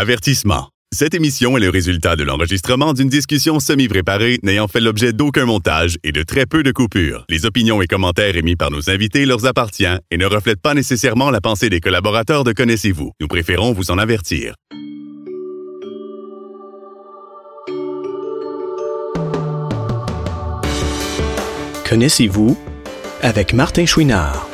Avertissement. 0.00 0.68
Cette 0.94 1.12
émission 1.14 1.56
est 1.56 1.60
le 1.60 1.70
résultat 1.70 2.14
de 2.14 2.22
l'enregistrement 2.22 2.92
d'une 2.92 3.08
discussion 3.08 3.58
semi-préparée 3.58 4.38
n'ayant 4.44 4.68
fait 4.68 4.78
l'objet 4.78 5.12
d'aucun 5.12 5.44
montage 5.44 5.96
et 6.04 6.12
de 6.12 6.22
très 6.22 6.46
peu 6.46 6.62
de 6.62 6.70
coupures. 6.70 7.24
Les 7.28 7.46
opinions 7.46 7.82
et 7.82 7.88
commentaires 7.88 8.36
émis 8.36 8.54
par 8.54 8.70
nos 8.70 8.90
invités 8.90 9.26
leur 9.26 9.44
appartiennent 9.44 9.98
et 10.12 10.16
ne 10.16 10.24
reflètent 10.24 10.62
pas 10.62 10.74
nécessairement 10.74 11.32
la 11.32 11.40
pensée 11.40 11.68
des 11.68 11.80
collaborateurs 11.80 12.44
de 12.44 12.52
Connaissez-vous. 12.52 13.10
Nous 13.20 13.26
préférons 13.26 13.72
vous 13.72 13.90
en 13.90 13.98
avertir. 13.98 14.54
Connaissez-vous 21.88 22.56
avec 23.20 23.52
Martin 23.52 23.84
Chouinard. 23.84 24.47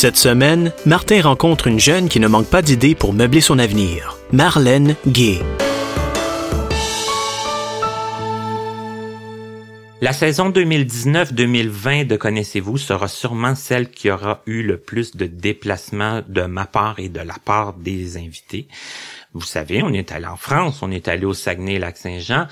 Cette 0.00 0.16
semaine, 0.16 0.72
Martin 0.86 1.20
rencontre 1.20 1.66
une 1.66 1.78
jeune 1.78 2.08
qui 2.08 2.20
ne 2.20 2.26
manque 2.26 2.46
pas 2.46 2.62
d'idées 2.62 2.94
pour 2.94 3.12
meubler 3.12 3.42
son 3.42 3.58
avenir, 3.58 4.16
Marlène 4.32 4.96
Gay. 5.06 5.40
La 10.00 10.14
saison 10.14 10.48
2019-2020 10.48 12.06
de 12.06 12.16
Connaissez-vous 12.16 12.78
sera 12.78 13.08
sûrement 13.08 13.54
celle 13.54 13.90
qui 13.90 14.10
aura 14.10 14.40
eu 14.46 14.62
le 14.62 14.78
plus 14.78 15.16
de 15.16 15.26
déplacements 15.26 16.22
de 16.26 16.44
ma 16.44 16.64
part 16.64 16.98
et 16.98 17.10
de 17.10 17.20
la 17.20 17.36
part 17.44 17.74
des 17.74 18.16
invités. 18.16 18.68
Vous 19.34 19.42
savez, 19.42 19.82
on 19.82 19.92
est 19.92 20.12
allé 20.12 20.24
en 20.24 20.38
France, 20.38 20.78
on 20.80 20.90
est 20.90 21.08
allé 21.08 21.26
au 21.26 21.34
Saguenay-Lac-Saint-Jean 21.34 22.46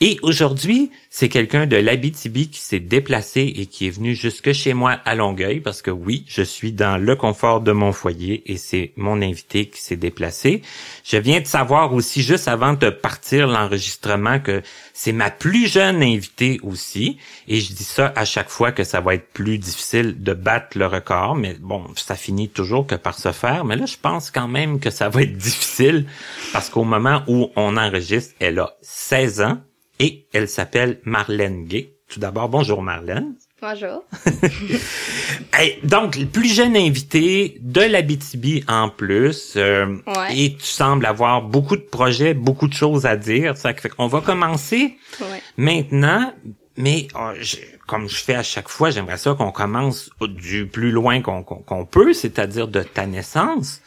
et 0.00 0.20
aujourd'hui, 0.22 0.92
c'est 1.10 1.28
quelqu'un 1.28 1.66
de 1.66 1.74
l'Abitibi 1.74 2.48
qui 2.50 2.60
s'est 2.60 2.78
déplacé 2.78 3.52
et 3.56 3.66
qui 3.66 3.88
est 3.88 3.90
venu 3.90 4.14
jusque 4.14 4.52
chez 4.52 4.72
moi 4.72 4.92
à 4.92 5.16
Longueuil 5.16 5.58
parce 5.58 5.82
que 5.82 5.90
oui, 5.90 6.24
je 6.28 6.42
suis 6.42 6.70
dans 6.70 6.98
le 6.98 7.16
confort 7.16 7.60
de 7.60 7.72
mon 7.72 7.90
foyer 7.90 8.44
et 8.46 8.58
c'est 8.58 8.92
mon 8.94 9.20
invité 9.20 9.66
qui 9.66 9.80
s'est 9.80 9.96
déplacé. 9.96 10.62
Je 11.02 11.16
viens 11.16 11.40
de 11.40 11.48
savoir 11.48 11.94
aussi 11.94 12.22
juste 12.22 12.46
avant 12.46 12.74
de 12.74 12.90
partir 12.90 13.48
l'enregistrement 13.48 14.38
que 14.38 14.62
c'est 14.94 15.10
ma 15.10 15.32
plus 15.32 15.66
jeune 15.66 16.00
invitée 16.00 16.60
aussi. 16.62 17.18
Et 17.48 17.58
je 17.58 17.72
dis 17.72 17.82
ça 17.82 18.12
à 18.14 18.24
chaque 18.24 18.50
fois 18.50 18.70
que 18.70 18.84
ça 18.84 19.00
va 19.00 19.14
être 19.14 19.32
plus 19.32 19.58
difficile 19.58 20.22
de 20.22 20.32
battre 20.32 20.78
le 20.78 20.86
record. 20.86 21.34
Mais 21.34 21.56
bon, 21.58 21.84
ça 21.96 22.14
finit 22.14 22.48
toujours 22.48 22.86
que 22.86 22.94
par 22.94 23.18
se 23.18 23.32
faire. 23.32 23.64
Mais 23.64 23.74
là 23.74 23.86
je 23.86 23.96
pense 24.00 24.30
quand 24.30 24.46
même 24.46 24.78
que 24.78 24.90
ça 24.90 25.08
va 25.08 25.22
être 25.22 25.36
difficile 25.36 26.06
parce 26.52 26.70
qu'au 26.70 26.84
moment 26.84 27.24
où 27.26 27.50
on 27.56 27.76
enregistre, 27.76 28.36
elle 28.38 28.60
a 28.60 28.76
16 28.82 29.40
ans 29.40 29.58
et 29.98 30.26
elle 30.32 30.48
s'appelle 30.48 30.98
Marlène 31.04 31.64
Gay. 31.66 31.94
Tout 32.08 32.20
d'abord, 32.20 32.48
bonjour 32.48 32.82
Marlène. 32.82 33.34
Bonjour. 33.60 34.04
hey, 35.52 35.78
donc, 35.84 36.16
le 36.16 36.26
plus 36.26 36.48
jeune 36.52 36.76
invité 36.76 37.58
de 37.60 37.80
l'Abitibi 37.80 38.64
en 38.68 38.88
plus. 38.88 39.54
Euh, 39.56 39.96
Ouais. 40.06 40.36
Et 40.38 40.54
tu 40.56 40.64
sembles 40.64 41.04
avoir 41.06 41.42
beaucoup 41.42 41.76
de 41.76 41.82
projets, 41.82 42.34
beaucoup 42.34 42.68
de 42.68 42.72
choses 42.72 43.04
à 43.06 43.16
dire. 43.16 43.56
Ça 43.56 43.74
fait 43.74 43.88
qu'on 43.88 44.06
va 44.06 44.20
commencer 44.20 44.96
Ouais. 45.20 45.42
maintenant. 45.56 46.32
Mais 46.76 47.08
je- 47.40 47.56
comme 47.88 48.08
je 48.08 48.16
fais 48.16 48.34
à 48.36 48.42
chaque 48.44 48.68
fois, 48.68 48.90
j'aimerais 48.90 49.16
ça 49.18 49.34
qu'on 49.36 49.50
commence 49.50 50.10
du 50.20 50.66
plus 50.66 50.92
loin 50.92 51.20
qu'on 51.22 51.84
peut, 51.86 52.12
c'est-à-dire 52.12 52.68
de 52.68 52.82
ta 52.82 53.06
naissance. 53.06 53.80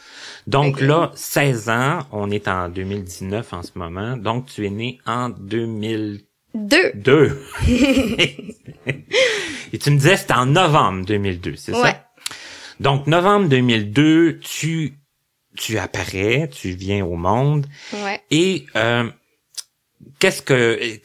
Donc 0.46 0.80
là, 0.80 1.12
16 1.14 1.68
ans, 1.68 2.00
on 2.10 2.30
est 2.30 2.48
en 2.48 2.68
2019 2.68 3.52
en 3.52 3.62
ce 3.62 3.70
moment. 3.76 4.16
Donc 4.16 4.46
tu 4.46 4.66
es 4.66 4.70
né 4.70 4.98
en 5.06 5.28
2002. 5.28 6.92
Deux. 6.94 7.42
Et 9.72 9.78
tu 9.78 9.90
me 9.90 9.96
disais 9.96 10.16
c'était 10.16 10.34
en 10.34 10.46
novembre 10.46 11.04
2002, 11.06 11.56
c'est 11.56 11.72
Ouais. 11.72 11.90
ça? 11.92 12.06
Donc 12.80 13.06
novembre 13.06 13.48
2002, 13.48 14.38
tu 14.40 14.94
tu 15.56 15.78
apparais, 15.78 16.48
tu 16.50 16.70
viens 16.70 17.04
au 17.04 17.14
monde 17.16 17.66
Ouais. 17.92 18.20
et 18.30 18.64
euh, 18.74 19.08
qu'est-ce 20.18 20.40
que 20.42 20.98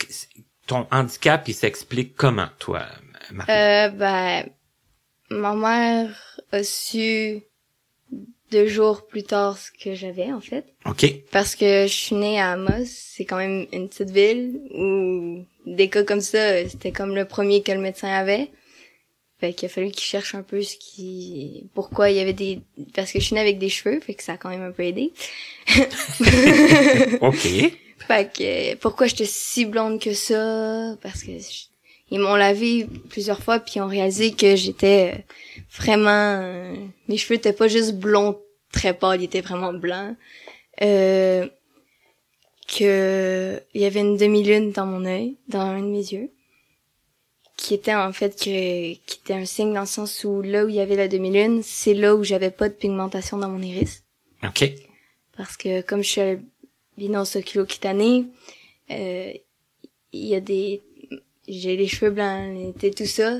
ton 0.67 0.87
handicap 0.91 1.47
il 1.47 1.53
s'explique 1.53 2.15
comment 2.15 2.47
toi 2.57 2.83
Marie? 3.31 3.51
Euh, 3.51 3.89
ben, 3.89 4.45
ma 5.29 5.53
mère 5.53 6.39
a 6.53 6.63
su 6.63 7.41
deux 8.51 8.67
jours 8.67 9.05
plus 9.07 9.23
tard 9.23 9.57
ce 9.57 9.71
que 9.71 9.93
j'avais, 9.95 10.31
en 10.31 10.39
fait. 10.41 10.65
OK. 10.85 11.05
Parce 11.31 11.55
que 11.55 11.85
je 11.87 11.93
suis 11.93 12.15
née 12.15 12.39
à 12.39 12.51
Amos. 12.53 12.85
C'est 12.85 13.25
quand 13.25 13.37
même 13.37 13.67
une 13.73 13.89
petite 13.89 14.09
ville 14.11 14.59
où 14.73 15.43
des 15.65 15.89
cas 15.89 16.03
comme 16.03 16.21
ça, 16.21 16.67
c'était 16.69 16.91
comme 16.91 17.15
le 17.15 17.25
premier 17.25 17.61
que 17.63 17.71
le 17.71 17.79
médecin 17.79 18.07
avait. 18.09 18.49
Fait 19.39 19.53
qu'il 19.53 19.67
a 19.67 19.69
fallu 19.69 19.91
qu'il 19.91 20.01
cherche 20.01 20.33
un 20.33 20.41
peu 20.41 20.63
ce 20.63 20.75
qui, 20.77 21.69
pourquoi 21.75 22.09
il 22.09 22.17
y 22.17 22.19
avait 22.19 22.33
des, 22.33 22.59
parce 22.95 23.11
que 23.11 23.19
je 23.19 23.25
suis 23.25 23.35
née 23.35 23.41
avec 23.41 23.59
des 23.59 23.69
cheveux, 23.69 23.99
fait 23.99 24.15
que 24.15 24.23
ça 24.23 24.33
a 24.33 24.37
quand 24.37 24.49
même 24.49 24.63
un 24.63 24.71
peu 24.71 24.81
aidé. 24.83 25.13
OK. 27.21 27.47
Fait 28.07 28.31
que 28.33 28.75
pourquoi 28.75 29.07
j'étais 29.07 29.25
si 29.25 29.65
blonde 29.65 29.99
que 30.01 30.13
ça? 30.13 30.95
Parce 31.01 31.23
que 31.23 31.31
je- 31.37 31.65
ils 32.09 32.19
m'ont 32.19 32.35
lavé 32.35 32.87
plusieurs 33.09 33.41
fois 33.41 33.59
puis 33.59 33.73
ils 33.77 33.81
ont 33.81 33.87
réalisé 33.87 34.31
que 34.31 34.55
j'étais 34.55 35.13
euh, 35.13 35.21
vraiment 35.77 36.41
euh, 36.41 36.75
mes 37.07 37.17
cheveux 37.17 37.35
étaient 37.35 37.53
pas 37.53 37.67
juste 37.67 37.95
blonds 37.95 38.39
très 38.71 38.93
pâles, 38.93 39.21
ils 39.21 39.25
étaient 39.25 39.41
vraiment 39.41 39.73
blancs. 39.73 40.15
Euh, 40.81 41.47
que 42.67 43.61
il 43.73 43.81
y 43.81 43.85
avait 43.85 44.01
une 44.01 44.17
demi-lune 44.17 44.71
dans 44.71 44.85
mon 44.85 45.05
œil, 45.05 45.37
dans 45.47 45.61
un 45.61 45.81
de 45.81 45.87
mes 45.87 46.11
yeux, 46.11 46.29
qui 47.55 47.73
était 47.73 47.95
en 47.95 48.11
fait 48.11 48.35
que 48.35 48.93
qui 48.93 49.19
était 49.23 49.33
un 49.33 49.45
signe 49.45 49.73
dans 49.73 49.81
le 49.81 49.87
sens 49.87 50.23
où 50.25 50.41
là 50.41 50.65
où 50.65 50.69
il 50.69 50.75
y 50.75 50.81
avait 50.81 50.97
la 50.97 51.07
demi-lune, 51.07 51.61
c'est 51.63 51.93
là 51.93 52.13
où 52.13 52.23
j'avais 52.23 52.51
pas 52.51 52.67
de 52.67 52.73
pigmentation 52.73 53.37
dans 53.37 53.49
mon 53.49 53.61
iris 53.61 54.03
OK. 54.43 54.69
parce 55.37 55.55
que 55.55 55.81
comme 55.81 56.03
je 56.03 56.09
suis 56.09 57.39
oculocutanée, 57.39 58.25
euh, 58.91 59.33
il 60.11 60.25
y 60.25 60.35
a 60.35 60.41
des 60.41 60.83
j'ai 61.47 61.77
les 61.77 61.87
cheveux 61.87 62.11
blancs, 62.11 62.75
et 62.81 62.91
tout 62.91 63.05
ça. 63.05 63.39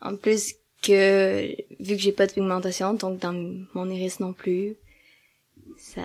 En 0.00 0.16
plus 0.16 0.54
que 0.82 1.48
vu 1.80 1.96
que 1.96 2.02
j'ai 2.02 2.12
pas 2.12 2.26
de 2.26 2.32
pigmentation, 2.32 2.94
donc 2.94 3.18
dans 3.18 3.32
mon 3.74 3.90
iris 3.90 4.20
non 4.20 4.32
plus, 4.32 4.76
ça 5.76 6.02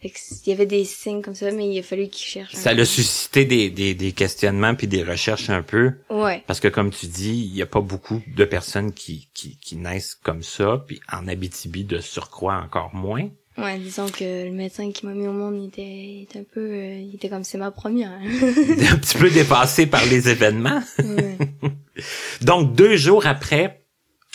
fait 0.00 0.10
que 0.10 0.18
il 0.46 0.50
y 0.50 0.52
avait 0.52 0.66
des 0.66 0.84
signes 0.84 1.22
comme 1.22 1.34
ça, 1.34 1.50
mais 1.50 1.68
il 1.68 1.78
a 1.78 1.82
fallu 1.82 2.08
qu'ils 2.08 2.26
cherchent. 2.26 2.54
Ça 2.54 2.72
l'a 2.72 2.84
suscité 2.84 3.44
des, 3.44 3.70
des, 3.70 3.94
des 3.94 4.12
questionnements 4.12 4.74
puis 4.74 4.86
des 4.86 5.02
recherches 5.02 5.50
un 5.50 5.62
peu. 5.62 5.92
Ouais. 6.08 6.42
Parce 6.46 6.60
que 6.60 6.68
comme 6.68 6.90
tu 6.90 7.06
dis, 7.06 7.48
il 7.50 7.54
y 7.54 7.62
a 7.62 7.66
pas 7.66 7.80
beaucoup 7.80 8.22
de 8.34 8.44
personnes 8.44 8.92
qui, 8.92 9.28
qui, 9.34 9.58
qui 9.58 9.76
naissent 9.76 10.14
comme 10.14 10.42
ça, 10.42 10.82
puis 10.86 11.00
en 11.12 11.28
Abitibi 11.28 11.84
de 11.84 12.00
surcroît 12.00 12.56
encore 12.56 12.94
moins. 12.94 13.28
Ouais, 13.60 13.78
disons 13.78 14.08
que 14.08 14.44
le 14.46 14.50
médecin 14.52 14.90
qui 14.92 15.04
m'a 15.06 15.12
mis 15.12 15.26
au 15.26 15.32
monde, 15.32 15.56
il 15.62 15.66
était, 15.68 15.82
il 15.82 16.22
était 16.22 16.38
un 16.40 16.44
peu, 16.52 16.60
euh, 16.60 16.94
il 17.00 17.14
était 17.14 17.28
comme 17.28 17.44
c'est 17.44 17.58
ma 17.58 17.70
première. 17.70 18.10
un 18.20 18.96
petit 18.96 19.18
peu 19.18 19.30
dépassé 19.30 19.86
par 19.86 20.04
les 20.06 20.28
événements. 20.28 20.82
ouais. 20.98 21.38
Donc 22.42 22.74
deux 22.74 22.96
jours 22.96 23.26
après, 23.26 23.76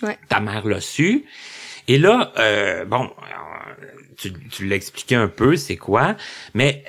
Ouais. 0.03 0.17
ta 0.27 0.39
mère 0.41 0.67
l'a 0.67 0.81
su. 0.81 1.25
Et 1.87 1.97
là, 1.97 2.33
euh, 2.37 2.83
bon, 2.85 3.05
euh, 3.05 3.75
tu, 4.17 4.33
tu 4.51 4.67
l'as 4.67 4.75
expliqué 4.75 5.15
un 5.15 5.27
peu, 5.29 5.55
c'est 5.55 5.77
quoi. 5.77 6.17
Mais 6.53 6.83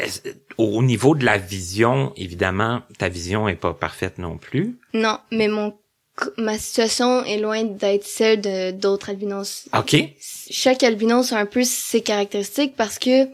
au 0.58 0.82
niveau 0.82 1.14
de 1.14 1.24
la 1.24 1.38
vision, 1.38 2.12
évidemment, 2.16 2.82
ta 2.98 3.08
vision 3.08 3.48
est 3.48 3.54
pas 3.54 3.74
parfaite 3.74 4.18
non 4.18 4.38
plus. 4.38 4.76
Non, 4.92 5.18
mais 5.30 5.46
mon 5.48 5.78
ma 6.38 6.58
situation 6.58 7.24
est 7.24 7.38
loin 7.38 7.64
d'être 7.64 8.04
celle 8.04 8.40
de 8.40 8.70
d'autres 8.70 9.10
albinos. 9.10 9.68
OK. 9.76 9.96
Chaque 10.50 10.82
albinos 10.82 11.32
a 11.32 11.38
un 11.38 11.46
peu 11.46 11.64
ses 11.64 12.00
caractéristiques 12.00 12.76
parce 12.76 12.98
que 12.98 13.26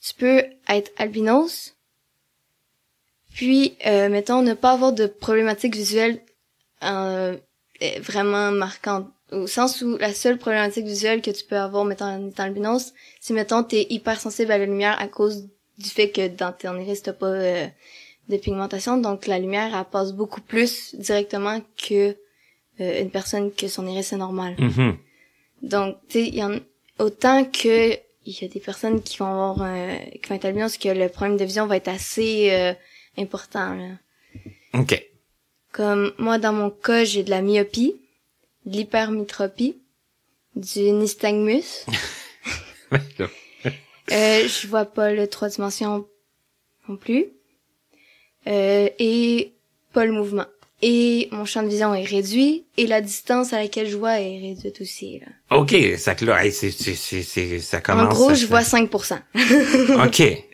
tu 0.00 0.14
peux 0.16 0.44
être 0.68 0.90
albinos, 0.96 1.74
puis 3.34 3.76
euh, 3.86 4.08
mettons 4.08 4.42
ne 4.42 4.54
pas 4.54 4.72
avoir 4.72 4.92
de 4.92 5.06
problématiques 5.06 5.74
visuelles 5.74 6.20
euh, 6.84 7.36
euh, 7.82 8.00
vraiment 8.00 8.50
marquantes. 8.50 9.08
Au 9.30 9.46
sens 9.46 9.82
où 9.82 9.98
la 9.98 10.14
seule 10.14 10.38
problématique 10.38 10.86
visuelle 10.86 11.20
que 11.20 11.30
tu 11.30 11.44
peux 11.44 11.56
avoir 11.56 11.84
mettons 11.84 12.06
en 12.06 12.28
étant 12.28 12.44
albinos, 12.44 12.94
c'est 13.20 13.34
mettons 13.34 13.62
t'es 13.62 13.86
hypersensible 13.90 14.52
à 14.52 14.58
la 14.58 14.64
lumière 14.64 14.98
à 15.00 15.06
cause 15.06 15.48
du 15.76 15.90
fait 15.90 16.10
que 16.10 16.28
dans 16.28 16.52
ton 16.52 16.78
iris 16.78 17.02
t'as 17.02 17.12
pas 17.12 17.26
euh, 17.26 17.66
de 18.28 18.36
pigmentation, 18.36 18.96
donc 18.96 19.26
la 19.26 19.38
lumière 19.38 19.76
elle 19.76 19.84
passe 19.84 20.12
beaucoup 20.12 20.40
plus 20.40 20.94
directement 20.94 21.60
que 21.76 22.16
euh, 22.80 23.02
une 23.02 23.10
personne 23.10 23.52
que 23.52 23.68
son 23.68 23.86
iris 23.86 24.12
est 24.12 24.16
normal. 24.16 24.56
Mhm. 24.58 24.96
Donc, 25.62 25.96
tu 26.08 26.20
sais, 26.20 26.28
il 26.28 26.34
y 26.34 26.44
en 26.44 26.58
autant 26.98 27.44
que 27.44 27.94
il 28.26 28.42
y 28.42 28.44
a 28.44 28.48
des 28.48 28.60
personnes 28.60 29.02
qui 29.02 29.16
vont 29.16 29.26
avoir 29.26 29.62
un, 29.62 29.96
qui 29.96 30.28
vont 30.28 30.34
être 30.34 30.44
albinos 30.44 30.76
que 30.76 30.88
le 30.88 31.08
problème 31.08 31.38
de 31.38 31.44
vision 31.44 31.66
va 31.66 31.76
être 31.76 31.88
assez 31.88 32.50
euh, 32.50 32.74
important. 33.16 33.74
Là. 33.74 33.88
OK. 34.74 35.02
Comme 35.72 36.12
moi, 36.18 36.38
dans 36.38 36.52
mon 36.52 36.70
cas, 36.70 37.04
j'ai 37.04 37.22
de 37.22 37.30
la 37.30 37.40
myopie, 37.40 37.96
de 38.66 38.76
l'hypermétropie, 38.76 39.78
du 40.56 40.90
nystagmus. 40.92 41.86
Euh, 44.10 44.48
je 44.48 44.66
vois 44.66 44.86
pas 44.86 45.12
le 45.12 45.28
trois 45.28 45.50
dimensions 45.50 46.08
non 46.88 46.96
plus. 46.96 47.26
Euh, 48.46 48.88
et 48.98 49.52
pas 49.92 50.06
le 50.06 50.12
mouvement. 50.12 50.46
Et 50.80 51.28
mon 51.32 51.44
champ 51.44 51.62
de 51.64 51.68
vision 51.68 51.92
est 51.94 52.04
réduit 52.04 52.66
et 52.76 52.86
la 52.86 53.00
distance 53.00 53.52
à 53.52 53.58
laquelle 53.60 53.88
je 53.88 53.96
vois 53.96 54.20
est 54.20 54.38
réduite 54.38 54.80
aussi. 54.80 55.18
Là. 55.20 55.58
OK, 55.58 55.74
ça 55.98 56.14
que 56.14 56.24
là, 56.24 56.44
hey, 56.44 56.52
c'est, 56.52 56.70
c'est, 56.70 56.94
c'est, 56.94 57.22
c'est- 57.22 57.58
ça 57.58 57.80
commence 57.80 58.06
En 58.14 58.16
gros, 58.16 58.28
à 58.30 58.34
je 58.34 58.46
vois 58.46 58.60
5%. 58.60 59.18
OK. 60.06 60.44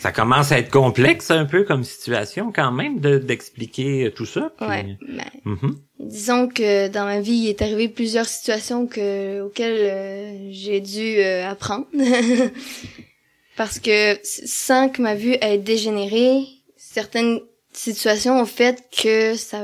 Ça 0.00 0.10
commence 0.10 0.50
à 0.50 0.58
être 0.58 0.70
complexe 0.70 1.30
un 1.30 1.44
peu 1.44 1.62
comme 1.64 1.84
situation 1.84 2.50
quand 2.52 2.72
même 2.72 2.98
de, 2.98 3.18
d'expliquer 3.18 4.12
tout 4.16 4.26
ça. 4.26 4.52
puis- 4.58 4.66
ouais. 4.66 4.96
ben, 5.06 5.24
Mhm. 5.44 5.76
disons 6.00 6.48
que 6.48 6.88
dans 6.88 7.04
ma 7.04 7.20
vie, 7.20 7.34
il 7.44 7.48
est 7.48 7.62
arrivé 7.62 7.88
plusieurs 7.88 8.26
situations 8.26 8.86
que 8.88 9.42
auxquelles 9.42 9.78
euh, 9.80 10.48
j'ai 10.50 10.80
dû 10.80 11.18
euh, 11.18 11.48
apprendre. 11.48 11.86
Parce 13.56 13.78
que 13.80 14.18
sans 14.22 14.88
que 14.88 15.02
ma 15.02 15.14
vue 15.14 15.36
ait 15.40 15.58
dégénéré, 15.58 16.44
certaines 16.76 17.40
situations 17.78 18.40
ont 18.40 18.46
fait 18.46 18.82
que 19.02 19.34
ça 19.36 19.60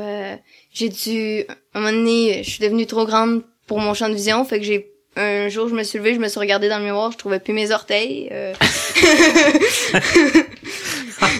j'ai 0.72 0.88
dû 0.88 1.44
à 1.74 1.78
un 1.78 1.80
moment 1.80 1.92
donné, 1.92 2.42
je 2.44 2.50
suis 2.50 2.60
devenue 2.62 2.86
trop 2.86 3.06
grande 3.06 3.42
pour 3.66 3.78
mon 3.80 3.94
champ 3.94 4.08
de 4.08 4.14
vision, 4.14 4.44
fait 4.44 4.58
que 4.60 4.64
j'ai 4.64 4.90
un 5.16 5.48
jour 5.48 5.68
je 5.68 5.74
me 5.74 5.82
suis 5.84 5.98
levée, 5.98 6.14
je 6.14 6.18
me 6.20 6.28
suis 6.28 6.40
regardée 6.40 6.68
dans 6.68 6.78
le 6.78 6.84
miroir, 6.84 7.12
je 7.12 7.18
trouvais 7.18 7.38
plus 7.40 7.52
mes 7.52 7.70
orteils. 7.70 8.28
euh, 8.32 8.52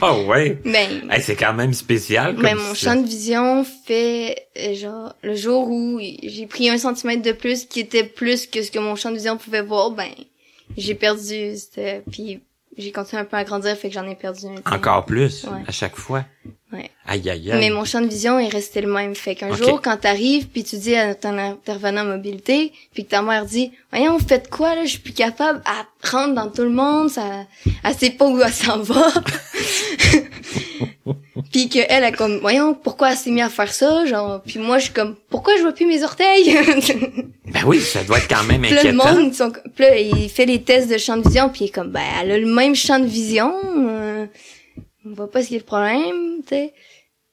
Ah 0.01 0.19
ouais. 0.21 0.59
ben 0.65 1.11
Hey, 1.11 1.23
c'est 1.23 1.37
quand 1.37 1.55
même 1.55 1.73
spécial. 1.75 2.35
Comme 2.35 2.43
Ben, 2.45 2.57
mon 2.57 2.75
situation. 2.75 2.91
champ 2.95 3.01
de 3.03 3.07
vision 3.07 3.65
fait, 3.87 4.47
euh, 4.59 4.75
genre, 4.75 5.15
le 5.23 5.35
jour 5.35 5.69
où 5.69 6.01
j'ai 6.01 6.47
pris 6.47 6.69
un 6.71 6.79
centimètre 6.79 7.23
de 7.23 7.33
plus, 7.33 7.65
qui 7.67 7.81
était 7.81 8.05
plus 8.05 8.47
que 8.47 8.63
ce 8.63 8.71
que 8.71 8.79
mon 8.79 8.97
champ 8.97 9.11
de 9.11 9.17
vision 9.17 9.37
pouvait 9.37 9.63
voir, 9.63 9.91
ben, 9.91 10.09
j'ai 10.77 10.95
perdu, 10.95 11.53
puis 12.11 12.41
j'ai 12.79 12.93
continué 12.93 13.23
un 13.23 13.25
peu 13.25 13.37
à 13.37 13.45
grandir, 13.45 13.77
fait 13.77 13.89
que 13.89 13.95
j'en 13.95 14.07
ai 14.09 14.15
perdu 14.15 14.47
un. 14.47 14.61
peu. 14.61 14.75
Encore 14.75 15.05
plus 15.05 15.45
Ouais. 15.45 15.63
à 15.67 15.73
chaque 15.73 15.97
fois. 15.97 16.25
Ouais. 16.73 16.91
Aïe 17.07 17.29
aïe 17.31 17.53
aïe. 17.53 17.59
Mais 17.61 17.71
mon 17.71 17.85
champ 17.85 18.01
de 18.01 18.09
vision 18.09 18.39
est 18.39 18.49
resté 18.49 18.81
le 18.81 18.93
même. 18.93 19.15
Fait 19.15 19.37
qu'un 19.37 19.55
jour, 19.55 19.81
quand 19.81 19.97
t'arrives, 19.97 20.49
puis 20.49 20.65
tu 20.65 20.77
dis 20.77 20.97
à 20.97 21.15
ton 21.15 21.39
intervenant 21.39 22.05
mobilité, 22.05 22.73
puis 22.93 23.05
que 23.05 23.11
ta 23.11 23.23
mère 23.23 23.45
dit, 23.45 23.71
voyons, 23.93 24.19
faites 24.19 24.51
quoi, 24.51 24.75
là, 24.75 24.85
je 24.85 24.91
suis 24.91 24.99
plus 24.99 25.13
capable, 25.13 25.63
à 25.67 25.87
rentrer 26.09 26.35
dans 26.35 26.51
tout 26.51 26.63
le 26.63 26.71
monde, 26.71 27.11
ça, 27.11 27.45
elle 27.85 27.95
sait 27.95 28.11
pas 28.11 28.27
où 28.27 28.41
elle 28.41 28.53
s'en 28.53 28.79
va. 28.81 29.07
puis 31.53 31.69
que 31.69 31.79
elle, 31.89 32.05
elle 32.05 32.17
comme, 32.17 32.39
voyons, 32.39 32.75
pourquoi 32.75 33.13
elle 33.13 33.17
s'est 33.17 33.31
mis 33.31 33.43
à 33.43 33.49
faire 33.49 33.73
ça, 33.73 34.07
genre, 34.07 34.43
puis 34.45 34.59
moi, 34.59 34.79
je 34.79 34.85
suis 34.85 34.93
comme, 34.93 35.17
pourquoi 35.31 35.57
je 35.57 35.63
vois 35.63 35.73
plus 35.73 35.87
mes 35.87 36.03
orteils? 36.03 36.57
Ben 37.47 37.61
oui, 37.67 37.81
ça 37.81 38.03
doit 38.03 38.19
être 38.19 38.27
quand 38.27 38.43
même 38.45 38.63
là, 38.63 38.71
le 38.71 38.79
inquiétant. 38.79 39.15
monde, 39.15 39.29
ils 39.29 39.35
sont, 39.35 39.53
puis 39.53 39.85
là, 39.85 39.97
il 39.97 40.29
fait 40.29 40.47
les 40.47 40.63
tests 40.63 40.91
de 40.91 40.99
champ 40.99 41.17
de 41.17 41.23
vision, 41.23 41.51
puis 41.51 41.67
il 41.67 41.69
est 41.69 41.71
comme, 41.71 41.91
ben, 41.91 42.03
elle 42.21 42.33
a 42.33 42.39
le 42.39 42.47
même 42.47 42.75
champ 42.75 42.99
de 42.99 43.07
vision, 43.07 43.55
euh, 43.79 44.27
on 45.07 45.13
voit 45.15 45.31
pas 45.31 45.43
ce 45.43 45.49
qui 45.49 45.55
est 45.55 45.59
le 45.59 45.65
problème, 45.65 46.41
tu 46.43 46.55
sais. 46.55 46.73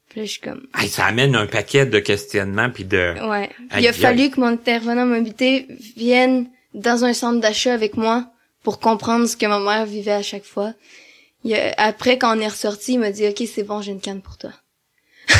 Puis 0.09 0.19
là, 0.19 0.25
je 0.25 0.31
suis 0.31 0.41
comme, 0.41 0.68
Hey, 0.77 0.89
ça 0.89 1.06
amène 1.06 1.35
un 1.35 1.47
paquet 1.47 1.85
de 1.85 1.97
questionnements 2.00 2.69
puis 2.69 2.83
de. 2.83 3.13
Ouais. 3.27 3.50
Il 3.79 3.88
a 3.88 3.94
fallu 3.94 4.29
que 4.29 4.41
mon 4.41 4.47
intervenant 4.47 5.06
mobilité 5.06 5.65
vienne 5.95 6.47
dans 6.73 7.06
un 7.06 7.13
centre 7.13 7.39
d'achat 7.39 7.73
avec 7.73 7.95
moi 7.95 8.25
pour 8.62 8.79
comprendre 8.79 9.25
ce 9.25 9.38
que 9.38 9.45
ma 9.45 9.59
mère 9.59 9.85
vivait 9.85 10.12
à 10.12 10.21
chaque 10.21 10.44
fois. 10.44 10.73
Il 11.43 11.53
a- 11.55 11.73
après, 11.77 12.17
quand 12.17 12.38
on 12.38 12.39
est 12.41 12.47
ressorti, 12.47 12.93
il 12.93 12.99
m'a 12.99 13.11
dit, 13.11 13.27
OK, 13.27 13.43
c'est 13.53 13.63
bon, 13.63 13.81
j'ai 13.81 13.91
une 13.91 14.01
canne 14.01 14.21
pour 14.21 14.38
toi. 14.38 14.51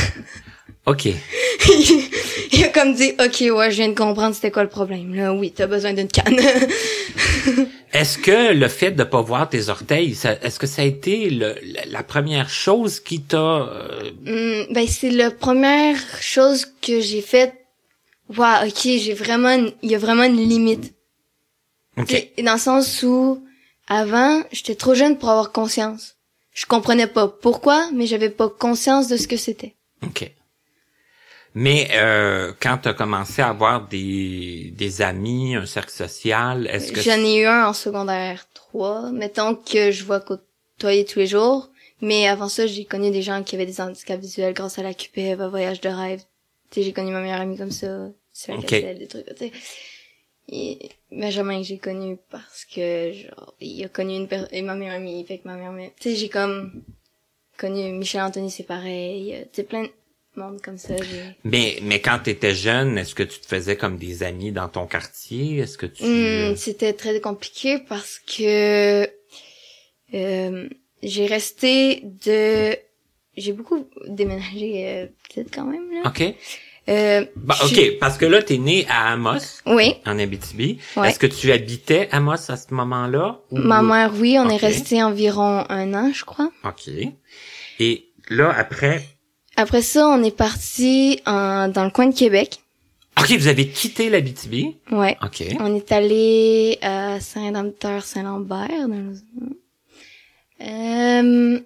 Ok. 0.84 1.06
il 2.52 2.64
a 2.64 2.68
comme 2.70 2.92
dit, 2.94 3.12
OK, 3.20 3.40
ouais, 3.56 3.70
je 3.70 3.76
viens 3.76 3.88
de 3.88 3.94
comprendre 3.94 4.34
c'était 4.34 4.50
quoi 4.50 4.64
le 4.64 4.68
problème. 4.68 5.14
Là, 5.14 5.32
oui, 5.32 5.52
t'as 5.52 5.68
besoin 5.68 5.92
d'une 5.92 6.08
canne. 6.08 6.36
Est-ce 7.92 8.18
que 8.18 8.52
le 8.52 8.66
fait 8.68 8.90
de 8.90 9.04
pas 9.04 9.20
voir 9.20 9.48
tes 9.48 9.68
orteils, 9.68 10.16
est-ce 10.42 10.58
que 10.58 10.66
ça 10.66 10.82
a 10.82 10.84
été 10.84 11.30
le- 11.30 11.54
la, 11.88 12.02
première 12.02 12.48
chose 12.50 12.98
qui 13.00 13.20
t'a 13.20 13.36
euh, 13.38 14.10
Hum, 14.26 14.66
ben, 14.74 14.86
c'est 14.88 15.10
la 15.10 15.30
première 15.30 15.98
chose 16.20 16.66
que 16.80 17.00
j'ai 17.00 17.20
faite. 17.22 17.54
Wow, 18.36 18.66
OK, 18.66 18.80
j'ai 18.82 19.14
vraiment, 19.14 19.54
il 19.82 19.90
y 19.90 19.94
a 19.94 19.98
vraiment 19.98 20.24
une 20.24 20.36
limite. 20.48 20.94
Ok. 21.98 22.28
Dans 22.42 22.54
le 22.54 22.58
sens 22.58 23.02
où, 23.04 23.44
avant, 23.88 24.42
j'étais 24.52 24.74
trop 24.74 24.94
jeune 24.94 25.18
pour 25.18 25.30
avoir 25.30 25.52
conscience. 25.52 26.16
Je 26.52 26.66
comprenais 26.66 27.06
pas 27.06 27.28
pourquoi, 27.28 27.90
mais 27.92 28.06
j'avais 28.06 28.30
pas 28.30 28.48
conscience 28.48 29.08
de 29.08 29.16
ce 29.16 29.26
que 29.26 29.36
c'était. 29.36 29.74
OK. 30.02 30.30
Mais 31.54 31.88
euh, 31.92 32.52
quand 32.60 32.78
tu 32.78 32.88
as 32.88 32.94
commencé 32.94 33.42
à 33.42 33.48
avoir 33.48 33.86
des, 33.88 34.72
des 34.74 35.02
amis, 35.02 35.54
un 35.54 35.66
cercle 35.66 35.90
social, 35.92 36.66
est-ce 36.70 36.92
que 36.92 37.00
J'en 37.02 37.18
ai 37.22 37.40
eu 37.40 37.46
un 37.46 37.66
en 37.66 37.72
secondaire 37.74 38.46
3. 38.54 39.12
Mettons 39.12 39.54
que 39.54 39.90
je 39.90 40.04
vois 40.04 40.20
côtoyer 40.20 41.04
tous 41.04 41.18
les 41.18 41.26
jours. 41.26 41.70
Mais 42.00 42.26
avant 42.26 42.48
ça, 42.48 42.66
j'ai 42.66 42.84
connu 42.84 43.10
des 43.10 43.22
gens 43.22 43.42
qui 43.44 43.54
avaient 43.54 43.66
des 43.66 43.80
handicaps 43.80 44.20
visuels 44.20 44.54
grâce 44.54 44.78
à 44.78 44.82
la 44.82 44.88
à 44.90 45.48
Voyage 45.48 45.80
de 45.80 45.88
rêve. 45.88 46.22
J'ai 46.74 46.92
connu 46.92 47.12
ma 47.12 47.20
meilleure 47.20 47.40
amie 47.40 47.56
comme 47.56 47.70
ça. 47.70 48.08
Sur 48.32 48.54
la 48.54 48.58
Ok. 48.58 48.66
cassette, 48.66 48.98
des 48.98 49.06
trucs. 49.06 49.52
Et 50.54 50.90
Benjamin 51.10 51.62
que 51.62 51.66
j'ai 51.66 51.78
connu 51.78 52.18
parce 52.30 52.66
que, 52.66 53.12
genre, 53.12 53.54
il 53.60 53.82
a 53.84 53.88
connu 53.88 54.16
une 54.16 54.28
personne, 54.28 54.48
et 54.52 54.60
ma 54.60 54.74
meilleure 54.74 54.96
amie, 54.96 55.24
fait 55.24 55.38
que 55.38 55.48
ma 55.48 55.54
meilleure 55.56 55.72
amie, 55.72 55.88
tu 55.98 56.10
sais, 56.10 56.16
j'ai 56.16 56.28
comme 56.28 56.82
connu 57.56 57.90
Michel 57.92 58.20
Anthony, 58.20 58.50
c'est 58.50 58.62
pareil. 58.64 59.34
euh, 59.34 59.42
Tu 59.44 59.48
sais, 59.54 59.62
plein 59.62 59.84
de 59.84 59.90
monde 60.36 60.60
comme 60.60 60.76
ça. 60.76 60.94
j'ai- 60.98 61.36
mais 61.44 61.78
mais 61.82 62.00
quand 62.02 62.18
tu 62.22 62.30
étais 62.30 62.54
jeune, 62.54 62.98
est-ce 62.98 63.14
que 63.14 63.22
tu 63.22 63.40
te 63.40 63.46
faisais 63.46 63.76
comme 63.76 63.96
des 63.96 64.22
amis 64.22 64.52
dans 64.52 64.68
ton 64.68 64.86
quartier? 64.86 65.58
Est-ce 65.58 65.78
que 65.78 65.86
tu 65.86 66.04
Hmm, 66.04 66.54
c'était 66.56 66.92
très 66.92 67.18
compliqué 67.20 67.78
parce 67.78 68.18
que 68.18 69.08
euh, 70.14 70.68
j'ai 71.02 71.26
resté 71.26 72.02
de 72.02 72.76
j'ai 73.36 73.52
beaucoup 73.52 73.88
déménagé 74.06 74.86
euh, 74.86 75.06
peut-être 75.32 75.54
quand 75.54 75.64
même 75.64 75.90
là. 75.92 76.02
OK. 76.10 76.22
Euh, 76.88 77.24
Bah, 77.36 77.54
je 77.60 77.66
OK, 77.92 77.98
parce 78.00 78.18
que 78.18 78.24
là 78.26 78.42
tu 78.42 78.54
es 78.54 78.58
né 78.58 78.86
à 78.88 79.12
Amos 79.12 79.38
Oui, 79.66 79.94
en 80.04 80.18
Abitibi. 80.18 80.78
Ouais. 80.96 81.08
Est-ce 81.10 81.18
que 81.20 81.26
tu 81.28 81.52
habitais 81.52 82.08
Amos 82.10 82.50
à 82.50 82.56
ce 82.56 82.74
moment-là 82.74 83.38
ou- 83.52 83.58
ma 83.58 83.82
mère 83.82 84.12
oui, 84.16 84.36
on 84.38 84.48
est 84.48 84.56
resté 84.56 85.00
environ 85.02 85.64
un 85.68 85.94
an 85.94 86.10
je 86.12 86.24
crois. 86.24 86.50
OK. 86.64 86.88
Et 87.78 88.06
là 88.28 88.52
après? 88.56 89.04
Après 89.56 89.82
ça, 89.82 90.08
on 90.08 90.22
est 90.24 90.36
parti 90.36 91.20
en, 91.26 91.68
dans 91.68 91.84
le 91.84 91.90
coin 91.90 92.06
de 92.08 92.14
Québec. 92.16 92.58
OK, 93.20 93.30
vous 93.32 93.46
avez 93.48 93.68
quitté 93.68 94.08
l'Abitibi? 94.08 94.76
Ouais. 94.90 95.16
OK. 95.22 95.44
On 95.60 95.76
est 95.76 95.92
allé 95.92 96.78
à 96.82 97.20
Saint-Lambert. 97.20 98.88
dans 98.88 98.88
le- 98.88 99.56
Euh, 100.60 101.60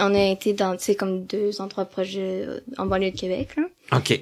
on 0.00 0.14
a 0.14 0.30
été 0.30 0.52
dans, 0.54 0.76
tu 0.76 0.84
sais, 0.84 0.94
comme 0.94 1.24
deux 1.26 1.60
endroits 1.60 1.84
proches 1.84 2.14
de- 2.14 2.62
en 2.78 2.86
banlieue 2.86 3.10
de 3.10 3.16
Québec, 3.16 3.50
là. 3.56 3.64
OK. 3.96 4.18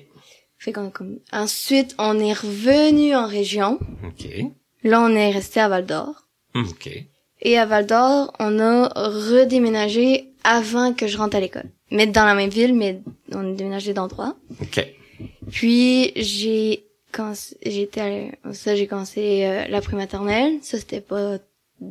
Fait 0.63 0.73
qu'on 0.73 0.91
comme 0.91 1.19
ensuite 1.33 1.97
on 1.99 2.21
est 2.21 2.33
revenu 2.33 3.17
en 3.17 3.27
région. 3.27 3.81
OK. 4.07 4.29
Là 4.85 5.01
on 5.03 5.09
est 5.15 5.31
resté 5.33 5.59
à 5.59 5.69
Val 5.69 5.85
d'Or. 5.87 6.29
OK. 6.55 6.89
Et 7.41 7.59
à 7.59 7.67
Val 7.67 7.87
d'Or, 7.87 8.33
on 8.39 8.61
a 8.61 8.87
redéménagé 8.95 10.29
avant 10.45 10.93
que 10.93 11.09
je 11.09 11.19
rentre 11.19 11.37
à 11.37 11.41
l'école. 11.41 11.69
Mais 11.91 12.07
dans 12.07 12.25
la 12.25 12.35
même 12.37 12.51
ville, 12.51 12.75
mais 12.75 13.01
on 13.33 13.51
a 13.53 13.55
déménagé 13.55 13.93
d'endroit. 13.93 14.37
OK. 14.61 14.87
Puis 15.51 16.13
j'ai 16.17 16.85
quand 17.11 17.33
j'étais 17.65 18.33
ça 18.53 18.77
j'ai 18.77 18.87
commencé 18.87 19.45
euh, 19.45 19.67
la 19.69 19.81
prématernelle. 19.81 20.59
Ça 20.63 20.79
c'était 20.79 21.01
pas 21.01 21.39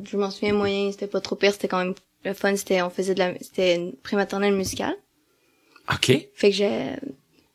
je 0.09 0.15
m'en 0.15 0.31
souviens 0.31 0.53
moyen, 0.53 0.91
c'était 0.93 1.07
pas 1.07 1.19
trop 1.19 1.35
pire, 1.35 1.51
c'était 1.51 1.67
quand 1.67 1.83
même 1.83 1.93
le 2.23 2.33
fun, 2.33 2.55
c'était 2.55 2.81
on 2.81 2.89
faisait 2.89 3.13
de 3.15 3.19
la 3.19 3.33
c'était 3.41 3.75
une 3.75 3.91
prématernelle 3.93 4.53
musicale. 4.53 4.95
OK. 5.93 6.05
Fait 6.35 6.49
que 6.51 6.55
j'ai 6.55 6.69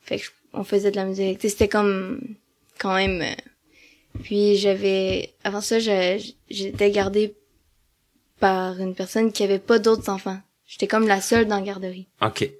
fait 0.02 0.18
que 0.18 0.24
je- 0.24 0.30
on 0.56 0.64
faisait 0.64 0.90
de 0.90 0.96
la 0.96 1.04
musique. 1.04 1.38
C'était 1.42 1.68
comme 1.68 2.20
quand 2.78 2.94
même 2.94 3.22
euh, 3.22 3.34
puis 4.22 4.56
j'avais 4.56 5.34
avant 5.44 5.60
ça 5.60 5.78
j'étais 5.78 6.90
gardée 6.90 7.34
par 8.40 8.78
une 8.80 8.94
personne 8.94 9.32
qui 9.32 9.42
avait 9.44 9.58
pas 9.58 9.78
d'autres 9.78 10.08
enfants. 10.10 10.38
J'étais 10.66 10.86
comme 10.86 11.06
la 11.06 11.20
seule 11.20 11.46
dans 11.46 11.56
la 11.56 11.62
garderie. 11.62 12.06
OK. 12.22 12.50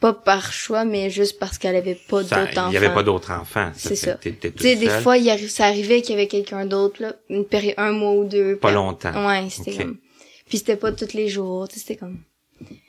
Pas 0.00 0.12
par 0.12 0.52
choix 0.52 0.84
mais 0.84 1.08
juste 1.08 1.38
parce 1.38 1.56
qu'elle 1.56 1.76
avait 1.76 1.94
pas 1.94 2.22
d'autres 2.22 2.36
enfants. 2.58 2.68
Il 2.68 2.74
y 2.74 2.76
avait 2.76 2.92
pas 2.92 3.02
d'autres 3.02 3.30
enfants. 3.32 3.70
C'est 3.74 3.96
ça. 3.96 4.14
Tu 4.20 4.34
sais, 4.58 4.76
des 4.76 4.88
fois, 4.88 5.16
il 5.16 5.26
arri- 5.28 5.48
ça 5.48 5.66
arrivait 5.66 6.02
qu'il 6.02 6.10
y 6.10 6.18
avait 6.18 6.26
quelqu'un 6.26 6.66
d'autre, 6.66 7.00
là, 7.00 7.14
une 7.30 7.46
période, 7.46 7.74
un 7.78 7.92
mois 7.92 8.12
ou 8.12 8.24
deux. 8.24 8.56
Pas 8.56 8.72
longtemps. 8.72 9.26
Ouais, 9.26 9.48
c'était 9.48 9.74
comme... 9.76 9.96
Puis 10.48 10.58
c'était 10.58 10.76
pas 10.76 10.92
tous 10.92 11.14
les 11.14 11.28
jours, 11.28 11.66
c'était 11.72 11.96
comme... 11.96 12.18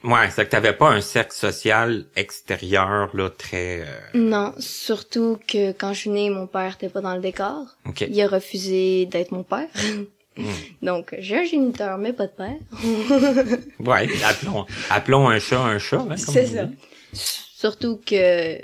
Ouais, 0.04 0.30
c'est 0.34 0.46
que 0.46 0.52
t'avais 0.52 0.74
pas 0.74 0.90
un 0.90 1.02
cercle 1.02 1.34
social 1.36 2.06
extérieur 2.16 3.10
là 3.16 3.30
très. 3.30 3.82
euh, 3.82 3.86
Non, 4.14 4.54
surtout 4.60 5.38
que 5.48 5.72
quand 5.74 5.92
je 5.94 6.00
suis 6.02 6.10
née, 6.10 6.30
mon 6.30 6.48
père 6.48 6.74
était 6.76 6.90
pas 6.90 7.02
dans 7.02 7.16
le 7.16 7.22
décor. 7.22 7.66
Ok. 7.86 8.02
Il 8.10 8.22
a 8.22 8.28
refusé 8.28 9.06
d'être 9.08 9.32
mon 9.32 9.44
père. 9.44 9.68
Hmm. 10.40 10.46
Donc, 10.84 11.16
j'ai 11.18 11.36
un 11.40 11.44
géniteur, 11.46 11.98
mais 11.98 12.14
pas 12.14 12.28
de 12.28 12.32
père. 12.32 12.54
Ouais, 13.80 14.08
appelons, 14.24 14.68
appelons 14.92 15.28
un 15.30 15.40
chat 15.40 15.60
un 15.60 15.80
chat. 15.80 15.98
Hein, 16.08 16.16
C'est 16.16 16.46
ça. 16.46 16.70
Surtout 17.12 18.00
que... 18.06 18.60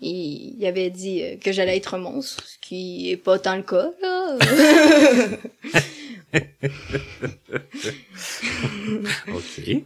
Il, 0.00 0.56
il 0.58 0.64
avait 0.66 0.88
dit 0.88 1.22
euh, 1.22 1.36
que 1.36 1.52
j'allais 1.52 1.76
être 1.76 1.92
un 1.92 1.98
monstre, 1.98 2.42
ce 2.46 2.56
qui 2.66 3.10
est 3.10 3.18
pas 3.18 3.38
tant 3.38 3.54
le 3.56 3.62
cas, 3.62 3.90
là. 4.00 4.38
Ok. 9.28 9.82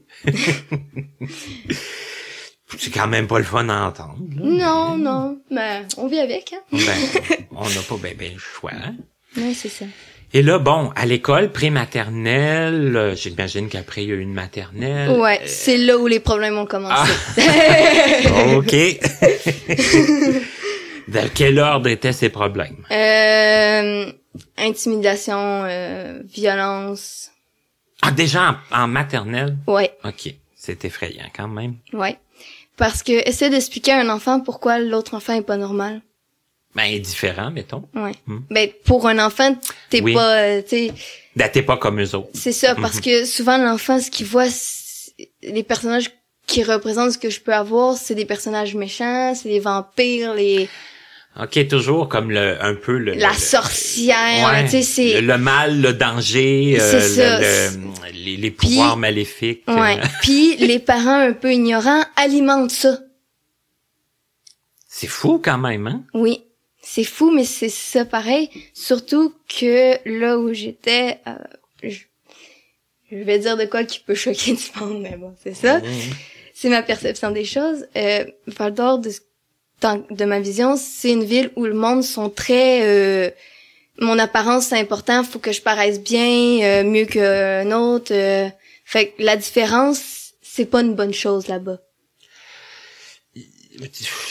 C'est 2.78 2.90
quand 2.92 3.06
même 3.06 3.26
pas 3.26 3.38
le 3.38 3.44
fun 3.44 3.68
à 3.68 3.86
entendre. 3.86 4.18
là. 4.36 4.42
Non, 4.44 4.96
non, 4.96 5.38
mais 5.50 5.82
on 5.96 6.08
vit 6.08 6.18
avec, 6.18 6.52
hein. 6.54 6.60
Ben, 6.72 6.80
on 7.52 7.68
n'a 7.68 7.80
pas 7.88 7.96
ben, 8.02 8.14
ben 8.18 8.32
le 8.32 8.38
choix. 8.38 8.72
hein. 8.74 8.94
Ouais, 9.36 9.52
c'est 9.54 9.68
ça. 9.68 9.84
Et 10.32 10.42
là, 10.42 10.58
bon, 10.58 10.90
à 10.96 11.06
l'école 11.06 11.52
pré-maternelle, 11.52 12.96
euh, 12.96 13.14
j'imagine 13.14 13.68
qu'après, 13.68 14.02
il 14.02 14.08
y 14.08 14.12
a 14.12 14.16
eu 14.16 14.20
une 14.20 14.32
maternelle. 14.34 15.10
Ouais, 15.10 15.40
c'est 15.44 15.76
là 15.76 15.96
où 15.96 16.08
les 16.08 16.18
problèmes 16.18 16.58
ont 16.58 16.66
commencé. 16.66 17.12
OK. 18.56 18.74
Dans 21.06 21.28
quel 21.32 21.58
ordre 21.60 21.88
étaient 21.88 22.12
ces 22.12 22.30
problèmes? 22.30 22.84
Euh, 22.90 24.12
intimidation, 24.58 25.64
euh, 25.64 26.20
violence. 26.24 27.30
Ah, 28.02 28.10
déjà 28.10 28.58
en, 28.70 28.82
en 28.84 28.88
maternelle? 28.88 29.56
Ouais, 29.66 29.96
OK. 30.04 30.34
C'est 30.56 30.84
effrayant 30.84 31.26
quand 31.34 31.48
même. 31.48 31.76
ouais. 31.92 32.18
Parce 32.76 33.04
que 33.04 33.12
essaie 33.28 33.50
d'expliquer 33.50 33.92
à 33.92 34.00
un 34.00 34.08
enfant 34.08 34.40
pourquoi 34.40 34.80
l'autre 34.80 35.14
enfant 35.14 35.32
est 35.34 35.42
pas 35.42 35.56
normal. 35.56 36.02
Ben, 36.74 36.98
différent, 37.00 37.52
mettons. 37.52 37.88
Ouais. 37.94 38.14
Hmm. 38.26 38.40
Ben 38.50 38.68
pour 38.84 39.06
un 39.06 39.24
enfant, 39.24 39.56
t'es 39.90 40.00
Oui. 40.02 40.12
pas, 40.12 40.38
euh, 40.42 40.62
sais, 40.66 40.92
Ben, 41.36 41.48
t'es 41.48 41.62
pas 41.62 41.76
comme 41.76 42.00
eux 42.00 42.14
autres. 42.16 42.30
c'est 42.34 42.50
ça 42.50 42.74
Mhm. 42.74 42.82
parce 42.82 43.00
que 43.00 43.24
souvent 43.26 43.58
l'enfant 43.58 44.00
ce 44.00 44.10
qu'il 44.10 44.26
voit, 44.26 44.46
les 45.44 45.62
personnages 45.62 46.10
qui 46.48 46.64
représentent 46.64 47.12
ce 47.12 47.18
que 47.18 47.30
je 47.30 47.40
peux 47.40 47.54
avoir, 47.54 47.96
c'est 47.96 48.16
des 48.16 48.24
personnages 48.24 48.74
méchants, 48.74 49.34
c'est 49.36 49.48
des 49.50 49.60
vampires, 49.60 50.34
les 50.34 50.68
OK, 51.40 51.66
toujours 51.68 52.08
comme 52.08 52.30
le, 52.30 52.62
un 52.62 52.74
peu 52.74 52.96
le... 52.96 53.14
la 53.14 53.30
le- 53.30 53.34
sorcière, 53.34 54.48
Ouais, 54.48 54.64
tu 54.64 54.70
sais, 54.70 54.82
c'est 54.82 55.20
le, 55.20 55.26
le 55.26 55.38
mal, 55.38 55.80
le 55.80 55.92
danger, 55.92 56.76
euh, 56.80 57.00
ça. 57.00 57.40
le- 57.40 57.76
le- 57.76 58.12
les, 58.24 58.36
les 58.36 58.50
pouvoirs 58.52 58.92
Puis- 58.92 59.00
maléfiques. 59.00 59.62
euh, 59.68 59.74
Ouais. 59.80 59.98
Puis 60.22 60.56
les 60.58 60.78
parents 60.78 61.18
un 61.18 61.32
peu 61.32 61.52
ignorants 61.52 62.04
alimentent 62.16 62.70
ça. 62.70 63.00
C'est 64.86 65.08
fou 65.08 65.40
quand 65.42 65.58
même, 65.58 65.86
hein? 65.88 66.04
Oui. 66.14 66.44
C'est 66.80 67.04
fou, 67.04 67.30
mais 67.32 67.44
c'est 67.44 67.68
ça 67.70 68.04
pareil. 68.04 68.48
Surtout 68.74 69.34
que 69.48 69.96
là 70.04 70.38
où 70.38 70.52
j'étais, 70.52 71.18
euh, 71.26 71.32
je, 71.82 71.98
je 73.10 73.16
vais 73.16 73.38
dire 73.38 73.56
de 73.56 73.64
quoi 73.64 73.84
qui 73.84 74.00
peut 74.00 74.14
choquer 74.14 74.52
du 74.54 74.80
monde, 74.80 75.00
mais 75.02 75.16
bon, 75.16 75.34
c'est 75.42 75.54
ça. 75.54 75.80
C'est 76.52 76.68
ma 76.68 76.82
perception 76.82 77.30
des 77.32 77.44
choses. 77.44 77.86
Euh, 77.96 78.24
Val 78.46 78.72
d'Or, 78.74 78.98
de, 79.00 79.10
de 80.10 80.24
ma 80.24 80.40
vision, 80.40 80.76
c'est 80.76 81.10
une 81.12 81.24
ville 81.24 81.50
où 81.56 81.64
le 81.64 81.74
monde 81.74 82.02
sont 82.02 82.30
très... 82.30 82.82
euh, 82.82 83.30
mon 84.00 84.18
apparence, 84.18 84.66
c'est 84.68 84.78
important. 84.78 85.22
Faut 85.24 85.38
que 85.38 85.52
je 85.52 85.60
paraisse 85.62 86.00
bien, 86.00 86.60
euh, 86.62 86.84
mieux 86.84 87.04
qu'un 87.06 87.70
autre. 87.72 88.12
euh. 88.12 88.48
fait 88.84 89.08
que 89.08 89.22
la 89.22 89.36
différence, 89.36 90.00
c'est 90.42 90.64
pas 90.66 90.80
une 90.80 90.94
bonne 90.94 91.14
chose 91.14 91.46
là-bas. 91.48 91.78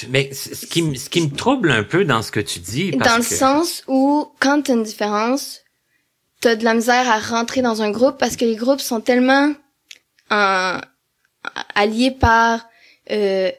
Mais 0.09 0.31
ce 0.33 0.65
qui, 0.65 0.81
me- 0.81 0.95
ce 0.95 1.09
qui 1.09 1.21
me 1.21 1.35
trouble 1.35 1.69
un 1.71 1.83
peu 1.83 2.05
dans 2.05 2.21
ce 2.21 2.31
que 2.31 2.39
tu 2.39 2.59
dis, 2.59 2.91
parce 2.93 3.11
Dans 3.11 3.17
le 3.17 3.23
que- 3.27 3.35
sens 3.35 3.83
où, 3.87 4.27
quand 4.39 4.61
t'as 4.63 4.73
une 4.73 4.83
différence, 4.83 5.59
t'as 6.39 6.55
de 6.55 6.63
la 6.63 6.73
misère 6.73 7.09
à 7.09 7.19
rentrer 7.19 7.61
dans 7.61 7.81
un 7.81 7.91
groupe 7.91 8.17
parce 8.17 8.37
que 8.37 8.45
les 8.45 8.55
groupes 8.55 8.79
sont 8.79 9.01
tellement 9.01 9.53
euh, 10.31 10.77
alliés 11.75 12.11
par 12.11 12.65
euh, 13.11 13.51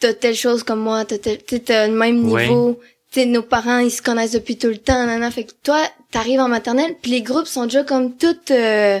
t'as 0.00 0.14
telle 0.14 0.34
chose 0.36 0.62
comme 0.62 0.80
moi, 0.80 1.04
t'as 1.04 1.18
tel- 1.18 1.42
t'sais, 1.42 1.60
t'as 1.60 1.86
le 1.88 1.94
même 1.94 2.30
Ouais. 2.30 2.42
niveau, 2.48 2.80
t'sais, 3.10 3.26
nos 3.26 3.42
parents 3.42 3.78
ils 3.78 3.90
se 3.90 4.02
connaissent 4.02 4.32
depuis 4.32 4.56
tout 4.58 4.68
le 4.68 4.78
temps, 4.78 5.06
nana. 5.06 5.30
Fait 5.30 5.44
que 5.44 5.52
toi, 5.62 5.80
t'arrives 6.10 6.40
en 6.40 6.48
maternelle, 6.48 6.94
puis 7.00 7.10
les 7.12 7.22
groupes 7.22 7.46
sont 7.46 7.64
déjà 7.64 7.84
comme 7.84 8.16
toutes 8.16 8.50
euh, 8.50 9.00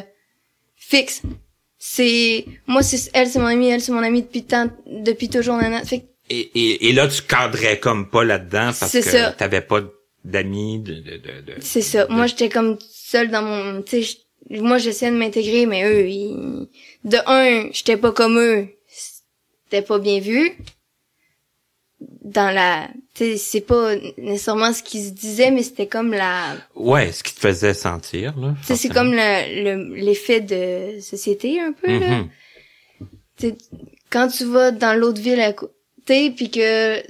fixes. 0.76 1.22
C'est 1.78 2.44
moi, 2.66 2.82
c'est 2.82 3.10
elle, 3.14 3.28
c'est 3.28 3.38
mon 3.38 3.46
amie, 3.46 3.68
elle, 3.68 3.80
c'est 3.80 3.92
mon 3.92 4.02
amie 4.02 4.22
depuis 4.22 4.44
tant, 4.44 4.68
depuis 4.86 5.28
toujours, 5.28 5.56
nana. 5.56 5.84
Fait 5.84 6.00
que 6.00 6.04
Et, 6.30 6.50
et, 6.54 6.88
et 6.88 6.92
là, 6.92 7.06
tu 7.08 7.22
cadrais 7.22 7.78
comme 7.78 8.10
pas 8.10 8.24
là-dedans 8.24 8.70
parce 8.78 8.90
C'est 8.90 9.02
que 9.02 9.36
t'avais 9.36 9.60
pas 9.60 9.80
d'amis, 10.24 10.80
de, 10.80 10.94
de, 10.94 11.00
de, 11.18 11.40
de- 11.46 11.60
C'est 11.60 11.82
ça. 11.82 12.06
Moi, 12.08 12.26
j'étais 12.26 12.48
comme 12.48 12.78
seule 12.80 13.30
dans 13.30 13.42
mon, 13.42 13.82
tu 13.82 14.02
sais, 14.02 14.16
moi, 14.50 14.78
j'essayais 14.78 15.12
de 15.12 15.16
m'intégrer, 15.16 15.66
mais 15.66 15.84
eux, 15.84 16.08
ils... 16.08 16.66
de 17.04 17.18
un, 17.26 17.68
j'étais 17.72 17.96
pas 17.96 18.10
comme 18.12 18.38
eux. 18.40 18.66
C'était 19.64 19.82
pas 19.82 19.98
bien 20.00 20.18
vu. 20.20 20.56
Dans 21.98 22.50
la, 22.54 22.88
c'est 23.14 23.60
pas 23.66 23.94
nécessairement 24.18 24.72
ce 24.74 24.82
qu'ils 24.82 25.04
se 25.06 25.10
disaient, 25.12 25.50
mais 25.50 25.62
c'était 25.62 25.86
comme 25.86 26.12
la, 26.12 26.56
Ouais, 26.74 27.10
ce 27.12 27.22
qui 27.22 27.34
te 27.34 27.40
faisait 27.40 27.72
sentir, 27.72 28.38
là. 28.38 28.54
tu 28.60 28.66
sais, 28.66 28.76
c'est 28.76 28.88
comme 28.90 29.12
le, 29.12 29.62
le- 29.64 29.94
l'effet 29.94 30.40
de 30.40 31.00
société, 31.00 31.58
un 31.60 31.72
peu, 31.72 31.98
là. 31.98 32.18
Mhm. 32.18 32.28
Sais, 33.38 33.54
quand 34.10 34.28
tu 34.28 34.44
vas 34.44 34.70
dans 34.72 34.92
l'autre 34.98 35.20
ville 35.20 35.40
à 35.40 35.52
côté 35.52 36.30
puis 36.30 36.50
que 36.50 37.02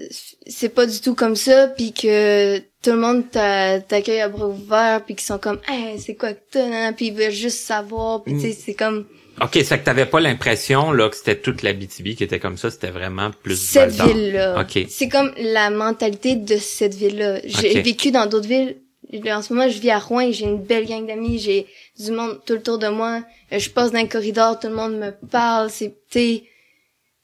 c'est 0.47 0.69
pas 0.71 0.87
du 0.87 1.00
tout 1.00 1.14
comme 1.14 1.37
ça 1.37 1.69
puis 1.69 1.93
que 1.93 2.59
tout 2.59 2.90
le 2.93 2.97
monde 2.97 3.31
t'a- 3.31 3.81
t'accueille 3.81 4.21
à 4.21 4.28
bras 4.28 4.49
ouverts 4.49 5.05
puis 5.05 5.14
qu'ils 5.14 5.26
sont 5.26 5.38
comme 5.38 5.61
hey, 5.69 5.99
c'est 6.00 6.14
quoi 6.14 6.33
que 6.33 6.40
t'as 6.50 6.93
puis 6.93 7.09
ils 7.09 7.12
veulent 7.14 7.31
juste 7.31 7.59
savoir 7.64 8.23
puis 8.23 8.35
tu 8.35 8.40
sais 8.40 8.52
c'est 8.52 8.75
comme 8.75 9.05
OK, 9.43 9.59
c'est 9.62 9.78
que 9.78 9.85
t'avais 9.85 10.07
pas 10.07 10.21
l'impression, 10.21 10.93
là, 10.93 11.09
que 11.11 11.16
c'était 11.16 11.37
toute 11.37 11.62
la 11.62 11.73
BTB 11.75 12.14
qui 12.16 12.25
était 12.25 12.38
comme 12.40 12.57
ça, 12.57 12.71
c'était 12.71 12.90
vraiment 12.90 13.31
plus 13.43 13.61
cette 13.61 13.93
Val-d'Or. 13.93 14.16
ville 14.16 14.33
là 14.33 14.61
OK. 14.61 14.87
c'est 14.88 15.09
comme 15.09 15.33
la 15.37 15.71
mentalité 15.71 16.37
de 16.37 16.57
cette 16.57 16.95
ville 16.95 17.19
là 17.19 17.40
j'ai 17.45 17.81
vécu 17.83 18.11
dans 18.11 18.26
d'autres 18.26 18.49
villes. 18.49 18.76
En 19.31 19.43
ce 19.43 19.52
moment 19.52 19.69
je 19.69 19.78
vis 19.78 19.90
à 19.90 19.99
Rouen 19.99 20.21
et 20.21 20.33
j'ai 20.33 20.47
une 20.47 20.62
belle 20.62 20.87
gang 20.87 21.07
d'amis 21.07 21.38
j'ai 21.38 21.66
du 21.99 22.11
monde 22.12 22.40
tout 22.47 22.55
autour 22.55 22.78
de 22.78 22.88
moi. 22.88 23.23
Euh, 23.52 23.59
je 23.59 23.71
passe 23.71 23.93
dans 23.93 24.00
le 24.00 24.09
corridor 24.09 24.59
tout 24.59 24.69
le 24.69 24.75
monde 24.75 24.97
me 24.97 25.11
parle 25.28 25.71
c'est 25.71 25.90
tu 26.11 26.19
sais 26.19 26.45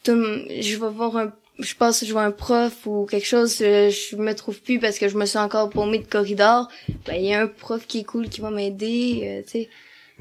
tout 0.04 0.12
je 0.60 0.76
vais 0.76 0.90
voir 0.90 1.16
un 1.16 1.32
je 1.58 1.74
passe 1.74 2.04
je 2.04 2.12
vois 2.12 2.22
un 2.22 2.30
prof 2.30 2.86
ou 2.86 3.06
quelque 3.06 3.26
chose 3.26 3.56
euh, 3.62 3.90
je 3.90 4.16
me 4.16 4.34
trouve 4.34 4.60
plus 4.60 4.78
parce 4.78 4.98
que 4.98 5.08
je 5.08 5.16
me 5.16 5.26
suis 5.26 5.38
encore 5.38 5.70
paumée 5.70 5.98
de 5.98 6.06
corridor. 6.06 6.68
Ben 7.06 7.14
il 7.14 7.24
y 7.24 7.34
a 7.34 7.40
un 7.40 7.46
prof 7.48 7.86
qui 7.86 8.00
est 8.00 8.04
cool 8.04 8.28
qui 8.28 8.40
va 8.40 8.50
m'aider 8.50 9.22
euh, 9.24 9.42
tu 9.42 9.50
sais 9.62 9.68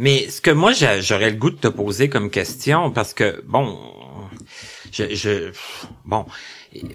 Mais 0.04 0.30
ce 0.30 0.42
que 0.42 0.50
moi 0.52 0.72
j'a- 0.74 1.00
j'aurais 1.00 1.30
le 1.30 1.36
goût 1.38 1.52
de 1.52 1.58
te 1.58 1.68
poser 1.68 2.10
comme 2.10 2.30
question, 2.32 2.90
parce 2.92 3.14
que 3.14 3.42
bon, 3.46 3.78
je, 4.92 5.14
je 5.14 5.52
bon, 6.06 6.26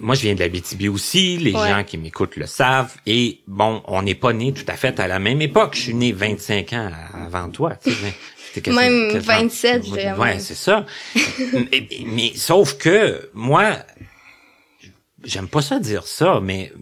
moi 0.01 0.15
je 0.17 0.23
viens 0.23 0.35
de 0.35 0.41
la 0.41 0.49
BTB 0.49 0.89
aussi, 0.89 1.37
les 1.37 1.53
Ouais. 1.55 1.69
gens 1.69 1.85
qui 1.85 1.99
m'écoutent 1.99 2.35
le 2.37 2.47
savent, 2.47 2.93
et 3.07 3.43
bon, 3.47 3.81
on 3.87 4.03
n'est 4.03 4.17
pas 4.17 4.33
nés 4.33 4.53
tout 4.53 4.65
à 4.67 4.77
fait 4.77 4.99
à 4.99 5.07
la 5.07 5.21
même 5.21 5.41
époque. 5.41 5.75
Je 5.77 5.81
suis 5.83 5.95
né 5.95 6.11
25 6.11 6.73
ans 6.73 6.91
avant 7.15 7.49
toi, 7.51 7.77
tu 7.77 7.93
sais. 7.93 8.15
Même 8.73 9.13
quasiment- 9.13 9.21
27, 9.21 9.85
je 9.87 9.91
dirais 9.93 10.13
Ouais, 10.19 10.39
c'est 10.41 10.55
ça. 10.55 10.85
mais, 11.53 11.89
mais 12.07 12.33
sauf 12.35 12.77
que 12.79 13.31
moi, 13.35 13.77
j'aime 15.25 15.47
pas 15.49 15.63
ça 15.63 15.79
dire 15.79 16.07
ça, 16.07 16.41
mais 16.43 16.73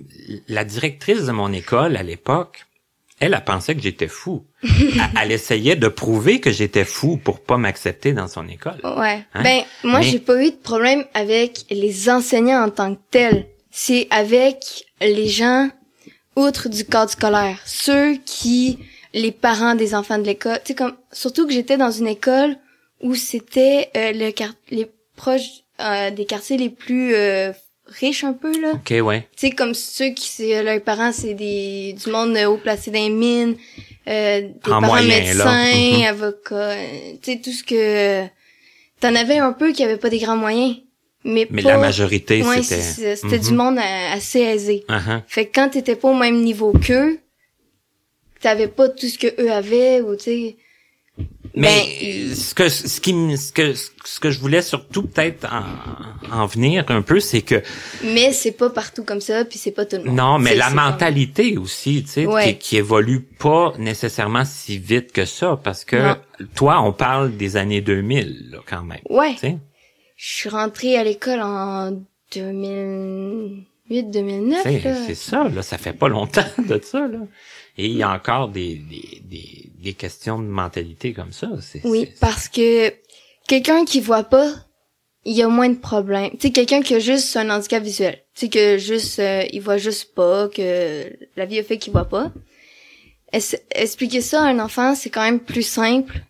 la 0.49 0.65
directrice 0.65 1.25
de 1.27 1.33
mon 1.33 1.53
école 1.53 1.97
à 1.97 2.03
l'époque, 2.03 2.65
elle, 3.21 3.35
elle 3.35 3.45
pensait 3.45 3.75
que 3.75 3.81
j'étais 3.83 4.09
fou. 4.09 4.45
elle, 4.63 4.71
elle 5.23 5.33
essayait 5.33 5.77
de 5.77 5.89
prouver 5.89 6.41
que 6.41 6.51
j'étais 6.51 6.85
fou 6.85 7.17
pour 7.17 7.41
pas 7.41 7.57
m'accepter 7.57 8.13
dans 8.13 8.29
son 8.29 8.47
école. 8.49 8.81
Ouais. 8.85 9.25
Hein? 9.35 9.43
Ben 9.43 9.63
moi 9.83 10.01
Mais- 10.01 10.07
j'ai 10.07 10.19
pas 10.19 10.43
eu 10.43 10.51
de 10.51 10.57
problème 10.57 11.05
avec 11.15 11.65
les 11.71 12.09
enseignants 12.11 12.63
en 12.65 12.71
tant 12.71 12.95
que 12.95 13.01
tels. 13.11 13.47
C'est 13.71 14.07
avec 14.11 14.85
les 15.01 15.29
gens 15.29 15.71
outre 16.37 16.69
du 16.69 16.85
cadre 16.85 17.11
scolaire, 17.11 17.59
ceux 17.65 18.17
qui 18.25 18.79
les 19.13 19.31
parents 19.33 19.77
des 19.77 19.95
enfants 19.95 20.19
de 20.19 20.25
l'école, 20.25 20.59
tu 20.65 20.69
sais 20.69 20.75
comme 20.75 20.97
surtout 21.13 21.47
que 21.47 21.53
j'étais 21.53 21.77
dans 21.77 21.93
une 21.93 22.09
école 22.09 22.57
où 23.01 23.15
c'était 23.15 23.91
euh, 23.97 24.13
le 24.13 24.33
les 24.71 24.91
proches 25.17 25.63
euh, 25.81 26.11
des 26.11 26.25
quartiers 26.25 26.57
les 26.57 26.71
plus 26.71 27.15
euh, 27.15 27.53
riches 28.01 28.25
un 28.25 28.33
peu 28.33 28.53
là. 28.61 28.73
OK, 28.75 28.95
ouais. 29.03 29.29
Tu 29.37 29.49
sais 29.49 29.51
comme 29.53 29.75
ceux 29.75 30.11
qui 30.11 30.29
c'est 30.29 30.63
leurs 30.63 30.81
parents 30.83 31.13
c'est 31.13 31.35
des 31.35 31.95
du 32.03 32.11
monde 32.11 32.37
euh, 32.37 32.47
haut 32.47 32.57
placé 32.59 32.91
dans 32.91 32.99
les 33.03 33.11
mines, 33.11 33.57
euh, 34.09 34.41
des 34.43 34.49
En 34.73 34.81
parents 34.81 34.87
moyen, 34.87 35.35
là. 35.35 35.45
médecins, 35.45 35.99
Mhm. 35.99 36.03
avocats, 36.07 36.55
euh, 36.55 37.13
tu 37.23 37.33
sais 37.33 37.41
tout 37.41 37.53
ce 37.53 37.63
que 37.65 38.25
t'en 39.01 39.15
avais 39.15 39.39
un 39.39 39.53
peu 39.53 39.73
qui 39.73 39.83
avait 39.85 39.97
pas 39.99 40.11
des 40.11 40.19
grands 40.19 40.37
moyens, 40.37 40.77
mais 41.25 41.47
Mais 41.51 41.63
pas- 41.63 41.71
la 41.71 41.79
majorité, 41.79 42.43
ouais, 42.43 42.63
c'était... 42.63 43.17
c'était 43.17 43.39
Mhm. 43.39 43.45
du 43.45 43.53
monde 43.55 43.79
euh, 43.79 44.13
assez 44.15 44.41
aisé. 44.41 44.85
Uh-huh. 44.89 45.23
Fait 45.27 45.47
que 45.47 45.53
quand 45.55 45.69
t'étais 45.71 45.97
pas 45.97 46.09
au 46.09 46.15
même 46.15 46.43
niveau 46.43 46.73
qu'eux, 46.73 47.19
t'avais 48.41 48.69
pas 48.69 48.89
tout 48.89 49.07
ce 49.09 49.19
que 49.19 49.41
eux 49.41 49.51
avaient 49.51 50.01
ou 50.01 50.17
tu 50.17 50.23
sais. 50.25 50.57
Mais 51.57 51.87
Ben, 52.01 52.35
ce 52.35 52.53
que 52.53 52.69
ce 52.69 53.01
qui 53.01 53.13
ce 53.37 53.53
que 53.53 53.75
ce 53.75 54.19
que 54.19 54.31
je 54.31 54.41
voulais 54.41 54.61
surtout 54.63 55.05
peut-être 55.05 55.47
en, 55.53 56.37
en 56.43 56.47
venir 56.47 56.85
un 56.89 57.01
peu, 57.03 57.21
c'est 57.21 57.43
que 57.43 57.63
Mais 58.03 58.33
c'est 58.33 58.51
pas 58.53 58.71
partout 58.71 59.05
comme 59.05 59.21
ça, 59.21 59.45
puis 59.45 59.57
c'est 59.59 59.71
pas 59.71 59.87
tout 59.87 59.97
le 59.99 60.05
monde. 60.05 60.17
non, 60.17 60.39
mais 60.41 60.57
la 60.57 60.67
comme- 60.67 60.75
mentalité 60.77 61.57
aussi, 61.57 62.03
tu 62.03 62.11
sais, 62.11 62.27
Ouais. 62.27 62.55
qui, 62.55 62.59
qui 62.71 62.77
évolue 62.79 63.21
pas 63.21 63.73
nécessairement 63.79 64.45
si 64.45 64.79
vite 64.79 65.13
que 65.13 65.25
ça, 65.25 65.57
parce 65.63 65.85
que 65.85 65.95
Non. 65.95 66.17
toi, 66.57 66.81
on 66.83 66.93
parle 66.93 67.37
des 67.37 67.57
années 67.57 67.81
2000 67.81 68.49
là, 68.51 68.59
quand 68.69 68.83
même. 68.83 68.99
Ouais. 69.09 69.35
Tu 69.35 69.39
sais. 69.41 69.59
Je 70.17 70.35
suis 70.35 70.49
rentrée 70.49 70.97
à 70.97 71.05
l'école 71.05 71.41
en 71.41 71.93
2008, 72.33 74.11
2009. 74.11 74.61
C'est 74.65 74.81
là. 74.85 74.95
c'est 75.07 75.15
ça, 75.15 75.49
là, 75.49 75.63
ça 75.63 75.79
fait 75.79 75.93
pas 75.93 76.09
longtemps 76.09 76.45
de 76.69 76.81
ça, 76.83 77.07
là. 77.07 77.19
Et 77.77 77.87
il 77.87 77.97
y 77.97 78.03
a 78.03 78.11
encore 78.13 78.49
des, 78.49 78.77
des, 78.77 79.21
des, 79.25 79.73
des 79.85 79.95
questions 79.95 80.39
de 80.39 80.47
mentalité 80.49 81.13
comme 81.13 81.33
ça. 81.33 81.49
Oui, 81.85 82.09
parce 82.21 82.49
que 82.49 82.93
quelqu'un 83.47 83.85
qui 83.85 84.01
voit 84.01 84.25
pas 84.25 84.53
il 85.27 85.35
y 85.35 85.43
a 85.43 85.49
moins 85.49 85.71
de 85.71 85.79
problèmes. 85.79 86.33
Tu 86.33 86.39
sais, 86.49 86.51
quelqu'un 86.53 86.83
qui 86.83 86.95
a 86.95 86.99
juste 86.99 87.35
un 87.37 87.49
handicap 87.51 87.83
visuel, 87.83 88.23
tu 88.35 88.41
sais 88.41 88.49
que 88.51 88.77
juste 88.79 89.19
euh, 89.19 89.45
il 89.53 89.61
voit 89.63 89.79
juste 89.79 90.15
pas, 90.15 90.49
que 90.49 91.11
la 91.37 91.47
vie 91.47 91.59
a 91.59 91.63
fait 91.63 91.79
qu'il 91.79 91.93
voit 91.93 92.09
pas. 92.09 92.31
Es- 93.33 93.63
expliquer 93.75 94.21
ça 94.21 94.43
à 94.43 94.47
un 94.49 94.59
enfant, 94.59 94.95
c'est 94.95 95.11
quand 95.11 95.23
même 95.23 95.41
plus 95.41 95.63
simple 95.63 96.21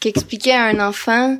qu'expliquer 0.00 0.52
à 0.52 0.64
un 0.64 0.80
enfant 0.80 1.38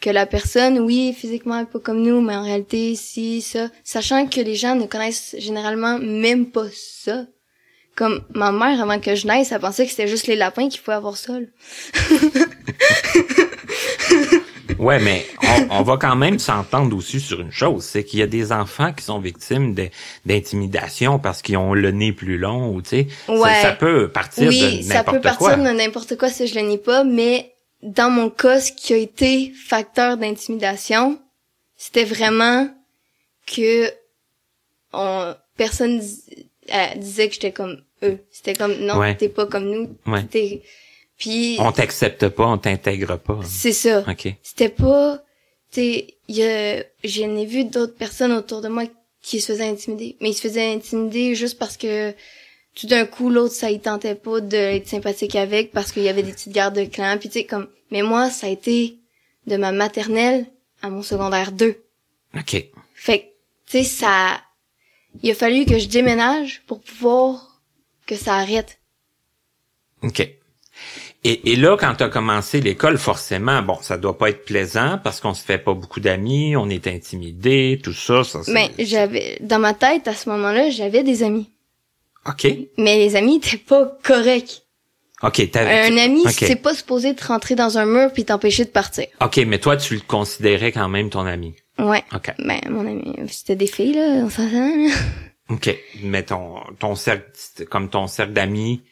que 0.00 0.10
la 0.10 0.26
personne, 0.26 0.78
oui, 0.78 1.12
physiquement 1.12 1.58
elle 1.58 1.64
est 1.64 1.70
pas 1.70 1.80
comme 1.80 2.02
nous, 2.02 2.20
mais 2.20 2.34
en 2.36 2.42
réalité, 2.42 2.94
si, 2.94 3.42
ça, 3.42 3.68
sachant 3.84 4.26
que 4.26 4.40
les 4.40 4.54
gens 4.54 4.74
ne 4.74 4.86
connaissent 4.86 5.34
généralement 5.38 5.98
même 5.98 6.46
pas 6.46 6.68
ça. 6.72 7.26
Comme 7.98 8.22
ma 8.32 8.52
mère, 8.52 8.80
avant 8.80 9.00
que 9.00 9.16
je 9.16 9.26
naisse, 9.26 9.50
elle 9.50 9.58
pensait 9.60 9.84
que 9.84 9.90
c'était 9.90 10.06
juste 10.06 10.28
les 10.28 10.36
lapins 10.36 10.68
qui 10.68 10.78
pouvaient 10.78 10.96
avoir 10.96 11.16
ça. 11.16 11.32
là. 11.40 11.46
Ouais, 14.78 15.00
mais 15.00 15.26
on, 15.42 15.78
on 15.80 15.82
va 15.82 15.96
quand 15.96 16.14
même 16.14 16.38
s'entendre 16.38 16.96
aussi 16.96 17.18
sur 17.18 17.40
une 17.40 17.50
chose, 17.50 17.82
c'est 17.84 18.04
qu'il 18.04 18.20
y 18.20 18.22
a 18.22 18.28
des 18.28 18.52
enfants 18.52 18.92
qui 18.92 19.02
sont 19.04 19.18
victimes 19.18 19.74
d'intimidation 20.24 21.18
parce 21.18 21.42
qu'ils 21.42 21.56
ont 21.56 21.74
le 21.74 21.90
nez 21.90 22.12
plus 22.12 22.38
long 22.38 22.72
ou 22.74 22.80
tu 22.82 22.90
sais, 22.90 23.08
ça- 23.26 23.32
Ouais. 23.32 23.62
ça, 23.62 23.72
peut 23.72 24.08
partir 24.08 24.46
oui, 24.48 24.78
de 24.78 24.82
ça 24.82 25.02
peut 25.02 25.12
n'importe 25.16 25.22
partir 25.22 25.38
quoi. 25.38 25.56
de 25.56 25.62
n'importe 25.76 26.16
quoi, 26.16 26.28
ça 26.28 26.46
je 26.46 26.54
le 26.54 26.60
nie 26.60 26.78
pas, 26.78 27.02
mais 27.02 27.52
dans 27.82 28.08
mon 28.10 28.30
cas, 28.30 28.60
ce 28.60 28.70
qui 28.70 28.92
a 28.92 28.98
été 28.98 29.52
facteur 29.66 30.16
d'intimidation, 30.16 31.18
c'était 31.76 32.04
vraiment 32.04 32.68
que 33.52 33.90
on, 34.92 35.34
personne 35.56 36.00
euh, 36.72 36.94
disait 36.96 37.28
que 37.28 37.34
j'étais 37.34 37.52
comme 37.52 37.82
eux. 38.02 38.18
C'était 38.30 38.54
comme 38.54 38.74
non, 38.80 38.98
Ouais. 38.98 39.16
t'es 39.16 39.28
pas 39.28 39.46
comme 39.46 39.64
nous. 39.70 39.96
Ouais. 40.06 40.24
T'es- 40.24 40.62
Puis 41.18 41.56
On 41.58 41.72
t'accepte 41.72 42.28
pas, 42.28 42.46
on 42.46 42.58
t'intègre 42.58 43.16
pas. 43.18 43.40
c'est 43.44 43.72
ça. 43.72 44.04
OK. 44.08 44.28
C'était 44.42 44.68
pas, 44.68 45.22
y 45.76 46.42
a, 46.42 46.82
j'en 47.04 47.36
ai 47.36 47.44
vu 47.46 47.64
d'autres 47.64 47.94
personnes 47.96 48.32
autour 48.32 48.60
de 48.60 48.68
moi 48.68 48.84
qui 49.22 49.40
se 49.40 49.52
faisaient 49.52 49.68
intimider, 49.68 50.16
mais 50.20 50.30
ils 50.30 50.34
se 50.34 50.42
faisaient 50.42 50.72
intimider 50.72 51.34
juste 51.34 51.58
parce 51.58 51.76
que 51.76 52.12
tout 52.74 52.86
d'un 52.86 53.04
coup 53.04 53.30
l'autre 53.30 53.54
ça 53.54 53.70
y 53.70 53.80
tentait 53.80 54.14
pas 54.14 54.40
d'être 54.40 54.86
sympathique 54.86 55.34
avec 55.34 55.72
parce 55.72 55.90
qu'il 55.90 56.04
y 56.04 56.08
avait 56.08 56.22
des 56.22 56.32
petites 56.32 56.52
gardes 56.52 56.76
de 56.78 56.84
clan, 56.84 57.16
puis 57.18 57.28
tu 57.28 57.40
sais 57.40 57.44
comme, 57.44 57.66
mais 57.90 58.02
moi 58.02 58.30
ça 58.30 58.46
a 58.46 58.50
été 58.50 58.96
de 59.48 59.56
ma 59.56 59.72
maternelle 59.72 60.46
à 60.82 60.88
mon 60.90 61.02
secondaire 61.02 61.50
2. 61.50 61.76
OK. 62.36 62.64
Fait 62.94 63.18
que, 63.20 63.24
tu 63.66 63.78
sais, 63.78 63.84
ça, 63.84 64.40
il 65.22 65.30
a 65.30 65.34
fallu 65.34 65.64
que 65.64 65.78
je 65.78 65.88
déménage 65.88 66.62
pour 66.66 66.80
pouvoir 66.80 67.60
que 68.06 68.14
ça 68.16 68.34
arrête. 68.34 68.78
OK. 70.02 70.20
Et, 71.24 71.52
et 71.52 71.56
là, 71.56 71.76
quand 71.78 71.96
tu 71.96 72.04
as 72.04 72.08
commencé 72.08 72.60
l'école, 72.60 72.96
forcément, 72.96 73.60
bon, 73.62 73.76
ça 73.82 73.98
doit 73.98 74.16
pas 74.16 74.30
être 74.30 74.44
plaisant 74.44 74.98
parce 75.02 75.20
qu'on 75.20 75.34
se 75.34 75.42
fait 75.44 75.58
pas 75.58 75.74
beaucoup 75.74 75.98
d'amis, 75.98 76.56
on 76.56 76.70
est 76.70 76.86
intimidé, 76.86 77.80
tout 77.82 77.92
ça. 77.92 78.22
ça 78.22 78.40
Mais 78.48 78.70
j'avais, 78.78 79.36
dans 79.40 79.58
ma 79.58 79.74
tête 79.74 80.06
à 80.06 80.14
ce 80.14 80.28
moment-là, 80.30 80.70
j'avais 80.70 81.02
des 81.02 81.24
amis, 81.24 81.50
OK. 82.26 82.46
mais 82.76 82.98
les 82.98 83.16
amis 83.16 83.36
étaient 83.38 83.56
pas 83.56 83.98
corrects. 84.04 84.62
OK, 85.24 85.50
t'avais- 85.50 85.90
Un 85.92 85.96
ami, 85.96 86.20
OK. 86.20 86.30
c'est 86.30 86.54
pas 86.62 86.72
supposé 86.74 87.12
te 87.16 87.26
rentrer 87.26 87.56
dans 87.56 87.76
un 87.76 87.86
mur 87.86 88.12
puis 88.12 88.24
t'empêcher 88.24 88.64
de 88.64 88.70
partir. 88.70 89.06
OK, 89.20 89.38
mais 89.38 89.58
toi, 89.58 89.76
tu 89.76 89.94
le 89.96 90.00
considérais 90.00 90.70
quand 90.70 90.88
même 90.88 91.10
ton 91.10 91.26
ami. 91.26 91.56
Ouais. 91.78 92.02
OK. 92.14 92.32
Ben, 92.38 92.60
mon 92.68 92.86
ami, 92.86 93.14
c'était 93.28 93.56
des 93.56 93.66
filles, 93.66 93.94
là, 93.94 94.24
on 94.24 94.30
s'entend, 94.30 94.76
là. 94.76 94.94
OK. 95.50 95.74
Mais 96.02 96.22
ton, 96.24 96.56
ton 96.78 96.94
cercle, 96.94 97.24
comme 97.70 97.88
ton 97.88 98.06
cercle 98.06 98.32
d'amis 98.32 98.82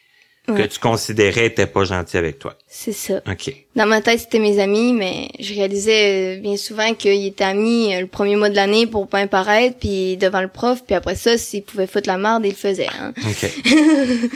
que 0.47 0.63
tu 0.63 0.79
considérais 0.79 1.47
était 1.47 1.67
pas 1.67 1.85
gentil 1.85 2.17
avec 2.17 2.39
toi. 2.39 2.57
C'est 2.69 2.93
ça. 2.93 3.21
OK. 3.29 3.53
Dans 3.75 3.87
ma 3.87 4.01
tête, 4.01 4.21
c'était 4.21 4.39
mes 4.39 4.61
amis, 4.61 4.93
mais 4.93 5.31
je 5.41 5.55
réalisais 5.55 6.37
euh, 6.37 6.41
bien 6.41 6.57
souvent 6.57 6.95
qu'ils 6.95 7.27
étaient 7.27 7.45
amis 7.45 7.95
euh, 7.95 8.01
le 8.03 8.07
premier 8.07 8.37
mois 8.37 8.49
de 8.49 8.55
l'année 8.55 8.87
pour 8.87 9.09
pas 9.09 9.21
apparaître, 9.21 9.79
puis 9.79 10.17
devant 10.17 10.41
le 10.41 10.49
prof, 10.49 10.85
puis 10.87 10.95
après 10.95 11.17
ça, 11.17 11.37
s'ils 11.37 11.65
pouvaient 11.65 11.87
foutre 11.87 12.09
la 12.09 12.19
merde, 12.19 12.45
ils 12.45 12.51
le 12.51 12.55
faisaient. 12.55 12.89
Hein. 13.01 13.13
OK. 13.17 13.51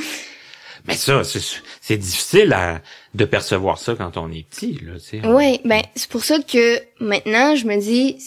mais 0.86 0.94
ça, 0.94 1.22
c'est, 1.22 1.42
c'est 1.80 1.96
difficile 1.96 2.52
à, 2.52 2.80
de 3.14 3.24
percevoir 3.24 3.78
ça 3.78 3.94
quand 3.94 4.16
on 4.16 4.32
est 4.32 4.48
petit, 4.48 4.80
là, 4.84 4.94
tu 4.94 5.20
sais. 5.20 5.26
Ouais, 5.26 5.60
ben 5.64 5.82
c'est 5.94 6.10
pour 6.10 6.24
ça 6.24 6.38
que 6.40 6.80
maintenant, 6.98 7.54
je 7.54 7.66
me 7.66 7.76
dis, 7.80 8.18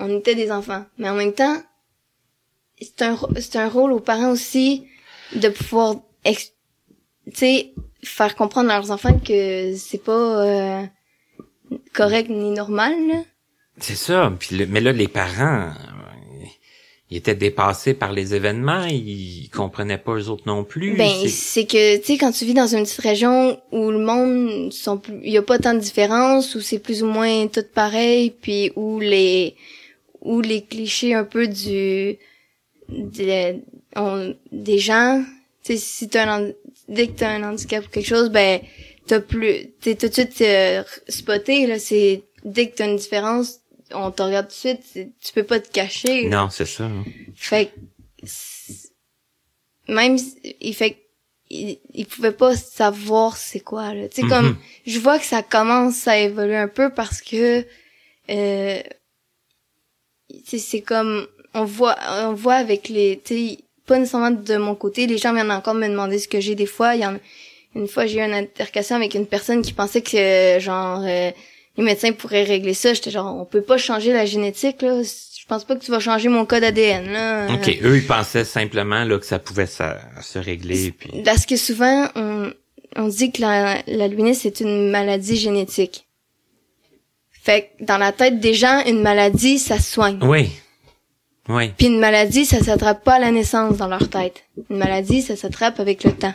on 0.00 0.18
était 0.18 0.34
des 0.34 0.50
enfants, 0.50 0.84
mais 0.98 1.08
en 1.08 1.14
même 1.14 1.32
temps, 1.32 1.56
c'est 2.80 3.02
un 3.02 3.16
c'est 3.40 3.56
un 3.56 3.68
rôle 3.68 3.92
aux 3.92 4.00
parents 4.00 4.30
aussi 4.30 4.86
de 5.34 5.48
pouvoir, 5.48 5.96
tu 6.24 6.34
sais, 7.34 7.72
faire 8.04 8.36
comprendre 8.36 8.70
à 8.70 8.74
leurs 8.78 8.90
enfants 8.90 9.18
que 9.18 9.74
c'est 9.76 10.02
pas 10.02 10.12
euh, 10.46 10.82
correct 11.94 12.28
ni 12.30 12.50
normal. 12.50 12.94
Là. 13.08 13.22
C'est 13.78 13.96
ça. 13.96 14.32
Puis 14.38 14.56
le- 14.56 14.66
mais 14.66 14.80
là, 14.80 14.92
les 14.92 15.08
parents, 15.08 15.70
euh, 15.70 16.44
ils 17.10 17.16
étaient 17.16 17.34
dépassés 17.34 17.94
par 17.94 18.12
les 18.12 18.34
événements, 18.34 18.84
ils 18.84 19.48
comprenaient 19.52 19.98
pas 19.98 20.12
eux 20.14 20.28
autres 20.28 20.44
non 20.46 20.62
plus. 20.64 20.96
Ben 20.96 21.08
C'est- 21.28 21.66
que 21.66 21.96
tu 21.98 22.04
sais 22.04 22.18
quand 22.18 22.32
tu 22.32 22.44
vis 22.44 22.54
dans 22.54 22.66
une 22.66 22.82
petite 22.84 23.00
région 23.00 23.60
où 23.72 23.90
le 23.90 23.98
monde 23.98 24.72
sont 24.72 25.00
il 25.22 25.30
y 25.32 25.38
a 25.38 25.42
pas 25.42 25.58
tant 25.58 25.74
de 25.74 25.78
différence 25.80 26.54
où 26.54 26.60
c'est 26.60 26.78
plus 26.78 27.02
ou 27.02 27.06
moins 27.06 27.46
tout 27.48 27.64
pareil 27.74 28.30
puis 28.30 28.70
où 28.76 29.00
les 29.00 29.56
où 30.30 30.40
les 30.40 30.62
clichés 30.64 31.14
un 31.14 31.24
peu 31.24 31.46
du 31.48 32.16
de- 32.88 33.60
on- 33.96 34.34
des 34.52 34.78
gens 34.78 35.24
tu 35.64 35.72
sais 35.72 35.78
si 35.78 36.08
t'as 36.08 36.28
un 36.38 36.52
dès 36.88 37.06
que 37.08 37.12
t'as 37.18 37.30
un 37.36 37.42
handicap 37.42 37.84
ou 37.84 37.88
quelque 37.88 38.06
chose 38.14 38.30
ben 38.30 38.60
t'as 39.06 39.20
plus 39.20 39.70
t'es 39.80 39.94
tout 39.96 40.08
de 40.08 40.12
suite 40.12 40.40
euh, 40.42 40.82
spoté 41.08 41.66
là 41.66 41.78
c'est 41.78 42.22
dès 42.44 42.68
que 42.68 42.76
t'as 42.76 42.86
une 42.88 42.96
différence 42.96 43.60
on 43.92 44.10
te 44.10 44.22
regarde 44.22 44.48
tout 44.48 44.54
de 44.54 44.82
suite 44.82 45.08
tu 45.20 45.32
peux 45.32 45.42
pas 45.44 45.60
te 45.60 45.70
cacher 45.70 46.28
Non, 46.28 46.48
c'est 46.50 46.66
ça. 46.66 46.84
hein. 46.84 47.04
fait 47.34 47.70
même 49.88 50.16
il 50.60 50.74
fait 50.74 50.96
il, 51.48 51.78
il 51.94 52.06
pouvait 52.06 52.32
pas 52.32 52.56
savoir 52.56 53.36
c'est 53.36 53.60
quoi 53.60 53.94
là. 53.94 54.08
Tu 54.08 54.22
sais 54.22 54.26
comme 54.28 54.56
je 54.86 54.98
vois 54.98 55.18
que 55.20 55.24
ça 55.24 55.42
commence 55.44 56.08
à 56.08 56.18
évoluer 56.18 56.56
un 56.56 56.66
peu 56.68 56.90
parce 56.90 57.20
que 57.22 57.64
euh, 58.30 58.82
c'est 60.44 60.80
comme 60.80 61.26
on 61.54 61.64
voit 61.64 61.96
on 62.22 62.34
voit 62.34 62.54
avec 62.54 62.88
les 62.88 63.20
tu 63.24 63.34
sais 63.34 63.58
pas 63.86 63.98
nécessairement 63.98 64.32
de 64.32 64.56
mon 64.56 64.74
côté, 64.74 65.06
les 65.06 65.18
gens 65.18 65.32
viennent 65.32 65.52
encore 65.52 65.74
me 65.74 65.88
demander 65.88 66.18
ce 66.18 66.28
que 66.28 66.40
j'ai 66.40 66.54
des 66.54 66.66
fois, 66.66 66.94
il 66.94 67.02
y 67.02 67.06
en 67.06 67.18
une 67.74 67.88
fois 67.88 68.06
j'ai 68.06 68.18
eu 68.18 68.22
une 68.22 68.34
altercation 68.34 68.96
avec 68.96 69.14
une 69.14 69.26
personne 69.26 69.62
qui 69.62 69.72
pensait 69.72 70.02
que 70.02 70.58
genre 70.60 71.02
euh, 71.04 71.30
les 71.76 71.84
médecins 71.84 72.12
pourraient 72.12 72.44
régler 72.44 72.74
ça, 72.74 72.94
j'étais 72.94 73.10
genre 73.10 73.36
on 73.36 73.44
peut 73.44 73.62
pas 73.62 73.78
changer 73.78 74.12
la 74.12 74.26
génétique 74.26 74.82
là, 74.82 75.02
je 75.02 75.46
pense 75.46 75.64
pas 75.64 75.76
que 75.76 75.84
tu 75.84 75.92
vas 75.92 76.00
changer 76.00 76.28
mon 76.28 76.44
code 76.44 76.64
ADN 76.64 77.12
là. 77.12 77.46
OK, 77.54 77.68
eux, 77.82 77.96
ils 77.98 78.06
pensaient 78.06 78.44
simplement 78.44 79.04
là, 79.04 79.18
que 79.18 79.26
ça 79.26 79.38
pouvait 79.38 79.66
se, 79.66 79.84
se 80.20 80.40
régler. 80.40 80.90
Puis... 80.90 81.22
Parce 81.24 81.46
que 81.46 81.56
souvent, 81.56 82.08
on, 82.16 82.50
on 82.96 83.06
dit 83.06 83.30
que 83.30 83.42
la, 83.42 83.80
l'albinisme 83.86 84.40
c'est 84.42 84.60
une 84.60 84.90
maladie 84.90 85.36
génétique. 85.36 86.05
Fait 87.46 87.70
que 87.78 87.84
dans 87.84 87.96
la 87.96 88.10
tête 88.10 88.40
des 88.40 88.54
gens, 88.54 88.82
une 88.86 89.02
maladie, 89.02 89.60
ça 89.60 89.78
se 89.78 89.92
soigne. 89.92 90.18
Oui. 90.20 90.50
Oui. 91.48 91.70
Puis 91.78 91.86
une 91.86 92.00
maladie, 92.00 92.44
ça 92.44 92.58
s'attrape 92.58 93.04
pas 93.04 93.14
à 93.14 93.18
la 93.20 93.30
naissance 93.30 93.76
dans 93.76 93.86
leur 93.86 94.10
tête. 94.10 94.42
Une 94.68 94.78
maladie, 94.78 95.22
ça 95.22 95.36
s'attrape 95.36 95.78
avec 95.78 96.02
le 96.02 96.10
temps. 96.10 96.34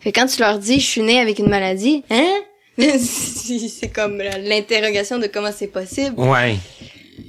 Fait 0.00 0.12
que 0.12 0.18
quand 0.18 0.26
tu 0.28 0.40
leur 0.40 0.58
dis, 0.58 0.80
je 0.80 0.86
suis 0.86 1.02
né 1.02 1.20
avec 1.20 1.40
une 1.40 1.50
maladie, 1.50 2.04
hein? 2.08 2.40
c'est 2.78 3.92
comme 3.92 4.16
l'interrogation 4.16 5.18
de 5.18 5.26
comment 5.26 5.50
c'est 5.54 5.66
possible. 5.66 6.18
Ouais. 6.18 6.56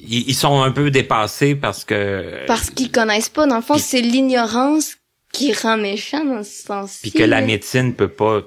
Ils, 0.08 0.30
ils 0.30 0.34
sont 0.34 0.62
un 0.62 0.72
peu 0.72 0.90
dépassés 0.90 1.56
parce 1.56 1.84
que... 1.84 2.46
Parce 2.48 2.70
qu'ils 2.70 2.92
connaissent 2.92 3.28
pas. 3.28 3.46
Dans 3.46 3.58
le 3.58 3.62
fond, 3.62 3.78
c'est 3.78 4.00
l'ignorance 4.00 4.96
qui 5.34 5.52
rend 5.52 5.76
méchant 5.76 6.24
dans 6.24 6.44
ce 6.44 6.64
sens-ci. 6.64 7.02
Puis 7.02 7.12
que 7.12 7.24
la 7.24 7.42
médecine 7.42 7.94
peut 7.94 8.08
pas 8.08 8.44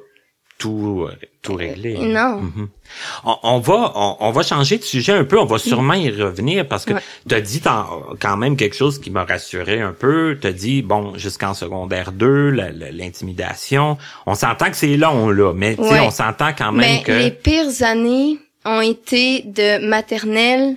tout 0.58 1.06
euh, 1.08 1.14
tout 1.42 1.54
régler. 1.54 1.98
non. 1.98 2.40
Mhm. 2.40 2.68
on, 3.24 3.36
on 3.42 3.58
va 3.58 3.92
on, 3.96 4.16
on 4.20 4.30
va 4.30 4.42
changer 4.42 4.78
de 4.78 4.84
sujet 4.84 5.12
un 5.12 5.24
peu. 5.24 5.38
On 5.38 5.44
va 5.46 5.58
sûrement 5.58 5.94
y 5.94 6.08
revenir 6.10 6.66
parce 6.68 6.84
que 6.84 6.94
Ouais. 6.94 7.00
t'as 7.28 7.40
dit 7.40 7.60
quand 7.60 8.36
même 8.36 8.56
quelque 8.56 8.76
chose 8.76 9.00
qui 9.00 9.10
m'a 9.10 9.24
rassuré 9.24 9.80
un 9.80 9.92
peu. 9.92 10.38
T'as 10.40 10.52
dit 10.52 10.82
bon 10.82 11.18
jusqu'en 11.18 11.52
secondaire 11.54 12.12
2, 12.12 12.50
la- 12.50 12.70
la- 12.70 12.90
l'intimidation. 12.92 13.98
On 14.26 14.34
s'entend 14.34 14.70
que 14.70 14.76
c'est 14.76 14.96
long 14.96 15.28
là, 15.30 15.52
mais 15.54 15.76
tu 15.76 15.82
sais, 15.82 15.90
Ouais. 15.90 16.00
on 16.00 16.10
s'entend 16.10 16.52
quand 16.56 16.72
même 16.72 16.98
Mais 16.98 17.02
que 17.02 17.12
les 17.12 17.30
pires 17.30 17.82
années 17.82 18.38
ont 18.64 18.80
été 18.80 19.42
de 19.42 19.84
maternelle 19.86 20.76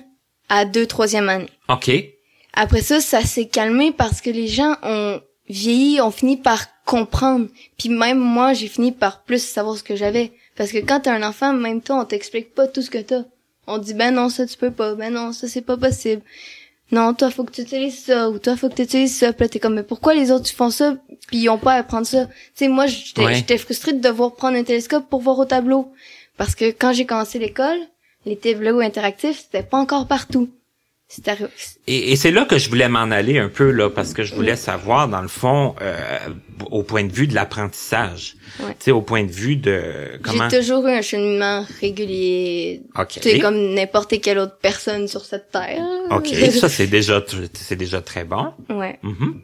à 0.50 0.66
deux, 0.66 0.86
troisième 0.88 1.30
année. 1.30 1.50
ok 1.70 1.92
Après 2.54 2.82
ça, 2.82 3.00
ça 3.00 3.22
s'est 3.22 3.48
calmé 3.48 3.92
parce 3.92 4.22
que 4.22 4.30
les 4.32 4.48
gens 4.48 4.76
ont 4.82 5.22
vieilli, 5.50 6.02
ont 6.02 6.12
fini 6.12 6.36
par 6.38 6.60
comprendre. 6.88 7.47
Puis 7.78 7.89
même 7.89 8.17
moi, 8.17 8.54
j'ai 8.54 8.67
fini 8.67 8.91
par 8.91 9.21
plus 9.21 9.43
savoir 9.43 9.78
ce 9.78 9.84
que 9.84 9.95
j'avais. 9.95 10.32
Parce 10.56 10.71
que 10.71 10.80
quand 10.80 11.02
t'as 11.02 11.13
un 11.13 11.21
enfant, 11.21 11.54
même 11.54 11.82
toi, 11.82 11.97
on 12.02 12.06
t'explique 12.06 12.56
pas 12.56 12.65
tout 12.67 12.82
ce 12.82 12.89
que 12.89 12.97
t'as. 12.97 13.23
On 13.67 13.78
dit, 13.78 13.93
ben 13.93 14.12
non, 14.12 14.30
ça 14.30 14.47
tu 14.47 14.58
peux 14.58 14.71
pas, 14.71 14.95
ben 14.95 15.13
non, 15.13 15.34
ça 15.34 15.47
c'est 15.47 15.62
pas 15.62 15.78
possible. 15.78 16.21
Non, 16.89 17.13
toi, 17.13 17.30
faut 17.30 17.43
que 17.43 17.52
tu 17.52 17.62
utilises 17.62 18.06
ça, 18.06 18.30
ou 18.30 18.39
toi, 18.39 18.56
faut 18.56 18.69
que 18.69 18.76
tu 18.76 18.84
utilises 18.84 19.17
ça. 19.17 19.34
Puis 19.34 19.43
là, 19.43 19.50
t'es 19.50 19.60
comme, 19.60 19.76
mais 19.76 19.84
pourquoi 19.84 20.13
les 20.15 20.32
autres, 20.32 20.50
ils 20.50 20.56
font 20.56 20.69
ça, 20.69 20.95
puis 21.28 21.39
ils 21.39 21.50
ont 21.50 21.58
pas 21.58 21.73
à 21.73 21.80
apprendre 21.80 22.08
ça? 22.08 22.28
Tu 22.28 22.34
sais, 22.56 22.67
moi, 22.69 22.88
j'étais 22.88 23.26
Ouais. 23.26 23.36
j'étais 23.36 23.58
frustrée 23.58 23.91
de 23.91 24.00
devoir 24.00 24.36
prendre 24.36 24.58
un 24.58 24.63
télescope 24.63 25.10
pour 25.10 25.19
voir 25.19 25.38
au 25.38 25.45
tableau. 25.45 25.91
Parce 26.38 26.56
que 26.56 26.65
quand 26.71 26.93
j'ai 26.93 27.06
commencé 27.06 27.39
l'école, 27.39 27.80
les 28.26 28.38
tableaux 28.38 28.80
interactifs, 28.80 29.41
c'était 29.43 29.63
pas 29.63 29.78
encore 29.78 30.08
partout. 30.08 30.50
Et, 31.88 32.12
et 32.12 32.15
c'est 32.17 32.32
là 32.32 32.43
que 32.46 32.58
je 32.58 32.70
voulais 32.70 32.89
m'en 32.89 33.10
aller 33.12 33.39
un 33.39 33.48
peu 33.48 33.72
là 33.72 33.89
parce 33.89 34.13
que 34.13 34.24
je 34.24 34.36
voulais 34.36 34.58
savoir 34.58 35.08
dans 35.08 35.22
le 35.22 35.30
fond 35.30 35.74
euh, 35.82 35.96
au 36.70 36.84
point 36.84 37.06
de 37.06 37.12
vue 37.13 37.28
de 37.28 37.34
l'apprentissage, 37.34 38.36
Ouais. 38.60 38.72
tu 38.80 38.86
sais 38.86 38.91
au 38.91 39.02
point 39.02 39.24
de 39.24 39.32
vue 39.32 39.56
de 39.56 40.20
comment. 40.24 40.50
J'ai 40.50 40.60
toujours 40.60 40.86
eu 40.88 40.91
un 40.91 41.02
cheminement 41.02 41.65
régulier. 41.80 42.82
Ok. 42.98 43.08
Tu 43.10 43.20
sais, 43.22 43.39
comme 43.39 43.74
n'importe 43.74 44.20
quelle 44.22 44.38
autre 44.39 44.58
personne 44.62 45.08
sur 45.08 45.24
cette 45.24 45.50
terre. 45.52 45.82
Ok, 46.12 46.28
ça 46.60 46.67
c'est 46.67 46.88
déjà 46.88 47.24
c'est 47.54 47.76
déjà 47.76 48.02
très 48.02 48.24
bon. 48.26 48.52
ouais. 48.70 49.00
Mhm. 49.04 49.41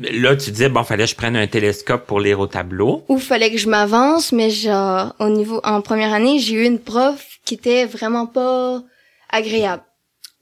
Là 0.00 0.36
tu 0.36 0.50
disais 0.50 0.68
bon 0.68 0.84
fallait 0.84 1.04
que 1.04 1.10
je 1.10 1.16
prenne 1.16 1.36
un 1.36 1.46
télescope 1.46 2.06
pour 2.06 2.20
lire 2.20 2.38
au 2.40 2.46
tableau. 2.46 3.04
Ou 3.08 3.18
fallait 3.18 3.50
que 3.50 3.58
je 3.58 3.68
m'avance, 3.68 4.32
mais 4.32 4.50
genre, 4.50 5.14
au 5.20 5.28
niveau, 5.30 5.60
en 5.64 5.80
première 5.80 6.12
année, 6.12 6.38
j'ai 6.38 6.54
eu 6.54 6.64
une 6.64 6.78
prof 6.78 7.24
qui 7.44 7.54
était 7.54 7.86
vraiment 7.86 8.26
pas 8.26 8.82
agréable. 9.30 9.82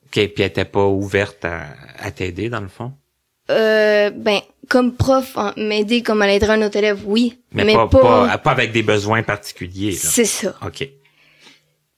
Ok, 0.07 0.12
puis 0.12 0.33
elle 0.38 0.47
était 0.47 0.64
pas 0.64 0.87
ouverte 0.87 1.45
à, 1.45 1.66
à 1.99 2.11
t'aider 2.11 2.49
dans 2.49 2.61
le 2.61 2.69
fond? 2.69 2.92
Euh, 3.51 4.11
ben, 4.11 4.40
comme 4.69 4.95
prof, 4.97 5.33
hein, 5.37 5.53
m'aider 5.57 6.03
comme 6.03 6.23
elle 6.23 6.31
aiderait 6.31 6.55
un 6.55 6.62
autre 6.66 6.77
élève, 6.77 7.01
oui. 7.07 7.38
Mais, 7.53 7.64
Mais, 7.64 7.75
pas, 7.75 7.87
pas, 7.88 8.27
pas 8.29 8.38
pas 8.38 8.51
avec 8.51 8.73
des 8.73 8.83
besoins 8.83 9.23
particuliers. 9.23 9.92
C'est 9.92 10.25
ça. 10.25 10.57
Ok. 10.64 10.88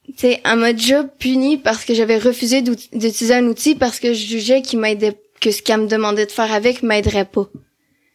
Tu 0.06 0.14
sais, 0.16 0.40
elle 0.44 0.58
m'a 0.58 0.72
déjà 0.72 1.04
puni 1.04 1.58
parce 1.58 1.84
que 1.84 1.94
j'avais 1.94 2.18
refusé 2.18 2.62
d'utiliser 2.62 3.34
un 3.34 3.46
outil 3.46 3.74
parce 3.74 4.00
que 4.00 4.12
je 4.14 4.26
jugeais 4.26 4.62
qu'il 4.62 4.78
m'aidait, 4.78 5.20
que 5.40 5.50
ce 5.50 5.62
qu'elle 5.62 5.82
me 5.82 5.86
demandait 5.86 6.26
de 6.26 6.30
faire 6.30 6.52
avec 6.52 6.82
m'aiderait 6.82 7.26
pas. 7.26 7.46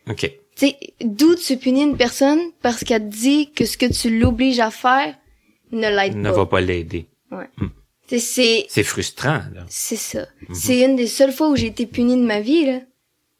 Ok. 0.10 0.32
Sais, 0.56 0.76
d'où 1.04 1.34
tu 1.36 1.58
punis 1.58 1.84
une 1.84 1.98
personne 1.98 2.40
parce 2.62 2.84
qu'elle 2.84 3.10
te 3.10 3.16
dit 3.16 3.52
que 3.54 3.66
ce 3.66 3.78
que 3.78 3.86
tu 3.92 4.20
l'obliges 4.20 4.60
à 4.60 4.70
faire 4.70 5.16
ne 5.72 5.88
l'aide 5.88 6.16
Ne 6.16 6.30
pas. 6.30 6.36
va 6.38 6.46
pas 6.46 6.62
l'aider. 6.62 7.08
Tu 7.32 7.38
sais, 7.38 7.66
c'est, 8.08 8.66
C'est 8.70 8.84
frustrant 8.84 9.42
là. 9.54 9.66
c'est 9.70 9.96
ça. 9.96 10.28
Mhm. 10.50 10.56
C'est 10.56 10.82
une 10.82 10.96
des 10.96 11.08
seules 11.08 11.32
fois 11.32 11.50
où 11.50 11.56
j'ai 11.56 11.68
été 11.68 11.86
punie 11.86 12.16
de 12.16 12.26
ma 12.26 12.40
vie, 12.42 12.66
là. 12.66 12.80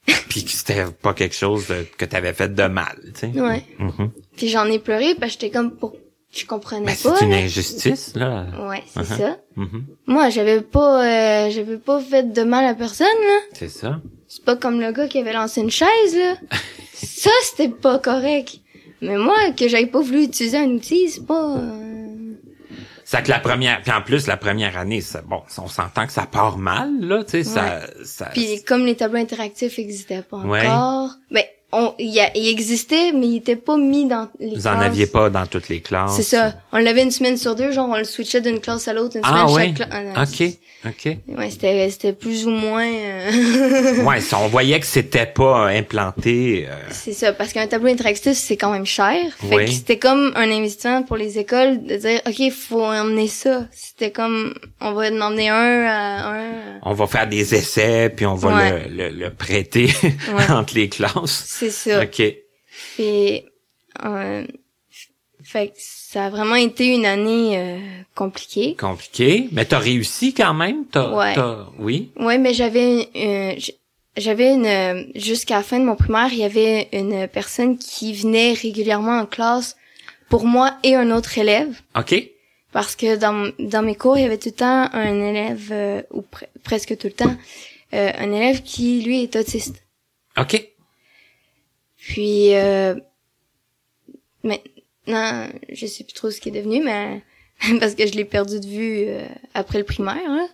Puis 0.30 0.44
que 0.44 0.50
c'était 0.52 0.86
pas 1.02 1.14
quelque 1.14 1.36
chose 1.36 1.68
de- 1.68 1.86
que 1.98 2.06
t'avais 2.06 2.34
fait 2.34 2.54
de 2.54 2.64
mal, 2.64 2.98
tu 3.14 3.20
sais. 3.32 3.40
Ouais. 3.40 3.64
Mhm. 3.80 4.12
Puis 4.36 4.50
j'en 4.50 4.66
ai 4.66 4.80
pleuré 4.80 5.16
parce 5.16 5.36
que 5.36 5.42
j'étais 5.42 5.50
comme 5.52 5.72
pour 5.76 5.96
je 6.36 6.46
comprenais 6.48 6.88
Ben, 6.88 6.96
pas. 6.96 7.16
c'est 7.18 7.26
une 7.26 7.34
injustice 7.34 8.14
là. 8.16 8.48
Ouais, 8.68 8.84
c'est 8.92 9.02
Uh-huh. 9.02 9.18
ça. 9.20 9.38
Mhm. 9.56 9.86
Moi, 10.08 10.30
j'avais 10.32 10.62
pas 10.62 11.06
euh, 11.06 11.50
j'avais 11.52 11.78
pas 11.78 12.02
fait 12.02 12.34
de 12.34 12.42
mal 12.42 12.66
à 12.66 12.74
personne 12.74 13.06
là. 13.08 13.40
C'est 13.54 13.70
ça. 13.70 14.02
C'est 14.28 14.44
pas 14.44 14.56
comme 14.56 14.82
le 14.82 14.92
gars 14.92 15.08
qui 15.08 15.20
avait 15.20 15.34
lancé 15.34 15.62
une 15.62 15.70
chaise 15.70 16.16
là. 16.18 16.36
ça 16.94 17.30
c'était 17.44 17.70
pas 17.70 18.00
correct. 18.00 18.56
Mais 19.02 19.18
moi 19.18 19.36
que 19.56 19.68
j'avais 19.68 19.86
pas 19.86 20.02
voulu 20.02 20.24
utiliser 20.24 20.58
un 20.58 20.70
outil, 20.72 21.08
c'est 21.10 21.26
pas 21.26 21.58
euh, 21.60 21.93
C'est 23.18 23.24
que 23.24 23.30
la 23.30 23.40
première, 23.40 23.82
puis 23.82 23.92
en 23.92 24.02
plus 24.02 24.28
la 24.28 24.38
première 24.38 24.78
année, 24.78 25.02
bon, 25.26 25.42
on 25.60 25.68
s'entend 25.68 26.08
que 26.08 26.12
ça 26.12 26.26
part 26.26 26.58
mal 26.58 26.90
là, 27.00 27.24
tu 27.24 27.32
sais, 27.32 27.44
ça, 27.44 27.82
ça. 28.04 28.26
Puis 28.34 28.64
comme 28.64 28.86
les 28.86 28.96
tableaux 28.96 29.20
interactifs 29.20 29.78
existaient 29.78 30.24
pas 30.24 30.38
Ouais. 30.38 30.68
encore, 30.68 31.12
ben 31.30 31.44
on 31.74 31.94
il, 32.00 32.10
y 32.14 32.20
a- 32.20 32.32
il 32.36 32.48
existait 32.48 33.12
mais 33.14 33.28
il 33.28 33.36
était 33.38 33.56
pas 33.56 33.78
mis 33.78 34.06
dans 34.08 34.30
les 34.40 34.56
vous 34.56 34.68
en 34.68 34.72
classes. 34.72 34.86
aviez 34.86 35.08
pas 35.08 35.30
dans 35.30 35.46
toutes 35.46 35.70
les 35.70 35.82
classes. 35.82 36.16
C'est 36.16 36.24
ça. 36.24 36.54
On 36.72 36.78
l'avait 36.78 37.04
une 37.04 37.12
semaine 37.12 37.38
sur 37.38 37.56
deux, 37.56 37.72
genre 37.72 37.90
on 37.90 37.98
le 37.98 38.04
switchait 38.04 38.42
d'une 38.42 38.60
classe 38.60 38.88
à 38.88 38.94
l'autre, 38.94 39.16
une 39.18 39.22
Ah 39.26 39.46
semaine 39.48 39.56
ouais. 39.56 39.64
chaque 39.66 39.76
classe. 39.76 39.90
Ah, 39.92 40.04
non, 40.04 40.24
Ok, 40.24 40.54
ok. 40.86 41.18
Ouais, 41.38 41.50
c'était 41.50 41.90
c'était 41.90 42.14
plus 42.14 42.46
ou 42.48 42.52
moins 42.52 42.86
euh, 42.86 44.04
Ouais, 44.04 44.20
on 44.34 44.48
voyait 44.48 44.80
que 44.80 44.86
c'était 44.86 45.26
pas 45.26 45.66
euh, 45.70 45.78
implanté. 45.80 46.66
euh, 46.70 46.74
c'est 46.92 47.14
ça 47.14 47.34
parce 47.34 47.54
qu'un 47.54 47.68
tableau 47.68 47.90
interactif 47.90 48.34
c'est 48.34 48.58
quand 48.58 48.72
même 48.72 48.86
cher. 48.86 49.16
Fait 49.40 49.56
Oui. 49.56 49.66
que 49.66 49.72
c'était 49.72 49.98
comme 50.00 50.32
un 50.36 50.50
investissement 50.52 51.04
pour 51.04 51.18
les 51.18 51.40
écoles 51.40 51.84
de 51.86 51.96
dire 51.96 52.22
OK, 52.28 52.52
faut 52.52 52.84
emmener 52.86 53.28
ça. 53.28 53.66
C'était 53.72 54.12
comme 54.12 54.54
on 54.82 54.92
va 54.94 55.10
en 55.12 55.22
emmener 55.22 55.50
un 55.50 55.86
à 55.86 56.30
un. 56.34 56.46
on 56.84 56.94
va 56.94 57.08
faire 57.08 57.28
des 57.28 57.56
essais 57.56 58.10
puis 58.16 58.26
on 58.26 58.36
va 58.36 58.54
Ouais. 58.56 58.86
le, 58.90 59.10
le, 59.10 59.16
le 59.26 59.30
prêter 59.30 59.90
entre 60.50 60.76
les 60.76 60.90
classes. 60.90 61.46
C'est 61.70 61.92
ça. 61.92 62.04
Ok. 62.04 62.22
Puis 62.96 63.44
euh, 64.06 64.46
fait 65.44 65.68
que 65.70 65.74
ça 65.78 66.26
a 66.26 66.30
vraiment 66.30 66.56
été 66.56 66.88
une 66.88 67.06
année 67.06 67.58
euh, 67.58 67.80
compliquée. 68.16 68.76
Compliqué, 68.80 69.50
mais 69.52 69.66
t'as 69.66 69.80
réussi 69.80 70.34
quand 70.34 70.54
même? 70.54 70.86
T'as, 70.92 71.12
Ouais. 71.12 71.36
t'as- 71.36 71.68
oui? 71.80 72.12
Ouais, 72.18 72.38
mais 72.38 72.54
j'avais 72.54 73.10
euh, 73.16 73.54
j- 73.58 73.74
j'avais 74.18 74.54
une 74.54 74.66
euh, 74.66 75.04
jusqu'à 75.16 75.58
la 75.58 75.64
fin 75.64 75.80
de 75.80 75.86
mon 75.86 75.96
primaire, 75.96 76.30
il 76.32 76.40
y 76.40 76.44
avait 76.44 76.88
une 76.94 77.28
personne 77.28 77.78
qui 77.78 78.14
venait 78.14 78.54
régulièrement 78.54 79.20
en 79.20 79.26
classe 79.26 79.76
pour 80.30 80.46
moi 80.46 80.78
et 80.84 80.96
un 80.96 81.12
autre 81.12 81.38
élève 81.38 81.82
Ok. 81.96 82.16
parce 82.72 82.96
que 82.96 83.18
dans 83.18 83.52
dans 83.60 83.82
mes 83.84 83.96
cours, 83.96 84.18
il 84.18 84.22
y 84.24 84.26
avait 84.26 84.38
tout 84.38 84.50
le 84.50 84.56
temps 84.56 84.90
un 84.94 85.22
élève 85.22 85.70
euh, 85.72 86.02
ou 86.12 86.22
pre- 86.22 86.48
presque 86.64 86.98
tout 86.98 87.08
le 87.08 87.14
temps 87.14 87.36
euh, 87.94 88.12
un 88.18 88.32
élève 88.32 88.64
qui 88.64 89.02
lui 89.02 89.24
est 89.24 89.36
autiste. 89.36 89.84
Ok. 90.38 90.64
Puis 92.06 92.54
euh, 92.56 92.96
maintenant, 94.44 95.48
je 95.72 95.86
sais 95.86 96.04
plus 96.04 96.14
trop 96.14 96.32
ce 96.32 96.42
qui 96.42 96.50
est 96.50 96.52
devenu 96.52 96.84
mais 96.84 97.22
parce 97.80 97.96
que 97.96 98.06
je 98.06 98.14
l'ai 98.14 98.26
perdu 98.26 98.60
de 98.60 98.68
vue 98.68 99.06
euh, 99.08 99.26
après 99.54 99.78
le 99.80 99.86
primaire 99.86 100.28
là. 100.28 100.48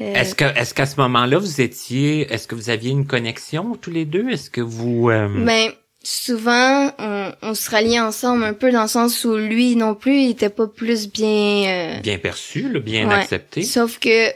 Euh, 0.00 0.12
Est-ce 0.14 0.34
que, 0.34 0.44
est-ce 0.44 0.74
qu'à 0.74 0.84
ce 0.84 1.00
moment-là 1.00 1.38
vous 1.38 1.60
étiez, 1.62 2.30
est-ce 2.30 2.46
que 2.46 2.54
vous 2.54 2.68
aviez 2.68 2.90
une 2.90 3.06
connexion 3.06 3.76
tous 3.76 3.90
les 3.90 4.04
deux? 4.04 4.28
Est-ce 4.28 4.50
que 4.50 4.60
vous 4.60 5.08
euh, 5.08 5.26
Ben, 5.42 5.70
souvent, 6.02 6.92
on, 6.98 7.32
on 7.40 7.54
se 7.54 7.70
ralliait 7.70 8.00
ensemble 8.00 8.44
un 8.44 8.52
peu 8.52 8.70
dans 8.72 8.82
le 8.82 8.88
sens 8.88 9.24
où 9.24 9.36
lui 9.36 9.74
non 9.74 9.94
plus, 9.94 10.18
il 10.24 10.30
était 10.32 10.50
pas 10.50 10.66
plus 10.66 11.10
bien... 11.10 11.96
euh, 11.96 12.00
bien 12.00 12.18
perçu, 12.18 12.70
là, 12.70 12.80
bien 12.80 13.08
ouais. 13.08 13.14
accepté 13.14 13.62
Sauf 13.62 13.98
que 13.98 14.28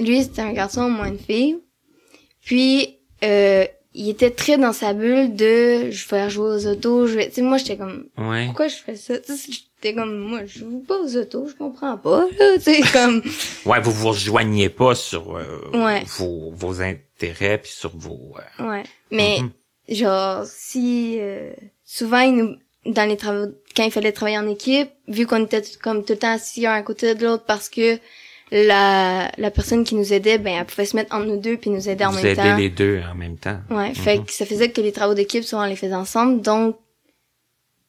lui, 0.00 0.24
c'était 0.24 0.42
un 0.42 0.52
garçon, 0.52 0.90
moi 0.90 1.06
une 1.06 1.20
fille. 1.20 1.56
Puis, 2.44 2.98
euh, 3.22 3.66
il 3.94 4.08
était 4.10 4.30
très 4.30 4.58
dans 4.58 4.72
sa 4.72 4.92
bulle 4.92 5.34
de 5.36 5.90
je 5.90 6.08
vais 6.08 6.28
jouer 6.28 6.50
aux 6.56 6.66
autos. 6.66 7.06
Je 7.06 7.14
vais... 7.14 7.28
Tu 7.28 7.36
sais, 7.36 7.42
moi, 7.42 7.58
j'étais 7.58 7.76
comme, 7.76 8.06
Ouais. 8.18 8.46
pourquoi 8.46 8.68
je 8.68 8.76
fais 8.76 8.96
ça? 8.96 9.14
J'étais 9.48 9.94
comme, 9.94 10.16
moi, 10.18 10.40
je 10.46 10.58
joue 10.60 10.80
pas 10.86 10.98
aux 10.98 11.16
autos, 11.16 11.46
je 11.48 11.54
comprends 11.54 11.96
pas. 11.96 12.26
là. 12.38 12.54
Tu 12.56 12.60
sais, 12.62 12.80
comme... 12.92 13.22
Ouais, 13.66 13.80
vous 13.80 13.92
vous 13.92 14.08
rejoignez 14.08 14.68
pas 14.68 14.94
sur 14.94 15.36
euh, 15.36 15.70
Ouais. 15.72 16.02
vos, 16.18 16.50
vos 16.52 16.80
intérêts 16.80 17.58
puis 17.58 17.70
sur 17.72 17.96
vos. 17.96 18.34
euh, 18.60 18.68
Ouais. 18.68 18.82
Mais 19.10 19.38
Mhm. 19.40 19.50
genre 19.88 20.44
si 20.46 21.18
euh, 21.20 21.52
souvent 21.84 22.20
il 22.20 22.34
nous 22.36 22.54
dans 22.86 23.08
les 23.08 23.16
travaux 23.16 23.46
quand 23.76 23.84
il 23.84 23.90
fallait 23.90 24.12
travailler 24.12 24.36
en 24.38 24.48
équipe, 24.48 24.90
vu 25.08 25.26
qu'on 25.26 25.44
était 25.44 25.62
comme 25.82 26.04
tout 26.04 26.12
le 26.14 26.18
temps 26.18 26.32
assis 26.34 26.66
un 26.66 26.72
à 26.74 26.82
côté 26.82 27.14
de 27.14 27.24
l'autre 27.24 27.44
parce 27.46 27.68
que 27.70 27.98
la 28.62 29.30
la 29.36 29.50
personne 29.50 29.84
qui 29.84 29.94
nous 29.94 30.12
aidait 30.12 30.38
ben 30.38 30.54
elle 30.60 30.64
pouvait 30.64 30.86
se 30.86 30.94
mettre 30.96 31.14
entre 31.14 31.26
nous 31.26 31.38
deux 31.38 31.56
puis 31.56 31.70
nous 31.70 31.88
aider 31.88 32.04
en 32.04 32.10
vous 32.12 32.22
même 32.22 32.36
temps. 32.36 32.56
les 32.56 32.68
deux 32.70 33.00
en 33.10 33.14
même 33.14 33.36
temps. 33.36 33.58
Ouais, 33.70 33.92
fait 33.94 34.18
que 34.24 34.32
ça 34.32 34.46
faisait 34.46 34.70
que 34.70 34.80
les 34.80 34.92
travaux 34.92 35.14
d'équipe 35.14 35.42
souvent 35.44 35.62
on 35.64 35.66
les 35.66 35.76
faisait 35.76 35.94
ensemble 35.94 36.40
donc 36.40 36.76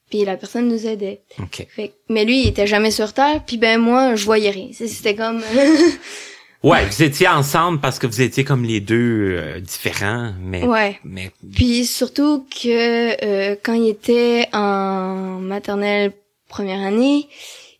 puis 0.09 0.23
la 0.23 0.37
personne 0.37 0.67
nous 0.67 0.85
aidait. 0.87 1.21
Ok. 1.39 1.65
Fait 1.69 1.87
que- 1.89 1.93
mais 2.09 2.25
lui 2.25 2.41
il 2.43 2.47
était 2.47 2.67
jamais 2.67 2.91
sur 2.91 3.13
terre 3.13 3.41
puis 3.45 3.57
ben 3.57 3.79
moi 3.79 4.15
je 4.15 4.25
voyais 4.25 4.49
rien. 4.51 4.69
C'était 4.73 5.15
comme 5.15 5.41
Ouais, 6.63 6.83
vous 6.87 7.03
étiez 7.03 7.27
ensemble 7.27 7.79
parce 7.79 7.99
que 7.99 8.07
vous 8.07 8.21
étiez 8.21 8.43
comme 8.43 8.63
les 8.63 8.79
deux 8.79 9.37
euh, 9.39 9.59
différents, 9.59 10.33
mais 10.41 10.63
ouais. 10.63 10.99
mais 11.03 11.31
Puis 11.53 11.85
surtout 11.85 12.47
que 12.49 13.23
euh, 13.23 13.55
quand 13.61 13.73
il 13.73 13.87
était 13.87 14.47
en 14.51 15.37
maternelle 15.39 16.11
première 16.49 16.79
année, 16.81 17.27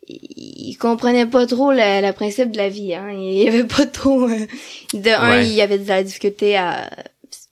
il, 0.08 0.76
comprenait 0.78 1.26
pas 1.26 1.46
trop 1.48 1.72
la, 1.72 2.02
la 2.02 2.14
principe 2.14 2.52
de 2.52 2.58
la 2.58 2.70
vie. 2.70 2.94
Hein. 2.94 3.12
Il 3.12 3.34
y 3.44 3.48
avait 3.48 3.64
pas 3.64 3.86
trop. 3.86 4.28
euh, 4.30 4.46
de 4.94 5.10
un, 5.10 5.30
Ouais. 5.40 5.48
il 5.48 5.60
avait 5.62 5.80
de 5.80 5.88
la 5.88 6.04
difficulté 6.04 6.56
à 6.58 6.90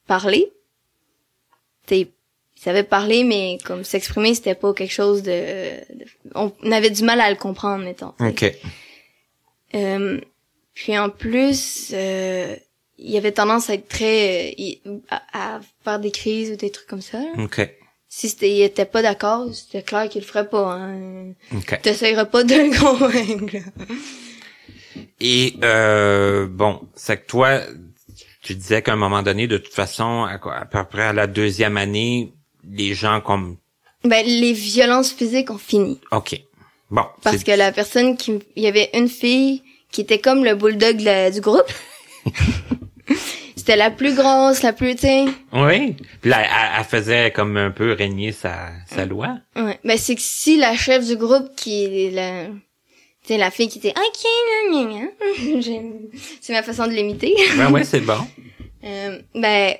parler. 0.08 0.52
T'sais, 1.86 2.00
il 2.02 2.08
savait 2.62 2.84
parler, 2.84 3.24
mais 3.24 3.58
comme 3.66 3.84
s'exprimer, 3.84 4.34
c'était 4.36 4.56
pas 4.56 4.74
quelque 4.74 4.92
chose 4.94 5.22
de, 5.24 5.32
de- 5.32 6.06
On 6.36 6.52
avait 6.72 6.90
du 6.92 7.04
mal 7.04 7.20
à 7.22 7.30
le 7.30 7.36
comprendre, 7.36 7.84
mettons. 7.84 8.14
ok. 8.20 8.54
Euh, 9.76 10.20
puis 10.74 10.98
en 10.98 11.10
plus, 11.10 11.92
euh, 11.94 12.56
il 13.00 13.18
avait 13.18 13.32
tendance 13.32 13.70
à 13.70 13.74
être 13.74 13.88
très, 13.88 14.56
euh, 14.86 14.98
à, 15.10 15.56
à 15.56 15.62
faire 15.84 16.00
des 16.00 16.12
crises 16.12 16.52
ou 16.52 16.56
des 16.56 16.70
trucs 16.70 16.88
comme 16.88 17.02
ça. 17.02 17.20
là. 17.20 17.44
Ok. 17.44 17.70
Si 18.16 18.30
c'était, 18.30 18.52
il 18.52 18.62
était 18.62 18.86
pas 18.86 19.02
d'accord, 19.02 19.48
c'était 19.56 19.82
clair 19.82 20.08
qu'il 20.08 20.22
le 20.22 20.28
ferait 20.28 20.48
pas. 20.48 20.74
Hein. 20.76 21.34
Ok. 21.52 21.82
T'essayeras 21.82 22.26
pas 22.26 22.44
de 22.44 22.54
le 22.54 22.80
convaincre. 22.80 23.56
Et 25.20 25.56
euh, 25.64 26.46
bon, 26.46 26.82
c'est 26.94 27.18
que 27.18 27.26
toi, 27.26 27.62
tu 28.44 28.54
disais 28.54 28.84
qu'à 28.84 28.94
un 28.94 28.98
moment 28.98 29.24
donné, 29.24 29.48
de 29.48 29.58
toute 29.58 29.74
façon, 29.74 30.26
à, 30.26 30.38
peu 30.38 30.84
près 30.84 31.02
à 31.02 31.12
la 31.14 31.26
deuxième 31.26 31.76
année, 31.76 32.36
les 32.64 32.94
gens 32.94 33.20
comme 33.20 33.58
Ben 34.04 34.24
les 34.24 34.54
violences 34.54 35.12
physiques 35.12 35.50
ont 35.50 35.58
fini 35.58 36.00
ok. 36.12 36.40
Bon. 36.92 37.06
parce 37.24 37.44
que 37.44 37.52
la 37.52 37.72
personne 37.72 38.16
qui, 38.16 38.40
il 38.56 38.64
y 38.64 38.68
avait 38.68 38.92
une 38.94 39.10
fille 39.10 39.64
qui 39.92 40.02
était 40.02 40.20
comme 40.20 40.46
le 40.46 40.54
bulldog 40.54 40.98
de 40.98 41.06
la- 41.06 41.32
du 41.32 41.42
groupe. 41.42 41.74
c'était 43.66 43.78
la 43.78 43.92
plus 43.92 44.14
grosse, 44.16 44.62
la 44.62 44.74
plus, 44.74 44.96
tu 44.96 45.02
sais. 45.08 45.26
Oui. 45.54 45.96
Puis 46.22 46.30
là, 46.30 46.42
elle, 46.42 46.80
elle 46.80 46.84
faisait 46.86 47.32
comme 47.32 47.56
un 47.56 47.72
peu 47.72 47.94
régner 47.94 48.32
sa, 48.34 48.70
sa 48.88 49.06
loi. 49.06 49.38
Ouais. 49.56 49.80
Ben 49.86 49.98
c'est 49.98 50.16
que 50.16 50.22
si 50.22 50.58
la 50.58 50.76
chef 50.76 51.06
du 51.08 51.16
groupe 51.16 51.56
qui 51.56 51.86
est 52.08 52.12
la 52.12 52.48
Tu 52.48 52.54
sais, 53.30 53.38
la 53.38 53.52
fille 53.52 53.70
qui 53.70 53.78
était 53.80 53.94
ok, 53.96 54.28
c'est 56.42 56.54
ma 56.54 56.62
façon 56.64 56.88
de 56.88 56.92
l'imiter. 56.92 57.34
Ben 57.58 57.72
ouais, 57.72 57.84
c'est 57.84 58.02
bon. 58.02 58.18
Euh, 58.86 59.18
ben, 59.34 59.76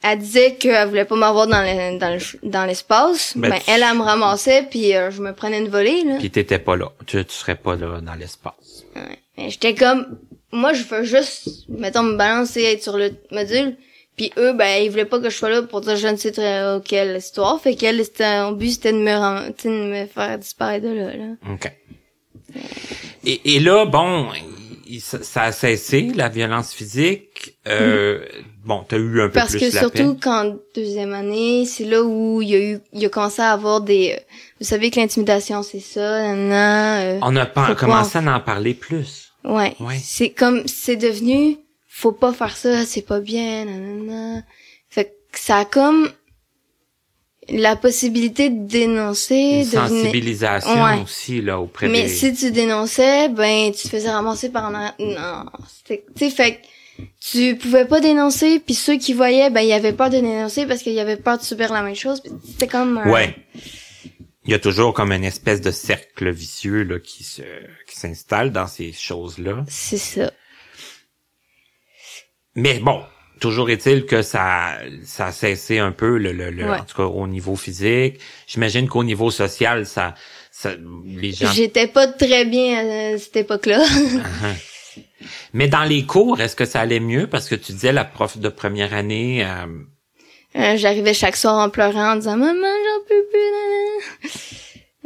elle 0.00 0.18
disait 0.20 0.54
qu'elle 0.54 0.86
voulait 0.86 1.04
pas 1.04 1.16
m'avoir 1.16 1.48
dans 1.48 1.60
le, 1.60 1.98
dans 1.98 2.14
le, 2.14 2.48
dans 2.48 2.64
l'espace. 2.66 3.32
Ben, 3.36 3.50
Ben, 3.50 3.58
tu- 3.58 3.68
elle, 3.68 3.82
elle 3.82 3.96
me 3.98 4.02
ramassait 4.02 4.68
puis 4.70 4.94
euh, 4.94 5.10
je 5.10 5.20
me 5.20 5.32
prenais 5.32 5.58
une 5.58 5.66
volée 5.68 6.04
là. 6.04 6.18
Puis 6.20 6.30
t'étais 6.30 6.60
pas 6.60 6.76
là. 6.76 6.92
Tu, 7.04 7.24
tu 7.24 7.34
serais 7.34 7.56
pas 7.56 7.74
là 7.74 8.00
dans 8.00 8.14
l'espace. 8.14 8.84
Ouais. 8.94 9.18
Mais 9.36 9.50
j'étais 9.50 9.74
comme, 9.74 10.20
moi 10.54 10.72
je 10.72 10.84
veux 10.84 11.04
juste, 11.04 11.48
mettons, 11.68 12.02
me 12.02 12.16
balancer, 12.16 12.62
être 12.62 12.82
sur 12.82 12.96
le 12.96 13.12
module. 13.30 13.76
Puis 14.16 14.32
eux, 14.38 14.52
ben, 14.52 14.82
ils 14.82 14.90
voulaient 14.90 15.04
pas 15.04 15.18
que 15.18 15.28
je 15.28 15.36
sois 15.36 15.50
là 15.50 15.62
pour 15.62 15.80
dire 15.80 15.96
je 15.96 16.06
ne 16.06 16.16
sais 16.16 16.30
très 16.30 16.80
quelle 16.84 17.16
histoire. 17.16 17.60
Fait 17.60 17.74
qu'elle, 17.74 18.02
c'était, 18.04 18.40
au 18.42 18.54
but, 18.54 18.70
c'était 18.70 18.92
de 18.92 18.98
me, 18.98 19.48
de 19.48 20.02
me 20.02 20.06
faire 20.06 20.38
disparaître 20.38 20.86
de 20.86 20.92
là, 20.92 21.16
là. 21.16 21.52
OK. 21.52 21.72
Et, 23.24 23.56
et 23.56 23.60
là, 23.60 23.86
bon, 23.86 24.28
ça, 25.00 25.22
ça 25.22 25.42
a 25.42 25.52
cessé, 25.52 26.12
la 26.14 26.28
violence 26.28 26.72
physique. 26.72 27.56
Euh, 27.66 28.20
Bon, 28.64 28.82
t'as 28.88 28.96
eu 28.96 29.20
un 29.20 29.26
peu 29.26 29.34
Parce 29.34 29.50
plus 29.50 29.60
que 29.60 29.74
la 29.74 29.80
surtout 29.82 30.14
paix. 30.14 30.20
qu'en 30.22 30.56
deuxième 30.74 31.12
année, 31.12 31.66
c'est 31.66 31.84
là 31.84 32.02
où 32.02 32.40
il 32.40 32.48
y 32.48 32.54
a 32.54 32.58
eu, 32.58 32.78
il 32.94 33.04
a 33.04 33.08
commencé 33.10 33.42
à 33.42 33.50
avoir 33.52 33.82
des, 33.82 34.14
euh, 34.16 34.22
vous 34.58 34.66
savez 34.66 34.90
que 34.90 34.98
l'intimidation, 34.98 35.62
c'est 35.62 35.80
ça, 35.80 36.22
nanana, 36.22 37.00
euh, 37.02 37.18
On 37.20 37.36
a 37.36 37.44
pas 37.44 37.74
commencé 37.74 38.16
à 38.16 38.22
en 38.22 38.40
parler 38.40 38.72
plus. 38.72 39.23
Ouais. 39.44 39.74
Ouais. 39.80 39.98
C'est 40.02 40.30
comme, 40.30 40.66
c'est 40.66 40.96
devenu, 40.96 41.58
faut 41.88 42.12
pas 42.12 42.32
faire 42.32 42.56
ça, 42.56 42.84
c'est 42.86 43.02
pas 43.06 43.20
bien, 43.20 43.64
nanana. 43.64 44.42
Fait 44.88 45.14
que 45.32 45.38
ça 45.38 45.58
a 45.58 45.64
comme 45.64 46.08
la 47.50 47.76
possibilité 47.76 48.48
de 48.48 48.66
dénoncer, 48.66 49.34
Une 49.34 49.60
de 49.64 49.66
venir- 49.68 49.88
sensibilisation 49.88 50.82
Ouais. 50.82 51.02
aussi, 51.02 51.42
là, 51.42 51.60
auprès 51.60 51.88
Mais 51.88 52.04
des... 52.04 52.08
si 52.08 52.32
tu 52.32 52.50
dénonçais, 52.50 53.28
ben, 53.28 53.70
tu 53.70 53.82
te 53.82 53.88
faisais 53.88 54.10
ramasser 54.10 54.48
par 54.48 54.64
un... 54.74 54.94
Non, 54.98 55.44
c'était... 55.68 56.04
Tu 56.16 56.30
fait 56.30 56.60
tu 57.20 57.56
pouvais 57.56 57.86
pas 57.86 58.00
dénoncer, 58.00 58.60
puis 58.60 58.74
ceux 58.74 58.96
qui 58.98 59.14
voyaient, 59.14 59.50
ben, 59.50 59.62
ils 59.62 59.72
avaient 59.72 59.92
peur 59.92 60.10
de 60.10 60.20
dénoncer 60.20 60.64
parce 60.64 60.80
qu'ils 60.80 60.98
avaient 61.00 61.16
peur 61.16 61.38
de 61.38 61.42
subir 61.42 61.72
la 61.72 61.82
même 61.82 61.96
chose. 61.96 62.22
C'était 62.46 62.68
comme... 62.68 62.98
un- 62.98 63.10
Ouais. 63.10 63.34
Il 64.46 64.50
y 64.50 64.54
a 64.54 64.58
toujours 64.58 64.92
comme 64.92 65.12
une 65.12 65.24
espèce 65.24 65.60
de 65.62 65.70
cercle 65.70 66.30
vicieux 66.30 66.82
là 66.84 66.98
qui 66.98 67.24
se 67.24 67.42
qui 67.88 67.96
s'installe 67.96 68.52
dans 68.52 68.66
ces 68.66 68.92
choses-là. 68.92 69.64
C'est 69.68 69.96
ça. 69.98 70.30
Mais 72.54 72.78
bon, 72.78 73.02
toujours 73.40 73.70
est-il 73.70 74.06
que 74.06 74.22
ça 74.22 74.78
ça 75.04 75.26
a 75.26 75.32
cessé 75.32 75.78
un 75.78 75.92
peu 75.92 76.18
le, 76.18 76.32
le, 76.32 76.50
le- 76.50 76.64
Ouais. 76.64 76.78
en 76.78 76.84
tout 76.84 76.96
cas 76.96 77.04
au 77.04 77.26
niveau 77.26 77.56
physique. 77.56 78.20
J'imagine 78.46 78.88
qu'au 78.88 79.02
niveau 79.04 79.30
social, 79.30 79.86
ça 79.86 80.14
ça 80.50 80.72
les 81.06 81.32
gens 81.32 81.50
J'étais 81.52 81.86
pas 81.88 82.06
très 82.06 82.44
bien 82.44 83.14
à 83.14 83.18
cette 83.18 83.36
époque-là. 83.36 83.82
Uh-huh. 83.84 85.02
Mais 85.52 85.66
dans 85.68 85.84
les 85.84 86.04
cours, 86.04 86.40
est-ce 86.40 86.54
que 86.54 86.64
ça 86.66 86.80
allait 86.80 87.00
mieux? 87.00 87.26
Parce 87.26 87.48
que 87.48 87.54
tu 87.56 87.72
disais 87.72 87.92
la 87.92 88.04
prof 88.04 88.36
de 88.38 88.48
première 88.48 88.94
année 88.94 89.44
euh, 89.44 89.66
Euh, 90.56 90.76
J'arrivais 90.76 91.14
chaque 91.14 91.34
soir 91.34 91.56
en 91.58 91.68
pleurant 91.70 92.12
en 92.12 92.16
disant 92.16 92.36
maman 92.36 92.52
j'en 92.86 93.00
peux 93.08 93.24
plus. 93.30 93.50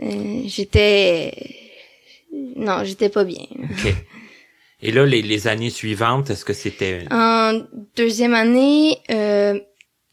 Euh, 0.03 0.43
j'étais 0.47 1.33
non 2.57 2.85
j'étais 2.85 3.09
pas 3.09 3.25
bien. 3.25 3.47
OK. 3.53 3.95
Et 4.81 4.93
là 4.93 5.05
les, 5.05 5.23
les 5.23 5.49
années 5.49 5.71
suivantes, 5.71 6.31
est-ce 6.31 6.45
que 6.45 6.53
c'était 6.53 7.05
En 7.11 7.61
deuxième 7.97 8.35
année, 8.35 8.99
euh, 9.11 9.59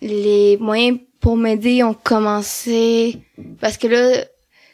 les 0.02 0.58
moyens 0.58 1.00
pour 1.20 1.38
m'aider 1.38 1.84
ont 1.84 1.94
commencé 1.94 3.18
parce 3.60 3.78
que 3.78 3.88
là 3.88 4.26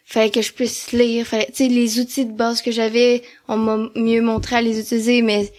fallait 0.06 0.30
que 0.30 0.42
je 0.42 0.52
puisse 0.52 0.92
lire, 0.92 1.26
fallait 1.26 1.48
tu 1.48 1.66
sais 1.66 1.68
les 1.68 2.00
outils 2.00 2.26
de 2.26 2.34
base 2.34 2.62
que 2.62 2.72
j'avais, 2.72 3.22
on 3.48 3.58
m'a 3.58 3.90
mieux 3.96 4.22
montré 4.22 4.58
à 4.58 4.62
les 4.62 4.80
utiliser 4.80 5.22
mais 5.22 5.52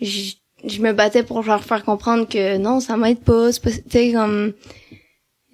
je, 0.00 0.34
me 0.80 0.92
battais 0.92 1.22
pour 1.22 1.42
leur 1.42 1.64
faire 1.64 1.84
comprendre 1.84 2.28
que 2.28 2.58
non, 2.58 2.80
ça 2.80 2.96
m'aide 2.96 3.20
pas, 3.20 3.52
c'est 3.52 3.62
pas 3.62 3.70
tu 3.70 3.82
sais 3.90 4.12
comme 4.12 4.52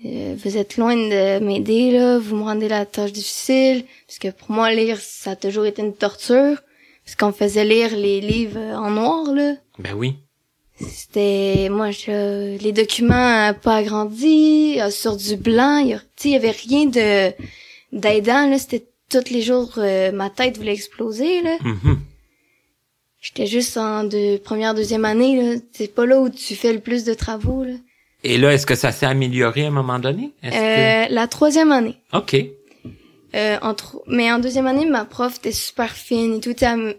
vous 0.03 0.57
êtes 0.57 0.77
loin 0.77 0.95
de 0.95 1.39
m'aider 1.39 1.91
là, 1.91 2.19
vous 2.19 2.37
me 2.37 2.43
rendez 2.43 2.69
la 2.69 2.85
tâche 2.85 3.13
difficile 3.13 3.85
parce 4.07 4.19
que 4.19 4.29
pour 4.29 4.51
moi 4.51 4.73
lire 4.73 4.99
ça 5.01 5.31
a 5.31 5.37
toujours 5.37 5.65
été 5.65 5.83
une 5.83 5.95
torture 5.95 6.63
parce 7.05 7.17
qu'on 7.17 7.29
me 7.29 7.33
faisait 7.33 7.65
lire 7.65 7.97
les 7.97 8.21
livres 8.21 8.61
en 8.61 8.91
noir 8.91 9.33
là. 9.33 9.55
Ben 9.79 9.95
oui. 9.95 10.17
C'était 10.81 11.69
moi 11.71 11.91
je, 11.91 12.59
les 12.59 12.73
documents 12.73 13.49
euh, 13.49 13.53
pas 13.55 13.77
agrandis, 13.77 14.79
euh, 14.81 14.91
sur 14.91 15.17
du 15.17 15.37
blanc, 15.37 15.79
il 15.79 16.31
y 16.31 16.35
avait 16.35 16.51
rien 16.51 16.87
de 16.87 17.33
d'aidant 17.93 18.49
là, 18.49 18.59
c'était 18.59 18.87
tous 19.09 19.31
les 19.31 19.41
jours 19.41 19.75
euh, 19.79 20.13
ma 20.13 20.29
tête 20.29 20.59
voulait 20.59 20.75
exploser 20.75 21.41
là. 21.41 21.57
Mhm. 21.63 22.01
J'étais 23.23 23.47
juste 23.47 23.77
en 23.79 24.05
de 24.05 24.37
première 24.37 24.75
deuxième 24.75 25.07
année 25.07 25.41
là, 25.41 25.61
c'est 25.73 25.95
pas 25.95 26.05
là 26.05 26.21
où 26.21 26.29
tu 26.29 26.55
fais 26.55 26.75
le 26.75 26.81
plus 26.81 27.05
de 27.05 27.15
travaux 27.15 27.65
là. 27.65 27.75
Et 28.29 28.39
là, 28.39 28.53
est-ce 28.53 28.67
que 28.67 28.75
ça 28.75 28.91
s'est 28.91 29.07
amélioré 29.07 29.65
à 29.65 29.69
un 29.69 29.71
moment 29.71 30.01
donné? 30.01 30.33
Euh, 30.43 31.05
la 31.09 31.29
troisième 31.29 31.71
année. 31.71 31.97
OK. 32.13 32.35
Euh, 33.37 33.57
en 33.63 33.73
tro- 33.75 34.03
mais 34.09 34.33
en 34.33 34.41
deuxième 34.41 34.67
année, 34.67 34.85
ma 34.85 35.05
prof 35.05 35.37
était 35.37 35.53
super 35.53 35.93
fine 35.93 36.35
et 36.35 36.41
tout. 36.41 36.55
Elle, 36.61 36.77
me- 36.77 36.97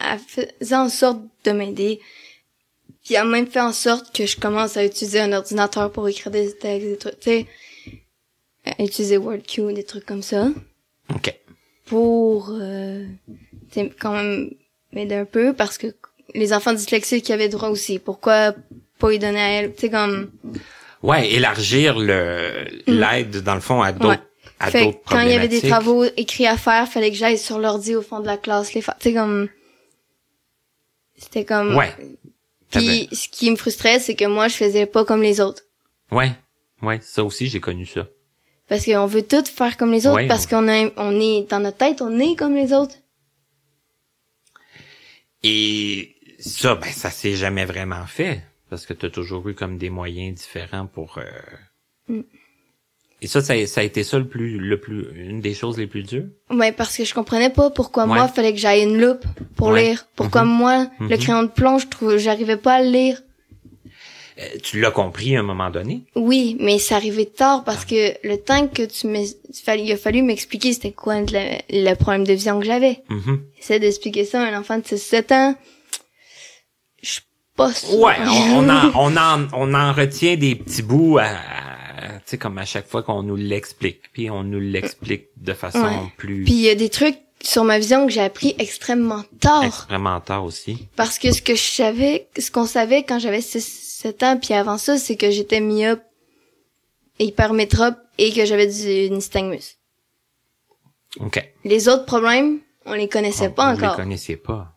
elle 0.00 0.18
faisait 0.18 0.74
en 0.76 0.88
sorte 0.88 1.20
de 1.44 1.50
m'aider. 1.52 2.00
Puis 3.04 3.12
elle 3.14 3.20
a 3.20 3.24
même 3.24 3.46
fait 3.46 3.60
en 3.60 3.72
sorte 3.72 4.16
que 4.16 4.24
je 4.24 4.38
commence 4.38 4.78
à 4.78 4.84
utiliser 4.86 5.20
un 5.20 5.32
ordinateur 5.34 5.92
pour 5.92 6.08
écrire 6.08 6.32
des 6.32 6.56
textes, 6.56 6.86
des 6.88 6.96
trucs, 6.96 7.20
tu 7.20 7.30
sais. 7.30 7.46
Utiliser 8.78 9.18
WordQ, 9.18 9.74
des 9.74 9.84
trucs 9.84 10.06
comme 10.06 10.22
ça. 10.22 10.48
OK. 11.14 11.34
Pour, 11.84 12.48
euh, 12.52 13.04
quand 14.00 14.12
même 14.14 14.50
m'aider 14.92 15.16
un 15.16 15.26
peu 15.26 15.52
parce 15.52 15.76
que 15.76 15.88
les 16.34 16.54
enfants 16.54 16.72
dyslexiques 16.72 17.28
avaient 17.30 17.50
droit 17.50 17.68
aussi. 17.68 17.98
Pourquoi 17.98 18.54
pas 18.98 19.12
y 19.12 19.18
donner 19.18 19.40
à 19.40 19.48
elle? 19.50 19.74
Tu 19.74 19.82
sais, 19.82 19.90
comme... 19.90 20.30
Ouais, 21.02 21.30
élargir 21.32 21.98
le 21.98 22.64
l'aide 22.86 23.42
dans 23.42 23.54
le 23.54 23.60
fond 23.60 23.82
à 23.82 23.92
d'autres 23.92 24.08
Ouais. 24.08 24.18
à 24.58 24.70
Fait 24.70 24.84
d'autres 24.86 24.98
que 25.04 25.08
quand 25.10 25.20
il 25.20 25.30
y 25.30 25.34
avait 25.34 25.48
des 25.48 25.60
travaux 25.60 26.04
écrits 26.16 26.46
à 26.46 26.56
faire, 26.56 26.88
fallait 26.88 27.10
que 27.10 27.16
j'aille 27.16 27.36
sur 27.38 27.58
l'ordi 27.58 27.94
au 27.94 28.00
fond 28.02 28.20
de 28.20 28.26
la 28.26 28.38
classe 28.38 28.72
les 28.72 28.80
faire. 28.80 28.96
Tu 28.98 29.10
sais 29.10 29.14
comme 29.14 29.48
c'était 31.16 31.44
comme 31.44 31.76
Ouais. 31.76 31.92
Puis 32.70 33.08
ce 33.12 33.28
qui 33.28 33.50
me 33.50 33.56
frustrait, 33.56 33.98
c'est 34.00 34.14
que 34.14 34.24
moi 34.24 34.48
je 34.48 34.54
faisais 34.54 34.86
pas 34.86 35.04
comme 35.04 35.20
les 35.22 35.40
autres 35.40 35.62
Ouais. 36.10 36.32
Ouais, 36.82 36.98
ça 37.02 37.22
aussi 37.22 37.48
j'ai 37.48 37.60
connu 37.60 37.84
ça. 37.86 38.06
parce 38.68 38.84
qu'on 38.86 39.04
veut 39.06 39.22
tout 39.22 39.44
faire 39.44 39.76
comme 39.76 39.92
les 39.92 40.06
autres 40.06 40.16
Ouais, 40.16 40.26
parce 40.26 40.46
qu'on 40.46 40.68
a 40.68 40.88
on 40.96 41.20
est 41.20 41.48
dans 41.50 41.60
notre 41.60 41.76
tête, 41.76 42.00
on 42.00 42.18
est 42.18 42.34
comme 42.34 42.54
les 42.54 42.72
autres. 42.72 42.96
Et 45.42 46.16
ça 46.38 46.74
ben 46.74 46.90
ça 46.90 47.10
s'est 47.10 47.36
jamais 47.36 47.64
vraiment 47.66 48.06
fait 48.06 48.42
parce 48.70 48.86
que 48.86 48.92
tu 48.94 49.06
as 49.06 49.10
toujours 49.10 49.48
eu 49.48 49.54
comme 49.54 49.78
des 49.78 49.90
moyens 49.90 50.34
différents 50.40 50.86
pour 50.86 51.18
euh... 51.18 51.24
Mm. 52.08 52.20
Et 53.22 53.26
ça, 53.26 53.40
ça 53.40 53.54
a, 53.54 53.66
ça 53.66 53.80
a 53.80 53.84
été 53.84 54.02
ça 54.04 54.18
le 54.18 54.26
plus 54.28 54.58
le 54.58 54.78
plus 54.78 55.06
une 55.14 55.40
des 55.40 55.54
choses 55.54 55.78
les 55.78 55.86
plus 55.86 56.02
dures? 56.02 56.26
Ouais, 56.50 56.72
parce 56.72 56.94
que 56.96 57.04
je 57.04 57.14
comprenais 57.14 57.48
pas 57.48 57.70
pourquoi 57.70 58.02
Ouais. 58.04 58.14
moi 58.14 58.28
fallait 58.28 58.52
que 58.52 58.58
j'aille 58.58 58.82
une 58.82 59.00
loupe 59.00 59.24
pour 59.56 59.68
Ouais. 59.68 59.82
lire. 59.90 60.06
Pourquoi 60.14 60.42
Mhm. 60.44 60.50
moi 60.50 60.86
le 61.00 61.06
Mhm. 61.06 61.18
crayon 61.18 61.42
de 61.44 61.48
plomb, 61.48 61.78
je 61.78 61.86
trouve 61.88 62.18
j'arrivais 62.18 62.58
pas 62.58 62.74
à 62.74 62.82
le 62.82 62.90
lire. 62.90 63.22
Euh, 64.40 64.42
tu 64.62 64.80
l'as 64.80 64.90
compris 64.90 65.36
à 65.36 65.40
un 65.40 65.42
moment 65.44 65.70
donné? 65.70 66.02
Oui, 66.16 66.56
mais 66.58 66.78
ça 66.80 66.96
arrivait 66.96 67.24
tard 67.26 67.62
parce 67.64 67.84
que 67.84 68.14
le 68.26 68.36
temps 68.36 68.66
que 68.66 68.82
tu 68.82 69.06
me 69.06 69.20
il 69.76 69.92
a 69.92 69.96
fallu 69.96 70.22
m'expliquer 70.22 70.72
c'était 70.72 70.90
quoi 70.92 71.20
le, 71.20 71.60
le 71.70 71.94
problème 71.94 72.26
de 72.26 72.32
vision 72.32 72.58
que 72.58 72.66
j'avais. 72.66 72.98
Essaie 73.58 73.78
d'expliquer 73.78 74.24
ça 74.24 74.42
à 74.42 74.46
un 74.52 74.58
enfant 74.58 74.76
de 74.78 74.82
6-7 74.82 75.32
ans. 75.32 75.54
Pas. 77.56 77.70
Ouais, 77.92 78.14
on, 78.20 78.66
on 78.66 78.68
en 78.68 78.90
on 78.94 79.16
en 79.16 79.46
on 79.52 79.74
en 79.74 79.92
retient 79.92 80.36
des 80.36 80.56
petits 80.56 80.82
bouts 80.82 81.18
à, 81.18 81.28
sais 82.24 82.38
comme 82.38 82.58
à 82.58 82.64
chaque 82.64 82.88
fois 82.88 83.02
qu'on 83.02 83.22
nous 83.22 83.36
l'explique, 83.36 84.10
puis 84.12 84.28
on 84.30 84.42
nous 84.42 84.58
l'explique 84.60 85.26
de 85.36 85.52
façon 85.52 85.78
Ouais. 85.84 86.12
plus 86.16 86.44
Puis 86.44 86.54
il 86.54 86.60
y 86.60 86.68
a 86.68 86.74
des 86.74 86.88
trucs 86.88 87.18
sur 87.42 87.62
ma 87.64 87.78
vision 87.78 88.06
que 88.06 88.12
j'ai 88.12 88.22
appris 88.22 88.54
extrêmement 88.58 89.22
tard. 89.38 89.64
extrêmement 89.64 90.20
tard 90.20 90.44
aussi. 90.44 90.88
Parce 90.96 91.18
que 91.18 91.30
ce 91.32 91.42
que 91.42 91.54
je 91.54 91.62
savais, 91.62 92.26
ce 92.38 92.50
qu'on 92.50 92.66
savait 92.66 93.02
quand 93.04 93.18
j'avais 93.18 93.40
6-7 93.40 94.24
ans, 94.24 94.38
puis 94.40 94.54
avant 94.54 94.78
ça, 94.78 94.96
c'est 94.98 95.16
que 95.16 95.30
j'étais 95.30 95.60
myope, 95.60 96.02
hypermétrope 97.18 97.96
et 98.18 98.32
que 98.32 98.44
j'avais 98.46 98.66
du 98.66 99.10
nystagmus. 99.14 99.76
OK. 101.20 101.40
Les 101.64 101.88
autres 101.88 102.06
problèmes, 102.06 102.60
on 102.86 102.94
les 102.94 103.08
connaissait 103.08 103.50
pas 103.50 103.72
encore. 103.72 103.90
les 103.90 104.02
connaissiez 104.02 104.36
pas. 104.36 104.73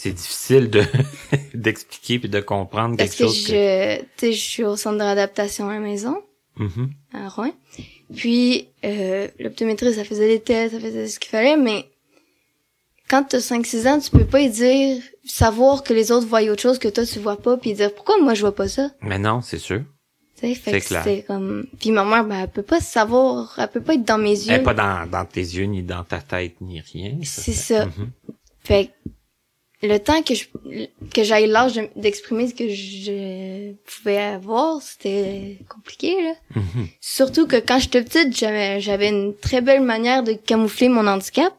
Hmm. 0.00 0.02
C'est 0.02 0.12
difficile 0.12 0.70
de 0.70 0.82
d'expliquer 1.54 2.18
puis 2.18 2.28
de 2.28 2.40
comprendre 2.40 2.96
Parce 2.96 3.10
quelque 3.10 3.18
que 3.18 3.24
chose 3.24 3.46
que... 3.46 3.52
je, 3.52 4.00
tu 4.00 4.06
sais, 4.16 4.32
je 4.32 4.40
suis 4.40 4.64
au 4.64 4.76
centre 4.76 4.98
de 4.98 5.02
réadaptation 5.02 5.68
à 5.68 5.74
la 5.74 5.80
maison. 5.80 6.22
Mhm. 6.56 6.90
à 7.14 7.28
Rouen. 7.28 7.52
Puis, 8.14 8.68
euh, 8.84 9.28
l'optométrie, 9.38 9.94
ça 9.94 10.04
faisait 10.04 10.28
des 10.28 10.40
tests, 10.40 10.74
ça 10.74 10.80
faisait 10.80 11.06
ce 11.06 11.18
qu'il 11.18 11.30
fallait, 11.30 11.56
mais 11.56 11.86
quand 13.08 13.24
t'as 13.24 13.38
5-6 13.38 13.88
ans, 13.88 13.98
tu 13.98 14.10
peux 14.10 14.26
pas 14.26 14.40
y 14.40 14.50
dire, 14.50 15.02
savoir 15.24 15.82
que 15.82 15.94
les 15.94 16.12
autres 16.12 16.26
voient 16.26 16.42
autre 16.42 16.60
chose 16.60 16.78
que 16.78 16.88
toi, 16.88 17.04
tu 17.06 17.18
vois 17.18 17.40
pas, 17.40 17.56
puis 17.56 17.72
dire, 17.72 17.94
pourquoi 17.94 18.20
moi, 18.20 18.34
je 18.34 18.40
vois 18.42 18.54
pas 18.54 18.68
ça? 18.68 18.90
Mais 19.00 19.18
non, 19.18 19.40
c'est 19.40 19.58
sûr. 19.58 19.82
C'est 20.34 20.80
clair. 20.80 21.04
comme... 21.26 21.66
Puis 21.78 21.90
ma 21.90 22.04
mère, 22.04 22.24
ben, 22.24 22.40
elle 22.40 22.48
peut 22.48 22.62
pas 22.62 22.80
savoir, 22.80 23.54
elle 23.58 23.68
peut 23.68 23.82
pas 23.82 23.94
être 23.94 24.04
dans 24.04 24.16
mes 24.16 24.30
yeux. 24.30 24.52
Elle 24.52 24.60
est 24.60 24.64
pas 24.64 24.74
dans, 24.74 25.08
dans 25.08 25.24
tes 25.26 25.40
yeux, 25.40 25.64
ni 25.64 25.82
dans 25.82 26.02
ta 26.02 26.18
tête, 26.20 26.60
ni 26.62 26.80
rien. 26.80 27.18
C'est 27.24 27.52
ça. 27.52 27.86
Mhm. 27.86 28.10
Fait 28.64 28.86
que 28.86 29.10
le 29.82 29.98
temps 29.98 30.22
que 30.22 30.34
je 30.34 30.44
que 31.14 31.24
j'aille 31.24 31.46
l'âge 31.46 31.74
de- 31.74 31.88
d'exprimer 31.96 32.48
ce 32.48 32.54
que 32.54 32.68
je 32.68 33.72
pouvais 33.72 34.18
avoir, 34.18 34.82
c'était 34.82 35.58
compliqué 35.68 36.22
là. 36.22 36.34
Mhm. 36.54 36.88
Surtout 37.00 37.46
que 37.46 37.56
quand 37.56 37.78
j'étais 37.78 38.02
petite, 38.02 38.36
j'avais 38.36 38.80
j'avais 38.80 39.08
une 39.08 39.34
très 39.34 39.60
belle 39.60 39.82
manière 39.82 40.22
de 40.22 40.32
camoufler 40.34 40.88
mon 40.88 41.06
handicap. 41.06 41.54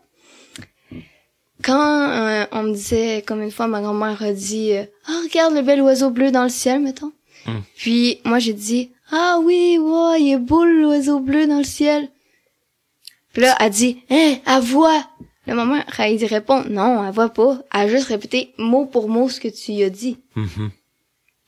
Quand 1.63 2.09
euh, 2.09 2.45
on 2.51 2.63
me 2.63 2.73
disait, 2.73 3.23
comme 3.25 3.41
une 3.43 3.51
fois, 3.51 3.67
ma 3.67 3.81
grand-mère 3.81 4.21
a 4.23 4.33
dit, 4.33 4.71
euh, 4.73 4.83
ah 5.05 5.19
regarde 5.23 5.53
le 5.53 5.61
bel 5.61 5.81
oiseau 5.81 6.09
bleu 6.09 6.31
dans 6.31 6.43
le 6.43 6.49
ciel, 6.49 6.79
mettons. 6.81 7.11
Mm. 7.45 7.59
Puis 7.75 8.19
moi 8.23 8.39
j'ai 8.39 8.53
dit, 8.53 8.91
ah 9.11 9.39
oui, 9.43 9.77
ouais, 9.77 10.21
il 10.21 10.31
est 10.33 10.37
beau 10.37 10.63
l'oiseau 10.63 11.19
bleu 11.19 11.47
dans 11.47 11.57
le 11.59 11.63
ciel. 11.63 12.09
Puis 13.33 13.43
là, 13.43 13.55
elle 13.59 13.69
dit, 13.69 14.01
hein, 14.09 14.35
elle 14.45 14.61
voit. 14.61 15.05
La 15.47 15.55
maman, 15.55 15.83
elle 15.97 16.21
y 16.21 16.25
répond, 16.25 16.63
non, 16.69 17.03
elle 17.05 17.13
voit 17.13 17.29
pas. 17.33 17.61
Elle 17.73 17.81
a 17.81 17.87
juste 17.87 18.07
répété 18.09 18.53
mot 18.57 18.85
pour 18.85 19.09
mot 19.09 19.27
ce 19.29 19.39
que 19.39 19.47
tu 19.47 19.71
lui 19.71 19.83
as 19.83 19.89
dit. 19.89 20.19
Mhm. 20.35 20.71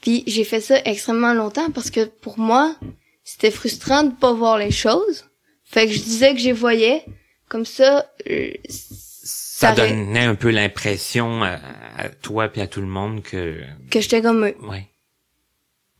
Puis 0.01 0.23
j'ai 0.27 0.43
fait 0.43 0.61
ça 0.61 0.79
extrêmement 0.85 1.33
longtemps 1.33 1.69
parce 1.71 1.91
que 1.91 2.05
pour 2.05 2.39
moi, 2.39 2.75
c'était 3.23 3.51
frustrant 3.51 4.03
de 4.03 4.11
pas 4.13 4.33
voir 4.33 4.57
les 4.57 4.71
choses. 4.71 5.25
Fait 5.63 5.85
que 5.87 5.93
je 5.93 6.01
disais 6.01 6.33
que 6.33 6.39
je 6.39 6.45
les 6.45 6.51
voyais. 6.53 7.05
Comme 7.49 7.65
ça, 7.65 8.11
euh, 8.29 8.51
Ça 8.67 9.73
donnait 9.73 10.25
un 10.25 10.35
peu 10.35 10.49
l'impression 10.49 11.43
à, 11.43 11.59
à 11.97 12.09
toi 12.09 12.49
puis 12.49 12.61
à 12.61 12.67
tout 12.67 12.81
le 12.81 12.87
monde 12.87 13.21
que, 13.21 13.61
que 13.91 14.01
j'étais 14.01 14.21
comme 14.21 14.45
eux. 14.45 14.55
ouais. 14.63 14.87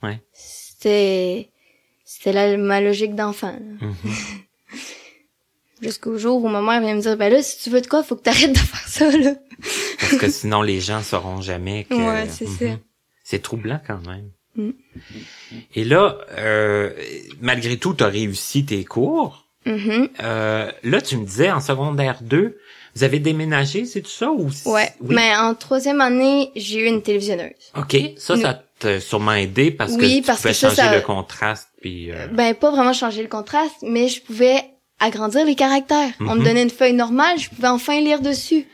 Ouais. 0.02 0.20
C'était, 0.34 1.50
c'était 2.04 2.58
ma 2.58 2.82
logique 2.82 3.16
d'enfant. 3.16 3.58
Mhm. 3.80 3.94
Jusqu'au 5.84 6.17
jour 6.17 6.43
où 6.43 6.48
ma 6.48 6.62
mère 6.62 6.82
vient 6.82 6.96
me 6.96 7.02
dire, 7.02 7.17
ben 7.17 7.32
là, 7.32 7.41
si 7.43 7.60
tu 7.60 7.69
veux 7.69 7.82
de 7.82 7.88
quoi, 7.88 8.04
faut 8.04 8.15
que 8.15 8.24
t'arrêtes 8.24 8.54
de 8.54 8.58
faire 8.58 8.88
ça, 8.88 9.12
là. 9.17 9.34
Parce 10.00 10.15
que 10.17 10.30
sinon, 10.30 10.62
les 10.62 10.80
gens 10.80 11.02
sauront 11.02 11.41
jamais 11.41 11.86
que... 11.89 11.93
Ouais, 11.96 12.28
c'est 12.30 12.48
Mhm. 12.48 12.58
ça. 12.60 12.80
C'est 13.24 13.41
troublant 13.41 13.80
quand 13.86 14.00
même. 14.08 14.30
Mm. 14.56 14.72
Et 15.76 15.84
là, 15.84 16.17
euh, 16.38 16.91
malgré 17.41 17.78
tout, 17.78 17.93
tu 17.93 18.04
as 18.04 18.08
réussi 18.08 18.65
tes 18.65 18.84
cours. 18.84 19.48
Mhm. 19.65 20.10
Euh, 20.22 20.72
là, 20.84 21.02
tu 21.02 21.17
me 21.17 21.26
disais, 21.26 21.52
en 21.52 21.62
secondaire 21.62 22.17
2, 22.22 22.58
vous 22.96 23.04
avez 23.04 23.19
déménagé, 23.19 23.86
c'est 23.86 24.02
tout 24.02 24.10
ça? 24.12 24.30
Ou... 24.32 24.50
Ouais. 24.65 24.89
Oui? 25.02 25.15
Mais 25.15 25.36
en 25.36 25.56
troisième 25.56 26.02
année, 26.02 26.52
j'ai 26.56 26.80
eu 26.82 26.86
une 26.86 27.02
télévisionneuse. 27.02 27.54
OK, 27.78 27.96
ça, 28.17 28.36
ça 28.38 28.62
t'a 28.78 29.00
sûrement 29.00 29.34
aidé 29.34 29.72
parce 29.72 29.93
Oui, 29.93 30.22
que 30.22 30.28
parce 30.28 30.39
tu 30.39 30.41
pouvais 30.43 30.54
que 30.54 30.58
ça, 30.60 30.69
changer 30.69 30.82
ça- 30.82 30.96
le 30.96 31.02
contraste. 31.02 31.69
Puis, 31.82 32.12
euh, 32.12 32.28
Ben, 32.32 32.54
pas 32.54 32.72
vraiment 32.72 32.93
changer 32.93 33.24
le 33.24 33.30
contraste, 33.30 33.76
mais 33.82 34.10
je 34.10 34.22
pouvais 34.22 34.62
agrandir 35.04 35.46
les 35.46 35.56
caractères. 35.56 36.12
On 36.20 36.36
Mhm. 36.36 36.39
me 36.39 36.44
donnait 36.46 36.63
une 36.63 36.70
feuille 36.70 36.94
normale, 36.94 37.38
je 37.39 37.50
pouvais 37.50 37.68
enfin 37.68 38.00
lire 38.02 38.22
dessus. 38.22 38.66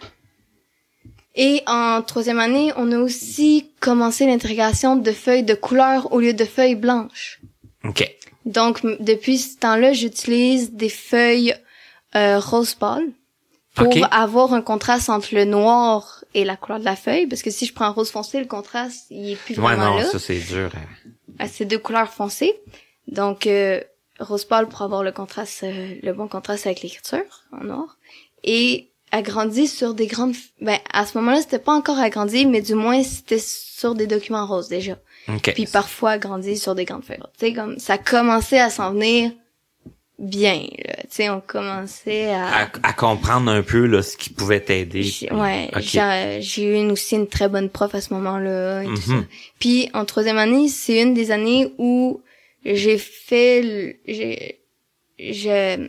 Et 1.36 1.62
en 1.68 2.02
troisième 2.02 2.40
année, 2.40 2.72
on 2.76 2.92
a 2.92 2.98
aussi 2.98 3.70
commencé 3.80 4.26
l'intégration 4.26 4.96
de 4.96 5.12
feuilles 5.12 5.44
de 5.44 5.54
couleur 5.54 6.12
au 6.12 6.20
lieu 6.20 6.34
de 6.34 6.44
feuilles 6.46 6.76
blanches. 6.76 7.40
OK. 7.86 8.10
Donc, 8.46 8.82
depuis 9.00 9.38
ce 9.38 9.58
temps-là, 9.60 9.94
j'utilise 9.94 10.72
des 10.74 10.90
feuilles 10.90 11.56
euh, 12.16 12.40
rose 12.40 12.74
pâle 12.74 13.06
pour 13.76 13.94
avoir 14.12 14.54
un 14.54 14.62
contraste 14.62 15.10
entre 15.10 15.36
le 15.36 15.46
noir 15.46 16.26
et 16.34 16.44
la 16.44 16.56
couleur 16.58 16.80
de 16.80 16.86
la 16.86 16.96
feuille. 16.96 17.28
Parce 17.28 17.44
que 17.44 17.52
si 17.52 17.66
je 17.68 17.74
prends 17.74 17.92
rose 17.94 18.10
foncé, 18.10 18.40
le 18.40 18.46
contraste, 18.48 19.06
il 19.12 19.32
est 19.32 19.36
plus 19.36 19.56
Ouais, 19.60 19.76
vraiment 19.76 19.92
non, 19.92 19.98
là. 19.98 20.06
ça, 20.06 20.18
c'est 20.20 20.40
dur. 20.40 20.72
à- 21.40 21.44
à 21.44 21.48
ces 21.48 21.66
deux 21.66 21.78
couleurs 21.80 22.12
foncées. 22.12 22.56
Donc, 23.08 23.46
euh, 23.48 23.80
rose 24.20 24.46
pâle 24.46 24.68
pour 24.68 24.82
avoir 24.82 25.04
le 25.04 25.12
contraste, 25.12 25.64
euh, 25.64 25.96
le 26.04 26.14
bon 26.14 26.28
contraste 26.28 26.66
avec 26.66 26.82
l'écriture 26.82 27.24
en 27.52 27.64
noir. 27.64 27.98
Et 28.44 28.90
agrandi 29.12 29.68
sur 29.68 29.94
des 29.96 30.08
grandes, 30.08 30.36
ben, 30.62 30.78
à 30.94 31.06
ce 31.06 31.18
moment-là, 31.18 31.42
c'était 31.42 31.60
pas 31.60 31.74
encore 31.74 31.98
agrandi, 32.00 32.46
mais 32.46 32.62
du 32.62 32.76
moins, 32.76 33.02
c'était 33.04 33.40
sur 33.40 33.96
des 33.96 34.06
documents 34.08 34.46
roses 34.46 34.68
déjà. 34.70 34.98
OK. 35.28 35.52
Puis 35.54 35.66
parfois 35.66 36.12
agrandi 36.12 36.58
sur 36.58 36.76
des 36.76 36.86
grandes 36.86 37.04
feuilles. 37.04 37.20
Tu 37.40 37.48
sais, 37.48 37.54
comme, 37.54 37.80
ça 37.80 37.98
commençait 37.98 38.60
à 38.60 38.70
s'en 38.70 38.92
venir 38.94 39.32
bien, 40.20 40.66
là. 40.86 40.96
Tu 41.04 41.08
sais, 41.12 41.30
on 41.30 41.40
commençait 41.42 42.30
à... 42.32 42.64
à, 42.64 42.70
à 42.84 42.94
comprendre 42.94 43.50
un 43.50 43.62
peu 43.64 43.86
là, 43.86 44.02
ce 44.04 44.18
qui 44.18 44.30
pouvait 44.32 44.60
t'aider. 44.60 45.10
Ouais, 45.32 45.72
OK. 45.76 45.82
j'ai 46.42 46.64
eu 46.64 46.76
une, 46.76 46.92
aussi 46.92 47.16
une 47.16 47.28
très 47.28 47.48
bonne 47.48 47.70
prof 47.70 47.96
à 47.96 48.02
ce 48.02 48.14
moment-là 48.14 48.84
et 48.84 48.88
tout 48.88 48.92
Mhm. 48.92 49.22
ça. 49.22 49.28
Puis 49.60 49.90
en 49.94 50.04
troisième 50.06 50.38
année, 50.38 50.68
c'est 50.68 51.02
une 51.02 51.14
des 51.14 51.32
années 51.32 51.74
où 51.78 52.22
j'ai 52.64 52.98
fait, 52.98 54.00
j'ai, 54.06 54.62
je, 55.20 55.88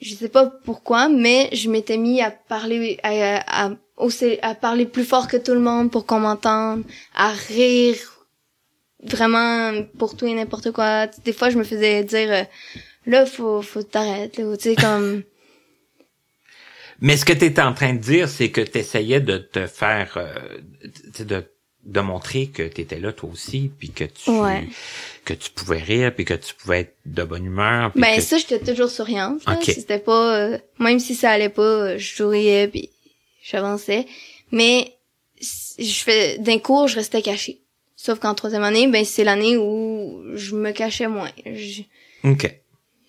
je 0.00 0.14
sais 0.14 0.28
pas 0.28 0.46
pourquoi, 0.46 1.08
mais 1.08 1.48
je 1.52 1.70
m'étais 1.70 1.96
mis 1.96 2.20
à 2.20 2.30
parler, 2.30 2.98
à, 3.02 3.66
à, 3.66 3.76
à 4.42 4.54
parler 4.54 4.86
plus 4.86 5.04
fort 5.04 5.28
que 5.28 5.36
tout 5.36 5.54
le 5.54 5.60
monde 5.60 5.90
pour 5.90 6.06
qu'on 6.06 6.20
m'entende, 6.20 6.84
à 7.14 7.32
rire 7.32 7.96
vraiment 9.02 9.82
pour 9.98 10.16
tout 10.16 10.26
et 10.26 10.34
n'importe 10.34 10.72
quoi. 10.72 11.06
Des 11.24 11.32
fois, 11.32 11.50
je 11.50 11.58
me 11.58 11.64
faisais 11.64 12.04
dire, 12.04 12.32
euh, 12.32 12.42
là, 13.06 13.26
faut, 13.26 13.62
faut 13.62 13.82
t'arrêter, 13.82 14.42
tu 14.58 14.60
sais, 14.60 14.74
comme, 14.76 15.22
Mais 17.00 17.16
ce 17.16 17.24
que 17.24 17.32
tu 17.32 17.46
étais 17.46 17.62
en 17.62 17.72
train 17.72 17.94
de 17.94 17.98
dire, 17.98 18.28
c'est 18.28 18.50
que 18.50 18.60
tu 18.60 18.78
essayais 18.78 19.20
de 19.20 19.38
te 19.38 19.66
faire 19.66 20.18
euh, 20.18 20.34
de 21.24 21.49
de 21.84 22.00
montrer 22.00 22.48
que 22.48 22.62
tu 22.62 22.82
étais 22.82 22.98
là 23.00 23.12
toi 23.12 23.30
aussi 23.32 23.70
puis 23.78 23.90
que 23.90 24.04
tu 24.04 24.30
Ouais. 24.30 24.68
que 25.24 25.32
tu 25.34 25.50
pouvais 25.50 25.78
rire 25.78 26.14
puis 26.14 26.24
que 26.24 26.34
tu 26.34 26.54
pouvais 26.54 26.80
être 26.80 26.94
de 27.06 27.22
bonne 27.24 27.44
humeur 27.46 27.90
Ben 27.94 28.16
que- 28.16 28.22
ça, 28.22 28.36
j'étais 28.38 28.58
toujours 28.58 28.90
souriante. 28.90 29.44
là. 29.46 29.54
Ok. 29.54 29.64
C'était 29.64 29.98
pas, 29.98 30.36
euh, 30.36 30.58
même 30.78 30.98
si 31.00 31.14
ça 31.14 31.30
allait 31.30 31.48
pas, 31.48 31.62
euh, 31.62 31.98
je 31.98 32.14
souriais 32.16 32.68
puis 32.68 32.90
j'avançais. 33.42 34.06
Mais 34.52 34.94
je 35.40 36.02
fais 36.02 36.38
d'un 36.38 36.58
cours, 36.58 36.86
je 36.88 36.96
restais 36.96 37.22
cachée. 37.22 37.60
Sauf 37.96 38.18
qu'en 38.18 38.34
troisième 38.34 38.62
année, 38.64 38.86
ben 38.86 39.04
c'est 39.04 39.24
l'année 39.24 39.56
où 39.56 40.22
je 40.34 40.54
me 40.54 40.72
cachais 40.72 41.06
moins. 41.08 41.30
Je- 41.46 41.82
OK. 42.24 42.54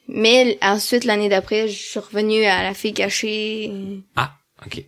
Mais 0.07 0.57
ensuite 0.61 1.03
l'année 1.05 1.29
d'après, 1.29 1.67
je 1.67 1.77
suis 1.77 1.99
revenue 1.99 2.43
à 2.45 2.63
la 2.63 2.73
fille 2.73 2.93
cachée. 2.93 3.71
Ah, 4.15 4.33
OK. 4.65 4.83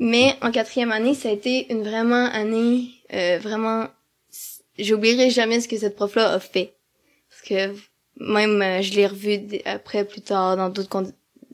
Mais 0.00 0.34
en 0.42 0.50
quatrième 0.52 0.92
année, 0.92 1.14
ça 1.14 1.28
a 1.28 1.32
été 1.32 1.66
une 1.72 1.82
vraiment 1.82 2.26
année, 2.32 2.90
euh, 3.14 3.38
vraiment, 3.38 3.88
j'oublierai 4.78 5.30
jamais 5.30 5.60
ce 5.60 5.68
que 5.68 5.76
cette 5.76 5.96
prof-là 5.96 6.32
a 6.32 6.40
fait. 6.40 6.74
Parce 7.30 7.42
que 7.42 7.74
même, 8.20 8.60
euh, 8.62 8.82
je 8.82 8.94
l'ai 8.94 9.06
revu 9.06 9.40
après, 9.64 10.04
plus 10.04 10.20
tard, 10.22 10.56
dans 10.56 10.68
d'autres 10.68 11.12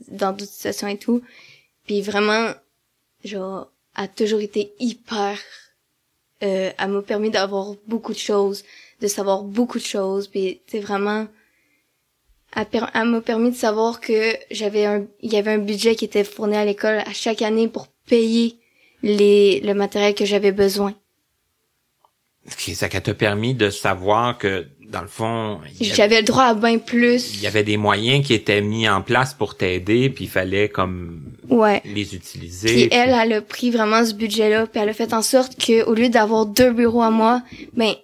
dans 0.09 0.33
d'autres 0.33 0.51
situations 0.51 0.89
et 0.89 0.99
tout. 0.99 1.23
Puis 1.87 2.01
vraiment, 2.03 2.51
genre, 3.25 3.71
a 3.95 4.09
toujours 4.09 4.41
été 4.41 4.73
hyper, 4.79 5.39
euh, 6.43 6.71
elle 6.77 6.89
m'a 6.89 7.03
permis 7.03 7.31
d'avoir 7.31 7.75
beaucoup 7.87 8.13
de 8.13 8.19
choses, 8.19 8.65
de 9.01 9.07
savoir 9.07 9.43
beaucoup 9.43 9.79
de 9.79 9.85
choses, 9.85 10.29
puis 10.29 10.61
c'est 10.67 10.81
vraiment, 10.81 11.27
elle 12.55 13.09
m'a 13.09 13.21
permis 13.21 13.51
de 13.51 13.57
savoir 13.57 14.01
que 14.01 14.35
j'avais 14.51 14.85
un, 14.85 15.07
il 15.21 15.33
y 15.33 15.37
avait 15.37 15.53
un 15.53 15.59
budget 15.59 15.95
qui 15.97 16.05
était 16.05 16.25
fourni 16.25 16.57
à 16.57 16.65
l'école 16.65 16.99
à 16.99 17.13
chaque 17.13 17.43
année 17.43 17.69
pour 17.69 17.89
payer 18.07 18.59
les, 19.03 19.61
le 19.61 19.75
matériel 19.75 20.15
que 20.15 20.25
j'avais 20.25 20.53
besoin. 20.53 20.95
Ça 22.47 22.89
t'a 22.89 23.15
permis 23.15 23.55
de 23.55 23.71
savoir 23.71 24.37
que 24.39 24.67
dans 24.91 25.01
le 25.01 25.09
fond, 25.09 25.61
J'avais 25.81 26.19
le 26.21 26.27
droit 26.27 26.45
à 26.45 26.55
bien 26.55 26.79
plus. 26.79 27.35
il 27.35 27.41
y 27.41 27.47
avait 27.47 27.65
des 27.65 27.77
moyens 27.79 28.25
qui 28.25 28.35
étaient 28.35 28.61
mis 28.61 28.87
en 28.89 29.01
place 29.03 29.33
pour 29.35 29.57
t'aider 29.57 30.11
puis 30.11 30.25
il 30.25 30.31
fallait 30.31 30.69
comme 30.69 31.23
Ouais. 31.49 31.81
les 31.87 32.15
utiliser. 32.15 32.69
Puis 32.69 32.89
elle, 32.93 33.11
elle 33.19 33.33
a 33.33 33.41
pris 33.41 33.71
vraiment 33.71 34.05
ce 34.05 34.13
budget-là, 34.15 34.67
puis 34.67 34.81
elle 34.81 34.89
a 34.91 34.93
fait 34.93 35.13
en 35.15 35.23
sorte 35.23 35.57
que 35.59 35.85
au 35.85 35.95
lieu 35.95 36.11
d'avoir 36.11 36.47
deux 36.47 36.71
bureaux 36.71 37.03
à 37.03 37.11
moi, 37.11 37.43
ben 37.73 37.95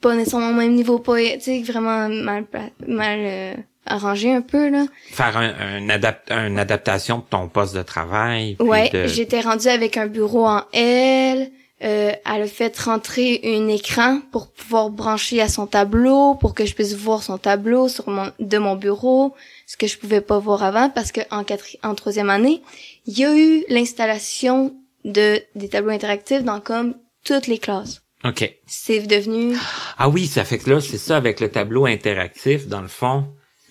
pas 0.00 0.14
nécessairement 0.16 0.50
au 0.50 0.54
même 0.54 0.74
niveau, 0.74 0.98
pas 0.98 1.16
tu 1.34 1.40
sais 1.40 1.62
vraiment 1.62 2.08
mal 2.08 2.46
mal 2.88 3.18
euh, 3.22 3.54
arrangé 3.84 4.32
un 4.32 4.40
peu 4.42 4.68
là. 4.70 4.86
faire 5.10 5.36
un, 5.36 5.54
un 5.58 5.88
adap- 5.88 6.30
une 6.30 6.58
adaptation 6.58 7.18
de 7.18 7.24
ton 7.30 7.48
poste 7.48 7.76
de 7.76 7.82
travail. 7.82 8.56
Ouais, 8.58 8.88
de- 8.90 9.06
j'étais 9.06 9.40
rendue 9.40 9.68
avec 9.68 9.96
un 9.96 10.06
bureau 10.06 10.46
en 10.46 10.62
L. 10.72 11.50
Euh, 11.84 12.12
elle 12.24 12.42
a 12.42 12.46
fait 12.46 12.74
rentrer 12.78 13.40
un 13.44 13.68
écran 13.68 14.20
pour 14.32 14.50
pouvoir 14.50 14.88
brancher 14.88 15.42
à 15.42 15.48
son 15.48 15.66
tableau, 15.66 16.34
pour 16.34 16.54
que 16.54 16.64
je 16.64 16.74
puisse 16.74 16.94
voir 16.94 17.22
son 17.22 17.36
tableau 17.36 17.88
sur 17.88 18.08
mon 18.08 18.32
de 18.40 18.56
mon 18.58 18.76
bureau, 18.76 19.34
ce 19.66 19.76
que 19.76 19.86
je 19.86 19.98
pouvais 19.98 20.22
pas 20.22 20.38
voir 20.38 20.62
avant 20.62 20.88
parce 20.88 21.12
que 21.12 21.20
en 21.30 21.42
quatri- 21.42 21.78
en 21.82 21.94
troisième 21.94 22.30
année, 22.30 22.62
il 23.04 23.18
y 23.18 23.24
a 23.26 23.36
eu 23.36 23.62
l'installation 23.68 24.74
de 25.04 25.42
des 25.54 25.68
tableaux 25.68 25.90
interactifs 25.92 26.44
dans 26.44 26.60
comme 26.60 26.94
toutes 27.24 27.46
les 27.46 27.58
classes. 27.58 28.00
OK. 28.24 28.50
C'est 28.66 29.00
devenu 29.06 29.54
Ah 29.98 30.08
oui, 30.08 30.26
ça 30.26 30.44
fait 30.44 30.58
que 30.58 30.70
là, 30.70 30.80
c'est 30.80 30.96
ça 30.98 31.18
avec 31.18 31.40
le 31.40 31.50
tableau 31.50 31.84
interactif, 31.84 32.66
dans 32.68 32.80
le 32.80 32.88
fond. 32.88 33.26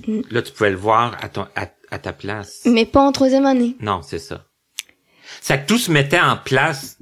Mm. 0.08 0.22
Là, 0.30 0.42
tu 0.44 0.52
pouvais 0.54 0.70
le 0.70 0.78
voir 0.78 1.18
à, 1.22 1.30
ton, 1.30 1.48
à, 1.56 1.66
à 1.90 1.98
ta 1.98 2.14
place. 2.14 2.62
mais 2.66 2.86
pas 2.86 3.02
en 3.02 3.12
troisième 3.12 3.48
année. 3.48 3.76
Non, 3.80 4.02
c'est 4.04 4.20
ça. 4.20 4.46
Ça 5.42 5.58
que 5.58 5.66
tout 5.68 5.80
se 5.80 5.92
mettait 5.92 6.20
en 6.20 6.38
place 6.38 6.95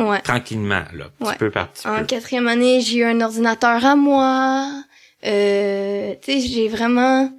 Ouais. 0.00 0.20
tranquillement, 0.22 0.84
là, 0.92 1.10
petit 1.18 1.28
Ouais. 1.28 1.36
peu 1.36 1.50
par 1.50 1.70
petit 1.70 1.86
En 1.86 1.98
peu. 2.00 2.06
quatrième 2.06 2.48
année, 2.48 2.80
j'ai 2.80 2.98
eu 2.98 3.04
un 3.04 3.20
ordinateur 3.20 3.84
à 3.84 3.96
moi. 3.96 4.82
Euh, 5.24 6.14
tu 6.22 6.32
sais, 6.32 6.40
j'ai 6.40 6.68
vraiment 6.68 7.30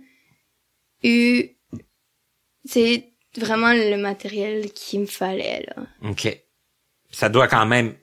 eu, 1.03 1.45
c'est 2.65 3.11
vraiment 3.37 3.73
le 3.73 3.95
matériel 3.97 4.71
qu'il 4.73 4.99
me 5.01 5.05
fallait 5.07 5.65
là. 5.75 5.83
OK. 6.09 6.39
Ça 7.11 7.29
doit 7.29 7.47
quand 7.47 7.65
même 7.65 7.95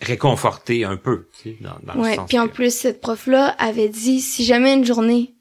réconforter 0.00 0.84
un 0.84 0.96
peu, 0.96 1.28
tu 1.42 1.50
sais, 1.50 1.56
dans, 1.60 1.76
dans 1.82 2.00
le 2.00 2.14
sens 2.14 2.28
Puis 2.28 2.38
en 2.38 2.48
que- 2.48 2.52
plus, 2.52 2.74
cette 2.74 3.00
prof-là 3.00 3.48
avait 3.58 3.88
dit 3.88 4.20
si 4.20 4.44
jamais 4.44 4.74
une 4.74 4.84
journée, 4.84 5.34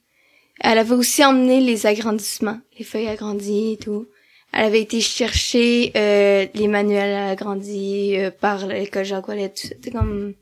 elle 0.61 0.77
avait 0.77 0.95
aussi 0.95 1.23
emmené 1.23 1.59
les 1.59 1.85
agrandissements, 1.85 2.59
les 2.79 2.85
feuilles 2.85 3.07
agrandies 3.09 3.73
et 3.73 3.77
tout. 3.77 4.07
Elle 4.55 4.65
avait 4.65 4.81
été 4.81 5.01
chercher 5.01 5.91
euh, 5.97 6.45
les 6.53 6.67
manuels 6.67 7.15
agrandis 7.31 8.15
euh, 8.15 8.31
par 8.31 8.65
l'école 8.67 9.03
Jacques 9.03 9.27
Ouellet, 9.27 9.49
tout 9.49 9.67
ça. 9.67 9.91
Comme 9.91 10.33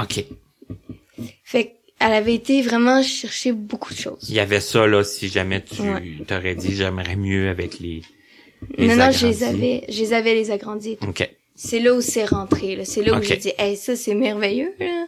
OK. 0.00 0.24
fait 1.44 1.74
qu'elle 1.98 2.12
avait 2.12 2.34
été 2.34 2.62
vraiment 2.62 3.00
chercher 3.02 3.52
beaucoup 3.52 3.94
de 3.94 3.98
choses. 3.98 4.26
Il 4.28 4.34
y 4.34 4.40
avait 4.40 4.60
ça, 4.60 4.86
là, 4.88 5.04
si 5.04 5.28
jamais 5.28 5.62
tu 5.62 5.80
Ouais. 5.82 6.02
t'aurais 6.26 6.56
dit 6.56 6.74
j'aimerais 6.74 7.14
mieux 7.16 7.48
avec 7.48 7.78
les, 7.78 8.02
les 8.76 8.88
non, 8.88 8.96
non, 8.96 9.10
je 9.12 9.26
les 9.26 9.44
agrandis. 9.44 9.64
avais, 9.64 9.84
je 9.88 10.00
les 10.00 10.12
avais 10.12 10.34
les 10.34 10.50
agrandis. 10.50 10.98
OK. 11.06 11.30
C'est 11.54 11.78
là 11.78 11.94
où 11.94 12.00
c'est 12.00 12.24
rentré. 12.24 12.74
là. 12.74 12.84
C'est 12.84 13.02
là 13.02 13.16
où 13.16 13.22
j'ai 13.22 13.36
dit, 13.36 13.52
hey, 13.58 13.76
ça 13.76 13.94
c'est 13.94 14.14
merveilleux. 14.16 14.74
là. 14.80 15.06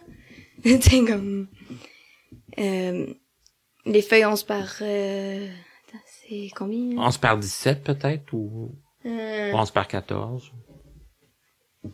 Comme 0.91 1.49
euh, 2.59 3.07
les 3.87 4.03
feuilles 4.03 4.25
11 4.25 4.45
par. 4.45 4.77
Euh... 4.83 5.47
C'est 6.29 6.49
combien? 6.57 6.99
11 6.99 7.19
par 7.19 7.39
17, 7.39 7.83
peut-être, 7.85 8.33
ou 8.33 8.73
Euh, 9.05 9.53
11 9.53 9.71
par 9.71 9.87
14? 9.87 10.51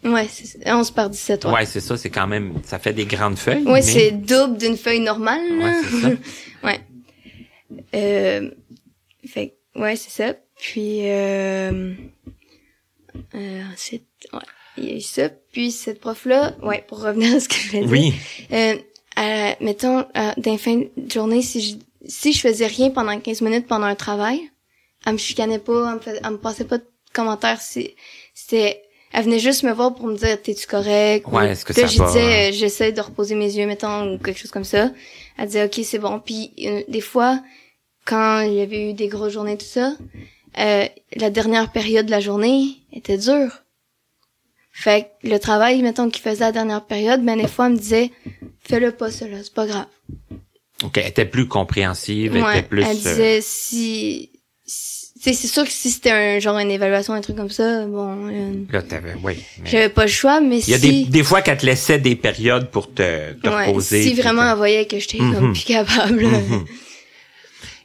Ouais, 0.04 0.26
c'est 0.28 0.70
11 0.72 0.90
par 0.90 1.10
17, 1.10 1.44
ouais. 1.44 1.52
Ouais, 1.52 1.66
c'est 1.66 1.80
ça, 1.80 1.98
c'est 1.98 2.08
quand 2.08 2.26
même, 2.26 2.54
ça 2.64 2.78
fait 2.78 2.94
des 2.94 3.04
grandes 3.04 3.36
feuilles. 3.36 3.64
Ouais, 3.64 3.72
mais- 3.74 3.82
c'est 3.82 4.12
double 4.12 4.56
d'une 4.56 4.76
feuille 4.78 5.00
normale, 5.00 5.42
là. 5.58 5.64
Ouais, 5.66 5.82
c'est 5.84 6.00
ça. 6.00 6.10
ouais. 6.64 6.80
Euh, 7.94 8.50
fait 9.26 9.58
ouais, 9.76 9.96
c'est 9.96 10.10
ça. 10.10 10.34
Puis, 10.58 11.10
euh, 11.10 11.92
euh, 13.34 13.62
ensuite, 13.72 14.06
ouais, 14.32 14.38
il 14.78 14.84
y 14.84 14.92
a 14.92 14.96
eu 14.96 15.00
ça. 15.02 15.28
Puis, 15.28 15.70
cette 15.72 16.00
prof-là, 16.00 16.54
ouais, 16.62 16.84
pour 16.88 17.02
revenir 17.02 17.34
à 17.36 17.40
ce 17.40 17.48
que 17.48 17.54
je 17.56 17.68
voulais 17.68 17.80
dire. 17.82 17.90
Oui. 17.90 18.14
Euh, 19.18 19.52
mettons, 19.60 19.98
euh, 20.00 20.32
dans 20.38 20.52
la 20.52 20.58
fin 20.58 20.76
de 20.96 21.10
journée, 21.10 21.42
si 21.42 21.60
je, 21.60 21.76
si 22.06 22.32
je 22.32 22.40
faisais 22.40 22.66
rien 22.66 22.90
pendant 22.90 23.18
15 23.18 23.40
minutes 23.42 23.66
pendant 23.66 23.86
un 23.86 23.94
travail, 23.94 24.40
elle 25.06 25.14
me 25.14 25.18
chicanait 25.18 25.58
pas, 25.58 25.88
elle 25.90 25.94
me, 25.96 26.00
fais- 26.00 26.20
elle 26.24 26.30
me 26.32 26.38
passait 26.38 26.64
pas 26.64 26.78
de 26.78 26.84
commentaires. 27.12 27.60
C'était, 27.60 28.82
elle 29.12 29.24
venait 29.24 29.38
juste 29.38 29.62
me 29.62 29.72
voir 29.72 29.94
pour 29.94 30.06
me 30.06 30.16
dire, 30.16 30.40
t'es-tu 30.40 30.66
correct? 30.66 31.26
Ou- 31.26 31.36
Ouais, 31.36 31.50
est-ce 31.50 31.64
que 31.64 31.72
ça 31.72 31.86
je 31.86 31.98
va? 31.98 32.06
disais, 32.06 32.48
euh, 32.48 32.52
j'essaie 32.52 32.92
de 32.92 33.00
reposer 33.00 33.34
mes 33.34 33.52
yeux, 33.54 33.66
mettons, 33.66 34.14
ou 34.14 34.18
quelque 34.18 34.38
chose 34.38 34.50
comme 34.50 34.64
ça. 34.64 34.90
Elle 35.38 35.46
disait, 35.46 35.64
ok, 35.64 35.80
c'est 35.84 35.98
bon. 35.98 36.20
Puis, 36.20 36.52
euh, 36.64 36.82
des 36.88 37.00
fois, 37.00 37.40
quand 38.04 38.40
il 38.40 38.54
y 38.54 38.60
avait 38.60 38.90
eu 38.90 38.94
des 38.94 39.08
grosses 39.08 39.32
journées, 39.32 39.58
tout 39.58 39.64
ça, 39.66 39.94
euh, 40.58 40.86
la 41.16 41.30
dernière 41.30 41.70
période 41.72 42.06
de 42.06 42.10
la 42.10 42.20
journée 42.20 42.78
était 42.92 43.18
dure. 43.18 43.62
Fait 44.74 45.10
que 45.22 45.28
le 45.28 45.38
travail, 45.38 45.82
mettons, 45.82 46.08
qu'il 46.08 46.22
faisait 46.22 46.40
la 46.44 46.52
dernière 46.52 46.84
période, 46.84 47.22
ben 47.24 47.36
des 47.38 47.46
fois, 47.46 47.66
elle 47.66 47.72
me 47.72 47.78
disait, 47.78 48.10
fais-le 48.60 48.90
pas 48.92 49.10
cela, 49.10 49.42
c'est 49.42 49.52
pas 49.54 49.66
grave. 49.66 49.86
OK, 50.82 50.98
elle 50.98 51.06
était 51.08 51.24
plus 51.24 51.46
compréhensive, 51.48 52.36
elle 52.36 52.42
Ouais, 52.42 52.58
était 52.58 52.68
plus... 52.68 52.82
elle 52.82 52.88
euh, 52.90 52.94
disait, 52.94 53.40
si, 53.42 54.30
si- 54.66 55.10
c'est 55.20 55.34
sûr 55.34 55.64
que 55.64 55.70
si 55.70 55.90
c'était 55.90 56.10
un 56.10 56.38
genre 56.40 56.58
une 56.58 56.70
évaluation, 56.70 57.12
un 57.14 57.20
truc 57.20 57.36
comme 57.36 57.50
ça, 57.50 57.86
bon, 57.86 58.28
euh, 58.30 58.52
Là, 58.70 58.82
t'avais, 58.82 59.14
oui. 59.22 59.34
mais- 59.62 59.70
j'avais 59.70 59.88
pas 59.88 60.02
le 60.02 60.10
choix, 60.10 60.40
mais 60.40 60.58
Il 60.60 60.68
y 60.70 60.74
a 60.74 60.78
si, 60.78 61.04
des, 61.04 61.10
des 61.10 61.22
fois 61.22 61.42
qu'elle 61.42 61.58
te 61.58 61.66
laissait 61.66 61.98
des 61.98 62.16
périodes 62.16 62.70
pour 62.70 62.92
te, 62.92 63.32
te 63.34 63.48
ouais, 63.48 63.66
reposer. 63.66 64.02
si 64.02 64.14
vraiment 64.14 64.50
elle 64.50 64.56
voyait 64.56 64.86
que 64.86 64.98
j'étais 64.98 65.18
Mhm. 65.22 65.34
comme 65.34 65.52
plus 65.52 65.64
capable. 65.64 66.24
Mhm. 66.26 66.64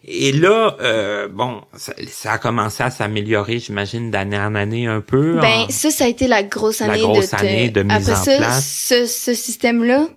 Et 0.09 0.31
là, 0.31 0.77
euh, 0.79 1.27
bon, 1.27 1.61
ça, 1.75 1.93
ça 2.09 2.31
a 2.33 2.37
commencé 2.37 2.81
à 2.81 2.89
s'améliorer, 2.89 3.59
j'imagine, 3.59 4.09
d'année 4.09 4.37
en 4.37 4.55
année 4.55 4.87
un 4.87 5.01
peu. 5.01 5.37
Ben, 5.41 5.65
en- 5.67 5.69
ça, 5.69 5.91
ça 5.91 6.05
a 6.05 6.07
été 6.07 6.27
la 6.27 6.43
grosse 6.43 6.79
La 6.79 6.93
année 6.93 7.01
grosse 7.01 7.31
de, 7.31 7.35
année 7.35 7.69
de 7.69 7.83
mise 7.83 8.09
Après 8.09 8.13
en 8.13 8.23
ça, 8.23 8.37
place. 8.37 8.85
ce, 8.87 9.05
ce 9.05 9.33
système-là, 9.33 10.07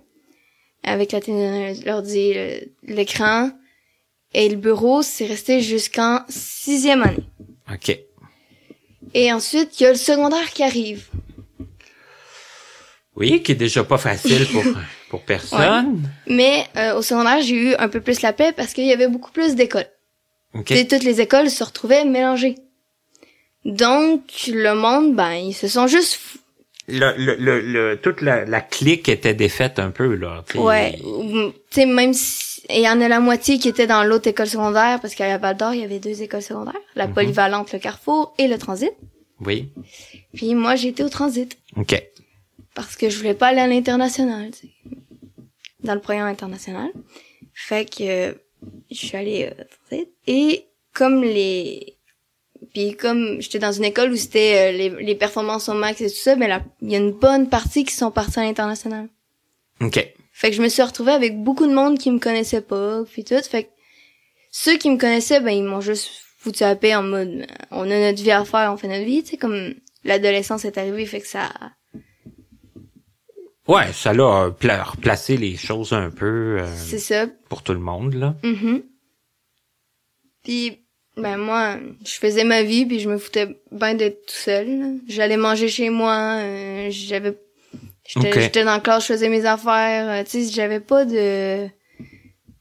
avec 0.83 1.11
la 1.11 1.21
télé- 1.21 1.75
l'ordi, 1.85 2.33
l'écran 2.83 3.51
et 4.33 4.49
le 4.49 4.55
bureau, 4.55 5.01
c'est 5.01 5.25
resté 5.25 5.61
jusqu'en 5.61 6.21
sixième 6.29 7.03
année. 7.03 7.23
OK. 7.71 7.97
Et 9.13 9.31
ensuite, 9.33 9.79
il 9.79 9.83
y 9.83 9.85
a 9.87 9.91
le 9.91 9.97
secondaire 9.97 10.49
qui 10.51 10.63
arrive. 10.63 11.07
Oui, 13.15 13.43
qui 13.43 13.51
est 13.51 13.55
déjà 13.55 13.83
pas 13.83 13.97
facile 13.97 14.47
pour, 14.47 14.63
pour 15.09 15.21
personne. 15.23 16.01
Mais 16.27 16.65
euh, 16.77 16.95
au 16.95 17.01
secondaire, 17.01 17.41
j'ai 17.41 17.55
eu 17.55 17.75
un 17.75 17.89
peu 17.89 17.99
plus 18.01 18.21
la 18.21 18.31
paix 18.33 18.53
parce 18.55 18.73
qu'il 18.73 18.85
y 18.85 18.93
avait 18.93 19.09
beaucoup 19.09 19.31
plus 19.31 19.55
d'écoles. 19.55 19.89
OK. 20.53 20.71
Et 20.71 20.87
toutes 20.87 21.03
les 21.03 21.19
écoles 21.21 21.49
se 21.49 21.63
retrouvaient 21.63 22.05
mélangées. 22.05 22.55
Donc, 23.65 24.21
le 24.47 24.73
monde, 24.73 25.15
ben, 25.15 25.33
ils 25.33 25.53
se 25.53 25.67
sont 25.67 25.87
juste... 25.87 26.19
Le, 26.91 27.13
le, 27.17 27.35
le, 27.35 27.61
le- 27.61 27.97
toute 28.01 28.21
la, 28.21 28.45
la 28.45 28.61
clique 28.61 29.07
était 29.09 29.33
défaite 29.33 29.79
un 29.79 29.91
peu, 29.91 30.15
là. 30.15 30.43
tu 30.47 30.53
sais. 30.53 30.59
Ouais, 30.59 30.99
ou- 31.03 31.51
tu 31.51 31.55
sais, 31.71 31.85
même 31.85 32.13
si... 32.13 32.49
Il 32.69 32.81
y 32.81 32.87
en 32.89 33.01
a 33.01 33.07
la 33.07 33.19
moitié 33.19 33.57
qui 33.57 33.67
était 33.69 33.87
dans 33.87 34.03
l'autre 34.03 34.27
école 34.27 34.47
secondaire, 34.47 34.99
parce 35.01 35.15
qu'à 35.15 35.37
Val 35.37 35.57
d'Or, 35.57 35.73
il 35.73 35.81
y 35.81 35.83
avait 35.83 35.99
deux 35.99 36.21
écoles 36.21 36.41
secondaires. 36.43 36.79
La 36.95 37.07
Mhm. 37.07 37.13
polyvalente, 37.13 37.73
le 37.73 37.79
Carrefour 37.79 38.33
et 38.37 38.47
le 38.47 38.57
Transit. 38.57 38.91
Oui. 39.39 39.69
Puis 40.35 40.53
moi, 40.53 40.75
j'étais 40.75 41.03
au 41.03 41.09
Transit. 41.09 41.57
OK. 41.75 42.01
Parce 42.75 42.95
que 42.95 43.09
je 43.09 43.17
voulais 43.17 43.33
pas 43.33 43.47
aller 43.47 43.59
à 43.61 43.67
l'international. 43.67 44.51
Dans 45.83 45.95
le 45.95 45.99
programme 46.01 46.27
international. 46.27 46.89
Fait 47.53 47.85
que 47.85 48.03
euh, 48.03 48.33
je 48.91 48.95
suis 48.95 49.17
allée 49.17 49.45
euh, 49.51 49.63
au 49.63 49.87
Transit. 49.89 50.09
Et 50.27 50.65
comme 50.93 51.23
les... 51.23 51.97
Puis 52.73 52.95
comme 52.95 53.41
j'étais 53.41 53.59
dans 53.59 53.71
une 53.71 53.83
école 53.83 54.11
où 54.11 54.15
c'était 54.15 54.69
euh, 54.69 54.77
les, 54.77 54.89
les 55.03 55.15
performances 55.15 55.67
au 55.69 55.73
max 55.73 55.99
et 56.01 56.07
tout 56.09 56.15
ça, 56.15 56.35
ben 56.35 56.47
là, 56.47 56.61
il 56.81 56.91
y 56.91 56.95
a 56.95 56.99
une 56.99 57.11
bonne 57.11 57.49
partie 57.49 57.83
qui 57.83 57.93
sont 57.93 58.11
partis 58.11 58.39
à 58.39 58.43
l'international. 58.43 59.09
OK. 59.81 60.13
Fait 60.31 60.49
que 60.49 60.55
je 60.55 60.61
me 60.61 60.69
suis 60.69 60.81
retrouvée 60.81 61.11
avec 61.11 61.37
beaucoup 61.43 61.67
de 61.67 61.73
monde 61.73 61.97
qui 61.99 62.09
me 62.11 62.19
connaissait 62.19 62.61
pas, 62.61 63.03
puis 63.03 63.23
tout. 63.23 63.35
Fait 63.43 63.63
que 63.65 63.69
ceux 64.51 64.77
qui 64.77 64.89
me 64.89 64.97
connaissaient, 64.97 65.41
ben 65.41 65.51
ils 65.51 65.63
m'ont 65.63 65.81
juste 65.81 66.09
foutu 66.37 66.63
à 66.63 66.75
paix 66.75 66.95
en 66.95 67.03
mode, 67.03 67.27
euh, 67.29 67.45
on 67.71 67.83
a 67.91 67.99
notre 68.11 68.21
vie 68.23 68.31
à 68.31 68.43
faire, 68.45 68.71
on 68.73 68.77
fait 68.77 68.87
notre 68.87 69.05
vie, 69.05 69.21
tu 69.23 69.31
sais, 69.31 69.37
comme 69.37 69.73
l'adolescence 70.03 70.65
est 70.65 70.77
arrivée, 70.77 71.05
fait 71.05 71.21
que 71.21 71.27
ça, 71.27 71.49
Ouais, 73.67 73.93
ça 73.93 74.11
l'a 74.13 74.49
pla- 74.59 74.83
replacé 74.83 75.37
les 75.37 75.55
choses 75.55 75.93
un 75.93 76.09
peu 76.09 76.57
euh, 76.59 76.75
c'est 76.75 76.97
ça. 76.99 77.27
pour 77.47 77.61
tout 77.63 77.73
le 77.73 77.79
monde, 77.79 78.15
là. 78.15 78.35
Mhm. 78.43 78.81
Puis 80.43 80.80
ben 81.17 81.37
moi, 81.37 81.77
je 82.05 82.13
faisais 82.13 82.43
ma 82.43 82.63
vie, 82.63 82.85
puis 82.85 82.99
je 82.99 83.09
me 83.09 83.17
foutais 83.17 83.47
bien 83.71 83.93
d'être 83.95 84.25
tout 84.25 84.33
seul. 84.35 84.95
J'allais 85.07 85.37
manger 85.37 85.67
chez 85.67 85.89
moi, 85.89 86.37
euh, 86.39 86.87
j'avais, 86.89 87.37
j'étais, 88.07 88.29
Ok. 88.31 88.39
j'étais 88.39 88.63
dans 88.63 88.73
la 88.73 88.79
classe, 88.79 89.03
je 89.07 89.13
faisais 89.13 89.29
mes 89.29 89.45
affaires, 89.45 90.09
euh, 90.09 90.23
tu 90.23 90.43
sais, 90.45 90.51
j'avais 90.51 90.79
pas 90.79 91.05
de, 91.05 91.67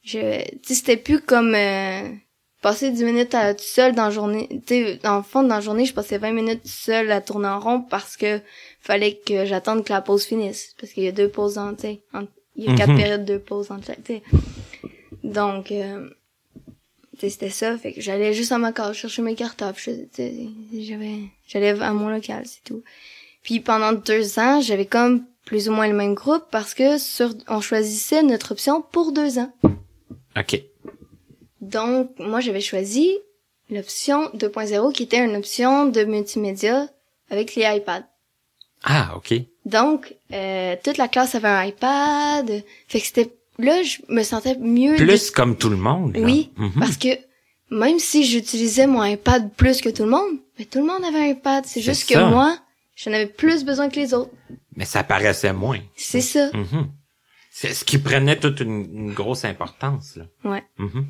je, 0.02 0.42
tu 0.42 0.58
sais, 0.64 0.74
c'était 0.74 0.96
plus 0.96 1.20
comme 1.20 1.54
euh, 1.54 2.02
passer 2.62 2.90
10 2.90 3.04
minutes 3.04 3.34
à 3.34 3.54
tout 3.54 3.62
seul 3.64 3.94
dans 3.94 4.04
la 4.06 4.10
journée. 4.10 4.48
Tu 4.66 4.74
sais, 4.74 4.96
dans 5.02 5.18
le 5.18 5.22
fond, 5.22 5.42
dans 5.42 5.54
la 5.56 5.60
journée, 5.60 5.84
je 5.84 5.94
passais 5.94 6.18
20 6.18 6.32
minutes 6.32 6.62
tout 6.62 6.68
seul 6.68 7.10
à 7.12 7.20
tourner 7.20 7.48
en 7.48 7.60
rond 7.60 7.80
parce 7.82 8.16
que 8.16 8.40
fallait 8.80 9.14
que 9.14 9.44
j'attende 9.44 9.84
que 9.84 9.92
la 9.92 10.00
pause 10.00 10.24
finisse, 10.24 10.74
parce 10.80 10.92
qu'il 10.92 11.04
y 11.04 11.08
a 11.08 11.12
deux 11.12 11.28
pauses 11.28 11.56
en, 11.58 11.74
tu 11.74 11.82
sais, 11.82 12.00
en- 12.12 12.24
il 12.56 12.64
y 12.64 12.68
a 12.68 12.74
quatre 12.76 12.90
Mhm. 12.90 12.96
périodes, 12.96 13.38
pauses 13.46 13.70
entre 13.70 13.86
chaque, 13.86 14.02
tu 14.02 14.14
sais. 14.14 14.22
Donc, 15.22 15.70
euh, 15.70 16.08
c'était 17.28 17.50
ça. 17.50 17.76
Fait 17.76 17.92
que 17.92 18.00
j'allais 18.00 18.32
juste 18.32 18.52
à 18.52 18.58
ma 18.58 18.72
case 18.72 18.96
chercher 18.96 19.22
mes 19.22 19.36
sais, 19.36 20.48
j'avais, 20.72 21.18
j'allais 21.46 21.80
à 21.80 21.92
mon 21.92 22.08
local, 22.08 22.44
c'est 22.46 22.64
tout. 22.64 22.82
Puis 23.42 23.60
pendant 23.60 23.92
deux 23.92 24.38
ans, 24.38 24.60
j'avais 24.60 24.86
comme 24.86 25.24
plus 25.44 25.68
ou 25.68 25.72
moins 25.72 25.88
le 25.88 25.94
même 25.94 26.14
groupe 26.14 26.44
parce 26.50 26.74
que 26.74 26.98
sur, 26.98 27.34
on 27.48 27.60
choisissait 27.60 28.22
notre 28.22 28.52
option 28.52 28.82
pour 28.82 29.12
deux 29.12 29.38
ans. 29.38 29.52
OK. 30.38 30.62
Donc, 31.60 32.10
moi, 32.18 32.40
j'avais 32.40 32.60
choisi 32.60 33.18
l'option 33.68 34.28
2.0 34.34 34.92
qui 34.92 35.02
était 35.02 35.24
une 35.24 35.36
option 35.36 35.86
de 35.86 36.04
multimédia 36.04 36.88
avec 37.30 37.54
les 37.54 37.64
iPads. 37.64 38.06
Ah, 38.84 39.12
OK. 39.16 39.34
Donc, 39.66 40.14
euh, 40.32 40.76
toute 40.82 40.96
la 40.96 41.08
classe 41.08 41.34
avait 41.34 41.48
un 41.48 41.64
iPad. 41.64 42.64
Fait 42.88 43.00
que 43.00 43.06
c'était, 43.06 43.36
là, 43.64 43.82
je 43.82 43.98
me 44.08 44.22
sentais 44.22 44.56
mieux. 44.58 44.96
de- 44.96 45.04
Plus 45.04 45.30
comme 45.30 45.56
tout 45.56 45.68
le 45.70 45.76
monde, 45.76 46.16
là. 46.16 46.20
Oui, 46.22 46.50
Mhm. 46.56 46.72
parce 46.78 46.96
que 46.96 47.08
même 47.70 47.98
si 47.98 48.24
j'utilisais 48.24 48.86
mon 48.86 49.04
iPad 49.04 49.50
plus 49.56 49.80
que 49.80 49.88
tout 49.88 50.02
le 50.04 50.10
monde, 50.10 50.38
mais 50.58 50.64
tout 50.64 50.78
le 50.80 50.86
monde 50.86 51.04
avait 51.04 51.18
un 51.20 51.26
iPad. 51.28 51.64
C'est 51.66 51.74
C'est 51.80 51.82
juste 51.82 52.08
que 52.08 52.18
moi, 52.18 52.58
j'en 52.96 53.12
avais 53.12 53.26
plus 53.26 53.64
besoin 53.64 53.88
que 53.88 53.96
les 53.96 54.12
autres. 54.14 54.30
Mais 54.76 54.84
ça 54.84 55.02
paraissait 55.04 55.52
moins. 55.52 55.78
C'est 55.96 56.20
ça. 56.20 56.50
Mhm. 56.52 56.88
C'est 57.52 57.74
ce 57.74 57.84
qui 57.84 57.98
prenait 57.98 58.38
toute 58.38 58.60
une, 58.60 58.88
une 58.94 59.12
grosse 59.12 59.44
importance, 59.44 60.16
là. 60.16 60.24
Ouais. 60.44 60.62
Mhm. 60.78 61.06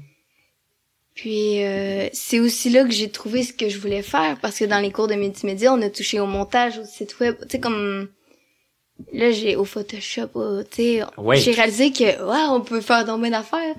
Puis 1.14 1.62
euh, 1.64 2.08
c'est 2.12 2.38
aussi 2.40 2.70
là 2.70 2.84
que 2.84 2.92
j'ai 2.92 3.10
trouvé 3.10 3.42
ce 3.42 3.52
que 3.52 3.68
je 3.68 3.78
voulais 3.78 4.02
faire 4.02 4.38
parce 4.40 4.58
que 4.58 4.64
dans 4.64 4.78
les 4.80 4.90
cours 4.90 5.08
de 5.08 5.14
multimédia, 5.14 5.72
on 5.72 5.82
a 5.82 5.90
touché 5.90 6.18
au 6.20 6.26
montage, 6.26 6.78
au 6.78 6.84
site 6.84 7.18
web, 7.20 7.36
tu 7.42 7.48
sais 7.50 7.60
comme 7.60 8.08
là, 9.12 9.30
j'ai 9.30 9.56
au 9.56 9.64
Photoshop, 9.64 10.28
oh, 10.34 10.60
tu 10.70 10.76
sais, 10.82 11.02
Ouais. 11.16 11.36
j'ai 11.36 11.52
réalisé 11.52 11.92
que, 11.92 12.04
ouais, 12.04 12.46
on 12.50 12.60
peut 12.60 12.80
faire 12.80 13.04
bien 13.18 13.30
d'affaires. 13.30 13.74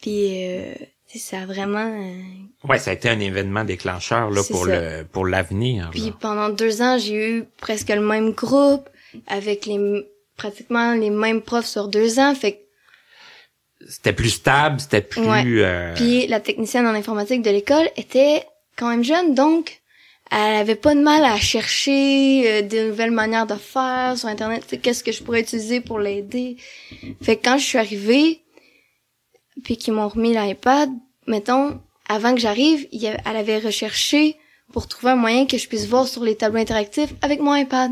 Puis, 0.00 0.46
euh, 0.48 0.74
ça 1.14 1.40
a 1.40 1.46
vraiment... 1.46 1.78
euh, 2.00 2.68
Ouais, 2.68 2.78
ça 2.78 2.90
a 2.90 2.94
été 2.94 3.08
un 3.08 3.20
événement 3.20 3.64
déclencheur 3.64 4.30
là 4.30 4.42
pour 4.50 4.66
ça. 4.66 4.98
le 5.00 5.04
pour 5.04 5.26
l'avenir. 5.26 5.88
Puis 5.90 6.00
là. 6.06 6.16
pendant 6.20 6.48
deux 6.48 6.80
ans, 6.82 6.96
j'ai 6.98 7.14
eu 7.38 7.44
presque 7.58 7.88
le 7.88 8.00
même 8.00 8.30
groupe, 8.32 8.88
avec 9.26 9.66
les 9.66 10.06
pratiquement 10.36 10.94
les 10.94 11.10
mêmes 11.10 11.42
profs 11.42 11.66
sur 11.66 11.88
deux 11.88 12.18
ans. 12.18 12.34
Fait 12.34 12.52
que 12.52 12.58
C'était 13.88 14.12
plus 14.12 14.30
stable, 14.30 14.80
c'était 14.80 15.02
plus 15.02 15.22
Ouais. 15.22 15.44
euh, 15.46 15.92
Puis 15.94 16.26
la 16.28 16.40
technicienne 16.40 16.86
en 16.86 16.94
informatique 16.94 17.42
de 17.42 17.50
l'école 17.50 17.88
était 17.96 18.44
quand 18.76 18.88
même 18.88 19.04
jeune, 19.04 19.34
donc 19.34 19.81
elle 20.30 20.56
avait 20.56 20.76
pas 20.76 20.94
de 20.94 21.00
mal 21.00 21.24
à 21.24 21.36
chercher 21.36 22.50
euh, 22.50 22.62
de 22.62 22.88
nouvelles 22.88 23.10
manières 23.10 23.46
de 23.46 23.54
faire 23.54 24.16
sur 24.16 24.28
internet. 24.28 24.78
Qu'est-ce 24.82 25.04
que 25.04 25.12
je 25.12 25.22
pourrais 25.22 25.40
utiliser 25.40 25.80
pour 25.80 25.98
l'aider? 25.98 26.56
Fait 27.20 27.36
que 27.36 27.44
quand 27.44 27.58
je 27.58 27.64
suis 27.64 27.78
arrivée, 27.78 28.42
puis 29.64 29.76
qu'ils 29.76 29.92
m'ont 29.92 30.08
remis 30.08 30.32
l'iPad, 30.34 30.90
mettons, 31.26 31.80
avant 32.08 32.34
que 32.34 32.40
j'arrive, 32.40 32.86
elle 32.92 33.36
avait 33.36 33.58
recherché 33.58 34.36
pour 34.72 34.88
trouver 34.88 35.12
un 35.12 35.16
moyen 35.16 35.46
que 35.46 35.58
je 35.58 35.68
puisse 35.68 35.86
voir 35.86 36.08
sur 36.08 36.24
les 36.24 36.36
tableaux 36.36 36.60
interactifs 36.60 37.12
avec 37.20 37.40
mon 37.40 37.54
iPad. 37.54 37.90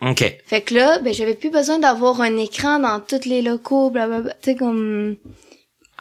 OK. 0.00 0.24
Fait 0.46 0.62
que 0.62 0.74
là, 0.74 0.98
ben 0.98 1.14
j'avais 1.14 1.34
plus 1.34 1.50
besoin 1.50 1.78
d'avoir 1.78 2.20
un 2.20 2.36
écran 2.36 2.78
dans 2.78 3.00
tous 3.00 3.24
les 3.24 3.42
locaux, 3.42 3.90
blablabla. 3.90 4.34
Tu 4.34 4.50
sais 4.50 4.56
comme 4.56 5.16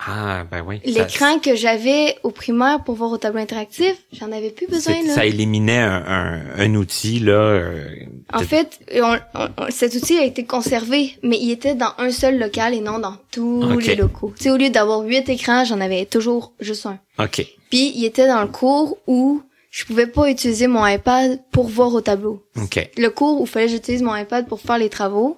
Ah, 0.06 0.46
ben 0.50 0.64
oui. 0.66 0.82
Ça- 0.86 1.04
l'écran 1.04 1.40
que 1.40 1.56
j'avais 1.56 2.16
au 2.24 2.32
primaire 2.32 2.84
pour 2.84 2.96
voir 2.96 3.12
au 3.12 3.18
tableau 3.18 3.40
interactif, 3.42 3.96
j'en 4.14 4.32
avais 4.32 4.50
plus 4.50 4.68
besoin 4.68 4.96
là. 5.06 5.14
ça 5.14 5.26
éliminait 5.26 5.78
un, 5.78 6.04
un, 6.08 6.42
un 6.60 6.76
outil 6.76 7.20
là. 7.20 7.34
euh, 7.34 7.86
En 8.34 8.40
fait, 8.40 8.80
on- 8.96 9.18
on- 9.36 9.70
cet 9.70 9.94
outil 9.96 10.18
a 10.18 10.24
été 10.26 10.44
conservé, 10.44 11.16
mais 11.22 11.38
il 11.40 11.52
était 11.52 11.76
dans 11.76 11.92
un 12.00 12.12
seul 12.12 12.40
local 12.40 12.74
et 12.74 12.82
non 12.82 12.98
dans 13.00 13.16
tous 13.32 13.62
les 13.90 13.96
locaux. 13.96 14.34
Tu 14.38 14.44
sais, 14.46 14.52
au 14.52 14.58
lieu 14.58 14.70
d'avoir 14.70 15.02
huit 15.02 15.30
écrans, 15.30 15.66
j'en 15.66 15.80
avais 15.82 16.06
toujours 16.06 16.54
juste 16.60 16.86
un. 16.88 16.98
OK. 17.24 17.46
Puis 17.70 17.92
il 17.96 18.04
était 18.06 18.28
dans 18.28 18.42
le 18.42 18.48
cours 18.48 18.98
où 19.08 19.42
je 19.70 19.86
pouvais 19.86 20.08
pas 20.08 20.30
utiliser 20.30 20.68
mon 20.68 20.86
iPad 20.86 21.40
pour 21.52 21.68
voir 21.68 21.94
au 21.94 22.02
tableau. 22.02 22.44
OK. 22.58 22.90
le 22.98 23.08
cours 23.10 23.40
où 23.40 23.46
fallait 23.46 23.68
que 23.68 23.72
j'utilise 23.74 24.02
mon 24.02 24.16
iPad 24.16 24.48
pour 24.48 24.60
faire 24.60 24.78
les 24.78 24.90
travaux, 24.90 25.38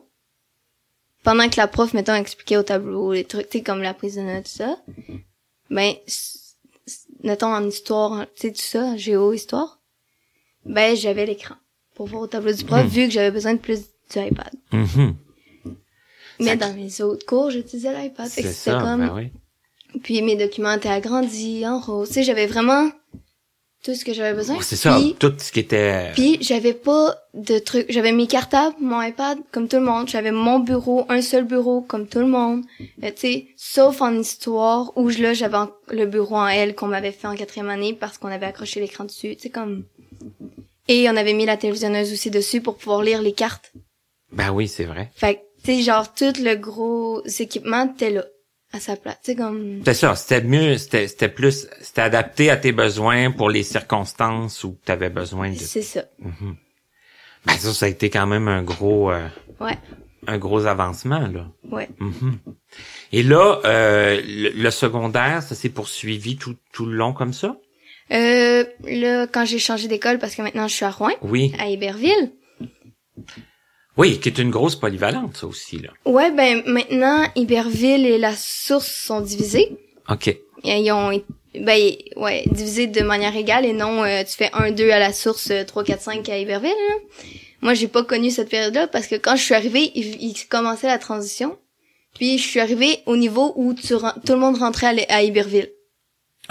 pendant 1.24 1.50
que 1.50 1.58
la 1.58 1.68
prof, 1.68 1.94
mettons, 1.94 2.16
expliquait 2.16 2.58
au 2.58 2.64
tableau 2.64 3.14
les 3.14 3.24
trucs, 3.26 3.50
tu 3.50 3.58
sais, 3.60 3.64
comme 3.64 3.82
la 3.82 3.94
prise 3.94 4.16
de 4.16 4.22
notes, 4.22 4.44
tout 4.46 4.50
ça, 4.52 4.78
ben, 5.70 5.94
mettons, 7.24 7.54
en 7.54 7.66
histoire, 7.68 8.26
tu 8.36 8.48
sais, 8.48 8.54
tout 8.54 8.62
ça, 8.62 8.96
géo, 8.98 9.34
histoire, 9.34 9.80
ben, 10.66 10.96
j'avais 10.96 11.26
l'écran 11.26 11.56
pour 11.96 12.08
voir 12.08 12.24
au 12.24 12.28
tableau 12.28 12.52
du 12.54 12.64
prof, 12.66 12.84
Hmm. 12.84 12.88
vu 12.88 13.06
que 13.08 13.12
j'avais 13.14 13.32
besoin 13.32 13.54
de 13.54 13.60
plus 13.60 13.82
du 14.12 14.20
iPad. 14.20 14.52
Mhm. 14.72 15.16
Mais 16.40 16.46
Ça- 16.48 16.56
dans 16.56 16.74
mes 16.74 17.02
autres 17.02 17.26
cours, 17.26 17.52
j'utilisais 17.52 17.94
l'iPad. 17.94 18.28
C'est 18.28 18.42
ça, 18.52 18.80
comme... 18.82 19.00
ben 19.08 19.14
oui. 19.16 19.32
Puis 20.02 20.22
mes 20.24 20.36
documents 20.36 20.74
étaient 20.74 20.90
agrandis, 20.90 21.66
en 21.68 21.80
rose. 21.80 22.08
Tu 22.08 22.16
sais, 22.16 22.24
j'avais 22.24 22.48
vraiment 22.48 22.90
tout 23.84 23.94
ce 23.96 24.06
que 24.06 24.14
j'avais 24.14 24.34
besoin. 24.34 24.58
C'est 24.62 24.76
ça, 24.78 24.98
tout 25.20 25.34
ce 25.38 25.52
qui 25.52 25.60
était 25.60 26.12
Puis 26.14 26.38
j'avais 26.42 26.74
pas 26.74 27.16
de 27.34 27.60
trucs. 27.60 27.86
J'avais 27.92 28.12
mes 28.14 28.28
cartables, 28.28 28.76
mon 28.80 29.02
iPad, 29.02 29.38
comme 29.52 29.68
tout 29.68 29.76
le 29.78 29.84
monde. 29.84 30.08
J'avais 30.08 30.32
mon 30.32 30.60
bureau, 30.60 31.06
un 31.10 31.22
seul 31.22 31.44
bureau, 31.44 31.82
comme 31.82 32.08
tout 32.08 32.20
le 32.20 32.28
monde. 32.28 32.64
Euh, 33.04 33.12
tu 33.12 33.18
sais, 33.22 33.48
sauf 33.58 34.02
en 34.02 34.18
histoire, 34.18 34.92
où 34.98 35.10
je- 35.10 35.22
là, 35.22 35.34
j'avais 35.34 35.58
le 35.92 36.06
bureau 36.06 36.38
en 36.38 36.48
L 36.48 36.76
qu'on 36.76 36.88
m'avait 36.88 37.12
fait 37.12 37.28
en 37.28 37.36
quatrième 37.36 37.70
année 37.70 37.94
parce 37.94 38.18
qu'on 38.18 38.30
avait 38.30 38.46
accroché 38.46 38.80
l'écran 38.80 39.04
dessus. 39.04 39.36
Tu 39.36 39.44
sais, 39.44 39.50
comme... 39.50 39.84
Et 40.88 41.10
on 41.10 41.16
avait 41.16 41.34
mis 41.34 41.46
la 41.46 41.58
télévisionneuse 41.58 42.12
aussi 42.12 42.30
dessus 42.30 42.62
pour 42.62 42.76
pouvoir 42.78 43.04
lire 43.04 43.22
les 43.22 43.34
cartes. 43.34 43.72
Ben 44.32 44.52
oui, 44.52 44.68
c'est 44.68 44.84
vrai. 44.86 45.12
Fait 45.16 45.36
que, 45.36 45.40
tu 45.64 45.76
sais, 45.78 45.82
genre, 45.82 46.14
tout 46.14 46.34
le 46.42 46.56
gros 46.56 47.22
équipement 47.40 47.90
était 47.94 48.10
là, 48.10 48.26
à 48.74 48.80
sa 48.80 48.96
place. 48.96 49.18
Sais, 49.22 49.36
comme... 49.36 49.82
C'est 49.86 49.94
ça, 49.94 50.16
c'était 50.16 50.42
mieux, 50.46 50.78
c'était 50.78 51.08
c'était 51.08 51.30
plus 51.30 51.68
c'était 51.82 52.02
adapté 52.02 52.50
à 52.50 52.58
tes 52.58 52.72
besoins 52.72 53.32
pour 53.32 53.50
les 53.50 53.64
circonstances 53.64 54.64
où 54.64 54.78
tu 54.86 54.92
avais 54.92 55.10
besoin 55.10 55.52
de 55.52 55.56
C'est 55.56 55.82
ça. 55.84 56.04
Ben 56.20 57.54
ça 57.58 57.74
ça 57.74 57.86
a 57.86 57.90
été 57.90 58.10
quand 58.10 58.26
même 58.28 58.48
un 58.48 58.64
gros 58.64 59.12
euh, 59.12 59.28
Ouais, 59.60 59.78
un 60.28 60.38
gros 60.38 60.66
avancement 60.66 61.28
là. 61.28 61.48
ouais. 61.72 61.88
Mhm. 62.00 62.40
Et 63.12 63.22
là 63.24 63.60
euh, 63.66 64.20
le, 64.26 64.50
le 64.50 64.72
secondaire, 64.72 65.44
ça 65.44 65.54
s'est 65.56 65.70
poursuivi 65.70 66.36
tout 66.38 66.56
tout 66.72 66.86
le 66.86 66.96
long 66.96 67.14
comme 67.14 67.34
ça? 67.34 67.56
Euh, 68.12 68.66
là, 68.86 69.28
quand 69.28 69.46
j'ai 69.46 69.60
changé 69.60 69.88
d'école, 69.88 70.20
parce 70.20 70.36
que 70.36 70.42
maintenant 70.42 70.68
je 70.68 70.74
suis 70.76 70.86
à 70.86 70.92
Rouen, 70.92 71.12
Oui. 71.22 71.54
à 71.60 71.68
Héberville, 71.70 72.32
Oui, 73.98 74.20
qui 74.20 74.30
est 74.30 74.38
une 74.40 74.50
grosse 74.50 74.76
polyvalente 74.76 75.38
ça 75.38 75.48
aussi 75.48 75.78
là. 75.80 75.90
Ouais, 76.06 76.32
ben 76.32 76.64
maintenant, 76.66 77.26
Iberville 77.36 78.06
et 78.06 78.18
la 78.18 78.36
source 78.36 78.88
sont 78.92 79.22
divisés. 79.22 79.78
OK. 80.10 80.28
Et 80.30 80.40
Ils 80.64 80.92
ont 80.92 81.12
été- 81.12 81.26
ben 81.60 81.92
ouais, 82.16 82.44
divisés 82.52 82.88
de 82.88 83.02
manière 83.02 83.36
égale 83.36 83.66
et 83.66 83.74
non 83.74 84.04
euh, 84.04 84.24
tu 84.24 84.32
fais 84.36 84.50
1 84.54 84.72
2 84.72 84.90
à 84.90 84.98
la 84.98 85.14
source, 85.14 85.52
euh, 85.52 85.64
3 85.64 85.84
4 85.84 86.02
5 86.02 86.28
à 86.30 86.40
Iberville. 86.40 86.70
là. 86.90 86.96
Moi, 87.62 87.76
j'ai 87.76 87.88
pas 87.88 88.04
connu 88.04 88.32
cette 88.32 88.50
période-là 88.50 88.88
parce 88.88 89.08
que 89.08 89.16
quand 89.16 89.36
je 89.36 89.44
suis 89.44 89.54
arrivée, 89.54 89.92
il, 89.96 90.22
il 90.22 90.34
commençait 90.50 90.88
la 90.88 90.98
transition. 90.98 91.58
Puis 92.16 92.38
je 92.38 92.44
suis 92.48 92.60
arrivée 92.60 93.00
au 93.06 93.16
niveau 93.16 93.54
où 93.56 93.74
tu 93.74 93.88
tout 93.88 94.34
le 94.34 94.36
monde 94.40 94.58
rentrait 94.58 95.06
à, 95.10 95.16
à 95.18 95.22
Iberville. 95.24 95.70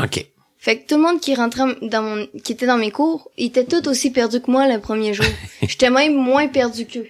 OK. 0.02 0.24
Fait 0.58 0.78
que 0.78 0.86
tout 0.88 0.94
le 0.96 1.02
monde 1.02 1.20
qui 1.20 1.34
rentrait 1.34 1.64
dans 1.82 2.02
mon 2.02 2.26
qui 2.44 2.52
était 2.52 2.66
dans 2.66 2.78
mes 2.78 2.92
cours, 2.92 3.30
ils 3.36 3.46
étaient 3.46 3.64
tout 3.64 3.86
aussi 3.88 4.10
perdus 4.12 4.40
que 4.40 4.50
moi 4.50 4.72
le 4.72 4.80
premier 4.80 5.12
jour. 5.12 5.26
J'étais 5.62 5.90
même 5.90 6.14
moins 6.14 6.46
perdu 6.48 6.86
qu'eux. 6.86 7.08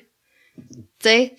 Tu 0.56 1.08
sais, 1.08 1.34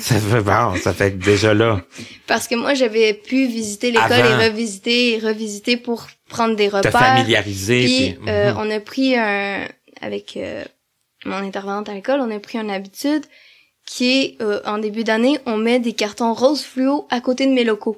Ça 0.00 0.18
fait 0.18 0.40
bon, 0.40 0.76
ça 0.76 0.92
fait 0.92 1.18
déjà 1.18 1.54
là. 1.54 1.80
Parce 2.26 2.48
que 2.48 2.54
moi, 2.54 2.74
j'avais 2.74 3.14
pu 3.14 3.46
visiter 3.46 3.90
l'école 3.90 4.18
et 4.18 4.48
revisiter 4.48 5.14
et 5.14 5.18
revisiter 5.18 5.76
pour 5.76 6.06
prendre 6.28 6.56
des 6.56 6.68
Te 6.68 6.76
repères. 6.76 6.92
familiariser 6.92 7.84
Puis, 7.84 8.16
puis, 8.20 8.30
euh, 8.30 8.52
mhm. 8.52 8.58
on 8.58 8.70
a 8.70 8.80
pris 8.80 9.16
un... 9.16 9.66
Avec 10.00 10.36
euh, 10.36 10.64
mon 11.24 11.36
intervenante 11.36 11.88
à 11.88 11.94
l'école, 11.94 12.20
on 12.20 12.30
a 12.30 12.38
pris 12.38 12.58
une 12.58 12.70
habitude 12.70 13.24
qui 13.84 14.10
est, 14.10 14.42
euh, 14.42 14.60
en 14.64 14.78
début 14.78 15.02
d'année, 15.02 15.38
on 15.46 15.56
met 15.56 15.80
des 15.80 15.92
cartons 15.92 16.34
roses 16.34 16.62
fluo 16.62 17.06
à 17.10 17.20
côté 17.20 17.46
de 17.46 17.52
mes 17.52 17.64
locaux. 17.64 17.96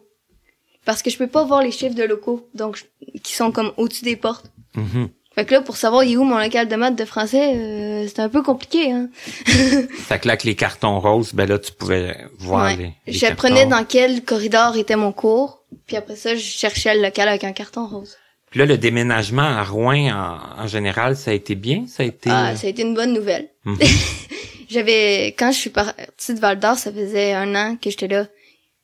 Parce 0.87 1.03
que 1.03 1.11
je 1.11 1.19
peux 1.19 1.27
pas 1.27 1.45
voir 1.45 1.63
les 1.63 1.73
chiffres 1.73 1.95
de 1.95 2.05
locaux, 2.05 2.49
donc 2.55 2.87
qui 3.23 3.35
sont 3.35 3.53
comme 3.53 3.73
au-dessus 3.77 4.05
des 4.05 4.17
portes. 4.17 4.47
Mhm. 4.75 5.11
Fait 5.35 5.45
que 5.45 5.55
là, 5.55 5.61
pour 5.61 5.77
savoir 5.77 6.03
il 6.03 6.13
est 6.15 6.17
où 6.17 6.25
mon 6.25 6.39
local 6.39 6.67
de 6.67 6.75
maths 6.77 6.97
de 6.97 7.05
français, 7.05 7.55
euh, 7.55 8.07
c'était 8.09 8.23
un 8.23 8.29
peu 8.29 8.43
compliqué, 8.43 8.91
hein. 8.91 9.09
Fait 9.47 10.19
que 10.19 10.27
là, 10.27 10.33
avec 10.33 10.43
les 10.45 10.57
cartons 10.57 10.99
roses, 10.99 11.33
ben 11.35 11.49
là, 11.49 11.59
tu 11.59 11.71
pouvais 11.73 12.17
voir 12.39 12.67
Ouais. 12.67 12.77
les, 12.77 12.93
les 13.07 13.13
J'apprenais 13.13 13.67
dans 13.67 13.85
quel 13.85 14.25
corridor 14.25 14.77
était 14.77 14.97
mon 14.97 15.13
cours, 15.13 15.63
puis 15.87 15.97
après 15.97 16.17
ça, 16.17 16.35
je 16.35 16.41
cherchais 16.43 16.95
le 16.97 17.03
local 17.03 17.29
avec 17.29 17.45
un 17.45 17.53
carton 17.53 17.87
rose. 17.87 18.17
Puis 18.51 18.59
là, 18.59 18.67
le 18.67 18.77
déménagement 18.77 19.43
à 19.43 19.63
Rouen, 19.63 20.11
en, 20.11 20.63
en 20.65 20.67
général, 20.67 21.15
ça 21.17 21.31
a 21.31 21.35
été 21.35 21.55
bien? 21.55 21.85
Ça 21.87 22.03
a 22.03 22.07
été... 22.07 22.29
Ah, 22.33 22.57
ça 22.57 22.67
a 22.67 22.71
été 22.71 22.83
une 22.83 22.95
bonne 22.97 23.13
nouvelle. 23.13 23.49
Mhm. 23.65 23.79
J'avais, 24.69 25.29
quand 25.39 25.53
je 25.53 25.59
suis 25.59 25.71
partie 25.71 26.35
de 26.35 26.41
Val 26.41 26.59
d'Or, 26.59 26.77
ça 26.77 26.93
faisait 26.93 27.33
un 27.33 27.55
an 27.55 27.77
que 27.81 27.91
j'étais 27.91 28.09
là. 28.09 28.27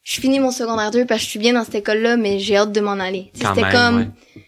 Je 0.04 0.20
finis 0.20 0.38
mon 0.38 0.52
secondaire 0.52 0.92
2 0.92 1.04
parce 1.06 1.20
que 1.20 1.24
je 1.24 1.30
suis 1.30 1.38
bien 1.40 1.52
dans 1.54 1.64
cette 1.64 1.74
école-là, 1.76 2.16
mais 2.16 2.38
j'ai 2.38 2.56
hâte 2.56 2.70
de 2.72 2.80
m'en 2.80 2.92
aller. 2.92 3.30
C'était 3.34 3.68
comme, 3.72 3.98
ouais. 3.98 4.42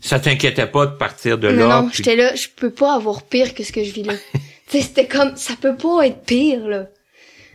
Ça 0.00 0.20
t'inquiétait 0.20 0.66
pas 0.66 0.86
de 0.86 0.96
partir 0.96 1.38
de 1.38 1.50
non, 1.50 1.68
là? 1.68 1.80
non, 1.80 1.88
puis- 1.88 1.98
j'étais 1.98 2.16
là, 2.16 2.34
je 2.34 2.48
peux 2.54 2.70
pas 2.70 2.94
avoir 2.94 3.22
pire 3.22 3.54
que 3.54 3.64
ce 3.64 3.72
que 3.72 3.82
je 3.82 3.92
vis 3.92 4.04
là. 4.04 4.14
tu 4.32 4.78
sais, 4.78 4.82
c'était 4.82 5.06
comme, 5.06 5.36
ça 5.36 5.54
peut 5.60 5.76
pas 5.76 6.06
être 6.06 6.22
pire, 6.24 6.66
là. 6.68 6.86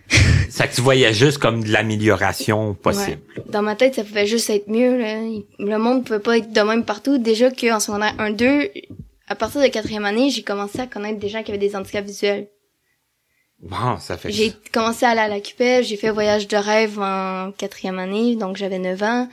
Ça 0.50 0.68
que 0.68 0.76
tu 0.76 0.82
voyais 0.82 1.14
juste 1.14 1.38
comme 1.38 1.64
de 1.64 1.72
l'amélioration 1.72 2.76
possible. 2.76 3.22
Ouais. 3.38 3.44
Dans 3.48 3.62
ma 3.62 3.76
tête, 3.76 3.96
ça 3.96 4.04
pouvait 4.04 4.28
juste 4.28 4.50
être 4.50 4.68
mieux, 4.68 4.98
là. 5.00 5.16
Le 5.58 5.78
monde 5.78 6.06
pouvait 6.06 6.20
pas 6.20 6.38
être 6.38 6.52
de 6.52 6.62
même 6.62 6.84
partout. 6.86 7.18
Déjà 7.18 7.50
qu'en 7.50 7.80
secondaire 7.80 8.14
1, 8.20 8.32
2, 8.32 8.70
à 9.28 9.36
partir 9.36 9.62
de 9.62 9.68
quatrième 9.68 10.06
année, 10.06 10.30
j'ai 10.30 10.44
commencé 10.44 10.80
à 10.80 10.88
connaître 10.88 11.20
des 11.20 11.30
gens 11.30 11.42
qui 11.42 11.52
avaient 11.52 11.58
des 11.58 11.76
handicaps 11.76 12.06
visuels. 12.06 12.50
Bon, 13.60 13.98
ça 14.00 14.18
fait... 14.18 14.32
J'ai 14.32 14.54
commencé 14.74 15.06
à 15.06 15.10
aller 15.10 15.22
à 15.22 15.28
la 15.30 15.82
j'ai 15.82 15.98
fait 15.98 16.12
voyage 16.12 16.48
de 16.48 16.58
rêve 16.58 17.00
en 17.00 17.52
quatrième 17.58 17.98
année, 17.98 18.36
donc 18.36 18.58
j'avais 18.58 18.80
9 18.80 19.04
ans. 19.04 19.30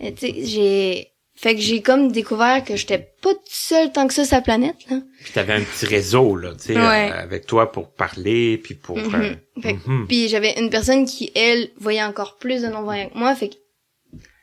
Tu 0.00 0.12
sais, 0.16 0.34
j'ai... 0.44 1.09
Fait 1.42 1.54
que 1.54 1.60
j'ai 1.62 1.80
comme 1.80 2.12
découvert 2.12 2.62
que 2.62 2.76
j'étais 2.76 2.98
pas 2.98 3.32
toute 3.32 3.40
seule 3.48 3.90
tant 3.92 4.06
que 4.06 4.12
ça 4.12 4.26
sur 4.26 4.34
la 4.36 4.42
planète, 4.42 4.76
là. 4.90 4.98
Puis 5.24 5.32
t'avais 5.32 5.54
un 5.54 5.62
petit 5.62 5.86
réseau, 5.86 6.36
là, 6.36 6.52
tu 6.52 6.74
sais, 6.74 6.76
Ouais. 6.76 7.10
euh, 7.10 7.22
avec 7.22 7.46
toi 7.46 7.72
pour 7.72 7.90
parler, 7.94 8.58
puis 8.58 8.74
pour... 8.74 8.98
Mhm. 8.98 9.14
euh, 9.14 9.34
Fait 9.62 9.74
que- 9.76 9.88
mhm. 9.90 10.06
Puis 10.06 10.28
j'avais 10.28 10.58
une 10.60 10.68
personne 10.68 11.06
qui, 11.06 11.30
elle, 11.34 11.70
voyait 11.78 12.02
encore 12.02 12.36
plus 12.36 12.60
de 12.62 12.66
non-voyants 12.68 13.08
que 13.08 13.16
moi, 13.18 13.34
fait 13.34 13.48
que 13.48 13.54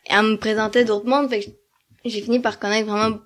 elle 0.10 0.24
me 0.24 0.36
présentait 0.38 0.86
d'autres 0.86 1.06
mondes, 1.06 1.30
fait 1.30 1.42
que 1.42 1.52
j'ai 2.06 2.22
fini 2.22 2.40
par 2.40 2.58
connaître 2.58 2.88
vraiment 2.90 3.18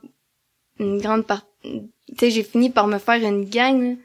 une 0.80 1.00
grande 1.00 1.26
part... 1.26 1.46
Tu 1.64 1.80
sais, 2.20 2.30
j'ai 2.32 2.44
fini 2.44 2.72
par 2.72 2.88
me 2.88 2.98
faire 2.98 3.24
une 3.26 3.46
gang, 3.46 3.82
là, 3.82 3.96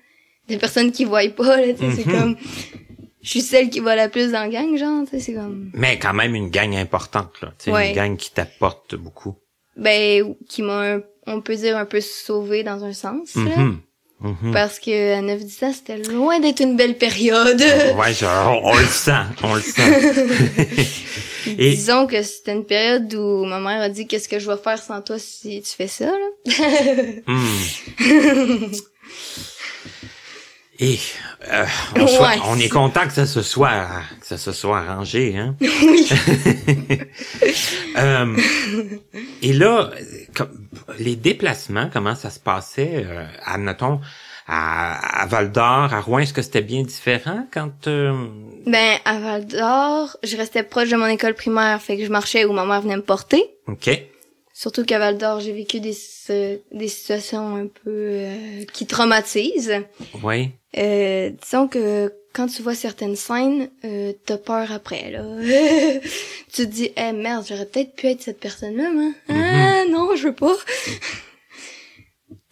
de 0.48 0.60
personnes 0.60 0.92
qui 0.92 1.04
voient 1.04 1.28
pas, 1.30 1.56
là, 1.60 1.72
tu 1.72 1.80
sais, 1.80 1.90
c'est 2.02 2.06
Mhm. 2.06 2.12
comme... 2.20 2.36
Je 3.22 3.30
suis 3.30 3.40
celle 3.40 3.68
qui 3.70 3.80
voit 3.80 3.96
la 3.96 4.08
plus 4.08 4.30
dans 4.30 4.42
la 4.42 4.48
gang, 4.48 4.76
genre, 4.76 5.02
tu 5.06 5.10
sais, 5.10 5.18
c'est 5.20 5.34
comme... 5.34 5.72
Mais 5.74 5.98
quand 5.98 6.14
même 6.14 6.36
une 6.36 6.50
gang 6.50 6.72
importante, 6.76 7.32
là. 7.42 7.48
Tu 7.58 7.64
sais, 7.64 7.72
Ouais. 7.72 7.88
une 7.90 7.96
gang 7.96 8.16
qui 8.16 8.30
t'apporte 8.30 8.94
beaucoup. 8.94 9.34
Ben 9.76 10.34
qui 10.48 10.62
m'a 10.62 10.94
un- 10.94 11.02
on 11.26 11.40
peut 11.40 11.56
dire 11.56 11.76
un 11.76 11.84
peu 11.86 12.00
sauvé 12.00 12.62
dans 12.62 12.84
un 12.84 12.92
sens 12.92 13.34
là. 13.34 13.56
Mhm. 13.56 13.80
Mhm. 14.20 14.52
Parce 14.52 14.78
que 14.78 15.14
à 15.14 15.20
9-10 15.20 15.62
ans, 15.64 15.72
c'était 15.74 15.98
loin 16.10 16.40
d'être 16.40 16.60
une 16.60 16.74
belle 16.76 16.96
période. 16.96 17.60
Ouais, 17.98 18.14
genre, 18.14 18.60
on 18.64 18.74
le 18.74 18.84
sent, 18.86 19.12
on 19.42 19.54
le 19.54 19.60
sent. 19.60 20.26
Et- 21.58 21.70
Disons 21.70 22.06
que 22.06 22.22
c'était 22.22 22.52
une 22.54 22.64
période 22.64 23.12
où 23.14 23.44
ma 23.44 23.60
mère 23.60 23.80
a 23.82 23.88
dit 23.88 24.06
qu'est-ce 24.06 24.28
que 24.28 24.38
je 24.38 24.50
vais 24.50 24.56
faire 24.56 24.82
sans 24.82 25.00
toi 25.02 25.18
si 25.18 25.60
tu 25.62 25.70
fais 25.76 25.86
ça, 25.86 26.06
là? 26.06 26.52
Hmm. 27.26 28.66
Et 30.78 30.98
euh, 31.50 31.64
on, 31.96 32.06
soit- 32.06 32.34
on 32.46 32.58
est 32.58 32.68
content 32.68 33.06
que 33.06 33.12
ça 33.12 33.24
se 33.26 33.40
soit 33.42 33.86
que 34.20 34.26
ça 34.26 34.36
se 34.36 34.52
soit 34.52 34.78
arrangé, 34.80 35.36
hein? 35.38 35.56
Oui. 35.60 36.08
Euh, 37.98 38.36
et 39.40 39.52
là, 39.54 39.90
comme- 40.34 40.68
les 40.98 41.16
déplacements, 41.16 41.88
comment 41.90 42.14
ça 42.14 42.28
se 42.28 42.38
passait, 42.38 43.04
euh, 43.06 43.24
admettons, 43.44 44.00
à, 44.46 45.22
à 45.22 45.26
Val 45.26 45.50
d'Or, 45.50 45.92
à 45.94 46.00
Rouen, 46.00 46.18
est-ce 46.18 46.34
que 46.34 46.42
c'était 46.42 46.60
bien 46.60 46.82
différent 46.82 47.46
quand 47.50 47.86
euh, 47.88 48.12
Ben, 48.66 48.98
à 49.06 49.18
Val 49.18 49.46
d'Or, 49.46 50.16
je 50.22 50.36
restais 50.36 50.62
proche 50.62 50.90
de 50.90 50.96
mon 50.96 51.06
école 51.06 51.32
primaire, 51.34 51.80
fait 51.80 51.96
que 51.96 52.04
je 52.04 52.10
marchais 52.10 52.44
où 52.44 52.52
ma 52.52 52.66
mère 52.66 52.82
venait 52.82 52.96
me 52.96 53.02
porter. 53.02 53.42
OK. 53.66 53.90
Surtout 54.52 54.84
qu'à 54.84 54.98
Val 54.98 55.16
d'Or, 55.18 55.40
j'ai 55.40 55.52
vécu 55.52 55.80
des, 55.80 55.96
des 56.72 56.88
situations 56.88 57.56
un 57.56 57.66
peu 57.66 57.90
euh, 57.90 58.64
qui 58.72 58.86
traumatisent. 58.86 59.74
Oui. 60.22 60.50
Euh, 60.78 61.30
disons 61.42 61.68
que 61.68 62.12
quand 62.34 62.48
tu 62.48 62.62
vois 62.62 62.74
certaines 62.74 63.16
scènes, 63.16 63.70
euh, 63.84 64.12
t'as 64.26 64.36
peur 64.36 64.70
après, 64.72 65.10
là. 65.10 65.22
tu 66.52 66.62
te 66.62 66.68
dis, 66.68 66.90
eh 66.96 67.12
merde, 67.12 67.44
j'aurais 67.48 67.64
peut-être 67.66 67.94
pu 67.96 68.08
être 68.08 68.20
cette 68.20 68.40
personne-là, 68.40 68.90
moi. 68.90 69.10
Ah, 69.30 69.84
non, 69.90 70.14
je 70.16 70.24
veux 70.28 70.34
pas. 70.34 70.54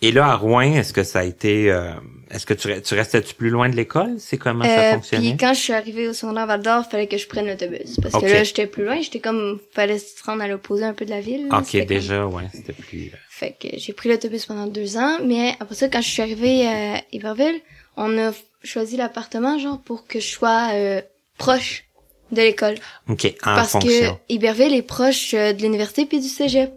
Et 0.03 0.13
là, 0.13 0.27
à 0.27 0.37
Rouen, 0.37 0.61
est-ce 0.75 0.93
que 0.93 1.03
ça 1.03 1.21
a 1.21 1.25
été... 1.25 1.71
euh, 1.71 1.93
est-ce 2.31 2.45
que 2.47 2.55
tu, 2.55 2.69
tu 2.83 2.95
restais-tu 2.95 3.35
plus 3.35 3.49
loin 3.51 3.69
de 3.69 3.77
l'école? 3.77 4.17
C'est 4.19 4.37
comment 4.39 4.65
ça 4.65 4.71
Euh, 4.91 4.93
fonctionnait? 4.95 5.29
puis 5.31 5.37
quand 5.39 5.55
je 5.55 5.61
suis 5.61 5.73
arrivée 5.73 6.09
au 6.09 6.13
secondaire 6.13 6.47
Val 6.47 6.63
d'Or, 6.63 6.85
fallait 6.91 7.07
que 7.07 7.17
je 7.17 7.27
prenne 7.27 7.47
l'autobus. 7.47 7.99
Parce 8.03 8.15
que 8.23 8.29
là, 8.31 8.45
j'étais 8.45 8.67
plus 8.67 8.85
loin, 8.85 9.01
j'étais 9.01 9.21
comme, 9.21 9.59
fallait 9.73 9.99
se 9.99 10.23
rendre 10.25 10.43
à 10.43 10.49
l'opposé 10.49 10.85
un 10.85 10.93
peu 10.95 11.05
de 11.05 11.11
la 11.11 11.21
ville. 11.21 11.49
là. 11.49 11.59
OK, 11.59 11.65
C'était 11.67 11.87
comme- 11.87 11.97
déjà, 11.97 12.27
ouais, 12.27 12.45
c'était 12.53 12.73
plus... 12.73 13.07
euh, 13.15 13.17
Fait 13.31 13.57
que 13.59 13.69
j'ai 13.79 13.93
pris 13.93 14.09
l'autobus 14.11 14.45
pendant 14.47 14.67
deux 14.67 14.97
ans, 14.99 15.19
mais 15.25 15.55
après 15.61 15.75
ça, 15.75 15.89
quand 15.89 16.03
je 16.03 16.09
suis 16.09 16.23
arrivée 16.23 16.67
à 16.67 17.03
Iberville, 17.13 17.61
on 17.97 18.19
a 18.19 18.33
choisi 18.63 18.97
l'appartement, 18.97 19.59
genre, 19.59 19.81
pour 19.81 20.07
que 20.07 20.21
je 20.21 20.27
sois 20.29 20.71
euh, 20.73 21.03
proche 21.39 21.85
de 22.33 22.43
l'école. 22.43 22.77
OK, 23.09 23.27
en 23.43 23.55
Parce 23.55 23.73
fonction. 23.73 24.15
que 24.17 24.33
Iberville 24.33 24.75
est 24.75 24.83
proche 24.83 25.35
euh, 25.35 25.53
de 25.53 25.63
l'université 25.63 26.07
puis 26.07 26.21
du 26.21 26.29
cégep. 26.29 26.73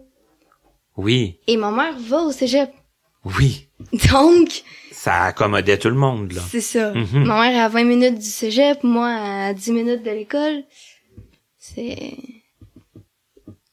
Oui, 0.96 1.38
Et 1.46 1.56
ma 1.56 1.70
mère 1.70 1.96
va 1.98 2.22
au 2.22 2.32
cégep. 2.32 2.70
oui. 3.24 3.64
Donc, 4.10 4.62
Ça 4.90 5.22
accommodait 5.26 5.78
tout 5.78 5.88
le 5.88 5.94
monde, 5.94 6.32
là. 6.32 6.42
c'est 6.50 6.60
ça. 6.60 6.92
Mhm. 6.92 7.22
Ma 7.24 7.40
mère 7.42 7.52
est 7.56 7.60
à 7.60 7.68
20 7.68 7.84
minutes 7.84 8.18
du 8.18 8.26
cégep, 8.26 8.82
moi 8.82 9.06
à 9.08 9.54
10 9.54 9.70
minutes 9.70 10.02
de 10.02 10.10
l'école. 10.10 10.64
C'est... 11.58 12.14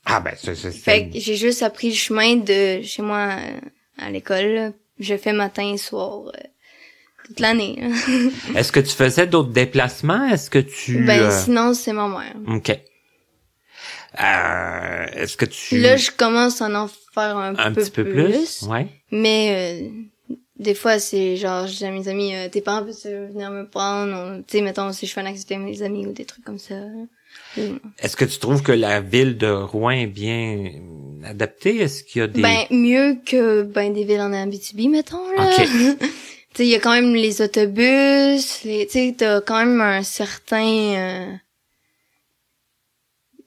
Ah 0.05 0.19
ben, 0.19 0.33
c'est... 0.37 0.53
c'est- 0.55 0.71
Fait 0.71 1.09
que 1.09 1.19
j'ai 1.19 1.35
juste 1.35 1.63
appris 1.63 1.89
le 1.89 1.95
chemin 1.95 2.35
de 2.35 2.81
chez 2.83 3.01
moi 3.01 3.29
euh, 3.39 3.59
à 3.97 4.11
l'école. 4.11 4.73
Je 4.99 5.17
fais 5.17 5.33
matin 5.33 5.73
et 5.73 5.77
soir 5.77 6.31
toute 7.25 7.39
l'année. 7.39 7.79
Est-ce 8.55 8.71
que 8.71 8.79
tu 8.79 8.95
faisais 8.95 9.27
d'autres 9.27 9.51
déplacements? 9.51 10.25
Est-ce 10.27 10.49
que 10.49 10.59
tu... 10.59 11.03
Ben 11.03 11.21
euh, 11.23 11.31
sinon 11.31 11.73
c'est 11.73 11.93
ma 11.93 12.07
mère. 12.07 12.35
OK. 12.47 12.69
Euh, 14.23 15.05
est-ce 15.13 15.35
que 15.35 15.45
tu... 15.45 15.79
Là 15.79 15.97
je 15.97 16.11
commence 16.11 16.61
à 16.61 16.67
en 16.67 16.87
faire 16.87 17.37
un, 17.37 17.55
un 17.57 17.71
peu, 17.73 17.81
petit 17.81 17.91
peu 17.91 18.05
plus? 18.05 18.61
Ouais. 18.63 18.87
Mais 19.11 19.81
euh, 20.31 20.35
des 20.57 20.73
fois 20.73 20.99
c'est 20.99 21.35
genre 21.35 21.67
je 21.67 21.75
dis 21.75 21.85
à 21.85 21.91
mes 21.91 22.07
amis 22.07 22.33
euh, 22.33 22.47
tes 22.47 22.61
parents 22.61 22.85
peuvent 22.85 23.31
venir 23.33 23.51
me 23.51 23.67
prendre 23.67 24.37
ou, 24.37 24.43
tu 24.43 24.57
sais 24.57 24.63
mettons 24.63 24.93
si 24.93 25.05
je 25.05 25.13
fais 25.13 25.21
une 25.21 25.27
activité 25.27 25.55
avec 25.55 25.67
mes 25.67 25.81
amis 25.81 26.05
ou 26.07 26.13
des 26.13 26.25
trucs 26.25 26.45
comme 26.45 26.59
ça. 26.59 26.75
Est-ce 27.99 28.15
que 28.15 28.25
tu 28.25 28.39
trouves 28.39 28.63
que 28.63 28.71
la 28.71 29.01
ville 29.01 29.37
de 29.37 29.47
Rouen 29.47 29.91
est 29.91 30.07
bien 30.07 30.71
adaptée? 31.25 31.81
Est-ce 31.81 32.03
qu'il 32.03 32.19
y 32.19 32.23
a 32.23 32.27
des... 32.27 32.41
Ben 32.41 32.65
mieux 32.69 33.17
que 33.25 33.63
ben 33.63 33.93
des 33.93 34.05
villes 34.05 34.21
en 34.21 34.31
Abitibi 34.31 34.87
mettons 34.87 35.29
là. 35.31 35.49
Ok. 35.57 35.97
tu 36.55 36.63
sais 36.63 36.67
il 36.67 36.71
y 36.71 36.75
a 36.75 36.79
quand 36.79 36.93
même 36.93 37.13
les 37.13 37.41
autobus, 37.41 38.63
les 38.63 38.87
tu 38.87 38.93
sais 38.93 39.15
t'as 39.17 39.41
quand 39.41 39.59
même 39.63 39.79
un 39.81 40.01
certain 40.03 40.65
euh, 40.65 41.31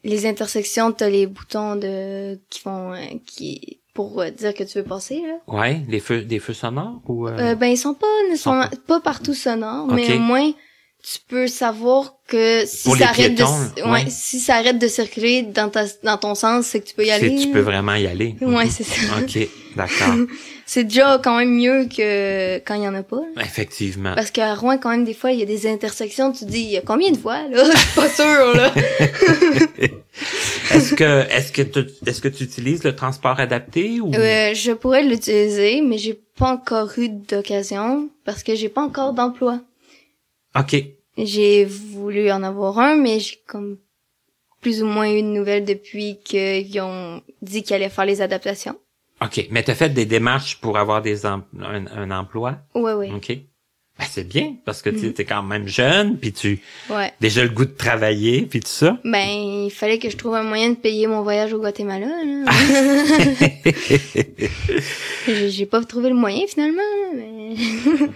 les 0.05 0.27
intersections 0.27 0.93
t'as 0.93 1.09
les 1.09 1.27
boutons 1.27 1.77
de 1.77 2.39
qui 2.51 2.61
font 2.61 2.93
euh, 2.95 2.99
qui 3.27 3.81
pour 3.95 4.21
euh, 4.21 4.31
dire 4.31 4.55
que 4.55 4.63
tu 4.63 4.79
veux 4.79 4.85
passer 4.85 5.21
là. 5.23 5.39
Ouais, 5.53 5.81
les 5.89 5.99
feux, 5.99 6.23
des 6.23 6.39
feux 6.39 6.53
sonores 6.55 7.01
ou... 7.09 7.27
euh, 7.27 7.57
ben 7.57 7.67
ils 7.67 7.77
sont 7.77 7.95
pas 7.95 8.07
nécessairement 8.31 8.65
Sont 8.71 8.77
pas 8.87 9.01
partout 9.01 9.35
sonores, 9.35 9.89
mais 9.89 10.15
au 10.15 10.19
moins 10.21 10.53
tu 11.03 11.19
peux 11.29 11.47
savoir 11.49 12.15
que 12.27 12.65
si 12.67 12.91
ça 12.93 13.09
arrête 13.11 13.35
de 13.37 13.43
ouais. 13.85 13.91
ouais, 13.91 14.05
si 14.11 14.41
ça 14.41 14.57
arrête 14.57 14.79
de 14.79 14.89
circuler 14.89 15.43
dans 15.43 15.69
ta 15.69 15.85
dans 16.03 16.19
ton 16.19 16.35
sens, 16.35 16.67
c'est 16.67 16.81
que 16.81 16.89
tu 16.89 16.95
peux 16.95 17.07
y 17.07 17.11
aller. 17.11 17.37
tu 17.37 17.51
peux 17.51 17.61
vraiment 17.61 17.95
y 17.95 18.07
aller. 18.07 18.35
Ouais, 18.41 18.65
Mhm. 18.67 18.71
c'est 18.71 18.85
ça. 18.85 19.19
OK, 19.21 19.49
d'accord. 19.79 20.15
C'est 20.67 20.85
déjà 20.85 21.19
quand 21.23 21.39
même 21.39 21.55
mieux 21.55 21.87
que 21.87 22.59
quand 22.59 22.75
il 22.75 22.83
y 22.83 22.89
en 22.89 22.95
a 22.95 23.03
pas. 23.03 23.23
là. 23.35 23.43
Effectivement. 23.43 24.15
Parce 24.15 24.31
qu'à 24.31 24.55
Rouen, 24.55 24.77
quand 24.77 24.91
même, 24.91 25.05
des 25.05 25.15
fois, 25.15 25.33
il 25.33 25.39
y 25.39 25.43
a 25.43 25.47
des 25.47 25.67
intersections, 25.67 26.31
tu 26.33 26.45
te 26.45 26.51
dis, 26.51 26.61
il 26.61 26.71
y 26.71 26.77
a 26.77 26.83
combien 26.83 27.11
de 27.11 27.17
fois, 27.17 27.49
là? 27.49 27.65
Je 27.73 27.77
suis 27.79 27.95
pas 27.95 28.09
sûre, 28.11 28.55
là. 28.55 28.73
Est-ce 30.71 30.95
que 30.95 31.31
est-ce 31.31 31.53
que 31.53 31.63
tu 31.63 31.87
est-ce 32.07 32.21
que 32.21 32.29
tu 32.29 32.43
utilises 32.43 32.83
le 32.83 32.95
transport 32.95 33.39
adapté 33.39 34.01
ou? 34.01 34.13
Euh, 34.15 34.53
je 34.53 34.73
pourrais 34.73 35.03
l'utiliser, 35.05 35.81
mais 35.81 35.97
j'ai 35.97 36.15
pas 36.15 36.53
encore 36.53 36.91
eu 36.99 37.09
d'occasion 37.09 38.11
parce 38.25 38.43
que 38.43 38.55
j'ai 38.55 38.69
pas 38.69 38.83
encore 38.83 39.13
d'emploi. 39.13 39.61
OK. 40.59 40.77
J'ai 41.17 41.65
voulu 41.65 42.31
en 42.31 42.43
avoir 42.43 42.79
un, 42.79 42.97
mais 42.97 43.21
j'ai 43.21 43.37
comme 43.47 43.79
plus 44.61 44.83
ou 44.83 44.87
moins 44.87 45.11
eu 45.11 45.23
de 45.23 45.29
nouvelles 45.29 45.65
depuis 45.65 46.19
qu'ils 46.25 46.81
ont 46.81 47.23
dit 47.43 47.63
qu'ils 47.63 47.77
allaient 47.77 47.89
faire 47.89 48.05
les 48.07 48.21
adaptations. 48.21 48.77
OK, 49.23 49.49
mais 49.51 49.63
tu 49.65 49.71
as 49.71 49.75
fait 49.75 49.89
des 49.89 50.05
démarches 50.07 50.59
pour 50.61 50.79
avoir 50.79 51.03
des 51.03 51.27
em- 51.27 51.43
un, 51.61 51.87
un 51.89 52.11
emploi? 52.11 52.59
Ouais, 52.75 52.93
ouais. 52.93 53.11
OK. 53.11 53.29
Ben, 53.99 54.05
c'est 54.09 54.29
bien 54.29 54.55
parce 54.65 54.81
que 54.81 54.91
Mhm. 54.91 55.13
tu 55.13 55.23
es 55.23 55.25
quand 55.25 55.43
même 55.43 55.67
jeune 55.67 56.19
puis 56.19 56.33
tu 56.33 56.61
Ouais. 56.89 57.13
déjà 57.21 57.43
le 57.43 57.49
goût 57.49 57.65
de 57.65 57.73
travailler 57.73 58.43
puis 58.43 58.61
tout 58.61 58.69
ça. 58.69 58.97
Ben, 59.05 59.27
il 59.65 59.71
fallait 59.73 59.99
que 59.99 60.09
je 60.09 60.17
trouve 60.17 60.37
un 60.37 60.45
moyen 60.45 60.71
de 60.71 60.77
payer 60.77 61.09
mon 61.09 61.23
voyage 61.23 61.53
au 61.53 61.59
Guatemala. 61.59 62.07
J'ai 65.49 65.67
pas 65.67 65.83
trouvé 65.85 66.11
le 66.11 66.15
moyen, 66.15 66.47
finalement, 66.47 66.81
mais... 67.17 67.55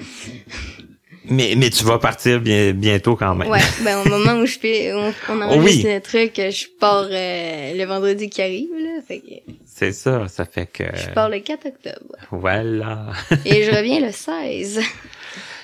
mais 1.30 1.54
mais 1.56 1.70
tu 1.70 1.84
vas 1.84 1.98
partir 1.98 2.40
bien 2.40 2.72
bientôt 2.72 3.16
quand 3.16 3.34
même. 3.34 3.48
Ouais, 3.48 3.60
ben 3.84 4.02
au 4.04 4.08
moment 4.08 4.40
où 4.40 4.46
je 4.46 4.58
fais, 4.58 4.92
on, 4.94 5.12
on 5.28 5.40
enregistre 5.42 5.86
oui. 5.88 5.94
le 5.94 6.00
truc, 6.00 6.32
je 6.36 6.66
pars 6.78 7.06
euh, 7.10 7.74
le 7.74 7.84
vendredi 7.84 8.28
qui 8.30 8.40
arrive, 8.42 8.70
là. 8.78 9.00
Fait 9.06 9.18
que 9.18 9.52
C'est 9.82 9.92
ça, 9.92 10.28
ça 10.28 10.44
fait 10.44 10.66
que 10.66 10.84
je 10.94 11.10
pars 11.10 11.28
le 11.28 11.40
4 11.40 11.66
octobre. 11.66 12.14
voilà. 12.30 13.06
Et 13.44 13.64
je 13.64 13.70
reviens 13.70 13.98
le 14.00 14.12
16. 14.12 14.80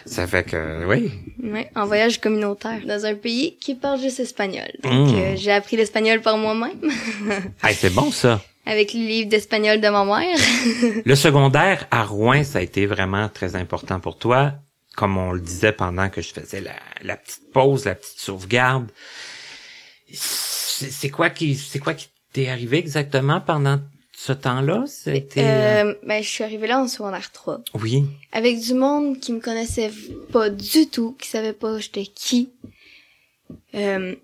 ça 0.07 0.27
fait 0.27 0.43
que 0.45 0.85
oui. 0.87 1.13
Ouais, 1.43 1.71
en 1.77 1.87
voyage 1.87 2.21
communautaire 2.21 2.81
dans 2.85 3.05
un 3.07 3.15
pays 3.15 3.57
qui 3.61 3.75
parle 3.77 4.01
juste 4.01 4.19
espagnol. 4.21 4.69
Donc 4.83 5.11
Mm. 5.11 5.15
euh, 5.15 5.37
j'ai 5.37 5.53
appris 5.53 5.77
l'espagnol 5.77 6.21
par 6.21 6.37
moi-même 6.37 6.81
Hey, 7.63 7.75
c'est 7.75 7.95
bon 7.95 8.11
ça. 8.11 8.43
avec 8.67 8.93
le 8.93 9.01
livre 9.01 9.29
d'espagnol 9.29 9.81
de 9.81 9.89
ma 9.89 10.05
mère. 10.05 10.37
Le 11.05 11.15
secondaire 11.15 11.87
à 11.91 12.03
Rouen, 12.05 12.43
ça 12.43 12.59
a 12.59 12.63
été 12.63 12.87
vraiment 12.87 13.29
très 13.29 13.55
important 13.55 14.01
pour 14.01 14.19
toi. 14.19 14.55
Comme 14.97 15.17
on 15.17 15.31
le 15.31 15.41
disait 15.41 15.71
pendant 15.73 16.09
que 16.09 16.21
je 16.23 16.33
faisais 16.33 16.61
la, 16.61 16.73
la 17.03 17.17
petite 17.17 17.53
pause, 17.53 17.85
la 17.85 17.95
petite 17.95 18.19
sauvegarde. 18.19 18.89
C'est 20.13 21.11
quoi 21.11 21.31
qui, 21.31 21.55
c'est 21.55 21.79
quoi 21.79 21.95
qui 21.95 22.09
t'est 22.33 22.49
arrivé 22.49 22.79
exactement 22.79 23.41
pendant 23.41 23.79
ce 24.21 24.33
temps-là? 24.33 24.85
C'était, 24.89 25.45
Euh, 25.45 25.95
ben 26.05 26.23
je 26.23 26.29
suis 26.29 26.43
arrivée 26.45 26.67
là 26.67 26.81
en 26.81 26.89
secondaire 26.89 27.31
3 27.31 27.63
oui. 27.75 28.03
avec 28.33 28.59
du 28.61 28.75
monde 28.75 29.21
qui 29.21 29.33
me 29.33 29.41
connaissait 29.41 29.91
pas 30.33 30.51
du 30.51 30.89
tout, 30.89 31.13
qui 31.21 31.29
savait 31.29 31.53
pas 31.53 31.79
j'étais 31.79 32.05
qui. 32.07 32.51
Euh, 33.75 34.15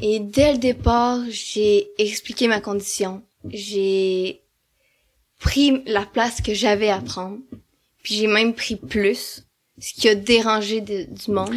et 0.00 0.20
dès 0.20 0.52
le 0.52 0.58
départ, 0.58 1.20
j'ai 1.28 1.88
expliqué 1.98 2.46
ma 2.48 2.60
condition. 2.60 3.22
J'ai 3.50 4.40
pris 5.40 5.82
la 5.86 6.06
place 6.06 6.40
que 6.40 6.54
j'avais 6.54 6.88
à 6.90 7.00
prendre. 7.00 7.38
Puis 8.02 8.14
j'ai 8.14 8.26
même 8.26 8.54
pris 8.54 8.76
plus, 8.76 9.44
ce 9.80 9.94
qui 9.94 10.08
a 10.08 10.14
dérangé 10.14 10.80
de- 10.80 11.04
du 11.04 11.30
monde. 11.30 11.54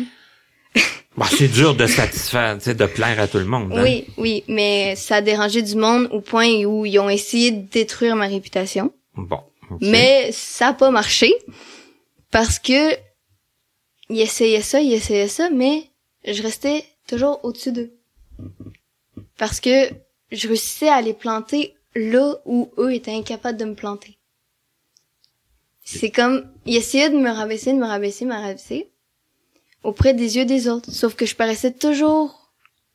Bon, 1.18 1.26
c'est 1.26 1.48
dur 1.48 1.76
de 1.76 1.88
satisfaire, 1.88 2.58
tu 2.60 2.66
sais, 2.66 2.76
de 2.76 2.86
plaire 2.86 3.20
à 3.20 3.28
tout 3.28 3.40
le 3.40 3.46
monde. 3.46 3.74
hein. 3.74 3.84
Oui, 3.84 4.06
oui, 4.18 4.44
mais 4.48 4.96
ça 4.96 5.16
a 5.16 5.22
dérangé 5.22 5.64
du 5.64 5.76
monde 5.76 6.08
au 6.12 6.22
point 6.22 6.64
où 6.66 6.86
ils 6.86 7.00
ont 7.00 7.10
essayé 7.10 7.50
de 7.52 7.68
détruire 7.68 8.16
ma 8.16 8.28
réputation. 8.28 8.94
Bon. 9.16 9.40
Mais 9.82 10.32
ça 10.32 10.68
a 10.70 10.74
pas 10.74 10.92
marché 10.92 11.34
parce 12.32 12.60
que 12.60 12.94
ils 14.10 14.22
essayaient 14.22 14.62
ça, 14.62 14.80
ils 14.80 14.94
essayaient 14.94 15.28
ça, 15.28 15.50
mais 15.50 15.90
je 16.24 16.42
restais 16.44 16.86
toujours 17.08 17.44
au-dessus 17.44 17.72
d'eux. 17.72 17.92
Parce 19.38 19.60
que 19.60 19.90
je 20.32 20.48
réussissais 20.48 20.88
à 20.90 21.02
les 21.02 21.14
planter 21.14 21.74
là 21.96 22.36
où 22.46 22.72
eux 22.78 22.94
étaient 22.94 23.16
incapables 23.16 23.58
de 23.58 23.66
me 23.66 23.74
planter. 23.76 24.18
C'est 25.84 26.12
comme, 26.12 26.46
il 26.66 26.76
essayait 26.76 27.10
de 27.10 27.18
me 27.18 27.32
rabaisser, 27.32 27.74
de 27.74 27.78
me 27.78 27.88
rabaisser, 27.88 28.26
de 28.26 28.30
me 28.30 28.36
rabaisser 28.36 28.92
auprès 29.84 30.14
des 30.14 30.38
yeux 30.38 30.46
des 30.46 30.68
autres. 30.68 30.92
Sauf 30.92 31.16
que 31.16 31.26
je 31.26 31.36
paraissais 31.36 31.72
toujours. 31.72 32.52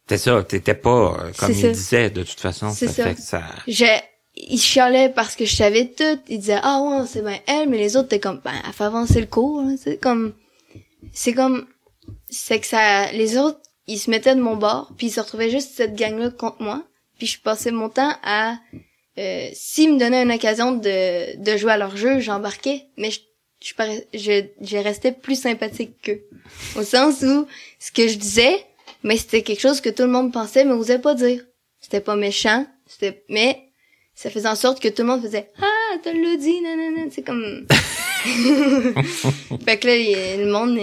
C'est 0.09 0.19
ça, 0.19 0.43
t'étais 0.43 0.75
pas 0.75 1.17
euh, 1.19 1.33
comme 1.39 1.53
il 1.53 1.61
ça. 1.61 1.69
disait 1.69 2.11
de 2.11 2.23
toute 2.23 2.41
façon. 2.41 2.71
C'est 2.71 2.89
ça, 2.89 3.05
fait 3.05 3.15
que 3.15 3.21
ça. 3.21 3.43
Je, 3.67 3.87
il 4.35 4.59
chialait 4.59 5.09
parce 5.09 5.37
que 5.37 5.45
je 5.45 5.55
savais 5.55 5.87
tout. 5.87 6.21
Il 6.29 6.41
disait, 6.41 6.59
ah 6.63 6.83
ouais, 6.83 7.07
c'est 7.07 7.23
bien 7.23 7.39
elle, 7.47 7.69
mais 7.69 7.79
les 7.79 7.97
autres, 7.97 8.09
t'es 8.09 8.21
comme, 8.21 8.41
ben, 8.45 8.53
elle 8.67 8.73
fait 8.73 8.85
avancer 8.85 9.21
le 9.21 9.27
cours, 9.27 9.61
hein. 9.61 9.77
C'est 9.79 9.99
comme, 9.99 10.35
c'est 11.13 11.35
comme, 11.35 11.67
c'est 12.29 12.59
que 12.61 12.67
ça, 12.67 13.11
les 13.13 13.37
autres, 13.39 13.61
ils 13.87 13.99
se 13.99 14.11
mettaient 14.11 14.35
de 14.35 14.41
mon 14.41 14.57
bord, 14.57 14.93
puis 14.97 15.09
ils 15.09 15.13
se 15.13 15.21
retrouvaient 15.21 15.51
juste 15.51 15.73
cette 15.75 15.95
gang-là 15.95 16.31
contre 16.31 16.63
moi. 16.63 16.83
Puis 17.19 17.27
je 17.27 17.41
passais 17.41 17.71
mon 17.71 17.89
temps 17.89 18.15
à, 18.25 18.57
euh, 19.19 19.49
s'ils 19.53 19.95
me 19.95 19.99
donnaient 19.99 20.23
une 20.23 20.33
occasion 20.33 20.73
de, 20.73 21.43
de 21.43 21.57
jouer 21.57 21.73
à 21.73 21.77
leur 21.77 21.97
jeu, 21.97 22.21
j'embarquais, 22.21 22.87
mais 22.97 23.11
je, 23.11 23.21
je, 23.65 23.75
parais- 23.75 24.07
je, 24.15 24.45
je 24.61 24.77
restais 24.77 25.13
plus 25.13 25.41
sympathique 25.41 25.93
qu'eux. 26.03 26.23
Au 26.77 26.83
sens 26.83 27.23
où, 27.23 27.47
ce 27.79 27.91
que 27.93 28.09
je 28.09 28.17
disais, 28.17 28.65
mais 29.03 29.17
c'était 29.17 29.43
quelque 29.43 29.61
chose 29.61 29.81
que 29.81 29.91
tout 29.91 30.03
le 30.03 30.09
monde 30.11 30.33
pensait, 30.33 30.65
mais 30.65 30.73
osait 30.73 30.99
pas 30.99 31.15
dire. 31.15 31.43
C'était 31.81 32.01
pas 32.01 32.17
méchant, 32.17 32.67
c'était, 32.87 33.25
mais 33.29 33.59
ça 34.15 34.31
faisait 34.31 34.49
en 34.49 34.55
sorte 34.57 34.81
que 34.81 34.89
tout 34.89 35.03
le 35.03 35.09
monde 35.09 35.23
faisait 35.23 35.49
ah 35.59 35.97
tu 36.03 36.11
le 36.13 36.37
dit 36.37 36.61
nanana 36.61 37.11
c'est 37.11 37.23
comme 37.23 37.67
fait 39.65 39.79
que 39.79 39.87
là 39.87 40.37
le 40.45 40.51
monde 40.53 40.79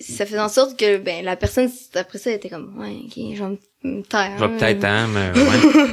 ça 0.00 0.26
faisait 0.26 0.40
en 0.40 0.48
sorte 0.48 0.76
que 0.78 0.98
ben 0.98 1.24
la 1.24 1.36
personne 1.36 1.70
après 1.94 2.18
ça 2.18 2.30
elle 2.30 2.36
était 2.36 2.48
comme 2.48 2.76
ouais 2.80 2.96
ok 3.04 3.36
je 3.36 3.42
vais 3.44 3.50
me- 3.84 4.02
taire 4.02 4.32
Je 4.38 4.44
vais 4.44 4.56
peut-être, 4.58 4.84
hein, 4.84 5.08
mais 5.08 5.30
ouais. 5.40 5.86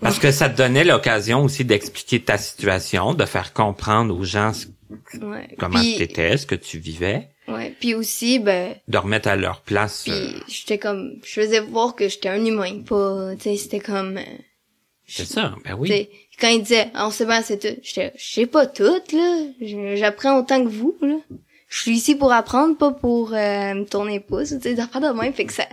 Parce 0.00 0.18
que 0.18 0.30
ça 0.32 0.48
te 0.48 0.56
donnait 0.58 0.84
l'occasion 0.84 1.44
aussi 1.44 1.64
d'expliquer 1.64 2.20
ta 2.20 2.38
situation, 2.38 3.14
de 3.14 3.24
faire 3.26 3.52
comprendre 3.52 4.16
aux 4.18 4.24
gens 4.24 4.52
ce- 4.52 4.66
ouais. 5.22 5.48
comment 5.58 5.80
t'étais, 5.80 6.36
ce 6.36 6.46
que 6.46 6.54
tu 6.54 6.78
vivais, 6.78 7.28
ouais 7.48 7.74
puis 7.78 7.94
aussi 7.94 8.38
ben 8.38 8.76
de 8.88 8.98
remettre 8.98 9.28
à 9.28 9.36
leur 9.36 9.60
place. 9.62 10.02
puis 10.04 10.12
euh, 10.12 10.40
j'étais 10.48 10.78
comme 10.78 11.18
je 11.24 11.40
faisais 11.40 11.60
voir 11.60 11.94
que 11.94 12.08
j'étais 12.08 12.28
un 12.28 12.44
humain 12.44 12.82
pas 12.86 13.34
tu 13.36 13.42
sais 13.42 13.56
c'était 13.56 13.80
comme 13.80 14.18
euh, 14.18 14.38
c'est 15.06 15.26
ça, 15.26 15.54
ben 15.64 15.76
oui. 15.78 16.08
quand 16.40 16.48
il 16.48 16.62
disait 16.62 16.90
ah, 16.94 17.06
on 17.06 17.10
sait 17.10 17.26
bien 17.26 17.42
c'est 17.42 17.58
tout 17.58 17.80
j'étais 17.82 18.12
je 18.16 18.24
sais 18.34 18.46
pas 18.46 18.66
tout 18.66 18.84
là 19.12 19.94
j'apprends 19.96 20.38
autant 20.38 20.62
que 20.64 20.68
vous 20.68 20.96
là 21.02 21.16
je 21.68 21.80
suis 21.80 21.92
ici 21.92 22.14
pour 22.14 22.32
apprendre 22.32 22.76
pas 22.76 22.92
pour 22.92 23.34
euh, 23.34 23.74
me 23.74 23.84
tourner 23.84 24.14
les 24.14 24.20
pouces 24.20 24.50
tu 24.50 24.60
sais 24.60 24.74
d'apprendre 24.74 25.12
de 25.12 25.20
même 25.20 25.32
fait 25.32 25.44
que 25.44 25.52
ça 25.52 25.66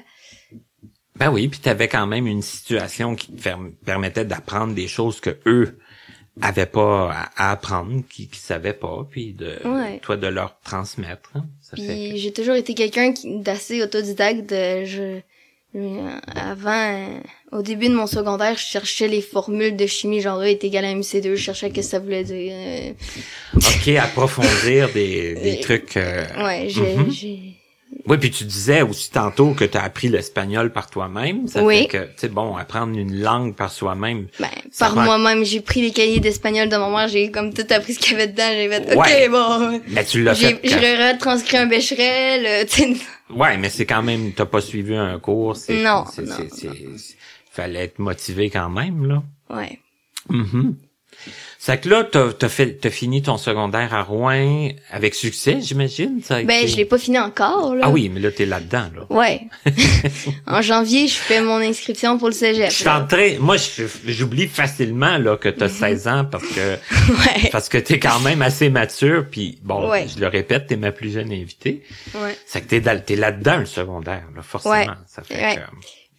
Ben 1.15 1.31
oui, 1.31 1.47
puis 1.47 1.59
t'avais 1.59 1.87
quand 1.87 2.07
même 2.07 2.25
une 2.25 2.41
situation 2.41 3.15
qui 3.15 3.31
te 3.31 3.49
permettait 3.85 4.25
d'apprendre 4.25 4.73
des 4.73 4.87
choses 4.87 5.19
que 5.21 5.37
eux 5.45 5.77
avaient 6.41 6.65
pas 6.65 7.11
à, 7.35 7.51
apprendre, 7.51 8.03
qui, 8.09 8.27
qui 8.27 8.39
savaient 8.39 8.73
pas, 8.73 9.05
puis 9.09 9.33
de 9.33 9.57
Ouais. 9.65 9.99
toi 10.01 10.15
de 10.17 10.27
leur 10.27 10.59
transmettre. 10.63 11.29
hein. 11.35 11.45
Ça 11.61 11.75
fait 11.77 11.83
Puis 11.83 12.11
que- 12.11 12.17
j'ai 12.17 12.31
toujours 12.33 12.55
été 12.55 12.73
quelqu'un 12.73 13.11
qui 13.13 13.39
d'assez 13.39 13.81
autodidacte. 13.83 14.49
Je, 14.51 15.19
avant, 16.35 16.71
euh, 16.71 17.19
au 17.51 17.61
début 17.61 17.87
de 17.89 17.95
mon 17.95 18.07
secondaire, 18.07 18.55
je 18.57 18.63
cherchais 18.63 19.07
les 19.07 19.21
formules 19.21 19.75
de 19.77 19.85
chimie, 19.85 20.19
genre 20.21 20.39
E 20.41 20.45
est 20.47 20.63
égal 20.63 20.83
à 20.85 20.89
MC2, 20.93 21.35
je 21.35 21.41
cherchais 21.41 21.69
ce 21.69 21.73
que 21.73 21.81
ça 21.81 21.99
voulait 21.99 22.23
dire. 22.23 22.93
ok, 23.55 23.87
approfondir 23.97 24.91
des, 24.93 25.35
des 25.35 25.57
Euh, 25.57 25.61
trucs. 25.61 25.95
euh, 25.97 26.25
ouais, 26.45 26.67
j'ai, 26.69 26.97
j'ai, 27.11 27.39
Oui, 28.07 28.17
puis 28.17 28.31
tu 28.31 28.45
disais 28.45 28.81
aussi 28.81 29.11
tantôt 29.11 29.53
que 29.53 29.63
tu 29.65 29.77
as 29.77 29.83
appris 29.83 30.07
l'espagnol 30.07 30.71
par 30.71 30.89
toi-même. 30.89 31.47
Ça 31.47 31.63
Oui. 31.63 31.81
fait 31.81 31.87
que, 31.87 31.97
tu 32.05 32.11
sais, 32.17 32.29
bon, 32.29 32.55
apprendre 32.55 32.97
une 32.97 33.21
langue 33.21 33.55
par 33.55 33.71
soi-même. 33.71 34.27
ben, 34.39 34.47
par 34.79 34.95
moi-même, 34.95 35.43
j'ai 35.43 35.61
pris 35.61 35.81
les 35.81 35.91
cahiers 35.91 36.19
d'espagnol 36.19 36.69
de 36.69 36.77
mère, 36.77 37.07
j'ai 37.07 37.31
comme 37.31 37.53
tout 37.53 37.65
appris 37.69 37.93
ce 37.93 37.99
qu'il 37.99 38.13
y 38.13 38.15
avait 38.15 38.27
dedans, 38.27 38.49
j'ai 38.51 38.69
fait, 38.69 38.95
Ouais. 38.95 39.25
ok, 39.27 39.31
bon. 39.31 39.81
Mais 39.89 40.05
tu 40.05 40.23
l'as 40.23 40.35
fait. 40.35 40.59
j'ai 40.63 40.69
quand- 40.69 41.13
retranscrit 41.13 41.57
un 41.57 41.65
bécherel, 41.67 42.45
euh, 42.45 42.65
tu 42.67 42.81
sais, 42.83 42.93
Ouais, 43.29 43.57
mais 43.57 43.69
c'est 43.69 43.85
quand 43.85 44.03
même, 44.03 44.33
t'as 44.33 44.45
pas 44.45 44.61
suivi 44.61 44.95
un 44.95 45.17
cours. 45.19 45.55
Non, 45.69 45.75
non, 45.83 46.05
c'est- 46.11 47.15
Fallait 47.51 47.83
être 47.85 47.99
motivé 47.99 48.49
quand 48.49 48.69
même, 48.69 49.05
là. 49.05 49.23
ouais. 49.49 49.79
Mhm. 50.29 50.75
C'est 51.63 51.79
que 51.79 51.89
là, 51.89 52.03
t'as, 52.03 52.33
t'as 52.33 52.49
fait, 52.49 52.79
t'as 52.81 52.89
fini 52.89 53.21
ton 53.21 53.37
secondaire 53.37 53.93
à 53.93 54.01
Rouen 54.01 54.69
avec 54.91 55.13
succès, 55.13 55.59
j'imagine. 55.61 56.19
Ça 56.23 56.41
Ben, 56.41 56.57
été- 56.61 56.67
je 56.69 56.75
l'ai 56.77 56.85
pas 56.85 56.97
fini 56.97 57.19
encore, 57.19 57.75
là. 57.75 57.83
Ah 57.85 57.89
oui, 57.91 58.09
mais 58.09 58.19
là, 58.19 58.31
t'es 58.31 58.47
là-dedans, 58.47 58.87
là. 58.95 59.05
Ouais. 59.11 59.41
en 60.47 60.61
janvier, 60.63 61.07
je 61.07 61.13
fais 61.13 61.39
mon 61.41 61.57
inscription 61.57 62.17
pour 62.17 62.29
le 62.29 62.33
cégep. 62.33 62.71
Je 62.71 62.75
suis 62.77 62.89
en 62.89 63.05
train- 63.05 63.37
moi, 63.39 63.57
j'oublie 64.07 64.47
facilement, 64.47 65.19
là, 65.19 65.37
que 65.37 65.49
t'as 65.49 65.69
16 65.69 66.07
ans 66.07 66.25
parce 66.25 66.47
que, 66.47 66.71
Ouais. 67.09 67.49
parce 67.51 67.69
que 67.69 67.77
t'es 67.77 67.99
quand 67.99 68.19
même 68.21 68.41
assez 68.41 68.69
mature 68.71 69.25
puis 69.29 69.59
bon, 69.61 69.87
Ouais. 69.87 70.07
je 70.07 70.19
le 70.19 70.27
répète, 70.27 70.65
t'es 70.65 70.77
ma 70.77 70.91
plus 70.91 71.13
jeune 71.13 71.31
invitée. 71.31 71.83
Ouais. 72.15 72.35
C'est 72.47 72.61
que 72.61 72.67
t'es, 72.75 72.81
t'es 73.01 73.15
là-dedans, 73.15 73.57
le 73.57 73.65
secondaire, 73.67 74.23
là, 74.35 74.41
forcément. 74.41 74.73
Ouais. 74.73 74.87
Ça 75.07 75.21
fait 75.21 75.35
que, 75.35 75.61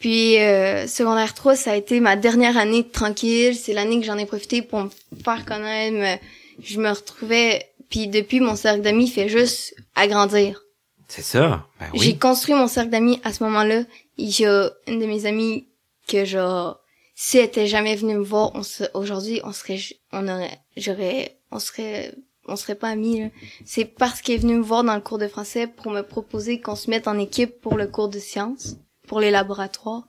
Puis 0.02 0.36
euh, 0.40 0.88
secondaire 0.88 1.32
3, 1.32 1.54
ça 1.54 1.70
a 1.72 1.76
été 1.76 2.00
ma 2.00 2.16
dernière 2.16 2.56
année 2.58 2.88
tranquille. 2.88 3.54
C'est 3.54 3.72
l'année 3.72 4.00
que 4.00 4.04
j'en 4.04 4.18
ai 4.18 4.26
profité 4.26 4.60
pour 4.60 4.80
me 4.80 4.90
faire 5.24 5.44
connaître. 5.46 5.96
me- 5.96 6.18
Je 6.62 6.80
me 6.80 6.90
retrouvais... 6.90 7.68
Puis 7.88 8.08
depuis, 8.08 8.40
mon 8.40 8.56
cercle 8.56 8.80
d'amis 8.82 9.06
fait 9.08 9.28
juste 9.28 9.74
agrandir. 9.94 10.60
c'est 11.06 11.22
ça. 11.22 11.66
Ben 11.78 11.86
J'ai 11.94 12.16
construit 12.18 12.54
mon 12.54 12.66
cercle 12.66 12.90
d'amis 12.90 13.20
à 13.22 13.32
ce 13.32 13.44
moment-là. 13.44 13.84
Il 14.16 14.36
y 14.40 14.44
a 14.44 14.70
une 14.88 14.98
de 14.98 15.06
mes 15.06 15.24
amies 15.26 15.68
que 16.08 16.24
genre... 16.24 16.80
Si 17.14 17.38
elle 17.38 17.44
était 17.44 17.68
jamais 17.68 17.94
venue 17.94 18.14
me 18.16 18.24
voir, 18.24 18.50
on 18.54 18.64
se, 18.64 18.82
aujourd'hui, 18.94 19.40
on 19.44 19.52
serait, 19.52 19.78
on 20.10 20.26
aurait, 20.26 20.58
j'aurais, 20.76 21.36
on 21.52 21.60
serait, 21.60 22.12
on 22.48 22.56
serait 22.56 22.74
pas 22.74 22.88
amis, 22.88 23.20
là. 23.20 23.26
C'est 23.64 23.84
parce 23.84 24.20
qu'elle 24.20 24.34
est 24.36 24.38
venue 24.38 24.56
me 24.56 24.62
voir 24.64 24.82
dans 24.82 24.96
le 24.96 25.00
cours 25.02 25.18
de 25.18 25.28
français 25.28 25.68
pour 25.68 25.92
me 25.92 26.00
proposer 26.02 26.60
qu'on 26.60 26.74
se 26.74 26.90
mette 26.90 27.06
en 27.06 27.18
équipe 27.20 27.60
pour 27.60 27.76
le 27.76 27.86
cours 27.86 28.08
de 28.08 28.18
sciences, 28.18 28.76
pour 29.12 29.20
les 29.20 29.30
laboratoires. 29.30 30.04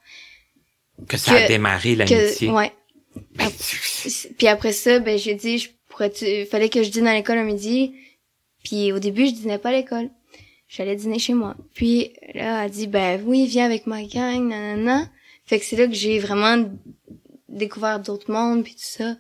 Que 1.10 1.18
ça 1.18 1.34
a 1.34 1.46
démarré 1.46 1.94
l'amitié. 1.98 2.50
Ouais. 2.50 2.72
Ben, 3.36 3.52
Puis 4.38 4.48
après 4.48 4.72
ça, 4.72 5.00
ben, 5.00 5.20
j'ai 5.20 5.36
dit, 5.36 5.58
je 5.60 5.70
pourrais, 5.90 6.10
tu, 6.10 6.46
fallait 6.46 6.70
que 6.70 6.82
je 6.82 6.90
dîne 6.90 7.06
à 7.06 7.14
l'école 7.14 7.38
à 7.38 7.44
midi. 7.44 7.94
Puis 8.64 8.94
au 8.94 9.00
début, 9.00 9.28
je 9.28 9.34
dînais 9.34 9.58
pas 9.58 9.70
à 9.70 9.72
l'école. 9.74 10.10
J'allais 10.70 10.96
dîner 10.96 11.20
chez 11.20 11.34
moi. 11.34 11.58
Puis 11.74 12.14
là, 12.34 12.64
elle 12.64 12.72
dit, 12.72 12.88
ben 12.88 13.22
oui, 13.26 13.46
viens 13.46 13.66
avec 13.66 13.88
ma 13.88 14.04
gang, 14.04 14.48
nanana. 14.48 15.10
Fait 15.46 15.60
que 15.60 15.66
c'est 15.66 15.76
là 15.76 15.86
que 15.86 15.94
j'ai 15.94 16.18
vraiment 16.18 16.64
découvert 17.50 18.00
d'autres 18.00 18.32
mondes, 18.32 18.64
puis 18.64 18.74
tout 18.74 18.80
ça. 18.84 19.18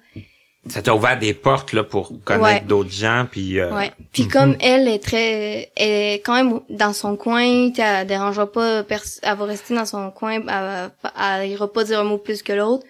Ça 0.70 0.82
t'a 0.82 0.96
ouvert 0.96 1.20
des 1.20 1.34
portes, 1.34 1.74
là, 1.74 1.84
pour 1.84 2.14
connaître 2.24 2.44
Ouais. 2.44 2.62
d'autres 2.62 2.92
gens 2.92 3.28
puis, 3.30 3.60
euh, 3.60 3.74
Ouais. 3.76 3.92
Puis 4.14 4.24
mhm. 4.24 4.30
comme 4.30 4.56
elle 4.62 4.88
est 4.88 5.04
très, 5.04 5.72
elle 5.76 6.14
est 6.14 6.22
quand 6.24 6.36
même 6.36 6.62
dans 6.70 6.94
son 6.94 7.18
coin, 7.18 7.72
elle 7.78 8.08
dérangera 8.08 8.50
pas, 8.52 8.86
elle 8.90 9.38
va 9.38 9.46
rester 9.46 9.76
dans 9.76 9.86
son 9.86 10.10
coin, 10.12 10.42
elle, 10.48 10.92
elle 11.20 11.50
ira 11.50 11.72
pas 11.72 11.84
dire 11.84 12.00
un 12.00 12.06
mot 12.06 12.18
plus 12.18 12.42
que 12.44 12.54
l'autre. 12.54 12.86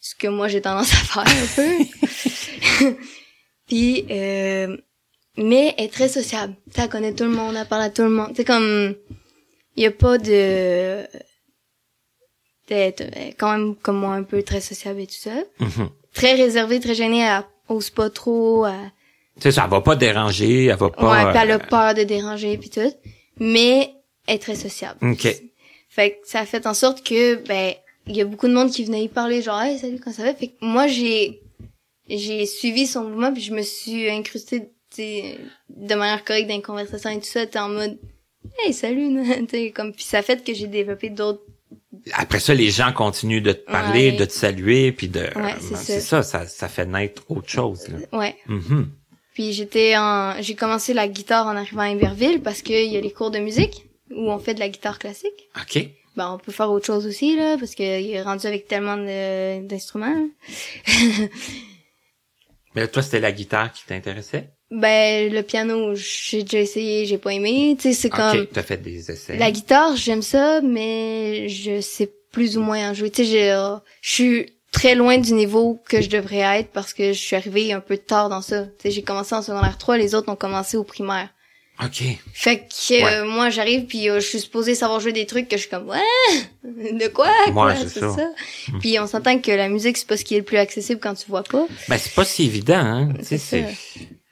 Ce 0.00 0.14
que 0.14 0.28
moi 0.28 0.48
j'ai 0.48 0.60
tendance 0.60 0.92
à 0.92 0.96
faire 0.96 1.24
un 1.26 1.46
peu. 1.56 2.96
Puis, 3.66 4.06
euh, 4.10 4.76
mais 5.38 5.74
elle 5.78 5.86
est 5.86 5.92
très 5.92 6.08
sociable. 6.08 6.54
Elle 6.76 6.88
connaît 6.88 7.14
tout 7.14 7.24
le 7.24 7.30
monde, 7.30 7.56
elle 7.58 7.66
parle 7.66 7.82
à 7.82 7.90
tout 7.90 8.02
le 8.02 8.10
monde. 8.10 8.32
C'est 8.36 8.44
comme, 8.44 8.94
il 9.76 9.82
y 9.82 9.86
a 9.86 9.90
pas 9.90 10.18
de, 10.18 11.06
elle 12.68 12.94
est 13.00 13.34
quand 13.38 13.52
même 13.56 13.76
comme 13.76 13.98
moi 13.98 14.14
un 14.14 14.22
peu 14.22 14.42
très 14.42 14.60
sociable 14.60 15.00
et 15.00 15.06
tout 15.06 15.14
ça. 15.14 15.34
Mhm. 15.60 15.88
Très 16.16 16.32
réservée, 16.32 16.80
très 16.80 16.94
gênée, 16.94 17.20
elle 17.20 17.42
ose 17.68 17.90
pas 17.90 18.08
trop, 18.08 18.66
elle, 18.66 18.90
Tu 19.36 19.42
sais, 19.42 19.52
ça 19.52 19.64
elle 19.64 19.70
va 19.70 19.82
pas 19.82 19.96
déranger, 19.96 20.64
elle 20.64 20.76
va 20.76 20.88
pas. 20.88 21.12
ouais, 21.12 21.30
puis 21.30 21.42
elle 21.42 21.50
euh, 21.50 21.56
a 21.56 21.58
peur 21.58 21.94
de 21.94 22.04
déranger 22.04 22.56
puis 22.56 22.70
tout, 22.70 22.92
mais 23.38 23.92
elle 24.26 24.36
est 24.36 24.38
très 24.38 24.54
sociable. 24.54 24.98
OK. 25.02 25.28
Fait 25.90 26.10
que 26.12 26.16
ça 26.24 26.40
a 26.40 26.46
fait 26.46 26.66
en 26.66 26.72
sorte 26.74 27.06
que 27.06 27.36
ben 27.46 27.74
il 28.06 28.16
y 28.16 28.22
a 28.22 28.24
beaucoup 28.24 28.48
de 28.48 28.54
monde 28.54 28.70
qui 28.70 28.84
venait 28.84 29.04
y 29.04 29.08
parler 29.08 29.42
genre 29.42 29.60
hey 29.60 29.78
salut 29.78 29.98
comment 30.02 30.16
ça 30.16 30.24
va? 30.24 30.34
Fait 30.34 30.48
que 30.48 30.54
moi 30.62 30.86
j'ai 30.86 31.42
j'ai 32.08 32.46
suivi 32.46 32.86
son 32.86 33.04
mouvement 33.04 33.32
puis 33.32 33.42
je 33.42 33.52
me 33.52 33.62
suis 33.62 34.08
incrustée 34.08 34.70
de 34.98 35.94
manière 35.94 36.24
correcte 36.24 36.48
dans 36.48 36.56
les 36.56 36.62
conversations 36.62 37.10
et 37.10 37.18
tout 37.18 37.26
ça 37.26 37.46
t'es 37.46 37.58
en 37.58 37.68
mode 37.68 37.98
hey 38.64 38.72
salut 38.72 39.22
comme 39.74 39.92
puis 39.92 40.04
ça 40.04 40.18
a 40.18 40.22
fait 40.22 40.42
que 40.42 40.54
j'ai 40.54 40.66
développé 40.66 41.10
d'autres 41.10 41.42
Après 42.14 42.40
ça, 42.40 42.54
les 42.54 42.70
gens 42.70 42.92
continuent 42.92 43.42
de 43.42 43.52
te 43.52 43.64
parler, 43.70 44.10
Ouais. 44.10 44.16
de 44.16 44.24
te 44.24 44.32
saluer, 44.32 44.92
puis 44.92 45.08
de. 45.08 45.20
Ouais, 45.20 45.54
c'est 45.60 45.70
ben, 45.70 45.76
ça. 45.76 45.84
c'est 45.84 46.00
ça, 46.00 46.22
ça, 46.22 46.46
ça 46.46 46.68
fait 46.68 46.86
naître 46.86 47.22
autre 47.28 47.48
chose. 47.48 47.88
Là. 47.88 47.98
ouais 48.18 48.36
Mhm. 48.46 48.90
puis 49.34 49.52
j'étais 49.52 49.96
en 49.96 50.40
j'ai 50.40 50.54
commencé 50.54 50.94
la 50.94 51.08
guitare 51.08 51.46
en 51.46 51.56
arrivant 51.56 51.82
à 51.82 51.90
Iberville 51.90 52.40
parce 52.42 52.62
qu'il 52.62 52.90
y 52.92 52.96
a 52.96 53.00
les 53.00 53.12
cours 53.12 53.30
de 53.30 53.38
musique 53.38 53.86
où 54.10 54.30
on 54.30 54.38
fait 54.38 54.54
de 54.54 54.60
la 54.60 54.68
guitare 54.68 54.98
classique 54.98 55.48
OK. 55.60 55.88
Ben, 56.16 56.30
on 56.32 56.38
peut 56.38 56.52
faire 56.52 56.70
autre 56.70 56.86
chose 56.86 57.06
aussi, 57.06 57.36
là, 57.36 57.56
parce 57.58 57.74
qu'il 57.74 57.84
est 57.84 58.22
rendu 58.22 58.46
avec 58.46 58.66
tellement 58.68 58.96
d'instruments. 58.96 60.26
Mais 62.74 62.88
toi, 62.88 63.02
c'était 63.02 63.20
la 63.20 63.32
guitare 63.32 63.72
qui 63.72 63.84
t'intéressait? 63.86 64.50
Ben, 64.70 65.32
le 65.32 65.42
piano, 65.42 65.94
j'ai 65.94 66.42
déjà 66.42 66.58
essayé, 66.60 67.06
j'ai 67.06 67.18
pas 67.18 67.32
aimé. 67.32 67.76
Tu 67.78 67.88
sais, 67.88 67.92
c'est 67.94 68.10
comme... 68.10 68.40
OK, 68.40 68.48
t'as 68.52 68.62
fait 68.62 68.78
des 68.82 69.10
essais. 69.10 69.36
La 69.36 69.50
guitare, 69.50 69.96
j'aime 69.96 70.22
ça, 70.22 70.60
mais 70.62 71.48
je 71.48 71.80
sais 71.80 72.10
plus 72.32 72.56
ou 72.58 72.60
moins 72.62 72.90
en 72.90 72.94
jouer. 72.94 73.10
Tu 73.10 73.24
sais, 73.24 73.30
j'ai, 73.30 73.66
je 74.02 74.10
suis 74.10 74.52
très 74.72 74.94
loin 74.94 75.18
du 75.18 75.32
niveau 75.32 75.80
que 75.88 76.02
je 76.02 76.10
devrais 76.10 76.40
être 76.60 76.70
parce 76.70 76.92
que 76.92 77.12
je 77.12 77.18
suis 77.18 77.36
arrivée 77.36 77.72
un 77.72 77.80
peu 77.80 77.96
tard 77.96 78.28
dans 78.28 78.42
ça. 78.42 78.64
Tu 78.64 78.70
sais, 78.82 78.90
j'ai 78.90 79.02
commencé 79.02 79.34
en 79.34 79.42
secondaire 79.42 79.78
3, 79.78 79.96
les 79.96 80.14
autres 80.14 80.30
ont 80.30 80.36
commencé 80.36 80.76
au 80.76 80.84
primaire. 80.84 81.28
OK. 81.84 82.02
Fait 82.32 82.60
que 82.60 82.90
Ouais. 82.90 83.04
euh, 83.04 83.24
moi 83.26 83.50
j'arrive 83.50 83.84
puis 83.84 84.08
euh, 84.08 84.18
je 84.18 84.26
suis 84.26 84.40
supposée 84.40 84.74
savoir 84.74 84.98
jouer 84.98 85.12
des 85.12 85.26
trucs 85.26 85.46
que 85.46 85.56
je 85.58 85.62
suis 85.62 85.70
comme 85.70 85.86
ouais 85.90 85.98
de 86.64 87.06
quoi, 87.08 87.28
quoi 87.52 87.66
Ouais, 87.66 87.74
c'est 87.86 88.00
ça. 88.00 88.06
Hmm. 88.72 88.78
Puis 88.80 88.98
on 88.98 89.06
s'entend 89.06 89.38
que 89.38 89.50
la 89.50 89.68
musique 89.68 89.98
c'est 89.98 90.06
pas 90.06 90.16
ce 90.16 90.24
qui 90.24 90.36
est 90.36 90.38
le 90.38 90.44
plus 90.44 90.56
accessible 90.56 91.00
quand 91.00 91.12
tu 91.12 91.26
vois 91.28 91.42
pas. 91.42 91.66
Ben, 91.88 91.98
c'est 91.98 92.14
pas 92.14 92.24
si 92.24 92.44
évident, 92.44 92.76
hein. 92.78 93.08
C'est 93.22 93.36
ça. 93.36 93.58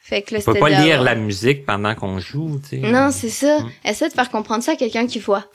Fait 0.07 0.21
que 0.23 0.35
là 0.35 0.41
on 0.47 0.53
peut 0.53 0.61
pas 0.61 0.69
lire 0.69 1.03
la 1.03 1.15
musique 1.15 1.65
pendant 1.65 1.95
qu'on 1.95 2.19
joue, 2.19 2.61
tu 2.63 2.81
sais. 2.81 2.91
Non, 2.91 3.11
c'est 3.11 3.31
ça. 3.31 3.61
Hmm. 3.61 3.71
Essaie 3.87 4.09
de 4.09 4.15
faire 4.15 4.31
comprendre 4.31 4.63
ça 4.63 4.73
à 4.73 4.77
quelqu'un 4.77 5.07
qui 5.07 5.19
voit. 5.19 5.45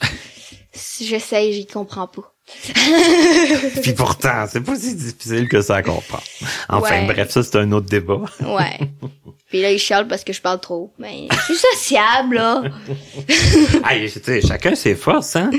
Si 0.72 1.04
J'essaye, 1.04 1.52
j'y 1.52 1.66
comprends 1.66 2.06
pas. 2.06 2.32
Puis 3.82 3.92
pourtant, 3.92 4.44
c'est 4.48 4.60
pas 4.60 4.76
si 4.76 4.94
difficile 4.94 5.48
que 5.48 5.60
ça 5.62 5.76
à 5.76 5.82
comprendre. 5.82 6.22
Enfin, 6.68 7.00
Ouais. 7.00 7.12
bref, 7.12 7.30
ça, 7.30 7.42
c'est 7.42 7.56
un 7.56 7.72
autre 7.72 7.86
débat. 7.86 8.22
Ouais. 8.40 8.78
Puis 9.48 9.60
là, 9.62 9.72
il 9.72 9.80
chiale 9.80 10.06
parce 10.06 10.22
que 10.22 10.32
je 10.32 10.40
parle 10.40 10.60
trop. 10.60 10.92
Ben, 11.00 11.26
je 11.28 11.42
suis 11.54 11.56
sociable, 11.56 12.36
là. 12.36 12.62
Tu 13.90 14.08
sais, 14.08 14.40
chacun 14.42 14.76
ses 14.76 14.94
forces, 14.94 15.34
hein. 15.34 15.50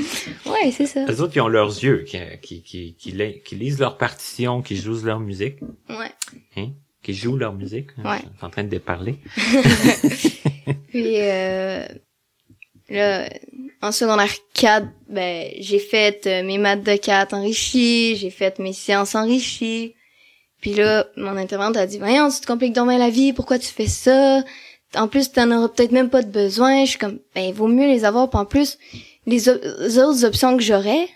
Ouais, 0.46 0.72
c'est 0.74 0.86
ça. 0.86 1.04
Les 1.04 1.20
autres, 1.20 1.34
ils 1.36 1.40
ont 1.42 1.48
leurs 1.48 1.68
yeux, 1.68 2.04
qui, 2.08 2.18
qui, 2.42 2.62
qui, 2.62 2.94
qui, 2.98 3.10
li- 3.12 3.42
qui 3.44 3.54
lisent 3.56 3.80
leur 3.80 3.98
partition, 3.98 4.62
qui 4.62 4.76
jouent 4.76 5.04
leur 5.04 5.20
musique, 5.20 5.56
Ouais. 5.90 6.10
hein, 6.56 6.68
qui 7.02 7.14
jouent 7.14 7.36
leur 7.36 7.52
musique. 7.52 7.88
Ouais. 7.98 8.18
Je 8.18 8.36
suis 8.36 8.46
en 8.46 8.50
train 8.50 8.64
de 8.64 8.68
déparler. 8.68 9.16
Puis, 10.88 11.20
euh, 11.20 11.84
là, 12.88 13.28
en 13.82 13.90
secondaire 13.92 14.32
4, 14.54 14.86
ben, 15.08 15.48
j'ai 15.58 15.80
fait 15.80 16.26
euh, 16.26 16.42
mes 16.44 16.58
maths 16.58 16.84
de 16.84 16.96
4 16.96 17.34
enrichies, 17.34 18.16
j'ai 18.16 18.30
fait 18.30 18.58
mes 18.58 18.72
sciences 18.72 19.14
enrichies. 19.14 19.94
Puis 20.60 20.74
là, 20.74 21.06
mon 21.16 21.36
intervenante 21.36 21.76
a 21.76 21.86
dit, 21.86 21.98
voyons, 21.98 22.30
tu 22.30 22.40
te 22.40 22.46
compliques 22.46 22.72
donc 22.72 22.88
bien 22.88 22.98
la 22.98 23.10
vie, 23.10 23.32
pourquoi 23.32 23.58
tu 23.58 23.66
fais 23.66 23.88
ça? 23.88 24.44
En 24.94 25.08
plus, 25.08 25.32
t'en 25.32 25.50
auras 25.50 25.68
peut-être 25.68 25.90
même 25.90 26.10
pas 26.10 26.22
de 26.22 26.30
besoin. 26.30 26.84
Je 26.84 26.90
suis 26.90 26.98
comme, 26.98 27.18
ben, 27.34 27.52
vaut 27.52 27.66
mieux 27.66 27.88
les 27.88 28.04
avoir. 28.04 28.30
Puis 28.30 28.38
en 28.38 28.44
plus, 28.44 28.78
les, 29.26 29.38
les 29.80 29.98
autres 29.98 30.24
options 30.24 30.56
que 30.56 30.62
j'aurais 30.62 31.08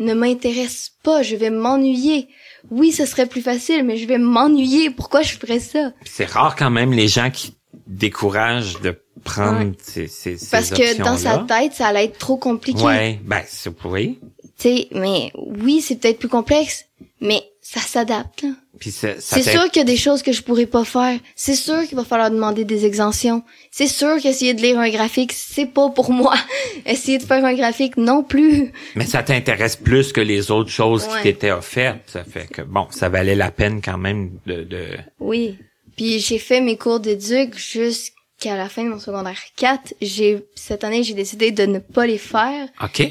ne 0.00 0.14
m'intéressent 0.14 0.92
pas. 1.04 1.22
Je 1.22 1.36
vais 1.36 1.50
m'ennuyer. 1.50 2.28
Oui, 2.70 2.92
ce 2.92 3.06
serait 3.06 3.26
plus 3.26 3.42
facile, 3.42 3.84
mais 3.84 3.96
je 3.96 4.06
vais 4.06 4.18
m'ennuyer. 4.18 4.90
Pourquoi 4.90 5.22
je 5.22 5.36
ferais 5.36 5.60
ça? 5.60 5.92
C'est 6.04 6.24
rare 6.24 6.56
quand 6.56 6.70
même 6.70 6.92
les 6.92 7.08
gens 7.08 7.30
qui 7.30 7.54
découragent 7.86 8.80
de 8.80 8.96
prendre 9.24 9.60
Ouais. 9.60 9.72
ces, 9.82 10.06
ces, 10.08 10.36
ces 10.38 10.50
Parce 10.50 10.70
que 10.70 10.98
dans 11.02 11.16
sa 11.16 11.38
tête, 11.38 11.72
ça 11.74 11.88
allait 11.88 12.04
être 12.06 12.18
trop 12.18 12.36
compliqué. 12.36 12.82
Ouais, 12.82 13.20
ben, 13.24 13.42
c'est, 13.46 13.70
oui. 13.84 14.18
Tu 14.58 14.68
sais, 14.68 14.88
mais 14.92 15.32
oui, 15.36 15.80
c'est 15.80 15.96
peut-être 15.96 16.18
plus 16.18 16.28
complexe, 16.28 16.86
mais 17.20 17.42
ça 17.60 17.80
s'adapte. 17.80 18.42
là. 18.42 18.50
Puis 18.82 18.90
c'est, 18.90 19.20
ça 19.20 19.36
C'est 19.36 19.42
t'in- 19.44 19.52
sûr 19.52 19.70
qu'il 19.70 19.78
y 19.78 19.82
a 19.82 19.84
des 19.84 19.96
choses 19.96 20.24
que 20.24 20.32
je 20.32 20.42
pourrais 20.42 20.66
pas 20.66 20.84
faire. 20.84 21.16
C'est 21.36 21.54
sûr 21.54 21.86
qu'il 21.86 21.94
va 21.96 22.02
falloir 22.02 22.32
demander 22.32 22.64
des 22.64 22.84
exemptions. 22.84 23.44
C'est 23.70 23.86
sûr 23.86 24.20
qu'essayer 24.20 24.54
de 24.54 24.60
lire 24.60 24.76
un 24.80 24.90
graphique, 24.90 25.32
c'est 25.32 25.66
pas 25.66 25.88
pour 25.90 26.10
moi. 26.10 26.34
Essayer 26.84 27.18
de 27.18 27.22
faire 27.22 27.44
un 27.44 27.54
graphique 27.54 27.96
non 27.96 28.24
plus. 28.24 28.72
Mais 28.96 29.06
ça 29.06 29.22
t'intéresse 29.22 29.76
plus 29.76 30.12
que 30.12 30.20
les 30.20 30.50
autres 30.50 30.70
choses 30.70 31.06
qui 31.06 31.22
t'étaient 31.22 31.52
offertes. 31.52 32.00
Ça 32.08 32.24
fait 32.24 32.48
que, 32.48 32.62
bon, 32.62 32.88
ça 32.90 33.08
valait 33.08 33.36
la 33.36 33.52
peine 33.52 33.80
quand 33.80 33.98
même 33.98 34.32
de, 34.46 34.64
de... 34.64 34.86
Oui. 35.20 35.58
Puis 35.96 36.18
j'ai 36.18 36.38
fait 36.40 36.60
mes 36.60 36.76
cours 36.76 36.98
d'éduc 36.98 37.56
jusqu'à 37.56 38.56
la 38.56 38.68
fin 38.68 38.82
de 38.82 38.88
mon 38.88 38.98
secondaire 38.98 39.38
4. 39.58 39.94
J'ai 40.00 40.44
cette 40.56 40.82
année, 40.82 41.04
j'ai 41.04 41.14
décidé 41.14 41.52
de 41.52 41.66
ne 41.66 41.78
pas 41.78 42.06
les 42.08 42.18
faire 42.18 42.66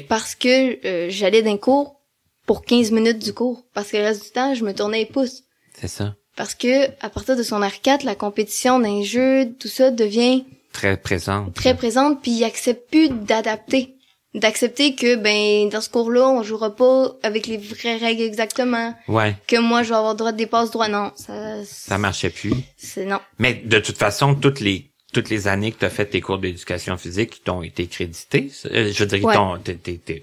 parce 0.06 0.34
que 0.34 0.84
euh, 0.86 1.06
j'allais 1.08 1.40
d'un 1.40 1.56
cours 1.56 1.96
pour 2.44 2.62
15 2.64 2.90
minutes 2.90 3.20
du 3.20 3.32
cours 3.32 3.64
parce 3.72 3.90
que 3.90 3.96
le 3.96 4.02
reste 4.02 4.24
du 4.24 4.30
temps, 4.32 4.52
je 4.54 4.64
me 4.64 4.74
tournais 4.74 4.98
les 4.98 5.06
pouces. 5.06 5.41
C'est 5.82 5.88
ça. 5.88 6.14
Parce 6.36 6.54
que 6.54 6.86
à 7.04 7.10
partir 7.10 7.36
de 7.36 7.42
son 7.42 7.60
R4, 7.60 8.04
la 8.06 8.14
compétition 8.14 8.78
d'un 8.80 9.02
jeu, 9.02 9.52
tout 9.58 9.68
ça 9.68 9.90
devient 9.90 10.44
Très 10.72 10.96
présente. 10.96 11.52
très 11.54 11.76
présente, 11.76 12.22
puis 12.22 12.30
il 12.30 12.44
accepte 12.44 12.88
plus 12.90 13.08
d'adapter, 13.10 13.96
d'accepter 14.34 14.94
que 14.94 15.16
ben 15.16 15.68
dans 15.68 15.80
ce 15.82 15.90
cours-là, 15.90 16.26
on 16.30 16.42
jouera 16.42 16.74
pas 16.74 17.12
avec 17.22 17.46
les 17.48 17.58
vraies 17.58 17.96
règles 17.98 18.22
exactement, 18.22 18.94
Ouais. 19.08 19.34
que 19.46 19.56
moi 19.60 19.82
je 19.82 19.90
vais 19.90 19.96
avoir 19.96 20.14
droit 20.14 20.32
de 20.32 20.38
dépasse 20.38 20.70
droit 20.70 20.88
non, 20.88 21.10
ça 21.16 21.62
Ça 21.64 21.98
marchait 21.98 22.30
plus. 22.30 22.54
c'est 22.78 23.04
non. 23.04 23.18
Mais 23.38 23.54
de 23.54 23.78
toute 23.80 23.98
façon, 23.98 24.34
toutes 24.36 24.60
les 24.60 24.88
toutes 25.12 25.28
les 25.28 25.46
années 25.46 25.72
que 25.72 25.80
tu 25.80 25.84
as 25.84 25.90
fait 25.90 26.06
tes 26.06 26.22
cours 26.22 26.38
d'éducation 26.38 26.96
physique, 26.96 27.36
ils 27.36 27.40
t'ont 27.42 27.62
été 27.62 27.86
crédités. 27.86 28.50
Euh, 28.72 28.90
je 28.94 29.04
ils 29.04 29.22
Ouais. 29.26 29.34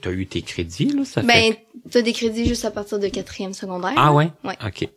t'as 0.01 0.09
eu 0.11 0.25
tes 0.25 0.41
crédits, 0.41 0.87
là, 0.87 1.05
ça 1.05 1.21
Ben 1.21 1.53
fait... 1.53 1.65
t'as 1.91 2.01
des 2.01 2.13
crédits 2.13 2.47
juste 2.47 2.65
à 2.65 2.71
partir 2.71 2.97
de 2.97 3.07
quatrième 3.07 3.53
secondaire. 3.53 3.93
Ah 3.97 4.11
ouais? 4.11 4.29
Ouais. 4.43 4.55
OK. 4.65 4.89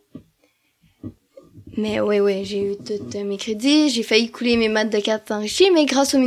Mais 1.77 2.01
oui, 2.01 2.21
oui, 2.21 2.45
j'ai 2.45 2.73
eu 2.73 2.77
tous 2.77 3.17
euh, 3.19 3.25
mes 3.25 3.37
crédits, 3.39 3.89
j'ai 3.91 4.03
failli 4.03 4.31
couler 4.31 4.57
mes 4.57 4.69
maths 4.69 4.91
de 4.91 4.99
4 5.01 5.31
enrichis, 5.33 5.71
mais 5.73 5.87
grâce 5.87 6.15
au 6.15 6.19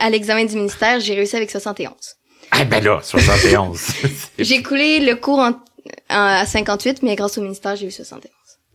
à 0.00 0.10
l'examen 0.10 0.44
du 0.44 0.54
ministère, 0.54 1.00
j'ai 1.00 1.14
réussi 1.14 1.34
avec 1.36 1.50
71. 1.50 1.90
Ah 2.52 2.64
ben 2.64 2.82
là, 2.84 3.00
71. 3.02 3.80
J'ai 4.38 4.62
coulé 4.62 5.00
le 5.00 5.16
cours 5.16 5.40
en- 5.40 5.48
en- 5.50 5.58
à 6.08 6.46
58, 6.46 7.02
mais 7.02 7.16
grâce 7.16 7.36
au 7.38 7.42
ministère, 7.42 7.74
j'ai 7.74 7.86
eu 7.88 7.90
71. 7.90 8.30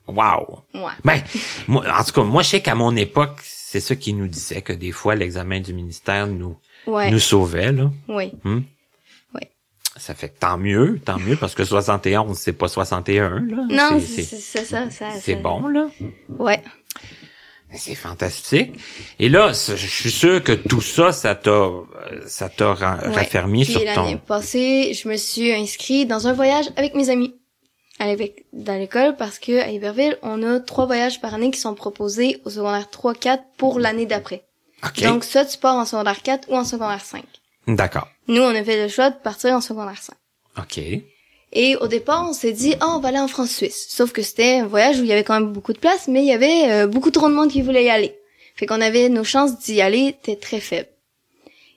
wow. 0.07 0.59
Ouais. 0.73 0.91
Ben, 1.05 1.21
moi, 1.67 1.85
en 1.97 2.03
tout 2.03 2.11
cas, 2.11 2.23
moi, 2.23 2.41
je 2.43 2.49
sais 2.49 2.61
qu'à 2.61 2.75
mon 2.75 2.93
époque, 2.97 3.39
c'est 3.43 3.79
ça 3.79 3.95
qui 3.95 4.13
nous 4.13 4.27
disait 4.27 4.61
que 4.61 4.73
des 4.73 4.91
fois, 4.91 5.15
l'examen 5.15 5.61
du 5.61 5.73
ministère 5.73 6.27
nous, 6.27 6.57
Ouais. 6.87 7.09
nous 7.11 7.19
sauvait, 7.19 7.71
là. 7.71 7.89
Oui. 8.09 8.31
Ça 9.97 10.13
fait 10.15 10.29
que 10.29 10.39
tant 10.39 10.57
mieux, 10.57 10.99
tant 11.03 11.17
mieux, 11.19 11.35
parce 11.35 11.55
que 11.55 11.65
71, 11.65 12.37
c'est 12.37 12.53
pas 12.53 12.67
61, 12.67 13.39
là. 13.41 13.65
Non, 13.69 13.99
C'est- 13.99 14.23
ça, 14.23 14.89
ça. 14.89 15.05
c'est 15.19 15.35
bon, 15.35 15.67
là. 15.67 15.87
Ouais. 16.37 16.61
C'est 17.75 17.95
fantastique. 17.95 18.79
Et 19.19 19.29
là, 19.29 19.49
je 19.51 19.75
suis 19.75 20.09
sûr 20.11 20.43
que 20.43 20.53
tout 20.53 20.81
ça, 20.81 21.11
ça 21.11 21.35
t'a, 21.35 21.69
ça 22.25 22.49
t'a 22.49 22.71
Ouais. 22.71 22.75
raffermi 23.13 23.63
Puis 23.63 23.73
sur 23.73 23.83
l'année 23.83 24.13
ton. 24.13 24.17
passée, 24.17 24.93
je 24.95 25.07
me 25.07 25.15
suis 25.17 25.51
inscrit 25.53 26.05
dans 26.07 26.27
un 26.27 26.33
voyage 26.33 26.65
avec 26.77 26.95
mes 26.95 27.09
amis 27.11 27.35
à 27.99 28.05
dans 28.53 28.73
l'école 28.79 29.15
parce 29.17 29.37
que 29.37 29.59
à 29.59 29.67
Iberville, 29.69 30.17
on 30.23 30.41
a 30.41 30.59
trois 30.61 30.85
voyages 30.87 31.21
par 31.21 31.33
année 31.35 31.51
qui 31.51 31.59
sont 31.59 31.75
proposés 31.75 32.41
au 32.45 32.49
secondaire 32.49 32.89
3-4 32.89 33.43
pour 33.57 33.79
l'année 33.79 34.05
d'après. 34.07 34.45
Ok. 34.83 35.03
Donc 35.03 35.23
ça, 35.23 35.45
tu 35.45 35.57
pars 35.57 35.75
en 35.75 35.85
secondaire 35.85 36.21
4 36.23 36.49
ou 36.49 36.55
en 36.55 36.63
secondaire 36.63 37.03
5. 37.03 37.23
D'accord. 37.67 38.07
Nous, 38.29 38.41
on 38.41 38.55
a 38.55 38.63
fait 38.63 38.83
le 38.83 38.87
choix 38.87 39.09
de 39.09 39.15
partir 39.15 39.55
en 39.55 39.59
secondaire 39.59 40.01
5. 40.01 40.13
Ok. 40.59 40.79
Et 41.51 41.75
au 41.77 41.87
départ, 41.87 42.27
on 42.29 42.33
s'est 42.33 42.51
dit, 42.53 42.75
ah, 42.79 42.93
on 42.95 42.99
va 42.99 43.09
aller 43.09 43.17
en 43.17 43.27
France-Suisse. 43.27 43.87
Sauf 43.89 44.11
que 44.11 44.21
c'était 44.21 44.59
un 44.59 44.67
voyage 44.67 44.99
où 44.99 45.03
il 45.03 45.07
y 45.07 45.11
avait 45.11 45.23
quand 45.23 45.33
même 45.33 45.51
beaucoup 45.51 45.73
de 45.73 45.79
place, 45.79 46.07
mais 46.07 46.21
il 46.21 46.27
y 46.27 46.31
avait 46.31 46.71
euh, 46.71 46.87
beaucoup 46.87 47.09
trop 47.09 47.27
de 47.27 47.33
monde 47.33 47.49
qui 47.49 47.63
voulait 47.63 47.85
y 47.85 47.89
aller. 47.89 48.15
Fait 48.55 48.67
qu'on 48.67 48.81
avait 48.81 49.09
nos 49.09 49.23
chances 49.23 49.57
d'y 49.59 49.81
aller 49.81 50.07
étaient 50.07 50.35
très 50.35 50.59
faibles. 50.59 50.89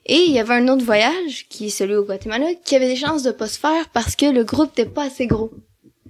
Et 0.05 0.25
il 0.27 0.31
y 0.31 0.39
avait 0.39 0.53
un 0.53 0.67
autre 0.67 0.85
voyage, 0.85 1.47
qui 1.49 1.67
est 1.67 1.69
celui 1.69 1.95
au 1.95 2.03
Guatemala, 2.03 2.53
qui 2.63 2.75
avait 2.75 2.87
des 2.87 2.97
chances 2.97 3.23
de 3.23 3.31
pas 3.31 3.47
se 3.47 3.57
faire 3.57 3.89
parce 3.89 4.15
que 4.15 4.25
le 4.27 4.43
groupe 4.43 4.77
n'était 4.77 4.89
pas 4.89 5.05
assez 5.05 5.25
gros. 5.25 5.51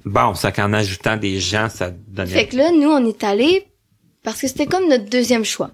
Bon, 0.04 0.34
ça 0.34 0.52
qu'en 0.52 0.74
ajoutant 0.74 1.16
des 1.16 1.40
gens, 1.40 1.70
ça 1.70 1.92
donnait. 1.92 2.32
Fait 2.32 2.48
que 2.48 2.58
là, 2.58 2.72
nous, 2.72 2.90
on 2.90 3.06
est 3.06 3.24
allés 3.24 3.68
parce 4.24 4.42
que 4.42 4.48
c'était 4.48 4.66
comme 4.66 4.90
notre 4.90 5.06
deuxième 5.06 5.46
choix. 5.46 5.72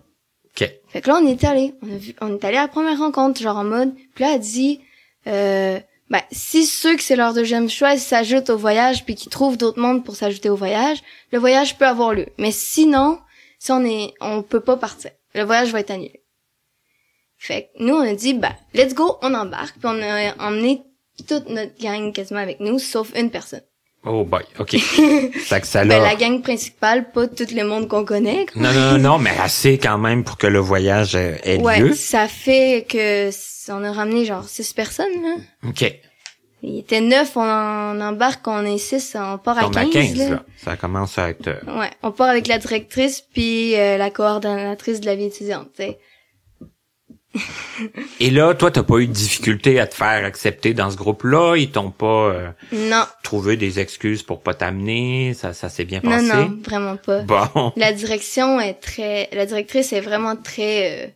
Fait 0.88 1.02
que 1.02 1.10
là, 1.10 1.20
on 1.22 1.28
est 1.28 1.44
allé. 1.44 1.74
On, 2.22 2.36
est 2.36 2.44
allé 2.44 2.58
à 2.58 2.64
la 2.64 2.68
première 2.68 3.00
rencontre, 3.00 3.42
genre 3.42 3.58
en 3.58 3.64
mode. 3.64 3.94
Puis 4.16 4.24
là, 4.24 4.34
elle 4.36 4.40
dit, 4.40 4.82
euh, 5.28 5.80
ben, 6.10 6.22
si 6.32 6.66
ceux 6.66 6.96
que 6.96 7.04
c'est 7.04 7.16
leur 7.16 7.34
deuxième 7.34 7.70
choix 7.70 7.98
s'ajoutent 7.98 8.50
au 8.50 8.58
voyage 8.58 9.06
puis 9.06 9.16
qu'ils 9.16 9.32
trouvent 9.32 9.58
d'autres 9.58 9.80
mondes 9.80 10.04
pour 10.04 10.16
s'ajouter 10.16 10.50
au 10.50 10.56
voyage, 10.56 11.00
le 11.32 11.40
voyage 11.40 11.78
peut 11.78 11.86
avoir 11.86 12.14
lieu. 12.14 12.28
Mais 12.38 12.52
sinon, 12.52 13.20
si 13.60 13.72
on 13.72 13.84
est, 13.86 14.14
on 14.22 14.42
peut 14.42 14.62
pas 14.62 14.78
partir. 14.78 15.12
Le 15.36 15.44
voyage 15.44 15.72
va 15.72 15.82
être 15.82 15.92
annulé. 15.92 16.24
Fait 17.38 17.70
que 17.78 17.84
nous, 17.84 17.96
on 17.96 18.02
a 18.02 18.14
dit, 18.14 18.34
ben, 18.34 18.56
let's 18.74 18.94
go, 18.94 19.18
on 19.22 19.34
embarque. 19.34 19.78
Puis 19.80 19.86
on 19.88 20.02
a 20.02 20.36
emmené 20.46 20.84
toute 21.28 21.50
notre 21.50 21.78
gang 21.80 22.12
quasiment 22.12 22.40
avec 22.40 22.60
nous, 22.60 22.80
sauf 22.80 23.12
une 23.16 23.30
personne. 23.30 23.62
Oh 24.06 24.24
boy. 24.24 24.44
Ok. 24.60 24.78
fait 24.78 25.62
que 25.62 25.68
ça 25.68 25.82
Ben, 25.84 25.90
l'a. 25.90 26.00
la 26.10 26.16
gang 26.16 26.42
principale, 26.42 27.12
pas 27.12 27.28
tout 27.28 27.46
le 27.54 27.64
monde 27.66 27.88
qu'on 27.88 28.06
connaît. 28.06 28.46
quoi. 28.46 28.62
Non, 28.62 28.72
non, 28.74 28.98
non, 28.98 29.18
mais 29.20 29.32
assez 29.42 29.78
quand 29.78 29.98
même 29.98 30.24
pour 30.24 30.38
que 30.38 30.48
le 30.48 30.60
voyage 30.60 31.16
euh, 31.16 31.36
ait 31.44 31.58
Ouais, 31.60 31.80
lieu. 31.82 31.94
ça 31.94 32.28
fait 32.28 32.86
que 32.88 33.30
on 33.72 33.84
a 33.84 33.92
ramené 33.92 34.26
genre 34.26 34.46
six 34.48 34.74
personnes, 34.74 35.22
là. 35.22 35.36
Ok. 35.68 35.94
Il 36.62 36.80
était 36.80 37.00
neuf, 37.02 37.38
on, 37.38 37.42
en 37.42 38.02
embarque, 38.02 38.46
on 38.48 38.66
est 38.66 38.78
six, 38.80 39.16
on 39.20 39.38
part 39.38 39.58
à 39.60 39.62
à 39.68 39.70
15, 39.70 39.90
15, 39.92 40.18
là. 40.18 40.30
là. 40.30 40.44
Ça 40.58 40.76
commence 40.76 41.18
à 41.18 41.30
être. 41.30 41.48
euh, 41.48 41.80
Ouais, 41.80 41.90
on 42.04 42.12
part 42.12 42.30
avec 42.30 42.48
la 42.48 42.58
directrice 42.58 43.22
puis 43.34 43.76
euh, 43.78 43.98
la 43.98 44.10
coordonnatrice 44.10 45.00
de 45.02 45.06
la 45.06 45.16
vie 45.16 45.26
étudiante, 45.26 45.68
tu 45.78 45.84
sais. 45.84 46.00
Et 48.20 48.32
là, 48.32 48.54
toi, 48.54 48.72
t'as 48.72 48.84
pas 48.84 48.98
eu 48.98 49.08
de 49.08 49.14
difficulté 49.14 49.80
à 49.80 49.88
te 49.88 49.96
faire 49.96 50.26
accepter 50.26 50.74
dans 50.74 50.90
ce 50.90 50.98
groupe-là? 50.98 51.56
Ils 51.58 51.72
t'ont 51.72 51.92
pas 51.92 52.30
euh, 52.32 52.50
Non, 52.72 53.04
trouvé 53.24 53.56
des 53.56 53.80
excuses 53.80 54.24
pour 54.24 54.42
pas 54.42 54.54
t'amener? 54.54 55.34
Ça, 55.34 55.54
ça 55.54 55.70
s'est 55.70 55.86
bien 55.86 56.02
non, 56.04 56.12
passé? 56.12 56.26
non, 56.26 56.58
vraiment 56.64 56.98
pas. 56.98 57.22
Bon. 57.22 57.72
La 57.76 57.94
direction 57.94 58.60
est 58.60 58.76
très, 58.76 59.30
la 59.32 59.46
directrice 59.46 59.94
est 59.94 60.02
vraiment 60.02 60.36
très, 60.36 61.06
euh, 61.06 61.08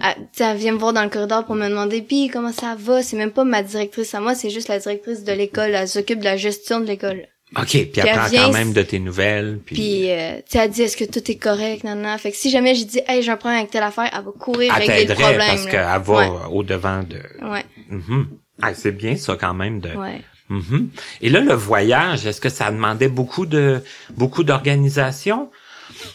elle, 0.00 0.28
elle 0.40 0.56
vient 0.56 0.72
me 0.72 0.78
voir 0.78 0.92
dans 0.92 1.04
le 1.04 1.10
corridor 1.10 1.44
pour 1.44 1.54
me 1.54 1.68
demander 1.68 2.02
puis 2.02 2.28
comment 2.28 2.52
ça 2.52 2.74
va. 2.78 3.02
C'est 3.02 3.16
même 3.16 3.32
pas 3.32 3.44
ma 3.44 3.62
directrice 3.62 4.14
à 4.14 4.20
moi, 4.20 4.34
c'est 4.34 4.50
juste 4.50 4.68
la 4.68 4.78
directrice 4.78 5.24
de 5.24 5.32
l'école. 5.32 5.74
Elle 5.74 5.88
s'occupe 5.88 6.18
de 6.18 6.24
la 6.24 6.36
gestion 6.36 6.80
de 6.80 6.86
l'école. 6.86 7.26
OK, 7.56 7.66
puis 7.68 7.90
elle 7.96 8.06
elle 8.06 8.16
prend 8.16 8.28
vient, 8.28 8.44
quand 8.46 8.52
même 8.52 8.72
de 8.72 8.82
tes 8.82 8.98
nouvelles. 9.00 9.58
Puis, 9.66 9.74
Puis, 9.74 10.10
euh, 10.10 10.36
tu 10.36 10.42
sais, 10.46 10.58
elle 10.58 10.70
dit, 10.70 10.82
est-ce 10.82 10.96
que 10.96 11.04
tout 11.04 11.30
est 11.30 11.36
correct, 11.36 11.82
nan, 11.84 12.00
nan. 12.00 12.16
Fait 12.18 12.30
que 12.30 12.36
si 12.36 12.48
jamais 12.50 12.74
j'ai 12.76 12.84
dit, 12.84 13.00
hey, 13.08 13.22
j'ai 13.22 13.30
un 13.32 13.36
problème 13.36 13.58
avec 13.58 13.70
telle 13.72 13.82
affaire, 13.82 14.08
elle 14.16 14.24
va 14.24 14.30
courir 14.38 14.72
elle 14.76 14.88
régler 14.88 15.06
le 15.06 15.14
problème. 15.14 15.40
parce 15.48 15.66
qu'elle 15.66 15.80
va 15.80 16.00
Ouais. 16.00 16.28
au-devant 16.52 17.02
de... 17.02 17.18
Ouais, 17.44 17.64
Mhm. 17.88 18.28
Ah, 18.62 18.72
c'est 18.74 18.92
bien 18.92 19.16
ça 19.16 19.36
quand 19.40 19.54
même 19.54 19.80
de... 19.80 19.88
ouais. 19.90 20.20
Mhm. 20.48 20.90
Et 21.22 21.28
là, 21.30 21.40
le 21.40 21.54
voyage, 21.54 22.26
est-ce 22.26 22.40
que 22.40 22.48
ça 22.48 22.70
demandait 22.72 23.08
beaucoup 23.08 23.46
de 23.46 23.82
beaucoup 24.16 24.42
d'organisation? 24.42 25.48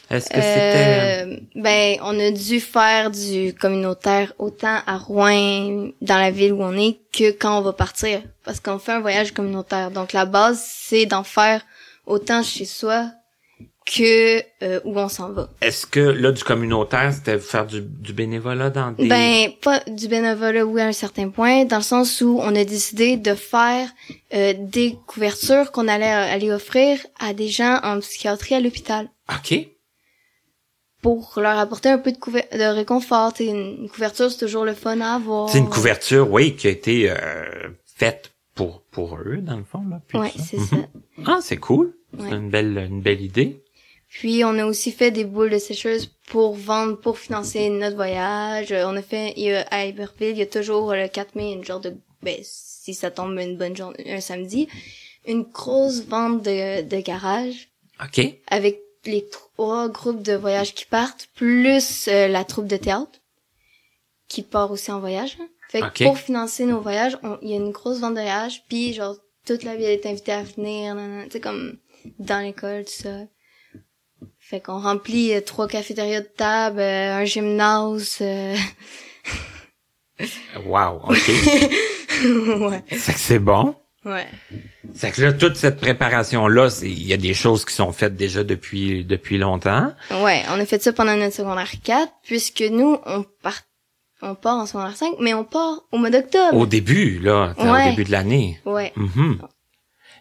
Est-ce 0.09 0.29
que 0.29 0.35
c'était... 0.35 1.25
Euh, 1.25 1.39
ben, 1.55 1.97
on 2.01 2.19
a 2.19 2.31
dû 2.31 2.59
faire 2.59 3.11
du 3.11 3.53
communautaire 3.53 4.33
autant 4.37 4.79
à 4.85 4.97
Rouen, 4.97 5.89
dans 6.01 6.17
la 6.17 6.31
ville 6.31 6.53
où 6.53 6.61
on 6.61 6.77
est, 6.77 6.99
que 7.13 7.31
quand 7.31 7.57
on 7.59 7.61
va 7.61 7.73
partir. 7.73 8.21
Parce 8.43 8.59
qu'on 8.59 8.79
fait 8.79 8.93
un 8.93 8.99
voyage 8.99 9.33
communautaire. 9.33 9.91
Donc, 9.91 10.13
la 10.13 10.25
base, 10.25 10.63
c'est 10.65 11.05
d'en 11.05 11.23
faire 11.23 11.61
autant 12.05 12.43
chez 12.43 12.65
soi 12.65 13.09
que 13.85 14.41
euh, 14.63 14.79
où 14.83 14.97
on 14.97 15.09
s'en 15.09 15.31
va. 15.31 15.49
Est-ce 15.61 15.85
que 15.85 15.99
là, 15.99 16.31
du 16.31 16.43
communautaire, 16.43 17.13
c'était 17.13 17.37
faire 17.37 17.67
du, 17.67 17.81
du 17.81 18.13
bénévolat 18.13 18.71
dans 18.71 18.91
des... 18.91 19.07
Ben, 19.07 19.51
pas 19.61 19.79
du 19.87 20.07
bénévolat, 20.07 20.65
oui, 20.65 20.81
à 20.81 20.87
un 20.87 20.91
certain 20.91 21.29
point, 21.29 21.65
dans 21.65 21.77
le 21.77 21.83
sens 21.83 22.21
où 22.21 22.39
on 22.41 22.55
a 22.55 22.63
décidé 22.63 23.15
de 23.15 23.35
faire 23.35 23.87
euh, 24.33 24.53
des 24.57 24.97
couvertures 25.05 25.71
qu'on 25.71 25.87
allait 25.87 26.05
euh, 26.05 26.33
aller 26.33 26.51
offrir 26.51 26.99
à 27.19 27.33
des 27.33 27.47
gens 27.47 27.79
en 27.83 27.99
psychiatrie 27.99 28.55
à 28.55 28.59
l'hôpital 28.59 29.07
OK. 29.29 29.67
Pour 31.05 31.33
leur 31.39 31.59
apporter 31.59 31.89
un 31.89 31.99
peu 31.99 32.11
de, 32.11 32.17
couver- 32.17 32.47
de 32.51 32.63
réconfort. 32.75 33.31
T'sais, 33.33 33.45
Une, 33.45 33.87
couverture, 33.89 34.31
c'est 34.31 34.39
toujours 34.39 34.65
le 34.65 34.73
fun 34.73 34.99
à 35.01 35.15
avoir. 35.15 35.49
C'est 35.49 35.59
une 35.59 35.69
couverture, 35.69 36.31
oui, 36.31 36.55
qui 36.55 36.65
a 36.65 36.71
été 36.71 37.11
euh, 37.11 37.15
faite 37.85 38.31
pour 38.55 38.81
pour 38.89 39.17
eux, 39.17 39.37
dans 39.37 39.57
le 39.57 39.63
fond. 39.63 39.83
Là, 39.87 40.01
puis 40.07 40.17
Ouais, 40.17 40.31
ça. 40.35 40.43
c'est 40.43 40.57
Mhm. 40.57 40.65
ça. 40.65 40.75
Ah, 41.27 41.39
c'est 41.43 41.57
cool. 41.57 41.93
Ouais. 42.17 42.25
C'est 42.29 42.35
une 42.35 42.49
belle, 42.49 42.77
une 42.89 43.01
belle 43.01 43.21
idée. 43.21 43.61
Puis 44.09 44.43
on 44.45 44.57
a 44.57 44.65
aussi 44.65 44.91
fait 44.91 45.11
des 45.11 45.25
boules 45.25 45.51
de 45.51 45.59
sécheuse 45.59 46.07
pour 46.29 46.55
vendre, 46.55 46.97
pour 46.99 47.19
financer 47.19 47.69
notre 47.69 47.95
voyage. 47.97 48.71
Euh, 48.71 48.85
On 48.87 48.95
a 48.95 49.01
fait 49.03 49.33
il 49.37 49.43
y 49.43 49.51
a, 49.53 49.61
à 49.69 49.85
Iberville, 49.85 50.31
il 50.31 50.37
y 50.37 50.41
a 50.41 50.45
toujours 50.47 50.91
euh, 50.91 50.95
le 51.03 51.07
4 51.07 51.35
mai, 51.35 51.51
une 51.53 51.63
genre 51.65 51.81
de 51.81 51.93
ben 52.23 52.37
si 52.41 52.93
ça 52.95 53.11
tombe 53.11 53.37
une 53.39 53.57
bonne 53.57 53.75
journée, 53.75 54.11
un 54.11 54.21
samedi, 54.21 54.67
une 55.27 55.43
grosse 55.43 56.03
vente 56.05 56.41
de, 56.41 56.81
de 56.81 56.99
garage 57.01 57.69
OK. 58.03 58.25
avec 58.47 58.79
les 59.07 59.27
trois 59.29 59.87
groupes 59.89 60.21
de 60.21 60.33
voyage 60.33 60.73
qui 60.73 60.85
partent, 60.85 61.27
plus 61.35 62.07
euh, 62.07 62.27
la 62.27 62.43
troupe 62.43 62.67
de 62.67 62.77
théâtre 62.77 63.19
qui 64.27 64.41
part 64.41 64.71
aussi 64.71 64.91
en 64.91 64.99
voyage. 64.99 65.37
Fait 65.69 65.81
que 65.93 66.03
pour 66.03 66.17
financer 66.17 66.65
nos 66.65 66.79
voyages, 66.79 67.17
il 67.41 67.49
y 67.49 67.53
a 67.53 67.57
une 67.57 67.71
grosse 67.71 67.99
vente 67.99 68.15
de 68.15 68.19
voyage, 68.21 68.63
puis 68.67 68.93
genre 68.93 69.15
toute 69.45 69.63
la 69.63 69.75
ville 69.75 69.85
est 69.85 70.05
invitée 70.05 70.31
à 70.31 70.43
venir, 70.43 70.95
tu 71.25 71.31
sais 71.31 71.39
comme 71.39 71.77
dans 72.19 72.39
l'école 72.43 72.85
tout 72.85 73.03
ça. 73.03 73.19
Fait 74.39 74.59
qu'on 74.61 74.79
remplit 74.79 75.33
euh, 75.33 75.41
trois 75.41 75.67
cafétérias 75.67 76.21
de 76.21 76.27
table, 76.27 76.79
euh, 76.79 77.15
un 77.15 77.25
gymnase. 77.25 78.17
euh, 78.21 78.55
Wow, 80.65 81.01
OK. 81.09 81.27
ouais. 82.69 82.83
c'est 82.89 83.13
que 83.13 83.19
c'est 83.19 83.39
bon. 83.39 83.75
Ouais. 84.05 84.27
C'est 84.93 85.11
que 85.11 85.21
là, 85.21 85.33
toute 85.33 85.55
cette 85.55 85.79
préparation-là, 85.79 86.69
il 86.83 87.05
y 87.05 87.13
a 87.13 87.17
des 87.17 87.33
choses 87.33 87.65
qui 87.65 87.73
sont 87.73 87.91
faites 87.91 88.15
déjà 88.15 88.43
depuis 88.43 89.03
depuis 89.03 89.37
longtemps. 89.37 89.93
Ouais, 90.23 90.43
on 90.49 90.59
a 90.59 90.65
fait 90.65 90.81
ça 90.81 90.93
pendant 90.93 91.15
notre 91.15 91.35
secondaire 91.35 91.71
4, 91.83 92.11
puisque 92.23 92.63
nous, 92.71 92.97
on 93.05 93.25
part, 93.41 93.61
on 94.21 94.35
part 94.35 94.57
en 94.57 94.65
secondaire 94.65 94.95
5, 94.95 95.15
mais 95.19 95.33
on 95.33 95.43
part 95.43 95.83
au 95.91 95.97
mois 95.97 96.09
d'octobre. 96.09 96.57
Au 96.57 96.65
début, 96.65 97.19
là, 97.19 97.53
au 97.57 97.89
début 97.89 98.03
de 98.03 98.11
l'année. 98.11 98.59
Ouais. 98.65 98.93
Mhm. 98.95 99.39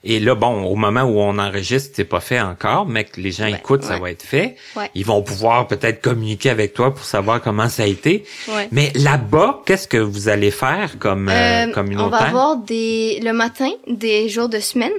Et 0.06 0.20
là, 0.20 0.34
bon, 0.34 0.64
au 0.64 0.74
moment 0.76 1.02
où 1.02 1.18
on 1.18 1.38
enregistre, 1.38 1.92
c'est 1.96 2.04
pas 2.04 2.20
fait 2.20 2.38
encore, 2.40 2.84
mais 2.86 3.04
que 3.04 3.20
les 3.20 3.30
gens 3.32 3.44
Ouais, 3.44 3.54
écoutent, 3.54 3.84
ça 3.84 3.98
va 3.98 4.10
être 4.10 4.22
fait. 4.22 4.56
Ouais. 4.76 4.90
Ils 4.94 5.04
vont 5.06 5.22
pouvoir 5.22 5.66
peut-être 5.66 6.02
communiquer 6.02 6.50
avec 6.50 6.74
toi 6.74 6.94
pour 6.94 7.04
savoir 7.04 7.40
comment 7.40 7.68
ça 7.70 7.84
a 7.84 7.86
été. 7.86 8.24
Ouais. 8.48 8.68
Mais 8.70 8.92
là-bas, 8.94 9.62
qu'est-ce 9.64 9.88
que 9.88 9.96
vous 9.96 10.28
allez 10.28 10.50
faire 10.50 10.98
comme 10.98 11.28
euh, 11.30 11.32
Euh, 11.32 11.66
on 11.68 11.72
communautaire? 11.72 12.10
va 12.20 12.26
avoir 12.28 12.56
des 12.58 13.18
le 13.22 13.32
matin 13.32 13.70
des 13.88 14.28
jours 14.28 14.50
de 14.50 14.58
semaine. 14.60 14.92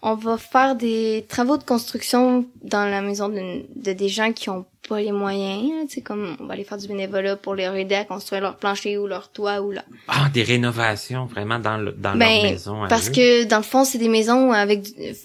On 0.00 0.14
va 0.14 0.36
faire 0.38 0.74
des 0.76 1.26
travaux 1.28 1.58
de 1.58 1.62
construction 1.64 2.46
dans 2.62 2.86
la 2.90 3.02
maison 3.02 3.28
de, 3.28 3.62
de 3.76 3.92
des 3.92 4.08
gens 4.08 4.32
qui 4.32 4.48
ont 4.50 4.64
pas 4.92 5.00
les 5.00 5.12
moyens. 5.12 5.88
Tu 5.88 5.94
sais, 5.94 6.00
comme 6.02 6.36
on 6.40 6.44
va 6.46 6.54
aller 6.54 6.64
faire 6.64 6.78
du 6.78 6.88
bénévolat 6.88 7.36
pour 7.36 7.54
les 7.54 7.64
aider 7.80 7.94
à 7.94 8.04
construire 8.04 8.42
leur 8.42 8.56
plancher 8.56 8.98
ou 8.98 9.06
leur 9.06 9.28
toit 9.30 9.60
ou 9.60 9.70
là. 9.72 9.82
Ah, 10.08 10.28
des 10.32 10.42
rénovations 10.42 11.26
vraiment 11.26 11.58
dans 11.58 11.76
le, 11.78 11.92
dans 11.92 12.10
leur 12.10 12.18
Ben, 12.18 12.42
maison. 12.42 12.82
à 12.84 12.88
parce 12.88 13.08
eux? 13.08 13.12
que 13.12 13.44
dans 13.44 13.58
le 13.58 13.62
fond, 13.62 13.84
c'est 13.84 13.98
des 13.98 14.08
maisons 14.08 14.52
avec 14.52 14.80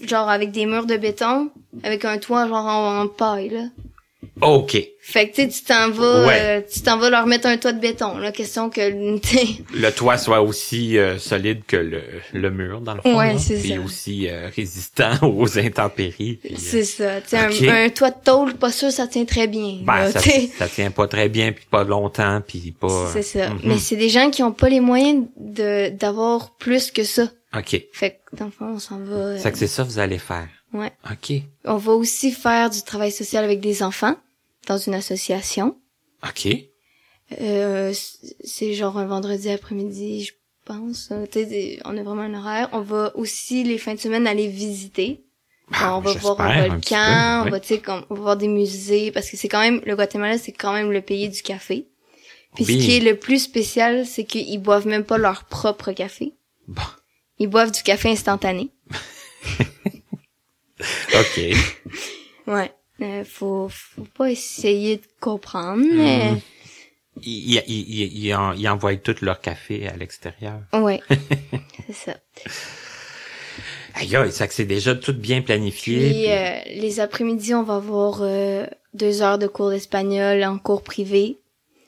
genre 0.08 0.30
avec 0.30 0.52
des 0.52 0.66
murs 0.66 0.86
de 0.86 0.98
béton, 0.98 1.50
avec 1.84 2.06
un 2.06 2.18
toit 2.18 2.48
genre 2.48 2.66
en, 2.66 3.02
en 3.02 3.08
paille 3.08 3.50
là. 3.50 3.64
OK. 4.42 4.78
Fait 5.02 5.30
que 5.30 5.36
tu 5.36 5.42
sais, 5.44 5.48
tu 5.48 5.64
t'en 5.64 5.90
vas, 5.90 6.26
Ouais. 6.28 6.40
euh, 6.42 6.62
tu 6.70 6.82
t'en 6.82 6.98
vas 6.98 7.10
leur 7.10 7.26
mettre 7.28 7.48
un 7.48 7.56
toit 7.58 7.72
de 7.72 7.80
béton. 7.80 8.18
La 8.18 8.32
question 8.34 8.70
que 8.70 8.82
Le 9.74 9.90
toit 9.92 10.18
soit 10.18 10.42
aussi 10.42 10.98
euh, 10.98 11.18
solide 11.18 11.62
que 11.66 11.78
le, 11.78 12.02
le 12.34 12.52
mur, 12.52 12.82
dans 12.82 12.96
le 12.96 13.02
fond. 13.02 13.18
Ouais, 13.18 13.38
c'est 13.38 13.56
Puis 13.60 13.70
ça. 13.76 13.80
aussi 13.80 14.28
euh, 14.28 14.50
résistant 14.54 15.12
aux 15.22 15.58
intempéries. 15.58 16.40
puis, 16.44 16.54
euh, 16.54 16.58
c'est 16.58 16.84
ça. 16.84 17.22
Sais, 17.26 17.38
un- 17.38 17.86
un, 17.86 17.90
toit 17.90 18.10
de 18.12 18.16
tôle, 18.24 18.54
pas 18.56 18.72
sûr, 18.72 18.92
ça 18.92 19.08
tient 19.08 19.24
très 19.26 19.48
bien. 19.48 19.80
ben, 19.84 19.96
là, 19.96 20.12
ça, 20.12 20.20
ça 20.58 20.68
tient 20.68 20.92
pas 20.92 21.08
très 21.08 21.30
bien, 21.30 21.54
puis 21.54 21.66
pas 21.72 21.84
longtemps, 21.86 22.42
puis 22.46 22.76
pas... 22.78 23.10
C'est 23.14 23.22
ça. 23.24 23.50
Mhm. 23.50 23.60
Mais 23.64 23.78
c'est 23.78 23.96
des 23.96 24.10
gens 24.10 24.30
qui 24.30 24.44
ont 24.44 24.52
pas 24.52 24.68
les 24.70 24.82
moyens 24.82 25.26
de 25.40 25.90
d'avoir 25.90 26.52
plus 26.58 26.92
que 26.92 27.04
ça. 27.06 27.30
OK. 27.58 27.82
Fait 27.94 28.20
que 28.30 28.36
dans 28.36 28.46
le 28.46 28.52
fond, 28.52 28.74
on 28.76 28.80
s'en 28.80 28.98
va. 29.00 29.16
euh, 29.16 29.38
C'est 29.42 29.52
que 29.54 29.58
c'est 29.58 29.68
ça 29.68 29.84
que 29.84 29.88
vous 29.88 30.00
allez 30.00 30.18
faire. 30.20 30.48
ouais. 30.74 30.92
OK. 31.10 31.38
On 31.64 31.78
va 31.78 31.94
aussi 31.94 32.32
faire 32.34 32.70
du 32.70 32.82
travail 32.84 33.12
social 33.12 33.44
avec 33.46 33.62
des 33.62 33.84
enfants 33.84 34.16
dans 34.68 34.78
une 34.78 34.94
association. 34.94 35.78
OK. 36.24 36.48
Euh, 37.42 37.94
c'est 38.44 38.74
genre 38.74 38.98
un 38.98 39.06
vendredi 39.08 39.50
après-midi, 39.50 40.24
je 40.26 40.34
pense. 40.66 41.10
Euh, 41.12 41.26
tu 41.26 41.40
sais, 41.40 41.46
des- 41.46 41.80
on 41.86 41.98
a 41.98 42.04
vraiment 42.04 42.22
un 42.22 42.34
horaire. 42.36 42.70
On 42.74 42.82
va 42.82 43.12
aussi 43.18 43.64
les 43.64 43.78
fins 43.78 43.96
de 43.96 44.00
semaine 44.00 44.28
aller 44.28 44.48
visiter. 44.48 45.24
Ah, 45.74 45.98
on 45.98 46.00
va 46.02 46.14
voir 46.14 46.40
un 46.40 46.68
volcan, 46.70 47.44
on 47.46 47.50
va, 47.50 47.60
tu 47.60 47.68
sais, 47.76 47.82
on 47.90 48.16
va 48.16 48.22
voir 48.22 48.38
des 48.38 48.48
musées, 48.48 49.12
parce 49.12 49.30
que 49.30 49.36
c'est 49.36 49.50
quand 49.50 49.60
même, 49.60 49.82
le 49.86 49.96
Guatemala, 49.98 50.38
c'est 50.38 50.54
quand 50.54 50.72
même 50.72 50.94
le 50.94 51.02
pays 51.02 51.28
du 51.28 51.42
café. 51.42 51.88
Puis 52.56 52.64
Oui. 52.66 52.80
ce 52.82 52.86
qui 52.86 52.96
est 52.96 53.00
le 53.02 53.20
plus 53.20 53.40
spécial, 53.40 54.06
c'est 54.06 54.24
qu'ils 54.24 54.60
boivent 54.62 54.88
même 54.88 55.04
pas 55.04 55.18
leur 55.18 55.44
propre 55.44 55.92
café. 55.92 56.36
Bon. 56.70 56.82
Ils 57.40 57.48
boivent 57.48 57.72
du 57.74 57.84
café 57.84 58.08
instantané. 58.10 58.70
OK. 61.14 61.40
Ouais. 62.48 62.72
Euh, 63.02 63.24
faut, 63.24 63.68
faut 63.70 64.08
pas 64.18 64.32
essayer 64.32 64.98
de 64.98 65.04
comprendre, 65.20 65.86
mais... 65.92 66.32
Mhm. 66.32 66.40
Ils, 67.24 67.56
ils, 67.56 67.62
ils, 67.68 68.26
ils 68.26 68.34
en- 68.36 68.54
ils 68.54 68.68
envoient 68.70 68.96
tout 68.98 69.16
leur 69.24 69.42
café 69.42 69.88
à 69.88 69.98
l'extérieur. 69.98 70.60
Ouais. 70.74 71.02
c'est 71.88 71.94
ça. 71.94 72.18
Aïe, 73.96 74.16
aïe, 74.16 74.32
ça 74.32 74.48
que 74.48 74.54
c'est 74.54 74.66
déjà 74.66 74.94
tout 74.96 75.14
bien 75.14 75.42
planifié. 75.42 76.10
Puis, 76.12 76.32
euh, 76.32 76.80
les 76.80 77.00
après-midi, 77.00 77.56
on 77.56 77.64
va 77.64 77.78
avoir 77.78 78.20
euh, 78.22 78.68
deux 78.94 79.22
heures 79.24 79.40
de 79.40 79.48
cours 79.48 79.72
d'espagnol 79.72 80.44
en 80.44 80.60
cours 80.60 80.84
privé 80.84 81.38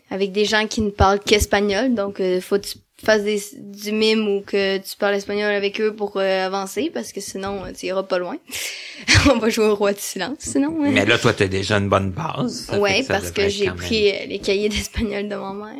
avec 0.09 0.31
des 0.31 0.45
gens 0.45 0.65
qui 0.65 0.81
ne 0.81 0.89
parlent 0.89 1.19
qu'espagnol. 1.19 1.93
Donc, 1.93 2.19
euh, 2.19 2.41
faut 2.41 2.57
que 2.57 2.65
tu 2.65 2.77
fasses 3.05 3.23
des, 3.23 3.41
du 3.57 3.91
mime 3.91 4.27
ou 4.27 4.41
que 4.41 4.77
tu 4.77 4.95
parles 4.97 5.15
espagnol 5.15 5.51
avec 5.53 5.79
eux 5.81 5.93
pour 5.95 6.17
euh, 6.17 6.45
avancer 6.45 6.91
parce 6.93 7.11
que 7.11 7.21
sinon, 7.21 7.65
euh, 7.65 7.71
tu 7.77 7.85
iras 7.87 8.03
pas 8.03 8.17
loin. 8.19 8.37
on 9.33 9.37
va 9.37 9.49
jouer 9.49 9.65
au 9.65 9.75
roi 9.75 9.93
du 9.93 9.99
silence, 10.01 10.37
sinon. 10.39 10.77
hein. 10.83 10.89
Mais 10.91 11.05
là, 11.05 11.17
toi, 11.17 11.33
t'as 11.33 11.47
déjà 11.47 11.77
une 11.77 11.89
bonne 11.89 12.11
base. 12.11 12.69
Ouais, 12.77 13.03
parce 13.07 13.31
que 13.31 13.47
j'ai 13.49 13.67
même- 13.67 13.75
pris 13.75 14.09
euh, 14.11 14.25
les 14.27 14.39
cahiers 14.39 14.69
d'espagnol 14.69 15.27
de 15.29 15.35
ma 15.35 15.53
mère. 15.53 15.75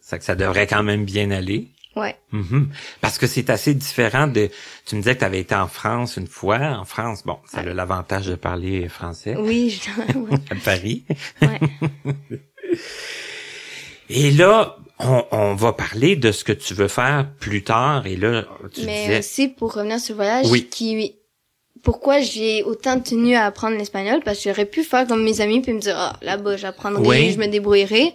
Ça 0.00 0.18
que 0.18 0.24
ça 0.24 0.34
devrait 0.34 0.66
quand 0.66 0.82
même 0.82 1.04
bien 1.04 1.30
aller. 1.30 1.68
Ouais. 1.96 2.16
Mhm. 2.32 2.70
Parce 3.00 3.18
que 3.18 3.28
c'est 3.28 3.50
assez 3.50 3.72
différent 3.72 4.26
de... 4.26 4.50
Tu 4.84 4.96
me 4.96 5.00
disais 5.00 5.14
que 5.14 5.20
tu 5.20 5.24
avais 5.24 5.38
été 5.38 5.54
en 5.54 5.68
France 5.68 6.16
une 6.16 6.26
fois. 6.26 6.58
En 6.58 6.84
France, 6.84 7.22
bon, 7.24 7.38
ça 7.46 7.58
a 7.58 7.62
l'avantage 7.62 8.26
de 8.26 8.34
parler 8.34 8.88
français 8.88 9.36
Oui, 9.38 9.70
je... 9.70 9.90
ouais. 10.18 10.38
à 10.50 10.54
Paris. 10.56 11.04
ouais. 11.40 11.60
Et 14.10 14.30
là, 14.32 14.76
on, 15.00 15.24
on 15.32 15.54
va 15.54 15.72
parler 15.72 16.16
de 16.16 16.32
ce 16.32 16.44
que 16.44 16.52
tu 16.52 16.74
veux 16.74 16.88
faire 16.88 17.26
plus 17.40 17.64
tard. 17.64 18.06
Et 18.06 18.16
là, 18.16 18.44
tu 18.72 18.82
Mais 18.86 19.02
disais... 19.06 19.18
aussi 19.18 19.48
pour 19.48 19.74
revenir 19.74 19.98
sur 20.00 20.14
le 20.14 20.16
voyage, 20.16 20.46
Oui. 20.50 20.68
qui 20.68 21.16
pourquoi 21.82 22.20
j'ai 22.20 22.62
autant 22.62 22.98
tenu 23.00 23.34
à 23.34 23.44
apprendre 23.46 23.76
l'espagnol? 23.76 24.20
Parce 24.24 24.38
que 24.42 24.48
j'aurais 24.50 24.64
pu 24.64 24.84
faire 24.84 25.06
comme 25.06 25.22
mes 25.22 25.40
amis 25.40 25.60
puis 25.60 25.72
me 25.74 25.80
dire 25.80 25.96
ah 25.98 26.16
là-bas 26.22 26.56
j'apprendrai, 26.56 27.06
Oui. 27.06 27.32
je 27.32 27.38
me 27.38 27.46
débrouillerai. 27.46 28.14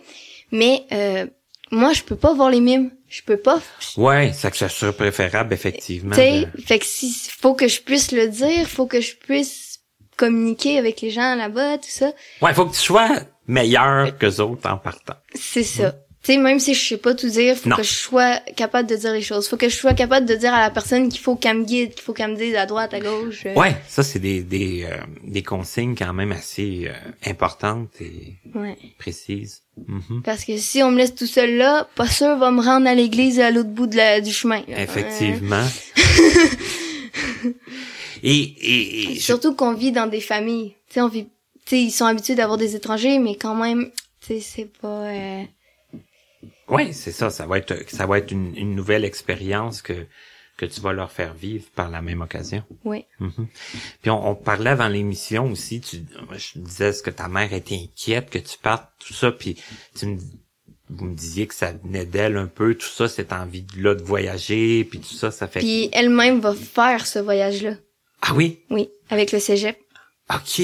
Mais 0.51 0.85
euh, 0.91 1.27
moi 1.69 1.93
je 1.93 2.01
peux 2.01 2.15
pas 2.15 2.33
voir 2.33 2.49
les 2.49 2.61
mimes, 2.61 2.89
je 3.07 3.21
peux 3.21 3.37
pas. 3.37 3.61
Ouais, 3.97 4.33
ça 4.33 4.49
que 4.49 4.57
ça 4.57 4.69
serait 4.69 4.93
préférable, 4.93 5.53
effectivement. 5.53 6.15
Tu 6.15 6.21
sais, 6.21 6.45
de- 6.55 6.61
fait 6.61 6.79
que 6.79 6.85
si 6.85 7.13
faut 7.37 7.53
que 7.53 7.67
je 7.67 7.81
puisse 7.81 8.11
le 8.11 8.27
dire, 8.29 8.67
faut 8.67 8.87
que 8.87 9.01
je 9.01 9.15
puisse 9.15 9.81
communiquer 10.17 10.77
avec 10.79 11.01
les 11.01 11.11
gens 11.11 11.35
là-bas, 11.35 11.77
tout 11.77 11.89
ça. 11.89 12.11
Ouais, 12.41 12.53
faut 12.55 12.65
que 12.65 12.73
tu 12.73 12.79
sois 12.81 13.09
meilleur 13.45 14.17
que 14.17 14.41
autres 14.41 14.67
en 14.67 14.77
partant. 14.77 15.13
C'est 15.35 15.63
ça. 15.63 15.93
Tu 16.21 16.33
sais, 16.33 16.37
même 16.37 16.59
si 16.59 16.73
je 16.73 16.85
sais 16.85 16.97
pas 16.97 17.15
tout 17.15 17.29
dire, 17.29 17.55
faut 17.55 17.69
Non. 17.69 17.77
que 17.77 17.83
je 17.83 17.93
sois 17.93 18.39
capable 18.57 18.89
de 18.89 18.95
dire 18.97 19.13
les 19.13 19.21
choses. 19.21 19.47
Faut 19.47 19.55
que 19.55 19.69
je 19.69 19.75
sois 19.75 19.93
capable 19.93 20.25
de 20.25 20.35
dire 20.35 20.53
à 20.53 20.59
la 20.59 20.69
personne 20.69 21.07
qu'il 21.07 21.21
faut 21.21 21.37
qu'elle 21.37 21.59
me 21.59 21.63
guide, 21.63 21.93
qu'il 21.93 22.01
faut 22.01 22.11
qu'elle 22.11 22.31
me 22.31 22.35
dise 22.35 22.55
à 22.55 22.65
droite, 22.65 22.93
à 22.93 22.99
gauche. 22.99 23.43
euh, 23.45 23.53
Ouais, 23.55 23.73
ça 23.87 24.03
c'est 24.03 24.19
des 24.19 24.41
des 24.41 24.83
euh, 24.83 24.97
des 25.23 25.43
consignes 25.43 25.95
quand 25.95 26.11
même 26.13 26.33
assez 26.33 26.87
euh, 26.89 27.29
importantes 27.29 28.01
et 28.01 28.33
ouais. 28.53 28.77
précises. 28.97 29.61
Mhm. 29.87 30.21
Parce 30.25 30.43
que 30.43 30.57
si 30.57 30.83
on 30.83 30.91
me 30.91 30.97
laisse 30.97 31.15
tout 31.15 31.25
seul 31.25 31.55
là, 31.55 31.87
pas 31.95 32.07
sûr 32.09 32.35
va 32.35 32.51
me 32.51 32.61
rendre 32.61 32.87
à 32.89 32.95
l'église 32.95 33.39
à 33.39 33.49
l'autre 33.49 33.69
bout 33.69 33.87
de 33.87 33.95
la, 33.95 34.19
du 34.19 34.33
chemin. 34.33 34.61
là. 34.67 34.81
Effectivement. 34.83 35.63
et 38.23 39.03
et, 39.03 39.07
Euh, 39.11 39.15
surtout 39.19 39.55
qu'on 39.55 39.73
vit 39.73 39.93
dans 39.93 40.07
des 40.07 40.19
familles. 40.21 40.71
Tu 40.89 40.95
sais, 40.95 41.01
on 41.01 41.07
vit, 41.07 41.25
tu 41.25 41.29
sais, 41.67 41.81
ils 41.81 41.91
sont 41.91 42.05
habitués 42.05 42.35
d'avoir 42.35 42.57
des 42.57 42.75
étrangers, 42.75 43.19
mais 43.19 43.35
quand 43.35 43.55
même, 43.55 43.89
tu 44.21 44.27
sais, 44.27 44.39
c'est 44.41 44.69
pas. 44.81 45.07
Ouais, 46.69 46.93
c'est 46.93 47.11
ça. 47.11 47.29
Ça 47.29 47.45
va 47.45 47.57
être 47.57 47.75
ça 47.89 48.05
va 48.05 48.17
être 48.17 48.31
une, 48.31 48.55
une 48.55 48.75
nouvelle 48.75 49.05
expérience 49.05 49.81
que 49.81 50.05
que 50.59 50.65
tu 50.65 50.81
vas 50.81 50.91
leur 50.91 51.09
faire 51.09 51.33
vivre 51.33 51.63
par 51.73 51.89
la 51.89 52.01
même 52.01 52.21
occasion. 52.21 52.63
Ouais. 52.83 53.07
Mhm. 53.19 53.47
Puis 54.01 54.11
on, 54.11 54.29
on 54.29 54.35
parlait 54.35 54.71
avant 54.71 54.89
l'émission 54.89 55.49
aussi, 55.49 55.79
tu, 55.79 56.03
je 56.35 56.59
disais 56.59 56.91
ce 56.91 57.01
que 57.01 57.09
ta 57.09 57.29
mère 57.29 57.53
était 57.53 57.79
inquiète 57.81 58.29
que 58.29 58.39
tu 58.39 58.57
partes, 58.57 58.89
tout 58.99 59.13
ça, 59.13 59.31
puis 59.31 59.55
tu 59.97 60.05
me, 60.05 60.17
vous 60.89 61.05
me 61.05 61.15
disiez 61.15 61.47
que 61.47 61.53
ça 61.53 61.71
venait 61.71 62.05
d'elle 62.05 62.35
un 62.35 62.47
peu, 62.47 62.75
tout 62.75 62.89
ça, 62.89 63.07
cette 63.07 63.31
envie-là 63.31 63.95
de 63.95 64.03
voyager, 64.03 64.83
puis 64.83 64.99
tout 64.99 65.13
ça, 65.13 65.31
ça 65.31 65.47
fait... 65.47 65.59
Puis 65.59 65.89
elle-même 65.93 66.41
va 66.41 66.53
faire 66.53 67.07
ce 67.07 67.19
voyage-là. 67.19 67.75
Ah 68.21 68.33
oui? 68.35 68.59
Oui, 68.69 68.89
avec 69.09 69.31
le 69.31 69.39
cégep. 69.39 69.77
OK. 70.33 70.61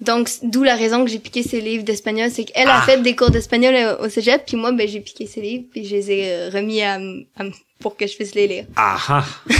Donc, 0.00 0.28
d'où 0.42 0.62
la 0.62 0.76
raison 0.76 1.04
que 1.04 1.10
j'ai 1.10 1.18
piqué 1.18 1.42
ses 1.42 1.60
livres 1.60 1.84
d'espagnol, 1.84 2.30
c'est 2.30 2.44
qu'elle 2.44 2.68
Ah. 2.68 2.78
a 2.78 2.82
fait 2.82 3.00
des 3.02 3.14
cours 3.16 3.30
d'espagnol 3.30 3.74
euh, 3.74 3.96
au 3.98 4.08
cégep, 4.08 4.44
puis 4.46 4.56
moi, 4.56 4.72
ben, 4.72 4.86
j'ai 4.88 5.00
piqué 5.00 5.26
ses 5.26 5.40
livres, 5.40 5.64
puis 5.70 5.84
je 5.84 5.94
les 5.96 6.10
ai 6.10 6.32
euh, 6.32 6.50
remis 6.50 6.82
à, 6.82 6.94
à 7.36 7.44
pour 7.80 7.96
que 7.96 8.06
je 8.06 8.14
puisse 8.14 8.34
les 8.34 8.46
lire. 8.46 8.66
Ah 8.76 8.98
ah! 9.08 9.26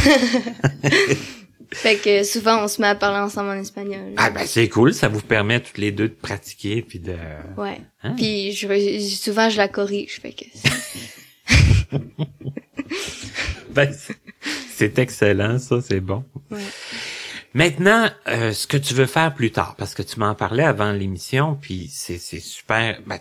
Fait 1.73 1.97
que 1.97 2.25
souvent, 2.25 2.65
on 2.65 2.69
se 2.69 2.81
met 2.83 2.89
à 2.89 2.95
parler 2.97 3.21
ensemble 3.21 3.51
en 3.51 3.61
espagnol. 3.61 4.13
Ah 4.17 4.31
ben 4.31 4.45
c'est 4.45 4.69
cool, 4.69 4.93
ça 4.93 5.07
vous 5.07 5.21
permet 5.23 5.61
toutes 5.61 5.79
les 5.79 5.93
deux 5.93 6.09
de 6.09 6.15
pratiquer, 6.15 6.83
puis 6.83 6.99
de... 6.99 7.15
Ouais. 7.57 7.81
Hein? 8.03 8.15
Puis 8.17 8.51
je, 8.53 8.99
souvent, 9.23 9.49
je 9.49 9.57
la 9.57 9.69
corrige, 9.69 10.21
fait 10.21 10.33
que... 10.33 10.45
Ben, 13.71 13.93
c'est- 13.93 14.17
c'est 14.75 14.99
excellent, 14.99 15.59
ça, 15.61 15.81
c'est 15.81 16.01
bon. 16.01 16.25
Ouais. 16.51 16.59
Maintenant, 17.53 18.09
euh, 18.29 18.53
ce 18.53 18.69
que 18.69 18.77
tu 18.77 18.95
veux 18.95 19.07
faire 19.07 19.35
plus 19.35 19.51
tard, 19.51 19.75
parce 19.77 19.95
que 19.95 20.03
tu 20.03 20.21
m'en 20.21 20.37
parlais 20.37 20.63
avant 20.63 20.93
l'émission, 20.93 21.59
puis 21.61 21.91
c'est 21.93 22.19
c'est 22.19 22.39
super. 22.39 23.01
Ben, 23.07 23.19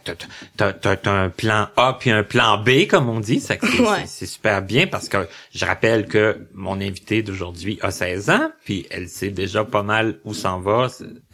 t'as 0.55 0.71
t'as- 0.73 1.11
un 1.11 1.29
plan 1.29 1.67
A 1.75 1.97
puis 1.99 2.11
un 2.11 2.21
plan 2.21 2.59
B, 2.59 2.85
comme 2.87 3.09
on 3.09 3.19
dit, 3.19 3.39
c'est 3.41 3.59
Ouais. 3.63 4.05
super 4.05 4.61
bien 4.61 4.85
parce 4.85 5.09
que 5.09 5.27
je 5.55 5.65
rappelle 5.65 6.05
que 6.05 6.45
mon 6.53 6.79
invité 6.79 7.23
d'aujourd'hui 7.23 7.79
a 7.81 7.89
16 7.89 8.29
ans, 8.29 8.51
puis 8.65 8.85
elle 8.91 9.09
sait 9.09 9.31
déjà 9.31 9.63
pas 9.65 9.81
mal 9.81 10.19
où 10.25 10.35
s'en 10.35 10.59
va. 10.59 10.89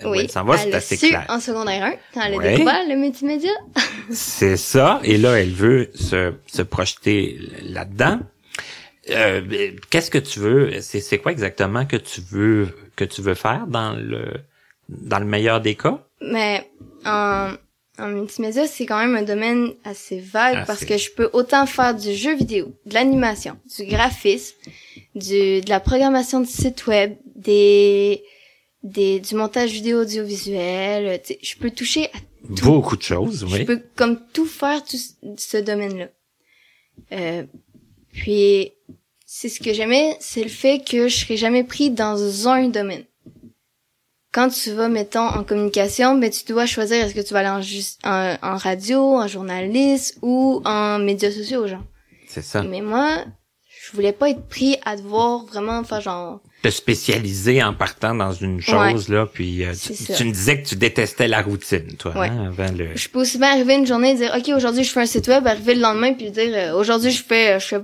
Où 0.05 0.09
Oui, 0.11 0.19
elle 0.21 0.31
s'en 0.31 0.45
va, 0.45 0.57
c'est 0.57 0.73
assez 0.73 0.95
su 0.95 1.09
clair. 1.09 1.25
en 1.27 1.41
secondaire 1.41 1.83
1, 1.83 1.93
quand 2.13 2.21
elle 2.21 2.35
Ouais. 2.37 2.51
découvert 2.53 2.87
le 2.87 2.95
multimédia. 2.95 3.51
C'est 4.11 4.55
ça. 4.55 5.01
Et 5.03 5.17
là, 5.17 5.37
elle 5.39 5.51
veut 5.51 5.89
se, 5.95 6.33
se 6.47 6.61
projeter 6.61 7.39
là-dedans. 7.63 8.19
Euh, 9.09 9.71
Qu'est-ce 9.89 10.09
que 10.09 10.17
tu 10.17 10.39
veux 10.39 10.79
C'est 10.81 10.99
c'est 11.01 11.17
quoi 11.19 11.31
exactement 11.31 11.85
que 11.85 11.97
tu 11.97 12.21
veux 12.21 12.69
que 12.95 13.03
tu 13.05 13.21
veux 13.21 13.33
faire 13.35 13.67
dans 13.67 13.93
le 13.93 14.25
dans 14.89 15.19
le 15.19 15.25
meilleur 15.25 15.61
des 15.61 15.75
cas? 15.75 16.05
Mais 16.21 16.69
en, 17.05 17.53
en 17.97 18.07
multimédia, 18.07 18.67
c'est 18.67 18.85
quand 18.85 18.99
même 18.99 19.15
un 19.15 19.23
domaine 19.23 19.73
assez 19.83 20.19
vague 20.19 20.57
Assez. 20.57 20.67
parce 20.67 20.85
que 20.85 20.97
je 20.97 21.11
peux 21.11 21.29
autant 21.33 21.65
faire 21.65 21.95
du 21.95 22.13
jeu 22.13 22.35
vidéo, 22.35 22.73
de 22.85 22.93
l'animation, 22.93 23.57
du 23.77 23.85
graphisme, 23.85 24.55
du, 25.15 25.61
de 25.61 25.69
la 25.69 25.79
programmation 25.79 26.39
de 26.39 26.45
site 26.47 26.85
web, 26.87 27.15
des, 27.35 28.23
des, 28.83 29.19
du 29.19 29.35
montage 29.35 29.71
vidéo 29.71 30.01
audiovisuel. 30.01 31.19
Je 31.41 31.55
peux 31.57 31.71
toucher 31.71 32.05
à 32.13 32.17
Beaucoup 32.47 32.95
de 32.95 33.01
choses, 33.01 33.43
Je 33.49 33.55
oui. 33.55 33.65
peux 33.65 33.81
comme 33.95 34.19
tout 34.31 34.45
faire 34.45 34.83
tout 34.83 34.97
ce- 34.97 35.13
ce 35.37 35.57
domaine-là. 35.57 36.09
Euh, 37.11 37.43
puis 38.13 38.71
c'est 39.37 39.49
ce 39.49 39.59
que 39.59 39.73
j'aimais, 39.73 40.15
c'est 40.21 40.43
le 40.43 40.49
fait 40.49 40.79
que 40.79 41.09
je 41.09 41.17
serais 41.17 41.35
jamais 41.35 41.65
pris 41.65 41.89
dans 41.89 42.47
un 42.47 42.69
domaine. 42.69 43.03
Quand 44.31 44.47
tu 44.47 44.71
vas, 44.71 44.87
mettons, 44.87 45.27
en 45.27 45.43
communication, 45.43 46.17
ben 46.17 46.29
tu 46.29 46.45
dois 46.45 46.65
choisir 46.65 47.03
est-ce 47.03 47.13
que 47.13 47.19
tu 47.19 47.33
vas 47.33 47.39
aller 47.41 47.89
en, 48.05 48.37
en 48.53 48.55
radio, 48.55 49.01
en 49.17 49.27
journaliste 49.27 50.19
ou 50.21 50.61
en 50.63 50.99
médias 50.99 51.31
sociaux, 51.31 51.67
genre. 51.67 51.83
C'est 52.29 52.43
ça. 52.43 52.63
Mais 52.63 52.79
moi, 52.79 53.25
je 53.85 53.95
voulais 53.95 54.13
pas 54.13 54.29
être 54.29 54.47
pris 54.47 54.77
à 54.85 54.95
devoir 54.95 55.45
vraiment 55.45 55.83
faire 55.83 56.01
genre 56.01 56.39
Te 56.63 56.69
spécialiser 56.69 57.61
en 57.63 57.73
partant 57.73 58.15
dans 58.15 58.31
une 58.33 58.59
chose 58.61 59.09
là, 59.09 59.27
puis 59.31 59.63
euh, 59.63 59.73
tu, 59.73 60.23
me 60.25 60.31
disais 60.31 60.61
que 60.61 60.67
tu 60.67 60.75
détestais 60.75 61.27
la 61.27 61.41
routine, 61.41 61.95
toi, 61.97 62.13
Ouais. 62.17 62.27
hein, 62.29 62.47
avant 62.57 62.71
le. 62.75 62.95
Je 62.95 63.07
peux 63.09 63.19
aussi 63.21 63.37
bien 63.37 63.51
arriver 63.51 63.75
une 63.75 63.85
journée 63.85 64.11
et 64.11 64.15
dire 64.15 64.33
OK, 64.35 64.49
aujourd'hui 64.55 64.83
je 64.83 64.91
fais 64.91 65.01
un 65.01 65.05
site 65.05 65.27
web, 65.27 65.45
arriver 65.45 65.75
le 65.75 65.81
lendemain 65.81 66.13
puis 66.13 66.31
dire 66.31 66.49
euh, 66.53 66.73
aujourd'hui 66.79 67.11
je 67.11 67.23
fais 67.23 67.59
je, 67.59 67.65
fais- 67.67 67.81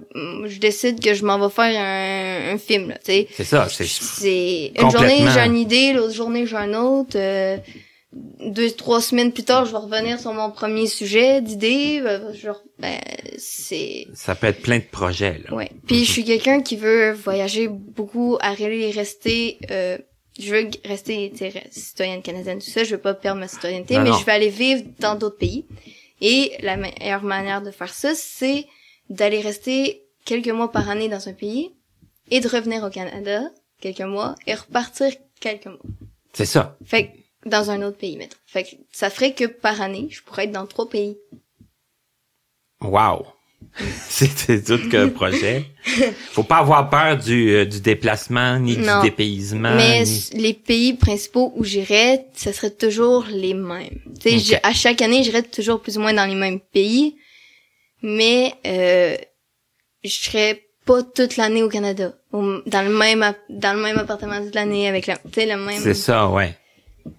je 0.47 0.59
décide 0.59 0.99
que 1.03 1.13
je 1.13 1.23
m'en 1.25 1.37
vais 1.39 1.53
faire 1.53 1.79
un, 1.79 2.53
un 2.53 2.57
film 2.57 2.89
là, 2.89 2.95
tu 2.95 3.11
sais. 3.11 3.27
C'est 3.35 3.43
ça. 3.43 3.67
C'est 3.69 3.85
C'est 3.85 4.71
une 4.81 4.89
journée 4.91 5.25
j'ai 5.33 5.39
une 5.45 5.57
idée, 5.57 5.93
l'autre 5.93 6.13
journée 6.13 6.45
j'ai 6.47 6.55
un 6.57 6.73
autre. 6.73 7.11
euh, 7.15 7.57
deux 8.13 8.69
trois 8.71 9.01
semaines 9.01 9.31
plus 9.31 9.43
tard, 9.43 9.65
je 9.65 9.71
vais 9.71 9.77
revenir 9.77 10.19
sur 10.19 10.33
mon 10.33 10.51
premier 10.51 10.87
sujet 10.87 11.41
d'idée. 11.41 12.01
euh, 12.03 12.33
genre 12.33 12.61
ben 12.79 12.99
c'est 13.37 14.07
ça 14.13 14.35
peut 14.35 14.47
être 14.47 14.61
plein 14.61 14.79
de 14.79 14.83
projets 14.83 15.41
là. 15.47 15.53
ouais. 15.55 15.71
Puis 15.87 16.03
je 16.05 16.11
suis 16.11 16.25
quelqu'un 16.25 16.61
qui 16.61 16.75
veut 16.75 17.11
voyager 17.13 17.67
beaucoup, 17.69 18.37
aller 18.41 18.87
et 18.87 18.91
rester. 18.91 19.57
Euh, 19.71 19.97
je 20.39 20.53
veux 20.53 20.69
rester 20.85 21.31
citoyenne 21.71 22.21
canadienne, 22.21 22.59
tout 22.59 22.69
ça. 22.69 22.83
Je 22.83 22.91
veux 22.95 23.01
pas 23.01 23.13
perdre 23.13 23.39
ma 23.39 23.47
citoyenneté, 23.47 23.95
Non, 23.95 24.03
mais 24.03 24.09
non. 24.09 24.17
je 24.17 24.25
veux 24.25 24.31
aller 24.31 24.49
vivre 24.49 24.83
dans 24.99 25.15
d'autres 25.15 25.37
pays. 25.37 25.65
Et 26.21 26.53
la 26.61 26.77
meilleure 26.77 27.23
manière 27.23 27.61
de 27.61 27.71
faire 27.71 27.93
ça, 27.93 28.13
c'est 28.15 28.65
d'aller 29.09 29.39
rester 29.41 30.03
quelques 30.25 30.49
mois 30.49 30.71
par 30.71 30.89
année 30.89 31.09
dans 31.09 31.27
un 31.27 31.33
pays 31.33 31.71
et 32.29 32.39
de 32.39 32.47
revenir 32.47 32.83
au 32.83 32.89
Canada 32.89 33.41
quelques 33.81 33.99
mois 34.01 34.35
et 34.47 34.53
repartir 34.53 35.11
quelques 35.39 35.65
mois. 35.65 35.79
C'est 36.33 36.45
ça. 36.45 36.77
Fait 36.85 37.11
dans 37.45 37.71
un 37.71 37.81
autre 37.81 37.97
pays, 37.97 38.17
mettons. 38.17 38.37
Fait 38.45 38.63
que 38.63 38.69
ça 38.91 39.09
ferait 39.09 39.33
que 39.33 39.45
par 39.45 39.81
année, 39.81 40.07
je 40.11 40.21
pourrais 40.21 40.45
être 40.45 40.51
dans 40.51 40.65
trois 40.67 40.89
pays. 40.89 41.17
Wow. 42.81 43.25
C'est 44.09 44.63
tout 44.65 44.89
qu'un 44.89 45.09
projet. 45.09 45.65
Faut 46.31 46.43
pas 46.43 46.57
avoir 46.57 46.89
peur 46.89 47.17
du, 47.17 47.51
euh, 47.51 47.65
du 47.65 47.79
déplacement 47.79 48.57
ni 48.59 48.75
Non. 48.77 49.01
du 49.01 49.09
dépaysement. 49.09 49.75
Mais 49.75 50.03
ni- 50.03 50.29
les 50.33 50.53
pays 50.53 50.93
principaux 50.93 51.53
où 51.55 51.63
j'irais, 51.63 52.25
ce 52.35 52.51
serait 52.51 52.71
toujours 52.71 53.25
les 53.29 53.53
mêmes. 53.53 53.99
Tu 54.19 54.39
sais, 54.39 54.59
à 54.63 54.73
chaque 54.73 55.01
année, 55.01 55.23
j'irais 55.23 55.43
toujours 55.43 55.79
plus 55.81 55.97
ou 55.97 56.01
moins 56.01 56.13
dans 56.13 56.25
les 56.25 56.35
mêmes 56.35 56.59
pays, 56.59 57.15
mais 58.01 58.53
euh, 58.65 59.15
je 60.03 60.09
serais 60.09 60.63
pas 60.85 61.03
toute 61.03 61.37
l'année 61.37 61.61
au 61.63 61.69
Canada, 61.69 62.13
au- 62.33 62.61
dans 62.65 62.81
le 62.81 62.89
même 62.97 63.33
dans 63.49 63.73
le 63.77 63.81
même 63.83 63.99
appartement 63.99 64.43
toute 64.43 64.55
l'année 64.55 64.87
avec 64.87 65.05
la, 65.05 65.17
tu 65.17 65.29
sais, 65.35 65.45
la 65.45 65.57
même 65.57 65.79
C'est 65.79 65.93
ça, 65.93 66.27
ouais. 66.29 66.57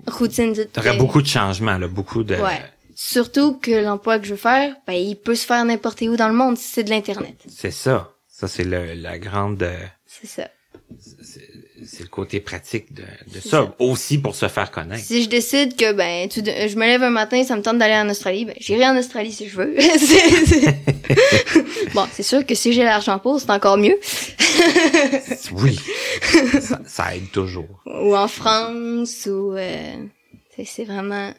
Routine. 0.07 0.53
de- 0.53 0.65
T'aurais 0.65 0.97
beaucoup 0.97 1.23
de 1.23 1.27
changements, 1.27 1.79
là, 1.79 1.89
beaucoup 1.89 2.23
de. 2.25 2.35
Ouais. 2.37 2.61
Surtout 2.95 3.55
que 3.59 3.71
l'emploi 3.85 4.19
que 4.19 4.25
je 4.27 4.31
veux 4.33 4.37
faire, 4.37 4.77
ben 4.87 4.93
il 4.95 5.17
peut 5.17 5.35
se 5.35 5.47
faire 5.47 5.65
n'importe 5.65 6.03
où 6.03 6.17
dans 6.17 6.29
le 6.29 6.35
monde 6.35 6.57
si 6.59 6.69
c'est 6.73 6.85
de 6.85 6.91
l'internet. 6.91 7.37
C'est 7.49 7.71
ça. 7.71 8.13
Ça, 8.29 8.49
c'est 8.49 8.65
le, 8.65 8.95
la 8.95 9.19
grande. 9.19 9.63
euh, 9.63 9.79
C'est 10.07 10.27
ça. 10.27 10.49
C'est 11.87 12.03
le 12.03 12.09
côté 12.09 12.41
pratique 12.41 12.93
de, 12.93 13.03
de 13.35 13.41
ça. 13.41 13.49
ça. 13.51 13.75
Aussi 13.79 14.19
pour 14.19 14.35
se 14.35 14.49
faire 14.49 14.71
connaître. 14.71 15.05
Si 15.05 15.23
je 15.23 15.29
décide 15.29 15.77
que 15.77 15.93
ben 15.93 16.29
tu, 16.29 16.41
je 16.45 16.77
me 16.77 16.87
lève 16.87 17.03
un 17.03 17.11
matin, 17.11 17.43
ça 17.45 17.57
me 17.57 17.63
tente 17.63 17.79
d'aller 17.79 17.95
en 17.95 18.09
Australie, 18.09 18.45
ben 18.45 18.55
j'irai 18.61 18.87
en 18.87 18.97
Australie 18.97 19.33
si 19.33 19.49
je 19.49 19.57
veux. 19.57 19.75
Bon, 21.95 22.07
c'est 22.13 22.23
sûr 22.23 22.47
que 22.47 22.55
si 22.55 22.73
j'ai 22.73 22.85
l'argent 22.85 23.19
pour, 23.19 23.39
c'est 23.41 23.51
encore 23.51 23.77
mieux. 23.77 23.99
Oui. 25.53 25.79
ça, 26.61 26.81
ça 26.87 27.15
aide 27.17 27.31
toujours. 27.31 27.83
ou 27.87 28.17
en 28.17 28.29
France, 28.29 29.27
ou 29.31 29.53
euh, 29.57 29.97
c'est- 30.65 30.85
vraiment. 30.85 31.33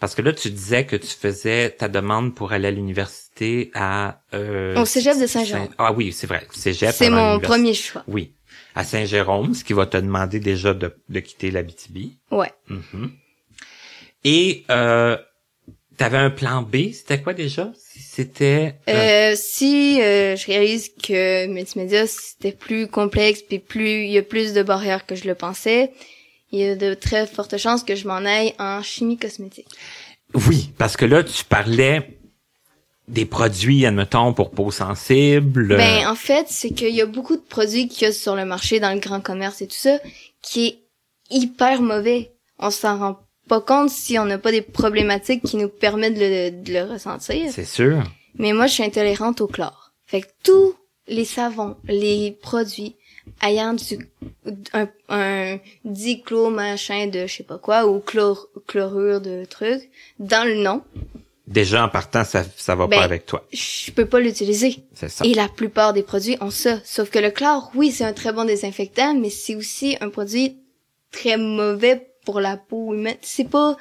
Parce 0.00 0.14
que 0.14 0.22
là, 0.22 0.32
tu 0.32 0.50
disais 0.50 0.84
que 0.86 0.96
tu 0.96 1.08
faisais 1.08 1.70
ta 1.70 1.88
demande 1.88 2.34
pour 2.34 2.52
aller 2.52 2.68
à 2.68 2.70
l'université 2.70 3.70
à... 3.74 4.20
Euh, 4.34 4.76
Au 4.80 4.84
cégep 4.84 5.18
de 5.20 5.26
Saint-Jérôme. 5.26 5.66
Saint- 5.68 5.74
Ah 5.78 5.92
oui, 5.92 6.12
c'est 6.12 6.26
vrai. 6.26 6.46
Cégep 6.52 6.92
C'est 6.94 7.10
mon 7.10 7.38
premier 7.40 7.74
choix. 7.74 8.02
Oui. 8.08 8.32
À 8.74 8.84
Saint-Jérôme, 8.84 9.54
ce 9.54 9.64
qui 9.64 9.72
va 9.72 9.86
te 9.86 9.96
demander 9.96 10.40
déjà 10.40 10.74
de, 10.74 10.94
de 11.08 11.20
quitter 11.20 11.50
l'Abitibi. 11.50 12.18
Ouais. 12.30 12.52
Mhm. 12.68 13.12
Et 14.24 14.64
euh, 14.70 15.16
t'avais 15.96 16.18
un 16.18 16.30
plan 16.30 16.62
B, 16.62 16.92
c'était 16.92 17.20
quoi 17.20 17.34
déjà? 17.34 17.72
C'était... 17.96 18.76
euh, 18.88 19.30
Euh, 19.32 19.34
si 19.36 20.00
euh, 20.00 20.36
je 20.36 20.46
réalise 20.46 20.90
que 21.02 21.46
multimédia 21.46 22.06
c'était 22.06 22.52
plus 22.52 22.88
complexe 22.88 23.42
puis 23.42 23.58
plus 23.58 24.04
il 24.04 24.10
y 24.10 24.18
a 24.18 24.22
plus 24.22 24.52
de 24.54 24.62
barrières 24.62 25.06
que 25.06 25.14
je 25.14 25.26
le 25.26 25.34
pensais, 25.34 25.92
il 26.52 26.60
y 26.60 26.64
a 26.64 26.76
de 26.76 26.94
très 26.94 27.26
fortes 27.26 27.56
chances 27.58 27.82
que 27.84 27.94
je 27.94 28.06
m'en 28.08 28.24
aille 28.24 28.54
en 28.58 28.82
chimie 28.82 29.18
cosmétique. 29.18 29.68
Oui, 30.34 30.72
parce 30.78 30.96
que 30.96 31.04
là, 31.06 31.24
tu 31.24 31.44
parlais 31.44 32.17
des 33.08 33.24
produits, 33.24 33.86
admettons, 33.86 34.32
pour 34.32 34.50
peau 34.50 34.70
sensible. 34.70 35.76
Ben, 35.76 36.06
en 36.06 36.14
fait, 36.14 36.46
c'est 36.48 36.70
qu'il 36.70 36.94
y 36.94 37.00
a 37.00 37.06
beaucoup 37.06 37.36
de 37.36 37.42
produits 37.42 37.88
qu'il 37.88 38.06
y 38.06 38.10
a 38.10 38.12
sur 38.12 38.36
le 38.36 38.44
marché, 38.44 38.80
dans 38.80 38.92
le 38.92 39.00
grand 39.00 39.20
commerce 39.20 39.62
et 39.62 39.66
tout 39.66 39.76
ça, 39.76 39.98
qui 40.42 40.66
est 40.66 40.78
hyper 41.30 41.82
mauvais. 41.82 42.32
On 42.58 42.70
s'en 42.70 42.98
rend 42.98 43.20
pas 43.48 43.60
compte 43.60 43.90
si 43.90 44.18
on 44.18 44.26
n'a 44.26 44.38
pas 44.38 44.52
des 44.52 44.62
problématiques 44.62 45.42
qui 45.42 45.56
nous 45.56 45.68
permettent 45.68 46.14
de 46.14 46.20
le, 46.20 46.62
de 46.62 46.72
le 46.72 46.82
ressentir. 46.82 47.50
C'est 47.50 47.64
sûr. 47.64 48.02
Mais 48.36 48.52
moi, 48.52 48.66
je 48.66 48.74
suis 48.74 48.84
intolérante 48.84 49.40
au 49.40 49.46
chlore. 49.46 49.92
Fait 50.06 50.20
que 50.20 50.28
tous 50.44 50.74
les 51.06 51.24
savons, 51.24 51.76
les 51.86 52.36
produits 52.42 52.96
ayant 53.42 53.74
du 53.74 54.08
un, 54.72 54.88
un 55.08 55.58
diclo 55.84 56.50
machin 56.50 57.06
de 57.06 57.26
je 57.26 57.36
sais 57.36 57.42
pas 57.42 57.58
quoi 57.58 57.86
ou 57.86 58.00
chlore, 58.00 58.46
chlorure 58.66 59.20
de 59.20 59.44
trucs 59.44 59.90
dans 60.18 60.46
le 60.46 60.62
nom, 60.62 60.82
Déjà, 61.48 61.82
en 61.82 61.88
partant, 61.88 62.24
ça, 62.24 62.44
ça 62.56 62.74
va 62.74 62.86
Ben, 62.86 62.98
pas 62.98 63.04
avec 63.04 63.24
toi. 63.24 63.46
je 63.52 63.90
peux 63.90 64.04
pas 64.04 64.20
l'utiliser. 64.20 64.84
C'est 64.92 65.08
ça. 65.08 65.24
Et 65.24 65.32
la 65.32 65.48
plupart 65.48 65.94
des 65.94 66.02
produits 66.02 66.36
ont 66.42 66.50
ça. 66.50 66.78
Sauf 66.84 67.08
que 67.08 67.18
le 67.18 67.30
chlore, 67.30 67.70
oui, 67.74 67.90
c'est 67.90 68.04
un 68.04 68.12
très 68.12 68.32
bon 68.34 68.44
désinfectant, 68.44 69.14
mais 69.14 69.30
c'est 69.30 69.54
aussi 69.54 69.96
un 70.02 70.10
produit 70.10 70.58
très 71.10 71.38
mauvais 71.38 72.10
pour 72.26 72.40
la 72.40 72.58
peau 72.58 72.92
humaine. 72.92 73.16
C'est 73.22 73.48
pas, 73.48 73.78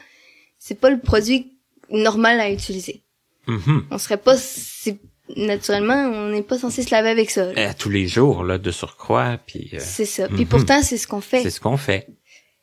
c'est 0.57 0.79
pas 0.79 0.89
le 0.89 0.99
produit 0.99 1.57
normal 1.91 2.39
à 2.39 2.49
utiliser. 2.49 3.01
Mhm. 3.47 3.85
On 3.91 3.97
serait 3.97 4.15
pas, 4.17 4.37
c'est, 4.37 4.97
naturellement, 5.35 6.05
on 6.05 6.29
n'est 6.29 6.43
pas 6.43 6.57
censé 6.57 6.83
se 6.83 6.91
laver 6.91 7.09
avec 7.09 7.29
ça. 7.29 7.51
là. 7.51 7.71
À 7.71 7.73
tous 7.73 7.89
les 7.89 8.07
jours, 8.07 8.43
là, 8.45 8.57
de 8.57 8.71
surcroît, 8.71 9.37
puis 9.45 9.71
euh, 9.73 9.79
C'est 9.81 10.05
ça. 10.05 10.29
Puis 10.29 10.43
mhm. 10.43 10.47
pourtant, 10.47 10.81
c'est 10.83 10.97
ce 10.97 11.05
qu'on 11.07 11.19
fait. 11.21 11.43
c'est 11.43 11.49
ce 11.49 11.59
qu'on 11.59 11.75
fait. 11.75 12.07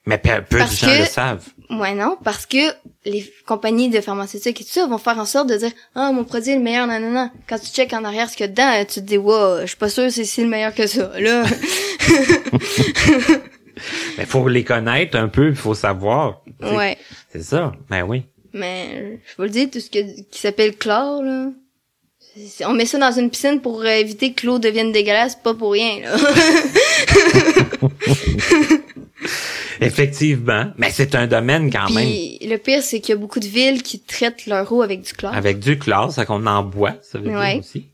Mais 0.07 0.19
peu, 0.19 0.31
peu 0.49 0.63
de 0.63 0.67
gens 0.71 0.87
que- 0.87 0.99
le 1.01 1.07
savent. 1.07 1.45
Ouais, 1.71 1.95
non, 1.95 2.17
parce 2.23 2.45
que 2.47 2.59
les 3.07 3.25
compagnies 3.47 3.89
de 3.89 4.01
pharmaceutiques 4.03 4.61
et 4.61 4.65
tout 4.65 4.71
ça 4.71 4.87
vont 4.87 4.99
faire 4.99 5.19
en 5.19 5.25
sorte 5.25 5.49
de 5.49 5.57
dire 5.57 5.73
ah 5.95 6.13
mon 6.13 6.25
produit 6.25 6.51
est 6.53 6.57
le 6.57 6.63
meilleur 6.63 6.87
non 6.87 7.01
non 7.01 7.11
non 7.11 7.31
quand 7.49 7.59
tu 7.59 7.67
checkes 7.69 7.93
en 7.95 8.05
arrière 8.05 8.29
ce 8.31 8.37
qu'il 8.37 8.47
y 8.47 8.49
a 8.49 8.53
dedans 8.53 8.85
tu 8.87 9.01
te 9.01 9.07
dis 9.07 9.17
wow 9.19 9.61
je 9.63 9.67
suis 9.67 9.77
pas 9.77 9.89
sûr 9.89 10.11
c'est 10.11 10.25
si 10.25 10.43
le 10.43 10.49
meilleur 10.49 10.75
que 10.75 10.87
ça 10.87 11.11
là 11.19 11.45
Mais 14.19 14.25
faut 14.27 14.47
les 14.49 14.63
connaître 14.65 15.17
un 15.19 15.29
peu, 15.29 15.49
il 15.49 15.57
faut 15.57 15.75
savoir. 15.75 16.43
Ouais 16.63 16.97
C'est 17.33 17.43
ça. 17.43 17.73
Ben 17.91 18.03
oui. 18.05 18.23
mais 18.53 19.21
je 19.27 19.37
vous 19.37 19.43
le 19.45 19.49
dis 19.51 19.69
tout 19.69 19.81
ce 19.81 19.91
que, 19.91 19.99
qui 20.31 20.41
s'appelle 20.41 20.77
chlore 20.77 21.23
là 21.23 21.49
on 22.67 22.73
met 22.73 22.87
ça 22.87 22.99
dans 22.99 23.13
une 23.13 23.31
piscine 23.31 23.61
pour 23.61 23.83
euh, 23.83 23.87
éviter 23.87 24.33
que 24.33 24.45
l'eau 24.47 24.59
devienne 24.59 24.91
dégueulasse 24.93 25.37
pas 25.37 25.55
pour 25.55 25.73
rien 25.73 26.01
là 26.01 26.17
Effectivement. 29.87 30.67
Mais 30.79 30.91
c'est 30.91 31.15
un 31.15 31.27
domaine 31.27 31.71
quand 31.73 31.91
même 31.91 32.05
puis 32.07 32.39
le 32.43 32.57
pire 32.57 32.83
c'est 32.83 33.01
qu'il 33.01 33.15
y 33.15 33.19
a 33.19 33.21
beaucoup 33.21 33.41
de 33.41 33.47
villes 33.47 33.83
qui 33.83 34.01
traitent 34.01 34.47
leur 34.47 34.71
eau 34.73 34.83
avec 34.83 35.03
du 35.03 35.13
chlore 35.13 35.35
avec 35.35 35.59
du 35.59 35.79
chlore, 35.79 36.13
ça 36.13 36.25
qu'on 36.27 36.47
en 36.47 36.63
boit, 36.63 36.95
ça 37.03 37.19
veut 37.19 37.31
Ouais. 37.37 37.53
dire 37.55 37.61
aussi. 37.61 37.87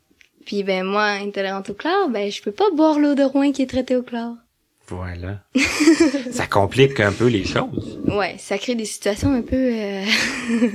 puis 0.46 0.62
ben 0.62 0.84
moi 0.84 1.04
intolérante 1.04 1.70
au 1.70 1.74
chlore 1.74 2.08
ben 2.08 2.30
je 2.30 2.42
peux 2.42 2.52
pas 2.52 2.70
boire 2.74 2.98
l'eau 2.98 3.14
de 3.14 3.22
Rouen 3.22 3.52
qui 3.52 3.62
est 3.62 3.66
traitée 3.70 3.96
au 3.96 4.02
chlore 4.02 4.34
Voilà. 4.88 5.42
ça 6.32 6.46
complique 6.46 6.98
un 7.00 7.12
peu 7.12 7.26
les 7.28 7.44
choses. 7.44 8.00
Ouais, 8.08 8.34
ça 8.38 8.58
crée 8.58 8.74
des 8.74 8.84
situations 8.86 9.32
un 9.32 9.42
peu... 9.42 9.56
euh, 9.56 10.04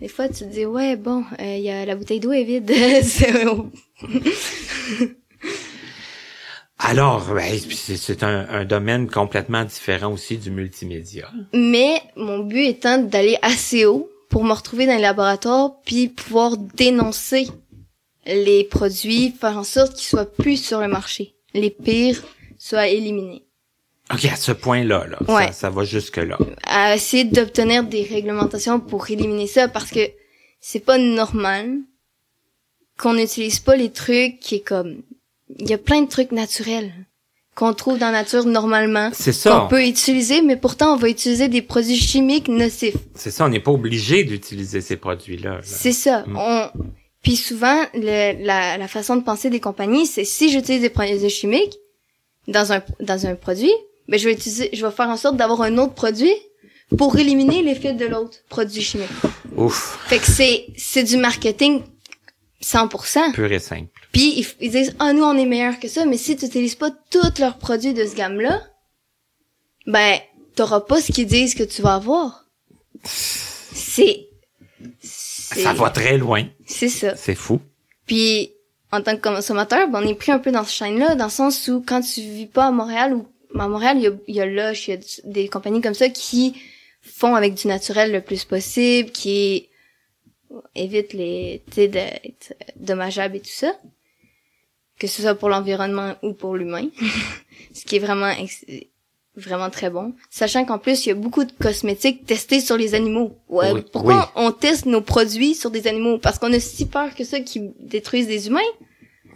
des 0.00 0.06
fois, 0.08 0.28
tu 0.28 0.44
te 0.44 0.44
dis, 0.44 0.64
ouais, 0.64 0.94
bon, 0.94 1.24
euh, 1.40 1.56
il 1.56 1.62
y 1.62 1.70
a 1.70 1.84
la 1.84 1.96
bouteille 1.96 2.20
d'eau 2.20 2.30
est 2.32 2.44
vide. 2.44 2.70
Alors, 6.82 7.24
ben, 7.34 7.58
c'est 7.70 7.96
c'est 7.96 8.22
un, 8.22 8.48
un 8.48 8.64
domaine 8.64 9.08
complètement 9.08 9.64
différent 9.64 10.12
aussi 10.12 10.38
du 10.38 10.50
multimédia. 10.50 11.30
Mais 11.52 12.00
mon 12.16 12.38
but 12.40 12.64
étant 12.66 12.98
d'aller 12.98 13.36
assez 13.42 13.84
haut 13.84 14.10
pour 14.28 14.44
me 14.44 14.52
retrouver 14.52 14.86
dans 14.86 14.94
les 14.96 15.02
laboratoires 15.02 15.72
puis 15.84 16.08
pouvoir 16.08 16.56
dénoncer 16.56 17.48
les 18.26 18.64
produits, 18.64 19.32
faire 19.38 19.58
en 19.58 19.64
sorte 19.64 19.94
qu'ils 19.94 20.06
soient 20.08 20.30
plus 20.30 20.56
sur 20.62 20.80
le 20.80 20.88
marché. 20.88 21.34
Les 21.54 21.70
pires 21.70 22.22
soient 22.58 22.86
éliminés. 22.88 23.44
OK, 24.12 24.24
à 24.24 24.36
ce 24.36 24.52
point-là, 24.52 25.06
là, 25.06 25.18
Ouais. 25.28 25.46
ça, 25.48 25.52
ça 25.52 25.70
va 25.70 25.84
jusque-là. 25.84 26.36
à 26.64 26.94
essayer 26.96 27.24
d'obtenir 27.24 27.84
des 27.84 28.02
réglementations 28.02 28.80
pour 28.80 29.08
éliminer 29.10 29.46
ça 29.46 29.68
parce 29.68 29.90
que 29.90 30.00
c'est 30.60 30.80
pas 30.84 30.98
normal 30.98 31.78
qu'on 32.98 33.14
n'utilise 33.14 33.60
pas 33.60 33.76
les 33.76 33.90
trucs 33.92 34.40
qui 34.40 34.56
est 34.56 34.66
comme 34.66 35.02
il 35.58 35.68
y 35.68 35.74
a 35.74 35.78
plein 35.78 36.02
de 36.02 36.08
trucs 36.08 36.32
naturels 36.32 36.92
qu'on 37.56 37.74
trouve 37.74 37.98
dans 37.98 38.06
la 38.06 38.22
nature 38.22 38.44
normalement 38.46 39.10
C'est 39.12 39.32
ça. 39.32 39.50
qu'on 39.62 39.68
peut 39.68 39.84
utiliser 39.86 40.40
mais 40.42 40.56
pourtant 40.56 40.94
on 40.94 40.96
va 40.96 41.08
utiliser 41.08 41.48
des 41.48 41.62
produits 41.62 41.96
chimiques 41.96 42.48
nocifs 42.48 42.96
C'est 43.14 43.30
ça, 43.30 43.44
on 43.44 43.48
n'est 43.48 43.60
pas 43.60 43.72
obligé 43.72 44.24
d'utiliser 44.24 44.80
ces 44.80 44.96
produits-là. 44.96 45.56
là. 45.56 45.60
c'est 45.62 45.92
ça 45.92 46.24
Mm. 46.26 46.36
on 46.36 46.70
puis 47.22 47.36
souvent 47.36 47.82
le- 47.92 48.42
la, 48.44 48.78
la 48.78 48.88
façon 48.88 49.16
de 49.16 49.22
penser 49.22 49.50
des 49.50 49.60
compagnies 49.60 50.06
c'est 50.06 50.24
si 50.24 50.50
j'utilise 50.50 50.80
des 50.80 50.90
produits 50.90 51.28
chimiques 51.28 51.76
dans 52.48 52.72
un 52.72 52.82
dans 53.00 53.26
un 53.26 53.34
produit 53.34 53.72
ben 54.08 54.18
je 54.18 54.26
vais 54.28 54.32
utiliser 54.34 54.70
je 54.72 54.86
vais 54.86 54.92
faire 54.92 55.08
en 55.08 55.16
sorte 55.16 55.36
d'avoir 55.36 55.60
un 55.62 55.76
autre 55.76 55.92
produit 55.94 56.32
pour 56.96 57.18
éliminer 57.18 57.62
l'effet 57.62 57.92
de 57.92 58.06
l'autre 58.06 58.38
produit 58.48 58.80
chimique 58.82 59.08
Ouf, 59.56 59.98
Fait 60.06 60.18
que 60.18 60.26
c'est 60.26 60.66
c'est 60.76 61.02
du 61.04 61.16
marketing 61.18 61.82
100%. 62.62 63.32
pur 63.32 63.50
et 63.52 63.58
simple. 63.58 63.99
Puis 64.12 64.40
ils, 64.40 64.46
ils 64.60 64.70
disent 64.70 64.94
ah 64.98 65.12
nous 65.12 65.22
on 65.22 65.36
est 65.36 65.46
meilleur 65.46 65.78
que 65.78 65.88
ça, 65.88 66.04
mais 66.04 66.16
si 66.16 66.36
tu 66.36 66.46
utilises 66.46 66.74
pas 66.74 66.90
tous 67.10 67.38
leurs 67.38 67.58
produits 67.58 67.94
de 67.94 68.04
ce 68.04 68.16
gamme-là, 68.16 68.62
ben 69.86 70.18
t'auras 70.54 70.80
pas 70.80 71.00
ce 71.00 71.12
qu'ils 71.12 71.26
disent 71.26 71.54
que 71.54 71.62
tu 71.62 71.82
vas 71.82 71.94
avoir. 71.94 72.46
C'est 73.04 74.28
Ça 75.02 75.72
va 75.72 75.90
très 75.90 76.18
loin. 76.18 76.46
c'est 76.66 76.88
ça. 76.88 77.16
C'est 77.16 77.34
fou. 77.34 77.60
Puis 78.06 78.52
en 78.92 79.02
tant 79.02 79.16
que 79.16 79.22
consommateur, 79.22 79.88
ben, 79.88 80.02
on 80.02 80.08
est 80.08 80.14
pris 80.14 80.32
un 80.32 80.38
peu 80.38 80.50
dans 80.50 80.64
ce 80.64 80.72
chaîne-là, 80.72 81.14
dans 81.14 81.26
le 81.26 81.30
sens 81.30 81.68
où 81.68 81.82
quand 81.86 82.00
tu 82.00 82.20
vis 82.22 82.46
pas 82.46 82.66
à 82.66 82.70
Montréal 82.70 83.14
ou 83.14 83.26
à 83.58 83.68
Montréal, 83.68 83.98
il 83.98 84.02
y 84.02 84.06
a, 84.08 84.12
il 84.26 84.34
y 84.34 84.40
a 84.40 84.46
Lush, 84.46 84.88
il 84.88 84.94
y 84.94 84.96
a 84.96 85.00
des 85.24 85.48
compagnies 85.48 85.80
comme 85.80 85.94
ça 85.94 86.08
qui 86.08 86.60
font 87.02 87.34
avec 87.34 87.54
du 87.54 87.68
naturel 87.68 88.12
le 88.12 88.20
plus 88.20 88.44
possible, 88.44 89.10
qui 89.10 89.68
évitent 90.74 91.12
les, 91.12 91.62
tu 91.68 91.74
sais, 91.74 91.88
d'être 91.88 92.54
dommageables 92.76 93.36
et 93.36 93.40
tout 93.40 93.48
ça. 93.48 93.72
Que 95.00 95.08
ce 95.08 95.22
soit 95.22 95.34
pour 95.34 95.48
l'environnement 95.48 96.14
ou 96.22 96.34
pour 96.34 96.54
l'humain. 96.54 96.88
ce 97.72 97.84
qui 97.84 97.96
est 97.96 97.98
vraiment, 97.98 98.32
vraiment 99.34 99.70
très 99.70 99.90
bon. 99.90 100.14
Sachant 100.28 100.64
qu'en 100.64 100.78
plus, 100.78 101.06
il 101.06 101.08
y 101.08 101.12
a 101.12 101.14
beaucoup 101.14 101.44
de 101.44 101.52
cosmétiques 101.52 102.26
testés 102.26 102.60
sur 102.60 102.76
les 102.76 102.94
animaux. 102.94 103.38
Ouais, 103.48 103.72
Oui, 103.72 103.82
pourquoi 103.92 104.30
on 104.36 104.52
teste 104.52 104.86
nos 104.86 105.00
produits 105.00 105.54
sur 105.54 105.70
des 105.70 105.86
animaux? 105.88 106.18
Parce 106.18 106.38
qu'on 106.38 106.52
a 106.52 106.60
si 106.60 106.86
peur 106.86 107.14
que 107.14 107.24
ça 107.24 107.40
qui 107.40 107.72
détruisent 107.80 108.28
des 108.28 108.46
humains? 108.46 108.60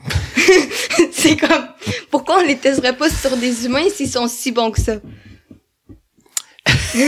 c'est 1.12 1.36
comme, 1.36 1.66
pourquoi 2.11 2.41
on 2.41 2.47
les 2.47 2.59
testerait 2.59 2.97
pas 2.97 3.09
sur 3.09 3.35
des 3.39 3.65
humains 3.65 3.89
s'ils 3.89 4.11
sont 4.11 4.28
si 4.28 4.53
bons 4.53 4.70
que 4.70 4.81
ça? 4.81 4.97
tu 6.93 7.01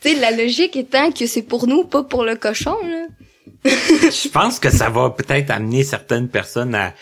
sais, 0.00 0.14
la 0.16 0.32
logique 0.32 0.74
étant 0.76 1.12
que 1.12 1.26
c'est 1.26 1.42
pour 1.42 1.66
nous, 1.66 1.84
pas 1.84 2.02
pour 2.02 2.24
le 2.24 2.34
cochon, 2.34 2.76
là. 2.84 3.06
Je 3.64 4.28
pense 4.28 4.58
que 4.58 4.70
ça 4.70 4.88
va 4.88 5.10
peut-être 5.10 5.50
amener 5.50 5.84
certaines 5.84 6.28
personnes 6.28 6.74
à, 6.74 6.94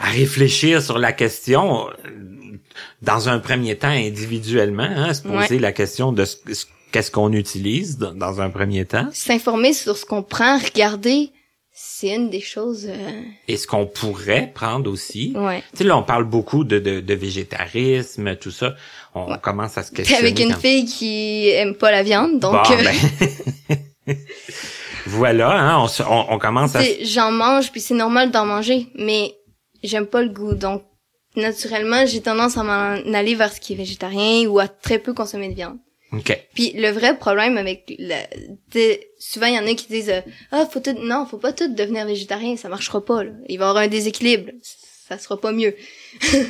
à 0.00 0.10
réfléchir 0.10 0.80
sur 0.82 0.98
la 0.98 1.12
question 1.12 1.88
dans 3.02 3.28
un 3.28 3.38
premier 3.38 3.76
temps 3.76 3.88
individuellement, 3.88 4.82
hein, 4.88 5.14
se 5.14 5.22
poser 5.22 5.54
Ouais. 5.56 5.58
la 5.60 5.72
question 5.72 6.12
de 6.12 6.24
ce- 6.24 6.36
ce- 6.52 6.66
qu'est-ce 6.92 7.10
qu'on 7.10 7.32
utilise 7.32 7.98
dans, 7.98 8.12
dans 8.14 8.40
un 8.40 8.50
premier 8.50 8.84
temps 8.84 9.08
S'informer 9.12 9.72
sur 9.72 9.96
ce 9.96 10.04
qu'on 10.04 10.22
prend, 10.22 10.58
regarder, 10.58 11.30
c'est 11.72 12.14
une 12.14 12.30
des 12.30 12.40
choses, 12.40 12.86
euh, 12.88 13.20
et 13.48 13.56
ce 13.56 13.66
qu'on 13.66 13.86
pourrait 13.86 14.50
prendre 14.54 14.90
aussi. 14.90 15.32
ouais. 15.36 15.62
Tu 15.72 15.78
sais, 15.78 15.84
là, 15.84 15.96
on 15.96 16.02
parle 16.04 16.24
beaucoup 16.24 16.62
de, 16.64 16.78
de, 16.78 17.00
de 17.00 17.14
végétarisme, 17.14 18.36
tout 18.36 18.52
ça. 18.52 18.74
On, 19.16 19.36
commence 19.38 19.76
à 19.78 19.82
se 19.82 19.90
questionner. 19.92 20.20
avec 20.28 20.38
une 20.40 20.52
quand- 20.54 20.60
fille 20.60 20.84
qui 20.86 21.48
aime 21.50 21.74
pas 21.74 21.90
la 21.92 22.02
viande, 22.04 22.38
donc, 22.40 22.52
Bon, 22.52 22.74
euh, 22.74 22.84
ben, 24.06 24.16
voilà, 25.06 25.50
hein, 25.50 25.78
on, 25.82 25.88
se- 25.88 26.02
on, 26.02 26.26
on 26.32 26.38
commence 26.38 26.74
à... 26.76 26.80
J'en 27.02 27.30
mange 27.30 27.70
puis 27.72 27.80
c'est 27.80 27.94
normal 27.94 28.30
d'en 28.30 28.46
manger, 28.46 28.88
mais 28.94 29.34
j'aime 29.82 30.06
pas 30.06 30.22
le 30.22 30.28
goût. 30.30 30.54
Donc, 30.54 30.82
naturellement, 31.36 32.06
j'ai 32.06 32.20
tendance 32.22 32.56
à 32.56 32.62
m'en 32.62 33.12
aller 33.14 33.34
vers 33.34 33.52
ce 33.52 33.60
qui 33.60 33.72
est 33.72 33.76
végétarien 33.76 34.46
ou 34.48 34.58
à 34.58 34.68
très 34.68 34.98
peu 34.98 35.12
consommer 35.14 35.48
de 35.48 35.54
viande. 35.54 35.78
OK. 36.12 36.46
Puis 36.54 36.72
le 36.76 36.90
vrai 36.90 37.18
problème 37.18 37.58
avec 37.58 37.92
le, 37.98 38.94
souvent 39.18 39.46
il 39.46 39.54
y 39.54 39.58
en 39.58 39.66
a 39.66 39.74
qui 39.74 39.88
disent 39.88 40.10
euh, 40.10 40.20
ah 40.52 40.64
faut 40.70 40.78
tout 40.78 40.94
non 41.00 41.26
faut 41.26 41.38
pas 41.38 41.52
tout 41.52 41.74
devenir 41.74 42.06
végétarien 42.06 42.56
ça 42.56 42.68
marchera 42.68 43.04
pas 43.04 43.24
là. 43.24 43.32
il 43.48 43.58
va 43.58 43.64
y 43.64 43.68
avoir 43.68 43.82
un 43.82 43.88
déséquilibre 43.88 44.52
ça 44.62 45.18
sera 45.18 45.40
pas 45.40 45.50
mieux 45.50 45.74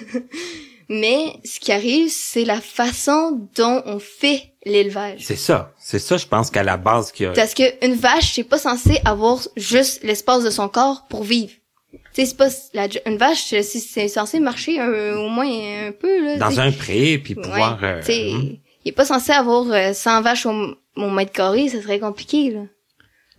mais 0.88 1.34
ce 1.44 1.60
qui 1.60 1.72
arrive 1.72 2.08
c'est 2.10 2.44
la 2.44 2.60
façon 2.60 3.48
dont 3.56 3.82
on 3.86 3.98
fait 3.98 4.52
l'élevage 4.66 5.20
C'est 5.24 5.36
ça. 5.36 5.72
C'est 5.78 5.98
ça, 5.98 6.16
je 6.16 6.26
pense 6.26 6.50
qu'à 6.50 6.62
la 6.62 6.76
base 6.76 7.12
qu'il 7.12 7.26
y 7.26 7.28
a... 7.28 7.32
parce 7.32 7.54
que 7.54 7.62
une 7.84 7.94
vache 7.94 8.32
c'est 8.34 8.44
pas 8.44 8.58
censé 8.58 8.98
avoir 9.04 9.38
juste 9.56 10.02
l'espace 10.04 10.42
de 10.44 10.50
son 10.50 10.68
corps 10.68 11.04
pour 11.08 11.22
vivre 11.24 11.52
tu 11.92 12.22
sais 12.22 12.26
c'est 12.26 12.36
pas 12.36 12.48
la, 12.74 12.88
une 13.06 13.16
vache 13.18 13.44
c'est 13.62 14.08
censé 14.08 14.40
marcher 14.40 14.80
un- 14.80 15.16
au 15.16 15.28
moins 15.28 15.46
un 15.88 15.92
peu 15.92 16.24
là 16.24 16.36
Dans 16.38 16.50
t'sais. 16.50 16.60
un 16.60 16.72
pré, 16.72 17.18
puis 17.18 17.34
pouvoir... 17.34 17.78
Ouais, 17.80 17.88
euh, 17.88 18.00
t'sais, 18.00 18.30
hum. 18.32 18.56
il 18.84 18.88
est 18.88 18.92
pas 18.92 19.04
censé 19.04 19.32
avoir 19.32 19.64
euh, 19.70 19.92
100 19.92 20.22
vaches 20.22 20.46
au, 20.46 20.74
au 20.96 21.10
mètre 21.10 21.32
carré, 21.32 21.68
ça 21.68 21.80
serait 21.82 22.00
compliqué, 22.00 22.50
là. 22.50 22.60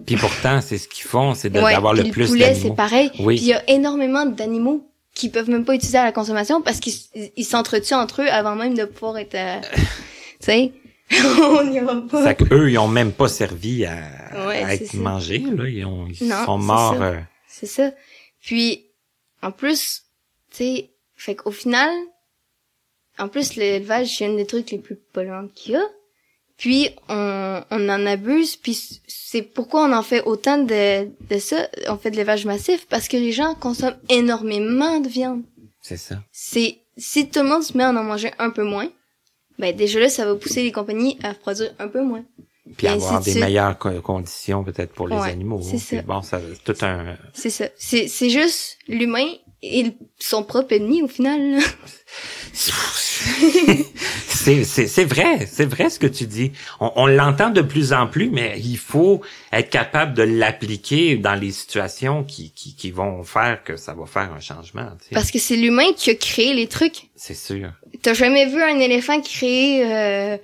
Puis 0.06 0.18
pourtant, 0.18 0.60
c'est 0.62 0.78
ce 0.78 0.88
qu'ils 0.90 1.06
font, 1.06 1.34
c'est 1.36 1.50
Ouais, 1.58 1.74
d'avoir 1.74 1.94
le 1.94 2.04
plus 2.12 2.28
poulet, 2.28 2.48
d'animaux. 2.50 2.68
c'est 2.70 2.76
pareil. 2.76 3.12
Oui. 3.20 3.36
Puis 3.38 3.46
il 3.46 3.50
y 3.50 3.54
a 3.54 3.70
énormément 3.70 4.26
d'animaux 4.26 4.86
qui 5.16 5.30
peuvent 5.30 5.50
même 5.50 5.66
pas 5.66 5.74
utiliser 5.74 5.98
à 5.98 6.04
la 6.04 6.12
consommation 6.12 6.62
parce 6.62 6.80
qu'ils 6.80 7.46
s'entretuent 7.46 7.94
entre 7.96 8.22
eux 8.22 8.28
avant 8.30 8.56
même 8.56 8.76
de 8.78 8.86
pouvoir 8.86 9.18
être... 9.18 9.34
euh, 9.36 9.60
tu 9.74 10.46
sais, 10.46 10.72
on 11.40 11.64
n'y 11.64 11.80
va 11.80 12.02
pas. 12.10 12.24
C'est 12.24 12.36
que 12.36 12.54
eux, 12.54 12.70
ils 12.72 12.78
ont 12.78 12.88
même 12.88 13.12
pas 13.14 13.28
servi 13.28 13.86
à, 13.86 13.96
Ouais, 14.48 14.62
à 14.64 14.70
c'est 14.70 14.84
être 14.84 14.92
ça. 14.92 14.98
mangés, 14.98 15.40
là. 15.40 15.68
Ils, 15.68 15.86
ont, 15.86 16.08
ils 16.08 16.28
Non, 16.28 16.46
sont 16.46 16.60
c'est 16.60 16.66
morts. 16.66 16.96
ça. 16.98 17.04
euh, 17.04 17.20
C'est 17.48 17.66
ça. 17.68 17.92
Puis, 18.42 18.86
en 19.42 19.52
plus, 19.52 20.04
tu 20.52 20.58
sais, 20.58 20.90
fait 21.16 21.36
qu'au 21.36 21.52
final, 21.52 21.90
en 23.18 23.28
plus, 23.30 23.56
l'élevage, 23.56 24.18
c'est 24.18 24.26
un 24.26 24.34
des 24.36 24.46
trucs 24.46 24.70
les 24.72 24.80
plus 24.80 24.96
polluants 25.14 25.48
qu'il 25.56 25.74
y 25.74 25.76
a. 25.78 25.84
Puis, 26.58 26.90
on, 27.10 27.62
on 27.70 27.90
en 27.90 28.06
abuse, 28.06 28.56
puis 28.56 28.78
c'est 29.08 29.42
pourquoi 29.42 29.86
on 29.86 29.92
en 29.94 30.04
fait 30.04 30.22
autant 30.24 30.58
de, 30.58 31.06
de 31.30 31.38
ça, 31.40 31.68
on 31.90 31.98
fait 31.98 32.12
de 32.12 32.16
l'élevage 32.16 32.46
massif, 32.46 32.88
parce 32.88 33.08
que 33.10 33.18
les 33.18 33.32
gens 33.34 33.56
consomment 33.56 33.98
énormément 34.10 35.00
de 35.00 35.08
viande. 35.10 35.44
c'est 35.82 35.98
ça. 35.98 36.16
C'est, 36.32 36.78
si 36.98 37.28
tout 37.30 37.42
le 37.42 37.50
monde 37.50 37.64
se 37.64 37.78
met 37.78 37.84
à 37.84 37.90
en 37.90 37.94
manger 38.04 38.32
un 38.40 38.50
peu 38.52 38.64
moins, 38.64 38.88
ben 39.60 39.76
déjà 39.76 40.00
là, 40.00 40.08
ça 40.10 40.26
va 40.26 40.36
pousser 40.36 40.64
les 40.64 40.72
compagnies 40.72 41.18
à 41.24 41.34
produire 41.34 41.74
un 41.80 41.88
peu 41.90 42.02
moins. 42.02 42.24
Puis 42.78 42.88
Et 42.88 42.90
avoir 42.90 43.22
des 43.22 43.36
meilleures 43.40 43.78
co- 43.78 44.02
conditions 44.02 44.64
peut-être 44.64 44.94
pour 44.94 45.08
les 45.08 45.16
Ouais, 45.16 45.30
animaux. 45.30 45.62
c'est 45.62 45.78
Puis 45.78 45.98
ça. 45.98 46.02
Bon, 46.02 46.22
ça 46.22 46.42
tout 46.64 46.76
un. 46.82 47.16
C'est 47.34 47.50
ça. 47.52 47.66
C'est, 47.78 48.08
c'est 48.08 48.30
juste 48.30 48.78
l'humain 48.88 49.28
et 49.66 49.94
son 50.20 50.44
propre 50.44 50.74
ennemi 50.74 51.02
au 51.02 51.08
final. 51.08 51.60
c'est 54.46 55.04
vrai, 55.04 55.48
c'est 55.52 55.66
vrai 55.66 55.90
ce 55.90 56.00
que 56.00 56.08
tu 56.08 56.26
dis. 56.26 56.52
On, 56.80 56.92
on 56.96 57.08
l'entend 57.08 57.50
de 57.50 57.62
plus 57.62 57.94
en 57.94 58.08
plus, 58.08 58.30
mais 58.30 58.60
il 58.64 58.78
faut 58.78 59.22
être 59.52 59.70
capable 59.70 60.14
de 60.14 60.24
l'appliquer 60.24 61.18
dans 61.18 61.36
les 61.36 61.52
situations 61.52 62.24
qui, 62.24 62.52
qui 62.52 62.76
qui 62.76 62.92
vont 62.92 63.24
faire 63.24 63.64
que 63.64 63.76
ça 63.78 63.94
va 63.94 64.06
faire 64.06 64.32
un 64.34 64.40
changement. 64.40 64.88
tu 65.00 65.10
sais. 65.10 65.16
Parce 65.16 65.32
que 65.32 65.40
c'est 65.40 65.56
l'humain 65.56 65.92
qui 65.98 66.12
a 66.12 66.16
créé 66.16 66.54
les 66.54 66.68
trucs. 66.68 67.10
C'est 67.16 67.36
sûr. 67.36 67.72
T'as 68.02 68.14
jamais 68.14 68.46
vu 68.46 68.62
un 68.62 68.80
éléphant 68.80 69.20
créer 69.22 69.84
euh, 69.86 70.38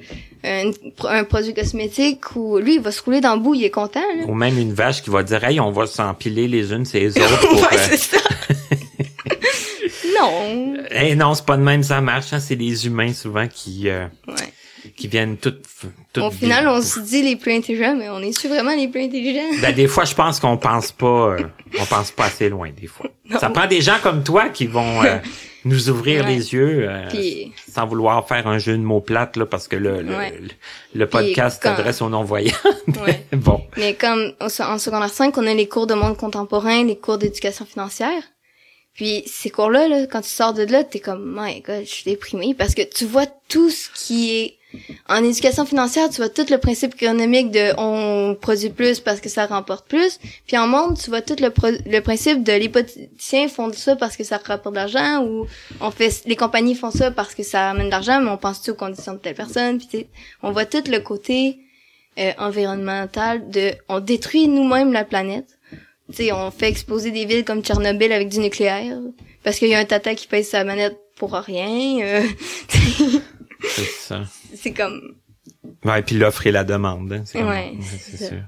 un, 0.43 0.71
un 1.03 1.23
produit 1.23 1.53
cosmétique 1.53 2.35
où 2.35 2.57
lui 2.57 2.75
il 2.75 2.81
va 2.81 2.91
se 2.91 3.01
rouler 3.01 3.21
dans 3.21 3.35
le 3.35 3.41
bout, 3.41 3.53
il 3.55 3.63
est 3.63 3.69
content. 3.69 3.99
Là. 4.17 4.25
Ou 4.27 4.33
même 4.33 4.57
une 4.57 4.73
vache 4.73 5.01
qui 5.01 5.09
va 5.09 5.23
dire 5.23 5.43
hey, 5.43 5.59
on 5.59 5.71
va 5.71 5.85
s'empiler 5.85 6.47
les 6.47 6.71
unes 6.73 6.85
sur 6.85 6.99
les 6.99 7.17
autres. 7.17 7.39
Pour, 7.47 7.61
ouais, 7.61 7.67
euh, 7.73 7.87
c'est 7.89 7.97
ça. 7.97 8.17
non. 10.21 10.73
Eh 10.91 11.15
non, 11.15 11.33
c'est 11.33 11.45
pas 11.45 11.57
de 11.57 11.63
même 11.63 11.83
ça 11.83 12.01
marche. 12.01 12.33
Hein. 12.33 12.39
C'est 12.39 12.55
les 12.55 12.85
humains 12.87 13.13
souvent 13.13 13.47
qui 13.47 13.89
euh, 13.89 14.05
Ouais. 14.27 14.35
qui 14.95 15.07
viennent 15.07 15.37
toutes. 15.37 15.61
toutes 16.13 16.23
Au 16.23 16.31
final, 16.31 16.67
on 16.67 16.81
se 16.81 16.99
dit 16.99 17.21
les 17.21 17.35
plus 17.35 17.53
intelligents, 17.53 17.95
mais 17.95 18.09
on 18.09 18.19
est-tu 18.21 18.47
vraiment 18.47 18.75
les 18.75 18.87
plus 18.87 19.03
intelligents? 19.03 19.59
Ben, 19.61 19.73
des 19.73 19.87
fois, 19.87 20.05
je 20.05 20.15
pense 20.15 20.39
qu'on 20.39 20.57
pense 20.57 20.91
pas, 20.91 21.05
euh, 21.35 21.43
on 21.79 21.85
pense 21.85 22.11
pas 22.11 22.25
assez 22.25 22.49
loin, 22.49 22.69
des 22.71 22.87
fois. 22.87 23.09
Non. 23.29 23.39
Ça 23.39 23.49
prend 23.49 23.67
des 23.67 23.81
gens 23.81 23.97
comme 24.01 24.23
toi 24.23 24.49
qui 24.49 24.65
vont 24.67 25.03
euh, 25.03 25.17
nous 25.65 25.89
ouvrir 25.89 26.25
Ouais. 26.25 26.31
les 26.35 26.53
yeux, 26.53 26.85
euh, 26.89 27.07
Puis- 27.09 27.53
sans 27.71 27.85
vouloir 27.85 28.27
faire 28.27 28.47
un 28.47 28.57
jeu 28.57 28.73
de 28.75 28.81
mots 28.81 28.99
plates, 29.01 29.37
là, 29.37 29.45
parce 29.45 29.67
que 29.67 29.75
le, 29.75 30.01
le, 30.01 30.15
Ouais. 30.15 30.33
le, 30.95 31.05
podcast 31.07 31.59
quand- 31.61 31.75
s'adresse 31.75 32.01
aux 32.01 32.09
non-voyants. 32.09 32.51
Bon. 33.33 33.61
Mais 33.77 33.93
comme 33.93 34.33
en 34.39 34.49
secondaire 34.49 35.09
5, 35.09 35.37
on 35.37 35.45
a 35.47 35.53
les 35.53 35.67
cours 35.67 35.87
de 35.87 35.93
monde 35.93 36.17
contemporain, 36.17 36.83
les 36.83 36.97
cours 36.97 37.17
d'éducation 37.19 37.65
financière. 37.65 38.21
Puis 38.93 39.23
ces 39.25 39.49
cours-là, 39.49 39.87
là, 39.87 40.05
quand 40.07 40.21
tu 40.21 40.29
sors 40.29 40.53
de 40.53 40.63
là, 40.63 40.83
t'es 40.83 40.99
comme, 40.99 41.33
my 41.37 41.61
god, 41.61 41.85
je 41.85 41.89
suis 41.89 42.03
déprimée 42.03 42.53
parce 42.53 42.75
que 42.75 42.81
tu 42.81 43.05
vois 43.05 43.25
tout 43.47 43.69
ce 43.69 43.89
qui 43.95 44.31
est 44.37 44.57
en 45.09 45.21
éducation 45.23 45.65
financière, 45.65 46.09
tu 46.09 46.17
vois 46.17 46.29
tout 46.29 46.45
le 46.49 46.57
principe 46.57 46.95
économique 46.95 47.51
de 47.51 47.73
on 47.77 48.35
produit 48.35 48.69
plus 48.69 49.01
parce 49.01 49.19
que 49.19 49.27
ça 49.27 49.45
remporte 49.45 49.85
plus. 49.87 50.17
Puis 50.47 50.57
en 50.57 50.65
monde, 50.67 50.97
tu 50.97 51.09
vois 51.09 51.21
tout 51.21 51.35
le, 51.41 51.49
pro- 51.49 51.67
le 51.85 51.99
principe 51.99 52.43
de 52.43 52.53
les 52.53 52.69
politiciens 52.69 53.49
font 53.49 53.71
ça 53.73 53.97
parce 53.97 54.15
que 54.15 54.23
ça 54.23 54.37
rapporte 54.37 54.73
de 54.75 54.79
l'argent 54.79 55.25
ou 55.25 55.45
on 55.81 55.91
fait 55.91 56.23
les 56.25 56.37
compagnies 56.37 56.75
font 56.75 56.91
ça 56.91 57.11
parce 57.11 57.35
que 57.35 57.43
ça 57.43 57.71
amène 57.71 57.87
de 57.87 57.91
l'argent, 57.91 58.21
mais 58.21 58.29
on 58.29 58.37
pense-tu 58.37 58.71
aux 58.71 58.75
conditions 58.75 59.13
de 59.13 59.19
telle 59.19 59.35
personne. 59.35 59.77
Puis 59.79 60.07
on 60.41 60.51
voit 60.51 60.65
tout 60.65 60.83
le 60.89 60.99
côté 60.99 61.59
euh, 62.17 62.31
environnemental 62.37 63.49
de 63.49 63.71
on 63.89 63.99
détruit 63.99 64.47
nous-mêmes 64.47 64.93
la 64.93 65.03
planète. 65.03 65.47
Sais, 66.13 66.31
on 66.31 66.51
fait 66.51 66.67
exploser 66.69 67.11
des 67.11 67.25
villes 67.25 67.43
comme 67.45 67.63
Tchernobyl 67.63 68.11
avec 68.11 68.29
du 68.29 68.39
nucléaire 68.39 68.97
parce 69.43 69.57
qu'il 69.57 69.69
y 69.69 69.73
a 69.75 69.79
un 69.79 69.85
tata 69.85 70.13
qui 70.15 70.27
pèse 70.27 70.49
sa 70.49 70.63
manette 70.63 70.97
pour 71.17 71.33
rien. 71.33 71.99
euh, 72.03 72.23
C'est 73.69 73.83
ça. 73.85 74.21
c'est 74.55 74.71
comme 74.73 75.15
Ouais, 75.85 76.01
puis 76.01 76.15
l'offre 76.17 76.45
et 76.47 76.51
la 76.51 76.63
demande. 76.63 77.13
hein, 77.13 77.23
c'est 77.25 77.39
comme- 77.39 77.49
Ouais, 77.49 77.73
c'est 77.81 78.17
ça. 78.17 78.27
sûr. 78.29 78.41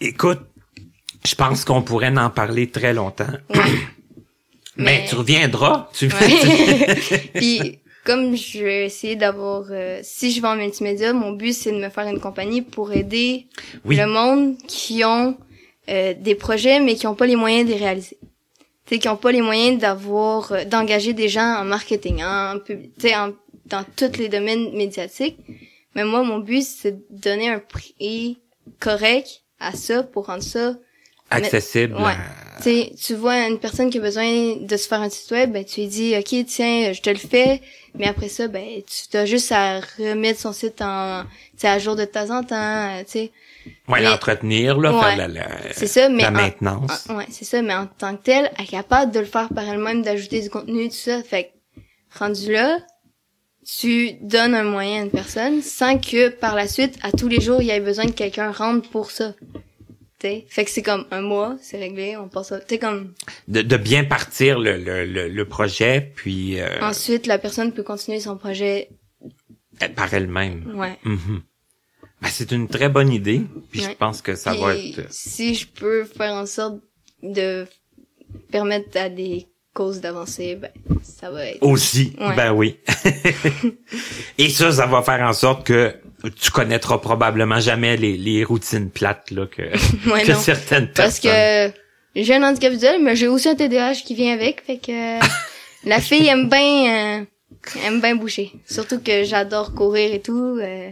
Écoute, 0.00 0.40
je 1.26 1.34
pense 1.34 1.64
qu'on 1.64 1.82
pourrait 1.82 2.16
en 2.16 2.30
parler 2.30 2.70
très 2.70 2.94
longtemps. 2.94 3.26
ouais. 3.50 3.56
Mais, 4.76 5.00
Mais- 5.02 5.06
tu 5.08 5.16
reviendras. 5.16 5.90
Tu 5.92 6.06
Ouais. 6.06 6.96
Puis 7.34 7.78
comme 8.04 8.34
je 8.34 8.60
vais 8.64 8.86
essayer 8.86 9.14
d'avoir 9.16 9.64
euh, 9.70 9.98
si 10.02 10.32
je 10.32 10.40
vais 10.40 10.48
en 10.48 10.56
multimédia, 10.56 11.12
mon 11.12 11.32
but 11.32 11.52
c'est 11.52 11.72
de 11.72 11.76
me 11.78 11.90
faire 11.90 12.06
une 12.06 12.20
compagnie 12.20 12.62
pour 12.62 12.92
aider 12.92 13.46
Oui. 13.84 13.96
le 13.96 14.06
monde 14.06 14.56
qui 14.68 15.04
ont 15.04 15.36
euh, 15.90 16.14
des 16.14 16.34
projets 16.34 16.80
mais 16.80 16.94
qui 16.94 17.06
ont 17.06 17.14
pas 17.14 17.26
les 17.26 17.36
moyens 17.36 17.66
de 17.68 17.72
les 17.74 17.78
réaliser. 17.78 18.18
Sais 18.88 18.98
qui 18.98 19.08
ont 19.08 19.16
pas 19.16 19.30
les 19.32 19.42
moyens 19.42 19.78
d'avoir 19.80 20.52
euh, 20.52 20.64
d'engager 20.64 21.12
des 21.12 21.28
gens 21.28 21.56
en 21.60 21.64
marketing, 21.64 22.22
en 22.24 22.56
sais 22.98 23.14
en- 23.14 23.32
dans 23.66 23.84
tous 23.96 24.16
les 24.18 24.28
domaines 24.28 24.72
médiatiques. 24.76 25.38
Mais 25.94 26.04
moi 26.04 26.22
mon 26.22 26.38
but 26.38 26.62
c'est 26.62 26.92
de 26.92 27.02
donner 27.10 27.48
un 27.48 27.58
prix 27.60 28.38
correct 28.78 29.42
à 29.58 29.72
ça 29.72 30.02
pour 30.02 30.26
rendre 30.26 30.42
ça 30.42 30.74
accessible. 31.30 31.94
Ouais. 31.96 32.14
Tu 32.62 32.70
sais, 32.70 32.92
tu 33.00 33.14
vois 33.14 33.46
une 33.48 33.58
personne 33.58 33.90
qui 33.90 33.98
a 33.98 34.00
besoin 34.00 34.56
de 34.56 34.76
se 34.76 34.86
faire 34.88 35.00
un 35.00 35.08
site 35.10 35.30
web, 35.30 35.52
ben 35.52 35.64
tu 35.64 35.80
lui 35.80 35.88
dis 35.88 36.14
OK, 36.16 36.44
tiens, 36.46 36.92
je 36.92 37.00
te 37.00 37.10
le 37.10 37.16
fais, 37.16 37.60
mais 37.98 38.06
après 38.06 38.28
ça 38.28 38.48
ben 38.48 38.64
tu 39.10 39.16
as 39.16 39.26
juste 39.26 39.50
à 39.52 39.80
remettre 39.98 40.38
son 40.40 40.52
site 40.52 40.80
en 40.82 41.24
à 41.62 41.78
jour 41.78 41.96
de 41.96 42.04
temps 42.04 42.30
en 42.30 42.42
temps, 42.44 42.54
euh, 42.98 43.00
tu 43.04 43.10
sais. 43.12 43.32
Ouais, 43.88 44.00
l'entretenir, 44.00 44.78
là, 44.78 44.92
Ouais. 44.94 45.00
faire 45.00 45.16
la, 45.16 45.28
la, 45.28 45.48
C'est 45.72 45.86
ça, 45.86 46.08
mais 46.08 46.22
la 46.22 46.28
en- 46.30 46.32
maintenance. 46.32 47.06
en- 47.10 47.16
ouais, 47.16 47.26
c'est 47.30 47.44
ça, 47.44 47.60
mais 47.60 47.74
en 47.74 47.86
tant 47.86 48.16
que 48.16 48.22
tel, 48.22 48.50
elle 48.58 48.64
est 48.64 48.68
capable 48.68 49.12
de 49.12 49.18
le 49.20 49.26
faire 49.26 49.48
par 49.54 49.68
elle-même, 49.68 50.00
d'ajouter 50.02 50.40
du 50.40 50.48
contenu, 50.48 50.88
tout 50.88 50.94
ça. 50.94 51.22
Fait 51.22 51.52
que, 51.76 52.18
rendu 52.18 52.50
là, 52.52 52.78
tu 53.66 54.12
donnes 54.22 54.54
un 54.54 54.62
moyen 54.64 55.02
à 55.02 55.04
une 55.04 55.10
personne 55.10 55.60
sans 55.60 55.98
que 55.98 56.30
par 56.30 56.54
la 56.54 56.66
suite, 56.66 56.98
à 57.02 57.12
tous 57.12 57.28
les 57.28 57.40
jours, 57.42 57.60
il 57.60 57.66
y 57.68 57.70
ait 57.70 57.80
besoin 57.80 58.06
que 58.06 58.12
quelqu'un 58.12 58.50
rentre 58.50 58.88
pour 58.88 59.10
ça. 59.10 59.34
T'sais? 60.20 60.44
Fait 60.50 60.64
que 60.66 60.70
c'est 60.70 60.82
comme 60.82 61.06
un 61.10 61.22
mois, 61.22 61.56
c'est 61.62 61.78
réglé, 61.78 62.16
on 62.16 62.28
passe 62.28 62.52
à... 62.52 62.60
T'sais, 62.60 62.78
comme... 62.78 63.14
de, 63.48 63.62
de 63.62 63.76
bien 63.78 64.04
partir 64.04 64.58
le, 64.60 64.76
le, 64.76 65.04
le, 65.06 65.28
le 65.28 65.44
projet, 65.46 66.12
puis 66.14 66.60
euh, 66.60 66.78
Ensuite, 66.82 67.26
la 67.26 67.38
personne 67.38 67.72
peut 67.72 67.82
continuer 67.82 68.20
son 68.20 68.36
projet. 68.36 68.90
par 69.96 70.12
elle-même. 70.12 70.74
Ouais. 70.76 70.98
Mhm. 71.04 71.40
Ben, 72.20 72.28
c'est 72.30 72.52
une 72.52 72.68
très 72.68 72.90
bonne 72.90 73.10
idée, 73.10 73.40
puis 73.72 73.80
je 73.80 73.90
pense 73.92 74.20
que 74.20 74.34
ça 74.34 74.50
Puis, 74.52 74.60
va 74.60 74.76
être... 74.76 75.06
Si 75.10 75.54
je 75.54 75.66
peux 75.66 76.04
faire 76.04 76.34
en 76.34 76.44
sorte 76.44 76.80
de 77.22 77.66
permettre 78.52 78.94
à 78.98 79.08
des 79.08 79.46
causes 79.72 80.02
d'avancer, 80.02 80.56
ben, 80.56 80.70
ça 81.02 81.30
va 81.30 81.46
être... 81.46 81.62
Aussi, 81.62 82.14
Ouais. 82.20 82.36
ben 82.36 82.52
oui. 82.52 82.78
Et 84.38 84.50
ça, 84.50 84.70
ça 84.70 84.84
va 84.86 85.00
faire 85.02 85.26
en 85.26 85.32
sorte 85.32 85.66
que 85.66 85.94
tu 86.28 86.50
connaîtras 86.50 86.98
probablement 86.98 87.60
jamais 87.60 87.96
les, 87.96 88.16
les 88.16 88.44
routines 88.44 88.90
plates 88.90 89.30
là 89.30 89.46
que, 89.46 89.62
Ouais, 90.10 90.22
que 90.22 90.34
certaines 90.34 90.88
Parce 90.92 91.20
personnes. 91.20 91.72
que 91.72 92.22
j'ai 92.22 92.34
un 92.34 92.42
handicap 92.42 92.72
visuel, 92.72 93.02
mais 93.02 93.16
j'ai 93.16 93.28
aussi 93.28 93.48
un 93.48 93.54
TDAH 93.54 93.94
qui 94.04 94.14
vient 94.14 94.34
avec, 94.34 94.62
fait 94.64 94.78
que 94.78 95.18
la 95.88 96.00
fille 96.00 96.26
aime 96.26 96.48
bien 96.48 97.20
euh, 97.20 97.24
aime 97.84 98.00
bien 98.00 98.14
bouger. 98.16 98.52
Surtout 98.66 99.00
que 99.00 99.24
j'adore 99.24 99.74
courir 99.74 100.12
et 100.12 100.20
tout, 100.20 100.58
euh, 100.60 100.90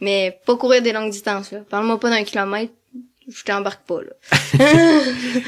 mais 0.00 0.38
pas 0.46 0.56
courir 0.56 0.82
des 0.82 0.92
longues 0.92 1.10
distances. 1.12 1.54
Parle-moi 1.68 2.00
pas 2.00 2.10
d'un 2.10 2.24
kilomètre, 2.24 2.72
je 3.28 3.42
t'embarque 3.44 3.86
pas 3.86 4.00
là. 4.02 4.58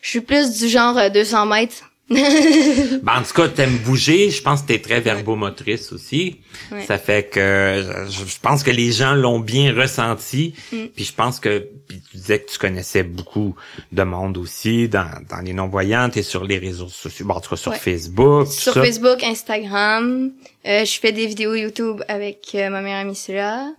Je 0.00 0.10
suis 0.10 0.20
plus 0.20 0.58
du 0.58 0.68
genre 0.68 0.96
euh, 0.96 1.08
200 1.08 1.46
mètres. 1.46 1.87
Ben, 2.10 3.18
en 3.18 3.22
tout 3.22 3.34
cas, 3.34 3.48
t'aimes 3.48 3.78
bouger. 3.78 4.30
Je 4.30 4.42
pense 4.42 4.62
que 4.62 4.68
t'es 4.68 4.78
très 4.78 5.00
verbomotrice 5.00 5.92
aussi. 5.92 6.40
Ouais. 6.72 6.84
Ça 6.86 6.98
fait 6.98 7.28
que 7.28 7.84
je, 8.08 8.38
pense 8.40 8.62
que 8.62 8.70
les 8.70 8.92
gens 8.92 9.14
l'ont 9.14 9.40
bien 9.40 9.74
ressenti. 9.74 10.54
Mm. 10.72 10.86
Puis 10.94 11.04
je 11.04 11.12
pense 11.12 11.38
que 11.38 11.68
puis 11.86 12.00
tu 12.10 12.16
disais 12.16 12.40
que 12.40 12.50
tu 12.50 12.58
connaissais 12.58 13.02
beaucoup 13.02 13.54
de 13.92 14.02
monde 14.02 14.38
aussi 14.38 14.88
dans, 14.88 15.10
dans 15.28 15.40
les 15.40 15.52
non-voyants. 15.52 16.08
T'es 16.10 16.22
sur 16.22 16.44
les 16.44 16.58
réseaux 16.58 16.88
sociaux, 16.88 17.26
bon, 17.26 17.34
en 17.34 17.40
tout 17.40 17.50
cas 17.50 17.56
sur 17.56 17.72
Ouais. 17.72 17.78
Facebook, 17.78 18.46
Sur 18.48 18.72
ça. 18.74 18.82
Facebook, 18.82 19.22
Instagram, 19.22 20.32
euh, 20.66 20.84
je 20.84 20.98
fais 20.98 21.12
des 21.12 21.26
vidéos 21.26 21.54
YouTube 21.54 22.02
avec 22.08 22.48
euh, 22.54 22.70
ma 22.70 22.80
meilleure 22.80 23.00
amie 23.00 23.14
Sula. 23.14 23.72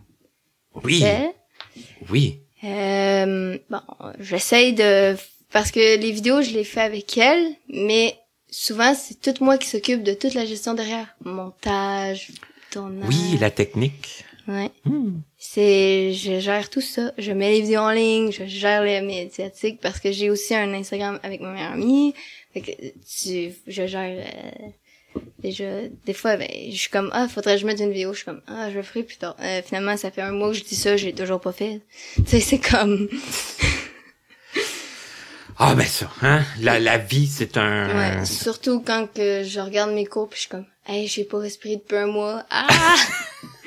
Oui, 0.84 1.04
oui. 2.12 2.40
Euh, 2.64 3.58
bon, 3.70 3.82
j'essaye 4.20 4.74
de 4.74 5.16
parce 5.52 5.72
que 5.72 5.98
les 5.98 6.12
vidéos 6.12 6.42
je 6.42 6.52
les 6.52 6.64
fais 6.64 6.82
avec 6.82 7.18
elle, 7.18 7.56
mais 7.70 8.16
souvent 8.52 8.94
c'est 8.94 9.22
tout 9.22 9.44
moi 9.44 9.58
qui 9.58 9.68
s'occupe 9.68 10.04
de 10.04 10.14
toute 10.14 10.34
la 10.34 10.46
gestion 10.46 10.74
derrière, 10.74 11.16
montage, 11.24 12.32
tournage. 12.72 13.10
Oui, 13.10 13.38
la 13.40 13.52
technique. 13.52 14.26
Ouais. 14.48 14.72
Hmm. 14.84 15.20
C'est, 15.38 16.14
je 16.14 16.40
gère 16.40 16.70
tout 16.70 16.82
ça. 16.82 17.12
Je 17.20 17.32
mets 17.32 17.52
les 17.52 17.62
vidéos 17.62 17.82
en 17.82 17.92
ligne, 17.92 18.32
je 18.32 18.46
gère 18.46 18.84
les 18.84 19.00
médiatiques 19.02 19.80
parce 19.80 20.00
que 20.00 20.12
j'ai 20.12 20.30
aussi 20.32 20.56
un 20.56 20.74
Instagram 20.74 21.20
avec 21.22 21.42
ma 21.42 21.52
meilleure 21.52 21.74
amie. 21.74 22.16
Fait 22.54 22.62
que 22.62 22.72
tu, 22.72 23.54
je 23.68 23.86
gère, 23.86 24.26
euh, 24.26 25.20
déjà, 25.38 25.88
des 26.06 26.14
fois, 26.14 26.36
ben, 26.36 26.50
je 26.72 26.76
suis 26.76 26.90
comme, 26.90 27.12
ah, 27.14 27.28
faudrait 27.28 27.56
que 27.56 27.62
je 27.62 27.68
mette 27.68 27.80
une 27.80 27.92
vidéo. 27.92 28.14
Je 28.14 28.18
suis 28.18 28.26
comme, 28.26 28.42
ah, 28.48 28.72
je 28.72 28.78
le 28.78 28.84
ferai 28.84 29.04
plus 29.04 29.18
tard. 29.18 29.36
Euh, 29.40 29.62
finalement, 29.64 29.96
ça 29.98 30.10
fait 30.10 30.22
un 30.22 30.32
mois 30.32 30.50
que 30.50 30.56
je 30.56 30.64
dis 30.64 30.76
ça, 30.76 30.98
j'ai 30.98 31.14
toujours 31.14 31.40
pas 31.40 31.52
fait. 31.52 31.82
Tu 32.16 32.24
sais, 32.26 32.40
c'est 32.40 32.60
comme, 32.60 33.08
Ah 35.62 35.76
ben 35.76 35.86
ça, 35.86 36.10
hein? 36.22 36.42
La, 36.62 36.80
la 36.80 36.98
vie, 36.98 37.28
c'est 37.28 37.58
un... 37.58 37.88
ouais. 38.20 38.26
Surtout 38.26 38.82
quand 38.82 39.08
que 39.14 39.44
je 39.44 39.60
regarde 39.60 39.92
mes 39.92 40.06
cours 40.06 40.30
puis 40.30 40.38
je 40.38 40.42
suis 40.42 40.50
comme, 40.50 40.66
hey, 40.88 41.06
j'ai 41.08 41.26
pas 41.26 41.40
respiré 41.40 41.76
depuis 41.76 41.98
un 41.98 42.08
mois. 42.08 42.44
Ah! 42.50 42.66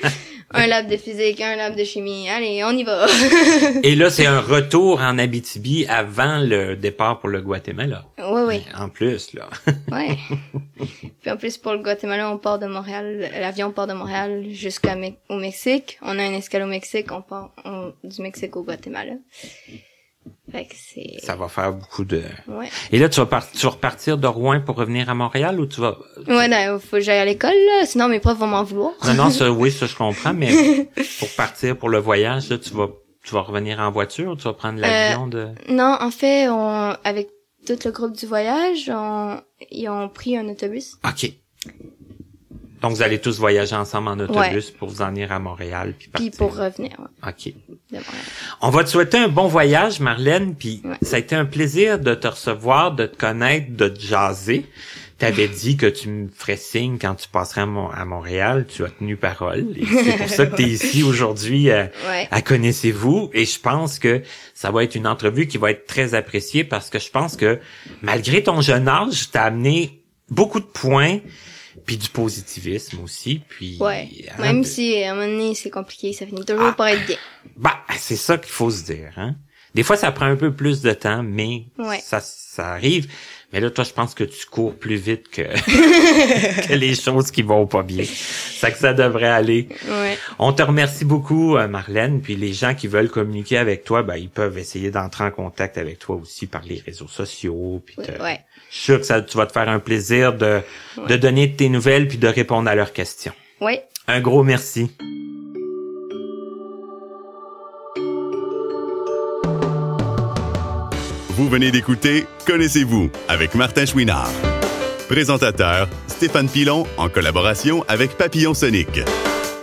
un 0.55 0.65
lab 0.67 0.87
de 0.87 0.97
physique, 0.97 1.39
un 1.41 1.55
lab 1.55 1.75
de 1.75 1.83
chimie. 1.83 2.27
Allez, 2.29 2.63
on 2.63 2.71
y 2.71 2.83
va. 2.83 3.05
Et 3.83 3.93
là, 3.95 4.09
c'est 4.09 4.25
un 4.25 4.39
retour 4.55 5.01
en 5.01 5.19
Abitibi 5.19 5.85
avant 5.87 6.39
le 6.39 6.75
départ 6.75 7.19
pour 7.19 7.29
le 7.29 7.41
Guatemala. 7.41 8.05
ouais, 8.17 8.43
ouais. 8.43 8.63
En 8.75 8.89
plus, 8.89 9.33
là. 9.33 9.47
Ouais. 9.91 10.17
Puis 11.21 11.29
en 11.31 11.37
plus, 11.37 11.57
pour 11.59 11.73
le 11.73 11.79
Guatemala, 11.79 12.31
on 12.31 12.39
part 12.39 12.57
de 12.57 12.65
Montréal. 12.65 13.29
L'avion 13.39 13.71
part 13.71 13.85
de 13.87 13.93
Montréal 13.93 14.45
jusqu'au 14.51 14.89
Mexique. 15.29 15.99
On 16.01 16.17
a 16.17 16.23
un 16.23 16.33
escale 16.33 16.63
au 16.63 16.67
Mexique. 16.67 17.11
On 17.11 17.21
part 17.21 17.51
on- 17.65 17.93
du 18.03 18.21
Mexique 18.23 18.55
au 18.55 18.63
Guatemala. 18.63 19.13
Fait 20.53 20.65
que 20.65 20.75
c'est... 20.77 21.19
Ça 21.25 21.35
va 21.35 21.47
faire 21.47 21.73
beaucoup 21.73 22.05
de... 22.05 22.21
Ouais. 22.47 22.69
Et 22.91 22.99
là, 22.99 23.09
tu 23.09 23.19
vas, 23.19 23.25
par- 23.25 23.49
tu 23.51 23.57
vas 23.65 23.71
repartir 23.71 24.19
de 24.19 24.27
Rouen 24.27 24.61
pour 24.61 24.75
revenir 24.75 25.09
à 25.09 25.15
Montréal 25.15 25.59
ou 25.59 25.65
tu 25.65 25.81
vas... 25.81 25.97
Ouais, 26.27 26.47
non, 26.47 26.77
faut 26.77 26.97
que 26.97 26.99
j'aille 27.01 27.17
à 27.17 27.25
l'école, 27.25 27.49
là. 27.55 27.87
Sinon, 27.87 28.07
mes 28.07 28.19
profs 28.19 28.37
vont 28.37 28.45
m'en 28.45 28.63
vouloir. 28.63 28.91
Non, 29.03 29.15
non, 29.15 29.29
ça, 29.31 29.51
oui, 29.51 29.71
ça, 29.71 29.87
je 29.87 29.95
comprends, 29.95 30.31
mais 30.35 30.51
pour 31.19 31.29
partir 31.35 31.75
pour 31.75 31.89
le 31.89 31.97
voyage, 31.97 32.49
là, 32.49 32.59
tu 32.59 32.71
vas, 32.75 32.87
tu 33.23 33.33
vas 33.33 33.41
revenir 33.41 33.79
en 33.79 33.89
voiture 33.89 34.33
ou 34.33 34.35
tu 34.35 34.43
vas 34.43 34.53
prendre 34.53 34.79
l'avion 34.79 35.25
de... 35.25 35.47
Non, 35.69 35.97
en 35.99 36.11
fait, 36.11 36.47
on, 36.49 36.95
avec 37.03 37.29
tout 37.65 37.79
le 37.83 37.89
groupe 37.91 38.15
du 38.15 38.27
voyage, 38.27 38.91
on, 38.93 39.41
ils 39.71 39.89
ont 39.89 40.07
pris 40.07 40.37
un 40.37 40.47
autobus. 40.49 40.97
OK. 41.03 41.31
Donc, 42.83 42.91
vous 42.91 43.01
allez 43.01 43.19
tous 43.19 43.39
voyager 43.39 43.75
ensemble 43.75 44.09
en 44.09 44.19
autobus 44.19 44.69
pour 44.69 44.89
vous 44.89 45.01
en 45.01 45.07
venir 45.07 45.31
à 45.31 45.39
Montréal 45.39 45.93
puis 45.97 46.09
Puis 46.13 46.29
partir. 46.29 46.37
pour 46.37 46.55
revenir, 46.57 46.91
ouais, 46.99 47.29
OK. 47.31 47.53
On 48.61 48.69
va 48.69 48.83
te 48.83 48.89
souhaiter 48.89 49.17
un 49.17 49.27
bon 49.27 49.47
voyage, 49.47 49.99
Marlène, 49.99 50.55
puis 50.55 50.81
Ouais. 50.83 50.95
ça 51.01 51.17
a 51.17 51.19
été 51.19 51.35
un 51.35 51.45
plaisir 51.45 51.99
de 51.99 52.13
te 52.15 52.27
recevoir, 52.27 52.93
de 52.93 53.05
te 53.05 53.17
connaître, 53.17 53.67
de 53.75 53.87
te 53.89 53.99
jaser. 53.99 54.65
Tu 55.19 55.25
avais 55.25 55.47
dit 55.47 55.77
que 55.77 55.85
tu 55.85 56.09
me 56.09 56.27
ferais 56.35 56.57
signe 56.57 56.97
quand 56.99 57.15
tu 57.15 57.29
passerais 57.29 57.61
à, 57.61 57.65
Mon- 57.65 57.89
à 57.89 58.03
Montréal. 58.03 58.65
Tu 58.67 58.83
as 58.83 58.89
tenu 58.89 59.15
parole. 59.15 59.67
C'est 60.03 60.17
pour 60.17 60.27
ça 60.29 60.45
que 60.47 60.55
tu 60.55 60.63
es 60.63 60.67
ici 60.69 61.03
aujourd'hui 61.03 61.69
euh, 61.69 61.85
Ouais. 62.09 62.27
à 62.31 62.41
Connaissez-vous. 62.41 63.29
Et 63.33 63.45
je 63.45 63.59
pense 63.59 63.99
que 63.99 64.21
ça 64.53 64.71
va 64.71 64.83
être 64.83 64.95
une 64.95 65.07
entrevue 65.07 65.47
qui 65.47 65.57
va 65.57 65.71
être 65.71 65.85
très 65.85 66.13
appréciée 66.15 66.63
parce 66.63 66.89
que 66.89 66.99
je 66.99 67.09
pense 67.09 67.37
que 67.37 67.59
malgré 68.01 68.43
ton 68.43 68.59
jeune 68.59 68.87
âge, 68.89 69.31
tu 69.31 69.37
as 69.37 69.43
amené 69.43 70.01
beaucoup 70.29 70.59
de 70.59 70.65
points 70.65 71.19
puis 71.85 71.97
du 71.97 72.09
positivisme 72.09 72.99
aussi. 73.03 73.41
Puis, 73.49 73.77
Ouais. 73.79 74.09
hein, 74.29 74.41
Même 74.41 74.63
si, 74.63 75.01
à 75.03 75.11
un 75.11 75.15
moment 75.15 75.27
donné, 75.27 75.55
c'est 75.55 75.69
compliqué, 75.69 76.13
ça 76.13 76.25
finit 76.25 76.45
toujours 76.45 76.67
Ah. 76.67 76.73
par 76.73 76.87
être 76.87 77.05
bien. 77.05 77.17
bah, 77.57 77.79
c'est 77.97 78.15
ça 78.15 78.37
qu'il 78.37 78.51
faut 78.51 78.69
se 78.71 78.83
dire. 78.83 79.11
Hein? 79.17 79.35
Des 79.75 79.83
fois, 79.83 79.97
ça 79.97 80.11
prend 80.11 80.25
un 80.27 80.35
peu 80.35 80.53
plus 80.53 80.81
de 80.81 80.93
temps, 80.93 81.23
mais 81.23 81.63
Ouais. 81.79 81.99
ça, 82.03 82.19
ça 82.21 82.73
arrive. 82.73 83.11
Mais 83.53 83.59
là, 83.59 83.69
toi, 83.69 83.83
je 83.83 83.91
pense 83.93 84.15
que 84.15 84.23
tu 84.23 84.45
cours 84.47 84.73
plus 84.75 84.95
vite 84.95 85.29
que, 85.29 85.43
que 86.67 86.73
les 86.73 86.95
choses 86.95 87.29
qui 87.31 87.43
vont 87.43 87.67
pas 87.67 87.83
bien. 87.83 88.03
Ça 88.03 88.71
que 88.71 88.77
ça 88.77 88.93
devrait 88.93 89.27
aller. 89.29 89.67
Ouais. 89.87 90.17
On 90.39 90.53
te 90.53 90.63
remercie 90.63 91.05
beaucoup, 91.05 91.55
euh, 91.57 91.67
Marlène. 91.67 92.21
Puis 92.21 92.35
les 92.35 92.51
gens 92.53 92.73
qui 92.73 92.87
veulent 92.87 93.09
communiquer 93.09 93.57
avec 93.57 93.83
toi, 93.83 94.01
ben, 94.03 94.15
ils 94.15 94.29
peuvent 94.29 94.57
essayer 94.57 94.89
d'entrer 94.91 95.25
en 95.25 95.31
contact 95.31 95.77
avec 95.77 95.99
toi 95.99 96.15
aussi 96.15 96.47
par 96.47 96.63
les 96.63 96.81
réseaux 96.85 97.07
sociaux. 97.07 97.81
Puis 97.85 97.95
te- 97.97 98.21
Ouais. 98.21 98.39
Je 98.71 98.75
suis 98.75 98.83
sûr 98.85 98.99
que 98.99 99.05
ça, 99.05 99.21
tu 99.21 99.37
vas 99.37 99.45
te 99.45 99.51
faire 99.51 99.69
un 99.69 99.79
plaisir 99.79 100.33
de, 100.33 100.59
de 101.07 101.15
donner 101.15 101.51
tes 101.53 101.69
nouvelles 101.69 102.07
puis 102.07 102.17
de 102.17 102.27
répondre 102.27 102.67
à 102.69 102.73
leurs 102.75 102.91
questions. 102.91 103.33
Ouais. 103.61 103.83
Un 104.07 104.19
gros 104.19 104.41
merci. 104.43 104.89
Vous 111.35 111.49
venez 111.49 111.71
d'écouter 111.71 112.27
Connaissez-vous 112.45 113.09
avec 113.27 113.55
Martin 113.55 113.87
Chouinard. 113.87 114.29
Présentateur 115.09 115.89
Stéphane 116.05 116.47
Pilon 116.47 116.85
en 116.97 117.09
collaboration 117.09 117.83
avec 117.87 118.15
Papillon 118.17 118.53
Sonic. 118.53 119.01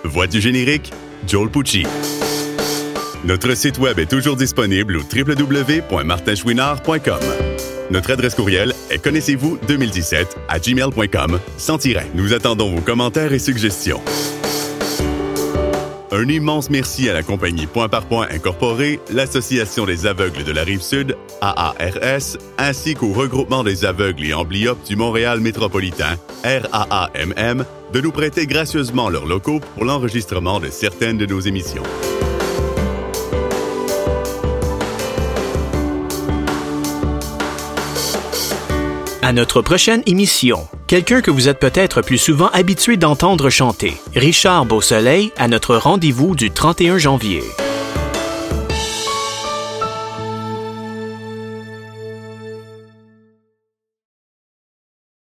Voix 0.03 0.27
du 0.27 0.41
générique 0.41 0.91
Joel 1.29 1.49
Pucci. 1.49 1.85
Notre 3.25 3.55
site 3.55 3.79
web 3.79 4.01
est 4.01 4.11
toujours 4.11 4.35
disponible 4.35 4.97
au 4.97 5.03
www.martinchouinard.com. 5.03 7.21
Notre 7.93 8.11
adresse 8.11 8.35
courriel 8.35 8.75
est 8.91 8.99
connaissez-vous 8.99 9.57
2017 9.69 10.39
à 10.49 10.59
gmail.com 10.59 11.39
sans 11.57 11.79
tiret. 11.79 12.09
Nous 12.15 12.33
attendons 12.33 12.75
vos 12.75 12.81
commentaires 12.81 13.33
et 13.33 13.39
suggestions. 13.39 14.03
Un 16.13 16.29
immense 16.29 16.71
merci 16.71 17.09
à 17.09 17.13
la 17.13 17.23
compagnie 17.23 17.69
Point 17.69 17.89
par 17.89 18.05
Point 18.05 18.27
Incorporée, 18.33 18.99
l'Association 19.13 19.87
des 19.87 20.07
aveugles 20.07 20.43
de 20.43 20.51
la 20.51 20.65
Rive-Sud, 20.65 21.17
AARS, 21.41 22.37
ainsi 22.59 22.95
qu'au 22.95 23.13
regroupement 23.13 23.63
des 23.63 23.85
aveugles 23.85 24.25
et 24.25 24.35
amblyopes 24.35 24.85
du 24.89 24.97
Montréal 24.97 25.39
métropolitain, 25.39 26.17
RAAMM, 26.43 27.65
de 27.93 28.01
nous 28.01 28.11
prêter 28.11 28.49
gracieusement 28.49 29.09
leurs 29.09 29.27
locaux 29.27 29.61
pour 29.75 29.85
l'enregistrement 29.85 30.59
de 30.59 30.69
certaines 30.69 31.17
de 31.17 31.27
nos 31.27 31.39
émissions. 31.39 31.85
À 39.23 39.33
notre 39.33 39.63
prochaine 39.63 40.03
émission, 40.07 40.67
quelqu'un 40.91 41.21
que 41.21 41.31
vous 41.31 41.49
êtes 41.49 41.61
peut-être 41.61 42.03
plus 42.03 42.19
souvent 42.19 42.49
habitué 42.49 42.97
d'entendre 42.97 43.49
chanter, 43.49 43.95
Richard 44.17 44.67
Beausoleil, 44.67 45.31
à 45.37 45.47
notre 45.47 45.77
rendez-vous 45.77 46.35
du 46.35 46.51
31 46.51 46.99
janvier. 46.99 47.45